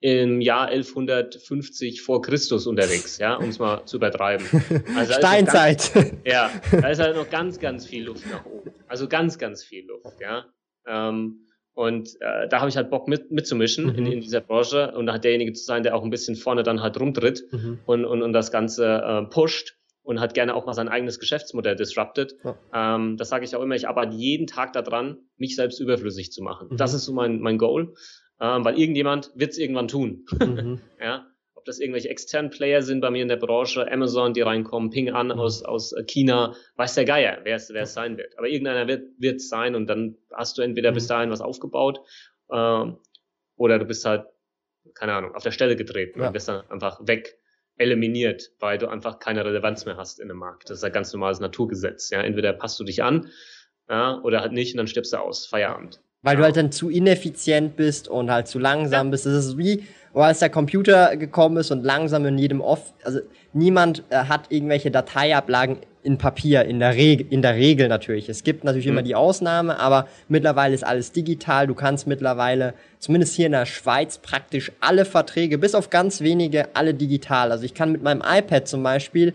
im 0.00 0.40
Jahr 0.40 0.66
1150 0.66 2.02
vor 2.02 2.22
Christus 2.22 2.66
unterwegs, 2.66 3.18
ja, 3.18 3.36
um 3.36 3.48
es 3.48 3.58
mal 3.58 3.84
zu 3.86 3.96
übertreiben. 3.96 4.46
Also 4.96 5.14
Steinzeit. 5.14 5.92
Ganz, 5.94 6.12
ja, 6.24 6.50
da 6.72 6.88
ist 6.88 7.00
halt 7.00 7.16
noch 7.16 7.30
ganz, 7.30 7.58
ganz 7.60 7.86
viel 7.86 8.04
Luft 8.04 8.28
nach 8.30 8.44
oben. 8.44 8.72
Also 8.88 9.08
ganz, 9.08 9.38
ganz 9.38 9.62
viel 9.62 9.86
Luft, 9.86 10.20
ja. 10.20 10.44
Ähm, 10.86 11.46
und 11.74 12.10
äh, 12.20 12.48
da 12.48 12.60
habe 12.60 12.68
ich 12.68 12.76
halt 12.76 12.90
Bock 12.90 13.08
mit, 13.08 13.30
mitzumischen 13.30 13.86
mhm. 13.86 13.94
in, 13.94 14.06
in 14.06 14.20
dieser 14.20 14.40
Branche 14.40 14.92
und 14.92 15.06
da 15.06 15.14
hat 15.14 15.24
derjenige 15.24 15.52
zu 15.52 15.64
sein, 15.64 15.82
der 15.82 15.94
auch 15.94 16.02
ein 16.02 16.10
bisschen 16.10 16.36
vorne 16.36 16.62
dann 16.62 16.82
halt 16.82 17.00
rumtritt 17.00 17.44
mhm. 17.50 17.80
und, 17.86 18.04
und, 18.04 18.22
und 18.22 18.32
das 18.32 18.50
Ganze 18.50 19.02
äh, 19.02 19.22
pusht 19.30 19.76
und 20.02 20.20
hat 20.20 20.34
gerne 20.34 20.54
auch 20.54 20.66
mal 20.66 20.74
sein 20.74 20.88
eigenes 20.88 21.18
Geschäftsmodell 21.18 21.76
disrupted. 21.76 22.36
Ja. 22.44 22.96
Ähm, 22.96 23.16
das 23.16 23.28
sage 23.28 23.44
ich 23.44 23.56
auch 23.56 23.62
immer, 23.62 23.74
ich 23.74 23.88
arbeite 23.88 24.14
jeden 24.14 24.46
Tag 24.46 24.72
daran, 24.72 25.18
mich 25.36 25.56
selbst 25.56 25.80
überflüssig 25.80 26.32
zu 26.32 26.42
machen. 26.42 26.68
Mhm. 26.70 26.76
Das 26.76 26.92
ist 26.92 27.04
so 27.04 27.12
mein, 27.12 27.40
mein 27.40 27.56
Goal, 27.56 27.94
ähm, 28.40 28.64
weil 28.64 28.78
irgendjemand 28.78 29.30
wird 29.34 29.52
es 29.52 29.58
irgendwann 29.58 29.88
tun. 29.88 30.26
Mhm. 30.38 30.80
ja? 31.00 31.26
Ob 31.62 31.66
das 31.66 31.78
irgendwelche 31.78 32.08
externen 32.08 32.50
Player 32.50 32.82
sind 32.82 33.00
bei 33.00 33.10
mir 33.10 33.22
in 33.22 33.28
der 33.28 33.36
Branche, 33.36 33.90
Amazon, 33.90 34.34
die 34.34 34.40
reinkommen, 34.40 34.90
Ping 34.90 35.10
an 35.10 35.28
mhm. 35.28 35.38
aus, 35.38 35.62
aus 35.62 35.94
China, 36.08 36.56
weiß 36.74 36.96
der 36.96 37.04
Geier, 37.04 37.38
wer 37.44 37.54
es, 37.54 37.70
wer 37.70 37.82
es 37.82 37.94
sein 37.94 38.16
wird. 38.16 38.36
Aber 38.36 38.48
irgendeiner 38.48 38.88
wird 38.88 39.36
es 39.36 39.48
sein 39.48 39.76
und 39.76 39.86
dann 39.86 40.16
hast 40.32 40.58
du 40.58 40.62
entweder 40.62 40.90
bis 40.90 41.04
mhm. 41.04 41.08
dahin 41.08 41.30
was 41.30 41.40
aufgebaut 41.40 42.00
äh, 42.50 42.84
oder 43.56 43.78
du 43.78 43.84
bist 43.84 44.04
halt, 44.04 44.26
keine 44.94 45.14
Ahnung, 45.14 45.36
auf 45.36 45.44
der 45.44 45.52
Stelle 45.52 45.76
getreten 45.76 46.20
ja. 46.20 46.26
und 46.26 46.32
bist 46.32 46.48
dann 46.48 46.68
einfach 46.68 46.98
weg 47.06 47.38
eliminiert, 47.76 48.50
weil 48.58 48.78
du 48.78 48.88
einfach 48.88 49.20
keine 49.20 49.44
Relevanz 49.44 49.86
mehr 49.86 49.96
hast 49.96 50.18
in 50.18 50.26
dem 50.26 50.38
Markt. 50.38 50.68
Das 50.68 50.78
ist 50.78 50.84
ein 50.84 50.92
ganz 50.92 51.12
normales 51.12 51.38
Naturgesetz. 51.38 52.10
Ja, 52.10 52.22
entweder 52.22 52.52
passt 52.52 52.78
du 52.80 52.84
dich 52.84 53.04
an 53.04 53.30
ja, 53.88 54.20
oder 54.22 54.40
halt 54.40 54.52
nicht 54.52 54.74
und 54.74 54.78
dann 54.78 54.88
stirbst 54.88 55.12
du 55.12 55.18
aus. 55.18 55.46
Feierabend. 55.46 56.00
Weil 56.22 56.34
ja. 56.34 56.38
du 56.38 56.44
halt 56.44 56.56
dann 56.56 56.72
zu 56.72 56.90
ineffizient 56.90 57.76
bist 57.76 58.08
und 58.08 58.32
halt 58.32 58.48
zu 58.48 58.58
langsam 58.58 59.06
ja. 59.08 59.10
bist. 59.12 59.26
Das 59.26 59.32
ist 59.32 59.58
wie, 59.58 59.86
als 60.20 60.40
der 60.40 60.50
Computer 60.50 61.16
gekommen 61.16 61.56
ist 61.56 61.70
und 61.70 61.84
langsam 61.84 62.26
in 62.26 62.38
jedem 62.38 62.60
Off, 62.60 62.92
also 63.02 63.20
niemand 63.52 64.02
äh, 64.10 64.16
hat 64.16 64.46
irgendwelche 64.50 64.90
Dateiablagen 64.90 65.78
in 66.02 66.18
Papier, 66.18 66.64
in 66.64 66.80
der, 66.80 66.94
Reg 66.94 67.30
in 67.30 67.42
der 67.42 67.54
Regel 67.54 67.88
natürlich. 67.88 68.28
Es 68.28 68.42
gibt 68.42 68.64
natürlich 68.64 68.86
mhm. 68.86 68.92
immer 68.92 69.02
die 69.02 69.14
Ausnahme, 69.14 69.78
aber 69.78 70.08
mittlerweile 70.28 70.74
ist 70.74 70.84
alles 70.84 71.12
digital. 71.12 71.66
Du 71.66 71.74
kannst 71.74 72.06
mittlerweile, 72.06 72.74
zumindest 72.98 73.34
hier 73.36 73.46
in 73.46 73.52
der 73.52 73.66
Schweiz, 73.66 74.18
praktisch 74.18 74.72
alle 74.80 75.04
Verträge, 75.04 75.58
bis 75.58 75.74
auf 75.74 75.90
ganz 75.90 76.20
wenige, 76.20 76.74
alle 76.74 76.92
digital. 76.92 77.52
Also 77.52 77.64
ich 77.64 77.74
kann 77.74 77.92
mit 77.92 78.02
meinem 78.02 78.22
iPad 78.26 78.66
zum 78.66 78.82
Beispiel 78.82 79.32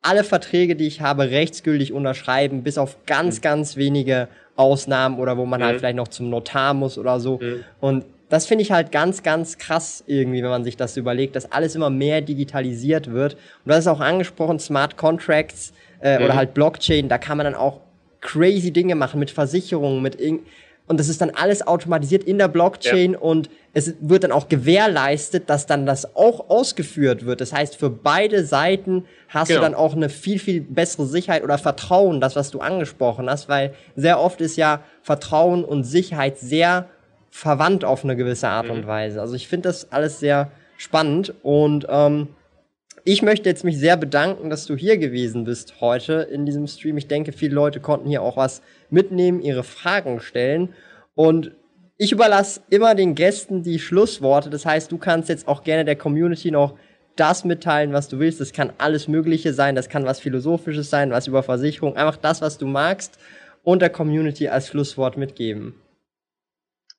alle 0.00 0.22
Verträge, 0.22 0.76
die 0.76 0.86
ich 0.86 1.00
habe, 1.00 1.30
rechtsgültig 1.30 1.92
unterschreiben, 1.92 2.62
bis 2.62 2.78
auf 2.78 2.96
ganz, 3.06 3.38
mhm. 3.38 3.42
ganz 3.42 3.76
wenige 3.76 4.28
Ausnahmen 4.54 5.18
oder 5.18 5.36
wo 5.36 5.44
man 5.46 5.60
halt 5.60 5.60
mhm. 5.60 5.64
halt 5.64 5.80
vielleicht 5.80 5.96
noch 5.96 6.08
zum 6.08 6.30
Notar 6.30 6.74
muss 6.74 6.96
oder 6.96 7.18
so. 7.18 7.38
Mhm. 7.42 7.64
Und 7.80 8.04
das 8.28 8.46
finde 8.46 8.62
ich 8.62 8.72
halt 8.72 8.92
ganz, 8.92 9.22
ganz 9.22 9.58
krass 9.58 10.04
irgendwie, 10.06 10.42
wenn 10.42 10.50
man 10.50 10.64
sich 10.64 10.76
das 10.76 10.96
überlegt, 10.96 11.36
dass 11.36 11.50
alles 11.50 11.74
immer 11.74 11.90
mehr 11.90 12.20
digitalisiert 12.20 13.10
wird. 13.10 13.34
Und 13.34 13.70
du 13.70 13.74
hast 13.74 13.86
auch 13.86 14.00
angesprochen, 14.00 14.58
Smart 14.58 14.96
Contracts 14.96 15.72
äh, 16.00 16.18
mhm. 16.18 16.24
oder 16.24 16.36
halt 16.36 16.54
Blockchain, 16.54 17.08
da 17.08 17.18
kann 17.18 17.36
man 17.36 17.44
dann 17.44 17.54
auch 17.54 17.80
crazy 18.20 18.72
Dinge 18.72 18.94
machen 18.94 19.20
mit 19.20 19.30
Versicherungen, 19.30 20.02
mit 20.02 20.20
irgend 20.20 20.42
und 20.88 20.98
das 20.98 21.08
ist 21.08 21.20
dann 21.20 21.30
alles 21.30 21.66
automatisiert 21.66 22.24
in 22.24 22.38
der 22.38 22.48
Blockchain 22.48 23.12
ja. 23.12 23.18
und 23.18 23.50
es 23.74 23.94
wird 24.00 24.24
dann 24.24 24.32
auch 24.32 24.48
gewährleistet, 24.48 25.50
dass 25.50 25.66
dann 25.66 25.84
das 25.84 26.16
auch 26.16 26.48
ausgeführt 26.48 27.26
wird. 27.26 27.42
Das 27.42 27.52
heißt, 27.52 27.76
für 27.76 27.90
beide 27.90 28.44
Seiten 28.44 29.04
hast 29.28 29.48
genau. 29.48 29.60
du 29.60 29.64
dann 29.66 29.74
auch 29.74 29.94
eine 29.94 30.08
viel, 30.08 30.38
viel 30.38 30.62
bessere 30.62 31.04
Sicherheit 31.04 31.44
oder 31.44 31.58
Vertrauen, 31.58 32.22
das, 32.22 32.36
was 32.36 32.50
du 32.50 32.60
angesprochen 32.60 33.28
hast, 33.28 33.50
weil 33.50 33.74
sehr 33.96 34.18
oft 34.18 34.40
ist 34.40 34.56
ja 34.56 34.80
Vertrauen 35.02 35.62
und 35.62 35.84
Sicherheit 35.84 36.38
sehr 36.38 36.88
verwandt 37.38 37.84
auf 37.84 38.02
eine 38.02 38.16
gewisse 38.16 38.48
Art 38.48 38.66
mhm. 38.66 38.72
und 38.72 38.86
Weise. 38.88 39.20
Also 39.20 39.34
ich 39.36 39.46
finde 39.46 39.68
das 39.68 39.92
alles 39.92 40.18
sehr 40.18 40.50
spannend 40.76 41.34
und 41.44 41.86
ähm, 41.88 42.30
ich 43.04 43.22
möchte 43.22 43.48
jetzt 43.48 43.62
mich 43.62 43.78
sehr 43.78 43.96
bedanken, 43.96 44.50
dass 44.50 44.66
du 44.66 44.74
hier 44.74 44.98
gewesen 44.98 45.44
bist 45.44 45.80
heute 45.80 46.14
in 46.14 46.46
diesem 46.46 46.66
Stream. 46.66 46.98
Ich 46.98 47.06
denke, 47.06 47.30
viele 47.30 47.54
Leute 47.54 47.78
konnten 47.78 48.08
hier 48.08 48.22
auch 48.22 48.36
was 48.36 48.60
mitnehmen, 48.90 49.40
ihre 49.40 49.62
Fragen 49.62 50.18
stellen 50.18 50.70
und 51.14 51.52
ich 51.96 52.10
überlasse 52.10 52.60
immer 52.70 52.96
den 52.96 53.14
Gästen 53.14 53.62
die 53.62 53.78
Schlussworte. 53.78 54.50
Das 54.50 54.66
heißt, 54.66 54.90
du 54.90 54.98
kannst 54.98 55.28
jetzt 55.28 55.46
auch 55.46 55.62
gerne 55.62 55.84
der 55.84 55.96
Community 55.96 56.50
noch 56.50 56.74
das 57.14 57.44
mitteilen, 57.44 57.92
was 57.92 58.08
du 58.08 58.18
willst. 58.18 58.40
Das 58.40 58.52
kann 58.52 58.72
alles 58.78 59.06
Mögliche 59.06 59.52
sein. 59.52 59.76
Das 59.76 59.88
kann 59.88 60.04
was 60.04 60.18
Philosophisches 60.18 60.90
sein, 60.90 61.12
was 61.12 61.28
über 61.28 61.44
Versicherung. 61.44 61.96
Einfach 61.96 62.16
das, 62.16 62.40
was 62.40 62.58
du 62.58 62.66
magst 62.66 63.16
und 63.62 63.80
der 63.80 63.90
Community 63.90 64.48
als 64.48 64.68
Schlusswort 64.68 65.16
mitgeben. 65.16 65.74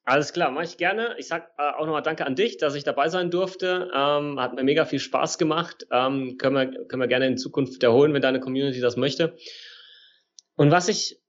Alles 0.09 0.33
klar, 0.33 0.49
mache 0.49 0.65
ich 0.65 0.77
gerne. 0.77 1.13
Ich 1.19 1.27
sage 1.27 1.45
äh, 1.59 1.69
auch 1.77 1.85
nochmal 1.85 2.01
Danke 2.01 2.25
an 2.25 2.35
dich, 2.35 2.57
dass 2.57 2.73
ich 2.73 2.83
dabei 2.83 3.09
sein 3.09 3.29
durfte. 3.29 3.91
Ähm, 3.93 4.39
hat 4.39 4.55
mir 4.55 4.63
mega 4.63 4.85
viel 4.85 4.97
Spaß 4.97 5.37
gemacht. 5.37 5.85
Ähm, 5.91 6.39
können, 6.39 6.55
wir, 6.55 6.85
können 6.87 7.03
wir 7.03 7.07
gerne 7.07 7.27
in 7.27 7.37
Zukunft 7.37 7.75
wiederholen, 7.75 8.11
wenn 8.15 8.21
deine 8.23 8.39
Community 8.39 8.79
das 8.79 8.97
möchte. 8.97 9.37
Und 10.55 10.71
was 10.71 10.87
ich, 10.87 11.21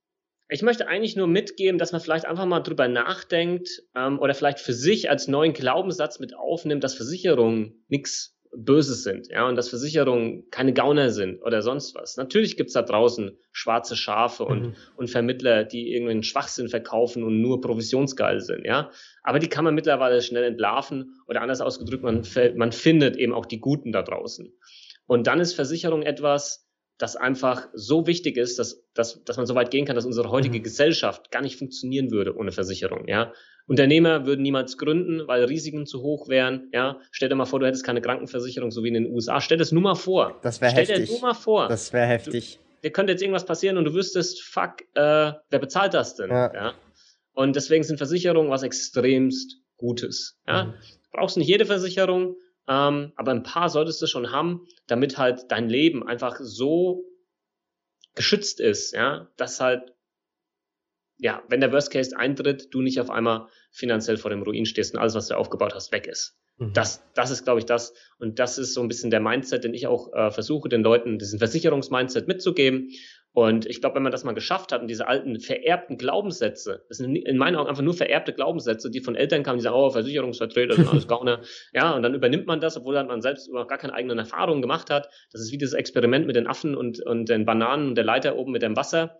ich 0.49 0.63
möchte 0.63 0.87
eigentlich 0.87 1.15
nur 1.15 1.27
mitgeben, 1.27 1.77
dass 1.77 1.91
man 1.91 2.01
vielleicht 2.01 2.25
einfach 2.25 2.47
mal 2.47 2.61
drüber 2.61 2.87
nachdenkt 2.87 3.83
ähm, 3.95 4.17
oder 4.17 4.33
vielleicht 4.33 4.59
für 4.59 4.73
sich 4.73 5.11
als 5.11 5.27
neuen 5.27 5.53
Glaubenssatz 5.53 6.17
mit 6.17 6.35
aufnimmt, 6.35 6.83
dass 6.83 6.95
Versicherungen 6.95 7.85
nichts 7.87 8.35
Böses 8.53 9.03
sind, 9.03 9.29
ja, 9.29 9.47
und 9.47 9.55
dass 9.55 9.69
Versicherungen 9.69 10.49
keine 10.51 10.73
Gauner 10.73 11.09
sind 11.09 11.41
oder 11.41 11.61
sonst 11.61 11.95
was. 11.95 12.17
Natürlich 12.17 12.57
gibt's 12.57 12.73
da 12.73 12.81
draußen 12.81 13.37
schwarze 13.51 13.95
Schafe 13.95 14.43
und, 14.43 14.61
mhm. 14.61 14.75
und 14.97 15.09
Vermittler, 15.09 15.63
die 15.63 15.93
irgendeinen 15.93 16.23
Schwachsinn 16.23 16.67
verkaufen 16.67 17.23
und 17.23 17.41
nur 17.41 17.61
provisionsgeil 17.61 18.41
sind, 18.41 18.65
ja. 18.65 18.91
Aber 19.23 19.39
die 19.39 19.47
kann 19.47 19.63
man 19.63 19.73
mittlerweile 19.73 20.21
schnell 20.21 20.43
entlarven 20.43 21.15
oder 21.27 21.41
anders 21.41 21.61
ausgedrückt, 21.61 22.03
man, 22.03 22.23
man 22.55 22.71
findet 22.71 23.15
eben 23.15 23.33
auch 23.33 23.45
die 23.45 23.61
Guten 23.61 23.91
da 23.91 24.01
draußen. 24.03 24.53
Und 25.07 25.27
dann 25.27 25.39
ist 25.39 25.53
Versicherung 25.53 26.03
etwas, 26.03 26.67
das 27.01 27.15
einfach 27.15 27.67
so 27.73 28.05
wichtig 28.05 28.37
ist, 28.37 28.59
dass, 28.59 28.85
dass, 28.93 29.23
dass 29.23 29.37
man 29.37 29.45
so 29.45 29.55
weit 29.55 29.71
gehen 29.71 29.85
kann, 29.85 29.95
dass 29.95 30.05
unsere 30.05 30.29
heutige 30.29 30.59
mhm. 30.59 30.63
Gesellschaft 30.63 31.31
gar 31.31 31.41
nicht 31.41 31.57
funktionieren 31.57 32.11
würde 32.11 32.35
ohne 32.35 32.51
Versicherung, 32.51 33.07
ja. 33.07 33.33
Unternehmer 33.67 34.25
würden 34.25 34.41
niemals 34.41 34.77
gründen, 34.77 35.27
weil 35.27 35.43
Risiken 35.45 35.85
zu 35.85 36.01
hoch 36.01 36.27
wären. 36.27 36.69
Ja, 36.73 36.99
stell 37.11 37.29
dir 37.29 37.35
mal 37.35 37.45
vor, 37.45 37.59
du 37.59 37.65
hättest 37.65 37.85
keine 37.85 38.01
Krankenversicherung, 38.01 38.71
so 38.71 38.83
wie 38.83 38.89
in 38.89 38.95
den 38.95 39.11
USA. 39.13 39.39
Stell 39.41 39.57
dir 39.57 39.63
das 39.63 39.71
nur 39.71 39.81
mal 39.81 39.95
vor. 39.95 40.39
Das 40.41 40.61
wäre 40.61 40.73
heftig. 40.73 40.95
Stell 40.95 41.05
dir 41.05 41.11
nur 41.11 41.21
mal 41.21 41.33
vor. 41.33 41.67
Das 41.67 41.93
wäre 41.93 42.07
heftig. 42.07 42.59
Du, 42.81 42.87
dir 42.87 42.91
könnte 42.91 43.13
jetzt 43.13 43.21
irgendwas 43.21 43.45
passieren 43.45 43.77
und 43.77 43.85
du 43.85 43.93
wüsstest, 43.93 44.41
fuck, 44.41 44.81
äh, 44.95 45.33
wer 45.49 45.59
bezahlt 45.59 45.93
das 45.93 46.15
denn? 46.15 46.29
Ja. 46.29 46.53
ja. 46.53 46.73
Und 47.33 47.55
deswegen 47.55 47.83
sind 47.83 47.97
Versicherungen 47.97 48.51
was 48.51 48.63
extremst 48.63 49.57
Gutes. 49.77 50.37
Ja. 50.47 50.65
Mhm. 50.65 50.73
Du 50.73 51.17
brauchst 51.17 51.37
nicht 51.37 51.47
jede 51.47 51.65
Versicherung, 51.65 52.35
ähm, 52.67 53.13
aber 53.15 53.31
ein 53.31 53.43
paar 53.43 53.69
solltest 53.69 54.01
du 54.01 54.07
schon 54.07 54.31
haben, 54.31 54.67
damit 54.87 55.17
halt 55.17 55.45
dein 55.49 55.69
Leben 55.69 56.07
einfach 56.07 56.37
so 56.39 57.03
geschützt 58.15 58.59
ist, 58.59 58.93
ja, 58.93 59.27
dass 59.37 59.59
halt 59.59 59.93
ja, 61.21 61.43
wenn 61.49 61.61
der 61.61 61.71
Worst 61.71 61.91
Case 61.91 62.17
eintritt, 62.17 62.73
du 62.73 62.81
nicht 62.81 62.99
auf 62.99 63.11
einmal 63.11 63.47
finanziell 63.69 64.17
vor 64.17 64.31
dem 64.31 64.41
Ruin 64.41 64.65
stehst 64.65 64.95
und 64.95 64.99
alles, 64.99 65.13
was 65.13 65.27
du 65.27 65.37
aufgebaut 65.37 65.75
hast, 65.75 65.91
weg 65.91 66.07
ist. 66.07 66.35
Mhm. 66.57 66.73
Das, 66.73 67.03
das 67.13 67.29
ist, 67.29 67.43
glaube 67.43 67.59
ich, 67.59 67.67
das. 67.67 67.93
Und 68.17 68.39
das 68.39 68.57
ist 68.57 68.73
so 68.73 68.81
ein 68.81 68.87
bisschen 68.87 69.11
der 69.11 69.19
Mindset, 69.19 69.63
den 69.63 69.75
ich 69.75 69.85
auch 69.85 70.11
äh, 70.13 70.31
versuche, 70.31 70.67
den 70.67 70.81
Leuten 70.81 71.19
diesen 71.19 71.37
Versicherungsmindset 71.37 72.27
mitzugeben. 72.27 72.89
Und 73.33 73.67
ich 73.67 73.81
glaube, 73.81 73.95
wenn 73.95 74.03
man 74.03 74.11
das 74.11 74.23
mal 74.23 74.33
geschafft 74.33 74.71
hat 74.71 74.81
und 74.81 74.87
diese 74.87 75.07
alten 75.07 75.39
vererbten 75.39 75.97
Glaubenssätze, 75.97 76.83
das 76.89 76.97
sind 76.97 77.15
in 77.15 77.37
meinen 77.37 77.55
Augen 77.55 77.69
einfach 77.69 77.83
nur 77.83 77.93
vererbte 77.93 78.33
Glaubenssätze, 78.33 78.89
die 78.89 78.99
von 78.99 79.15
Eltern 79.15 79.43
kamen, 79.43 79.59
die 79.59 79.63
sagen, 79.63 79.75
oh, 79.75 79.91
Versicherungsvertreter 79.91 80.73
sind 80.73 80.89
alles 80.89 81.07
Gauner. 81.07 81.41
ja, 81.71 81.95
und 81.95 82.01
dann 82.01 82.15
übernimmt 82.15 82.47
man 82.47 82.59
das, 82.59 82.77
obwohl 82.77 83.01
man 83.03 83.21
selbst 83.21 83.47
überhaupt 83.47 83.69
gar 83.69 83.77
keine 83.77 83.93
eigenen 83.93 84.17
Erfahrungen 84.17 84.61
gemacht 84.61 84.89
hat. 84.89 85.07
Das 85.31 85.39
ist 85.39 85.51
wie 85.51 85.59
dieses 85.59 85.75
Experiment 85.75 86.25
mit 86.25 86.35
den 86.35 86.47
Affen 86.47 86.75
und, 86.75 86.99
und 87.05 87.29
den 87.29 87.45
Bananen 87.45 87.89
und 87.89 87.95
der 87.95 88.05
Leiter 88.05 88.37
oben 88.37 88.51
mit 88.51 88.63
dem 88.63 88.75
Wasser 88.75 89.19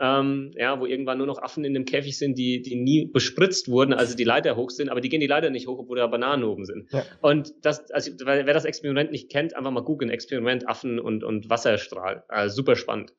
ähm, 0.00 0.52
ja, 0.56 0.80
wo 0.80 0.86
irgendwann 0.86 1.18
nur 1.18 1.26
noch 1.26 1.42
Affen 1.42 1.64
in 1.64 1.74
dem 1.74 1.84
Käfig 1.84 2.18
sind, 2.18 2.38
die, 2.38 2.62
die 2.62 2.76
nie 2.76 3.06
bespritzt 3.06 3.68
wurden, 3.68 3.92
also 3.92 4.16
die 4.16 4.24
Leiter 4.24 4.56
hoch 4.56 4.70
sind, 4.70 4.88
aber 4.88 5.00
die 5.00 5.10
gehen 5.10 5.20
die 5.20 5.26
Leiter 5.26 5.50
nicht 5.50 5.66
hoch, 5.66 5.78
obwohl 5.78 5.98
da 5.98 6.06
Bananen 6.06 6.44
oben 6.44 6.64
sind. 6.64 6.90
Ja. 6.90 7.04
Und 7.20 7.52
das, 7.62 7.90
also 7.90 8.12
wer 8.24 8.44
das 8.44 8.64
Experiment 8.64 9.12
nicht 9.12 9.30
kennt, 9.30 9.54
einfach 9.54 9.70
mal 9.70 9.82
googeln, 9.82 10.10
Experiment 10.10 10.66
Affen 10.66 10.98
und, 10.98 11.22
und 11.22 11.50
Wasserstrahl. 11.50 12.24
Also 12.28 12.56
super 12.56 12.76
spannend. 12.76 13.12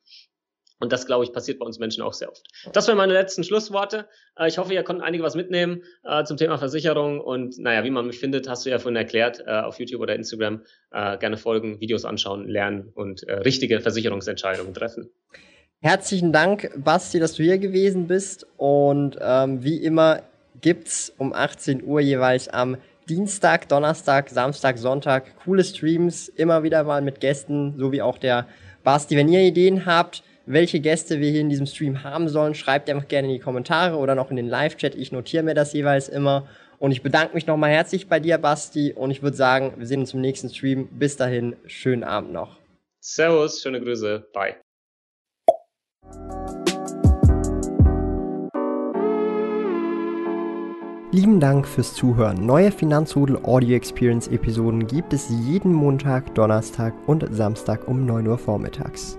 Und 0.80 0.92
das, 0.92 1.06
glaube 1.06 1.22
ich, 1.22 1.32
passiert 1.32 1.60
bei 1.60 1.64
uns 1.64 1.78
Menschen 1.78 2.02
auch 2.02 2.12
sehr 2.12 2.28
oft. 2.28 2.42
Das 2.72 2.88
waren 2.88 2.96
meine 2.96 3.12
letzten 3.12 3.44
Schlussworte. 3.44 4.08
Äh, 4.36 4.48
ich 4.48 4.58
hoffe, 4.58 4.74
ihr 4.74 4.82
konntet 4.82 5.06
einige 5.06 5.22
was 5.22 5.36
mitnehmen 5.36 5.84
äh, 6.02 6.24
zum 6.24 6.36
Thema 6.36 6.58
Versicherung. 6.58 7.20
Und 7.20 7.56
naja, 7.60 7.84
wie 7.84 7.90
man 7.90 8.08
mich 8.08 8.18
findet, 8.18 8.48
hast 8.48 8.66
du 8.66 8.70
ja 8.70 8.80
vorhin 8.80 8.96
erklärt, 8.96 9.44
äh, 9.46 9.60
auf 9.60 9.78
YouTube 9.78 10.00
oder 10.00 10.16
Instagram. 10.16 10.62
Äh, 10.90 11.18
gerne 11.18 11.36
folgen, 11.36 11.80
Videos 11.80 12.04
anschauen, 12.04 12.48
lernen 12.48 12.90
und 12.92 13.22
äh, 13.28 13.34
richtige 13.34 13.80
Versicherungsentscheidungen 13.80 14.74
treffen. 14.74 15.12
Herzlichen 15.84 16.32
Dank, 16.32 16.70
Basti, 16.76 17.18
dass 17.18 17.34
du 17.34 17.42
hier 17.42 17.58
gewesen 17.58 18.06
bist. 18.06 18.46
Und 18.56 19.18
ähm, 19.20 19.64
wie 19.64 19.78
immer 19.78 20.22
gibt's 20.60 21.12
um 21.18 21.32
18 21.32 21.82
Uhr 21.82 22.00
jeweils 22.00 22.46
am 22.46 22.76
Dienstag, 23.08 23.68
Donnerstag, 23.68 24.30
Samstag, 24.30 24.78
Sonntag 24.78 25.36
coole 25.42 25.64
Streams, 25.64 26.28
immer 26.28 26.62
wieder 26.62 26.84
mal 26.84 27.02
mit 27.02 27.18
Gästen, 27.18 27.74
so 27.76 27.90
wie 27.90 28.00
auch 28.00 28.18
der 28.18 28.46
Basti. 28.84 29.16
Wenn 29.16 29.28
ihr 29.28 29.40
Ideen 29.40 29.84
habt, 29.84 30.22
welche 30.46 30.78
Gäste 30.78 31.18
wir 31.18 31.32
hier 31.32 31.40
in 31.40 31.48
diesem 31.48 31.66
Stream 31.66 32.04
haben 32.04 32.28
sollen, 32.28 32.54
schreibt 32.54 32.88
einfach 32.88 33.08
gerne 33.08 33.26
in 33.26 33.34
die 33.34 33.40
Kommentare 33.40 33.96
oder 33.96 34.14
noch 34.14 34.30
in 34.30 34.36
den 34.36 34.48
Live-Chat. 34.48 34.94
Ich 34.94 35.10
notiere 35.10 35.42
mir 35.42 35.54
das 35.54 35.72
jeweils 35.72 36.08
immer. 36.08 36.46
Und 36.78 36.92
ich 36.92 37.02
bedanke 37.02 37.34
mich 37.34 37.48
nochmal 37.48 37.70
herzlich 37.70 38.06
bei 38.06 38.20
dir, 38.20 38.38
Basti. 38.38 38.92
Und 38.92 39.10
ich 39.10 39.20
würde 39.20 39.36
sagen, 39.36 39.72
wir 39.78 39.86
sehen 39.88 39.98
uns 39.98 40.14
im 40.14 40.20
nächsten 40.20 40.48
Stream. 40.48 40.86
Bis 40.92 41.16
dahin, 41.16 41.56
schönen 41.66 42.04
Abend 42.04 42.32
noch. 42.32 42.60
Servus, 43.00 43.60
schöne 43.60 43.80
Grüße. 43.80 44.28
Bye. 44.32 44.54
Lieben 51.14 51.40
Dank 51.40 51.68
fürs 51.68 51.92
Zuhören. 51.92 52.46
Neue 52.46 52.72
Finanzrudel 52.72 53.40
Audio 53.42 53.76
Experience 53.76 54.28
Episoden 54.28 54.86
gibt 54.86 55.12
es 55.12 55.28
jeden 55.28 55.74
Montag, 55.74 56.34
Donnerstag 56.34 56.94
und 57.06 57.26
Samstag 57.30 57.86
um 57.86 58.06
9 58.06 58.26
Uhr 58.28 58.38
vormittags. 58.38 59.18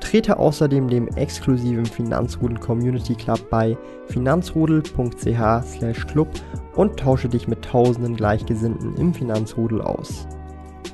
Trete 0.00 0.40
außerdem 0.40 0.88
dem 0.88 1.06
exklusiven 1.06 1.86
Finanzrudel 1.86 2.58
Community 2.58 3.14
Club 3.14 3.48
bei 3.48 3.78
finanzrudel.ch/club 4.08 6.28
und 6.74 6.98
tausche 6.98 7.28
dich 7.28 7.46
mit 7.46 7.64
tausenden 7.64 8.16
Gleichgesinnten 8.16 8.96
im 8.96 9.14
Finanzrudel 9.14 9.82
aus. 9.82 10.26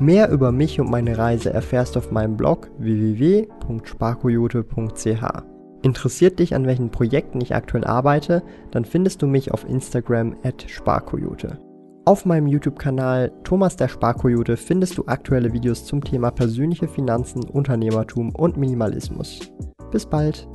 Mehr 0.01 0.31
über 0.31 0.53
mich 0.53 0.79
und 0.81 0.91
meine 0.91 1.17
Reise 1.17 1.51
erfährst 1.53 1.97
du 1.97 2.01
auf 2.01 2.11
meinem 2.11 2.37
Blog 2.37 2.71
www.sparkoyote.ch. 2.79 5.25
Interessiert 5.83 6.39
dich, 6.39 6.55
an 6.55 6.67
welchen 6.67 6.91
Projekten 6.91 7.41
ich 7.41 7.55
aktuell 7.55 7.85
arbeite, 7.85 8.43
dann 8.73 8.85
findest 8.85 9.23
du 9.23 9.27
mich 9.27 9.53
auf 9.53 9.69
Instagram 9.69 10.37
at 10.43 10.65
sparkoyote. 10.69 11.59
Auf 12.05 12.25
meinem 12.25 12.47
YouTube-Kanal 12.47 13.33
Thomas 13.43 13.77
der 13.77 13.89
Sparkoyote 13.89 14.57
findest 14.57 14.97
du 14.97 15.05
aktuelle 15.07 15.53
Videos 15.53 15.85
zum 15.85 16.05
Thema 16.05 16.31
persönliche 16.31 16.87
Finanzen, 16.87 17.43
Unternehmertum 17.45 18.33
und 18.35 18.57
Minimalismus. 18.57 19.41
Bis 19.91 20.07
bald! 20.07 20.47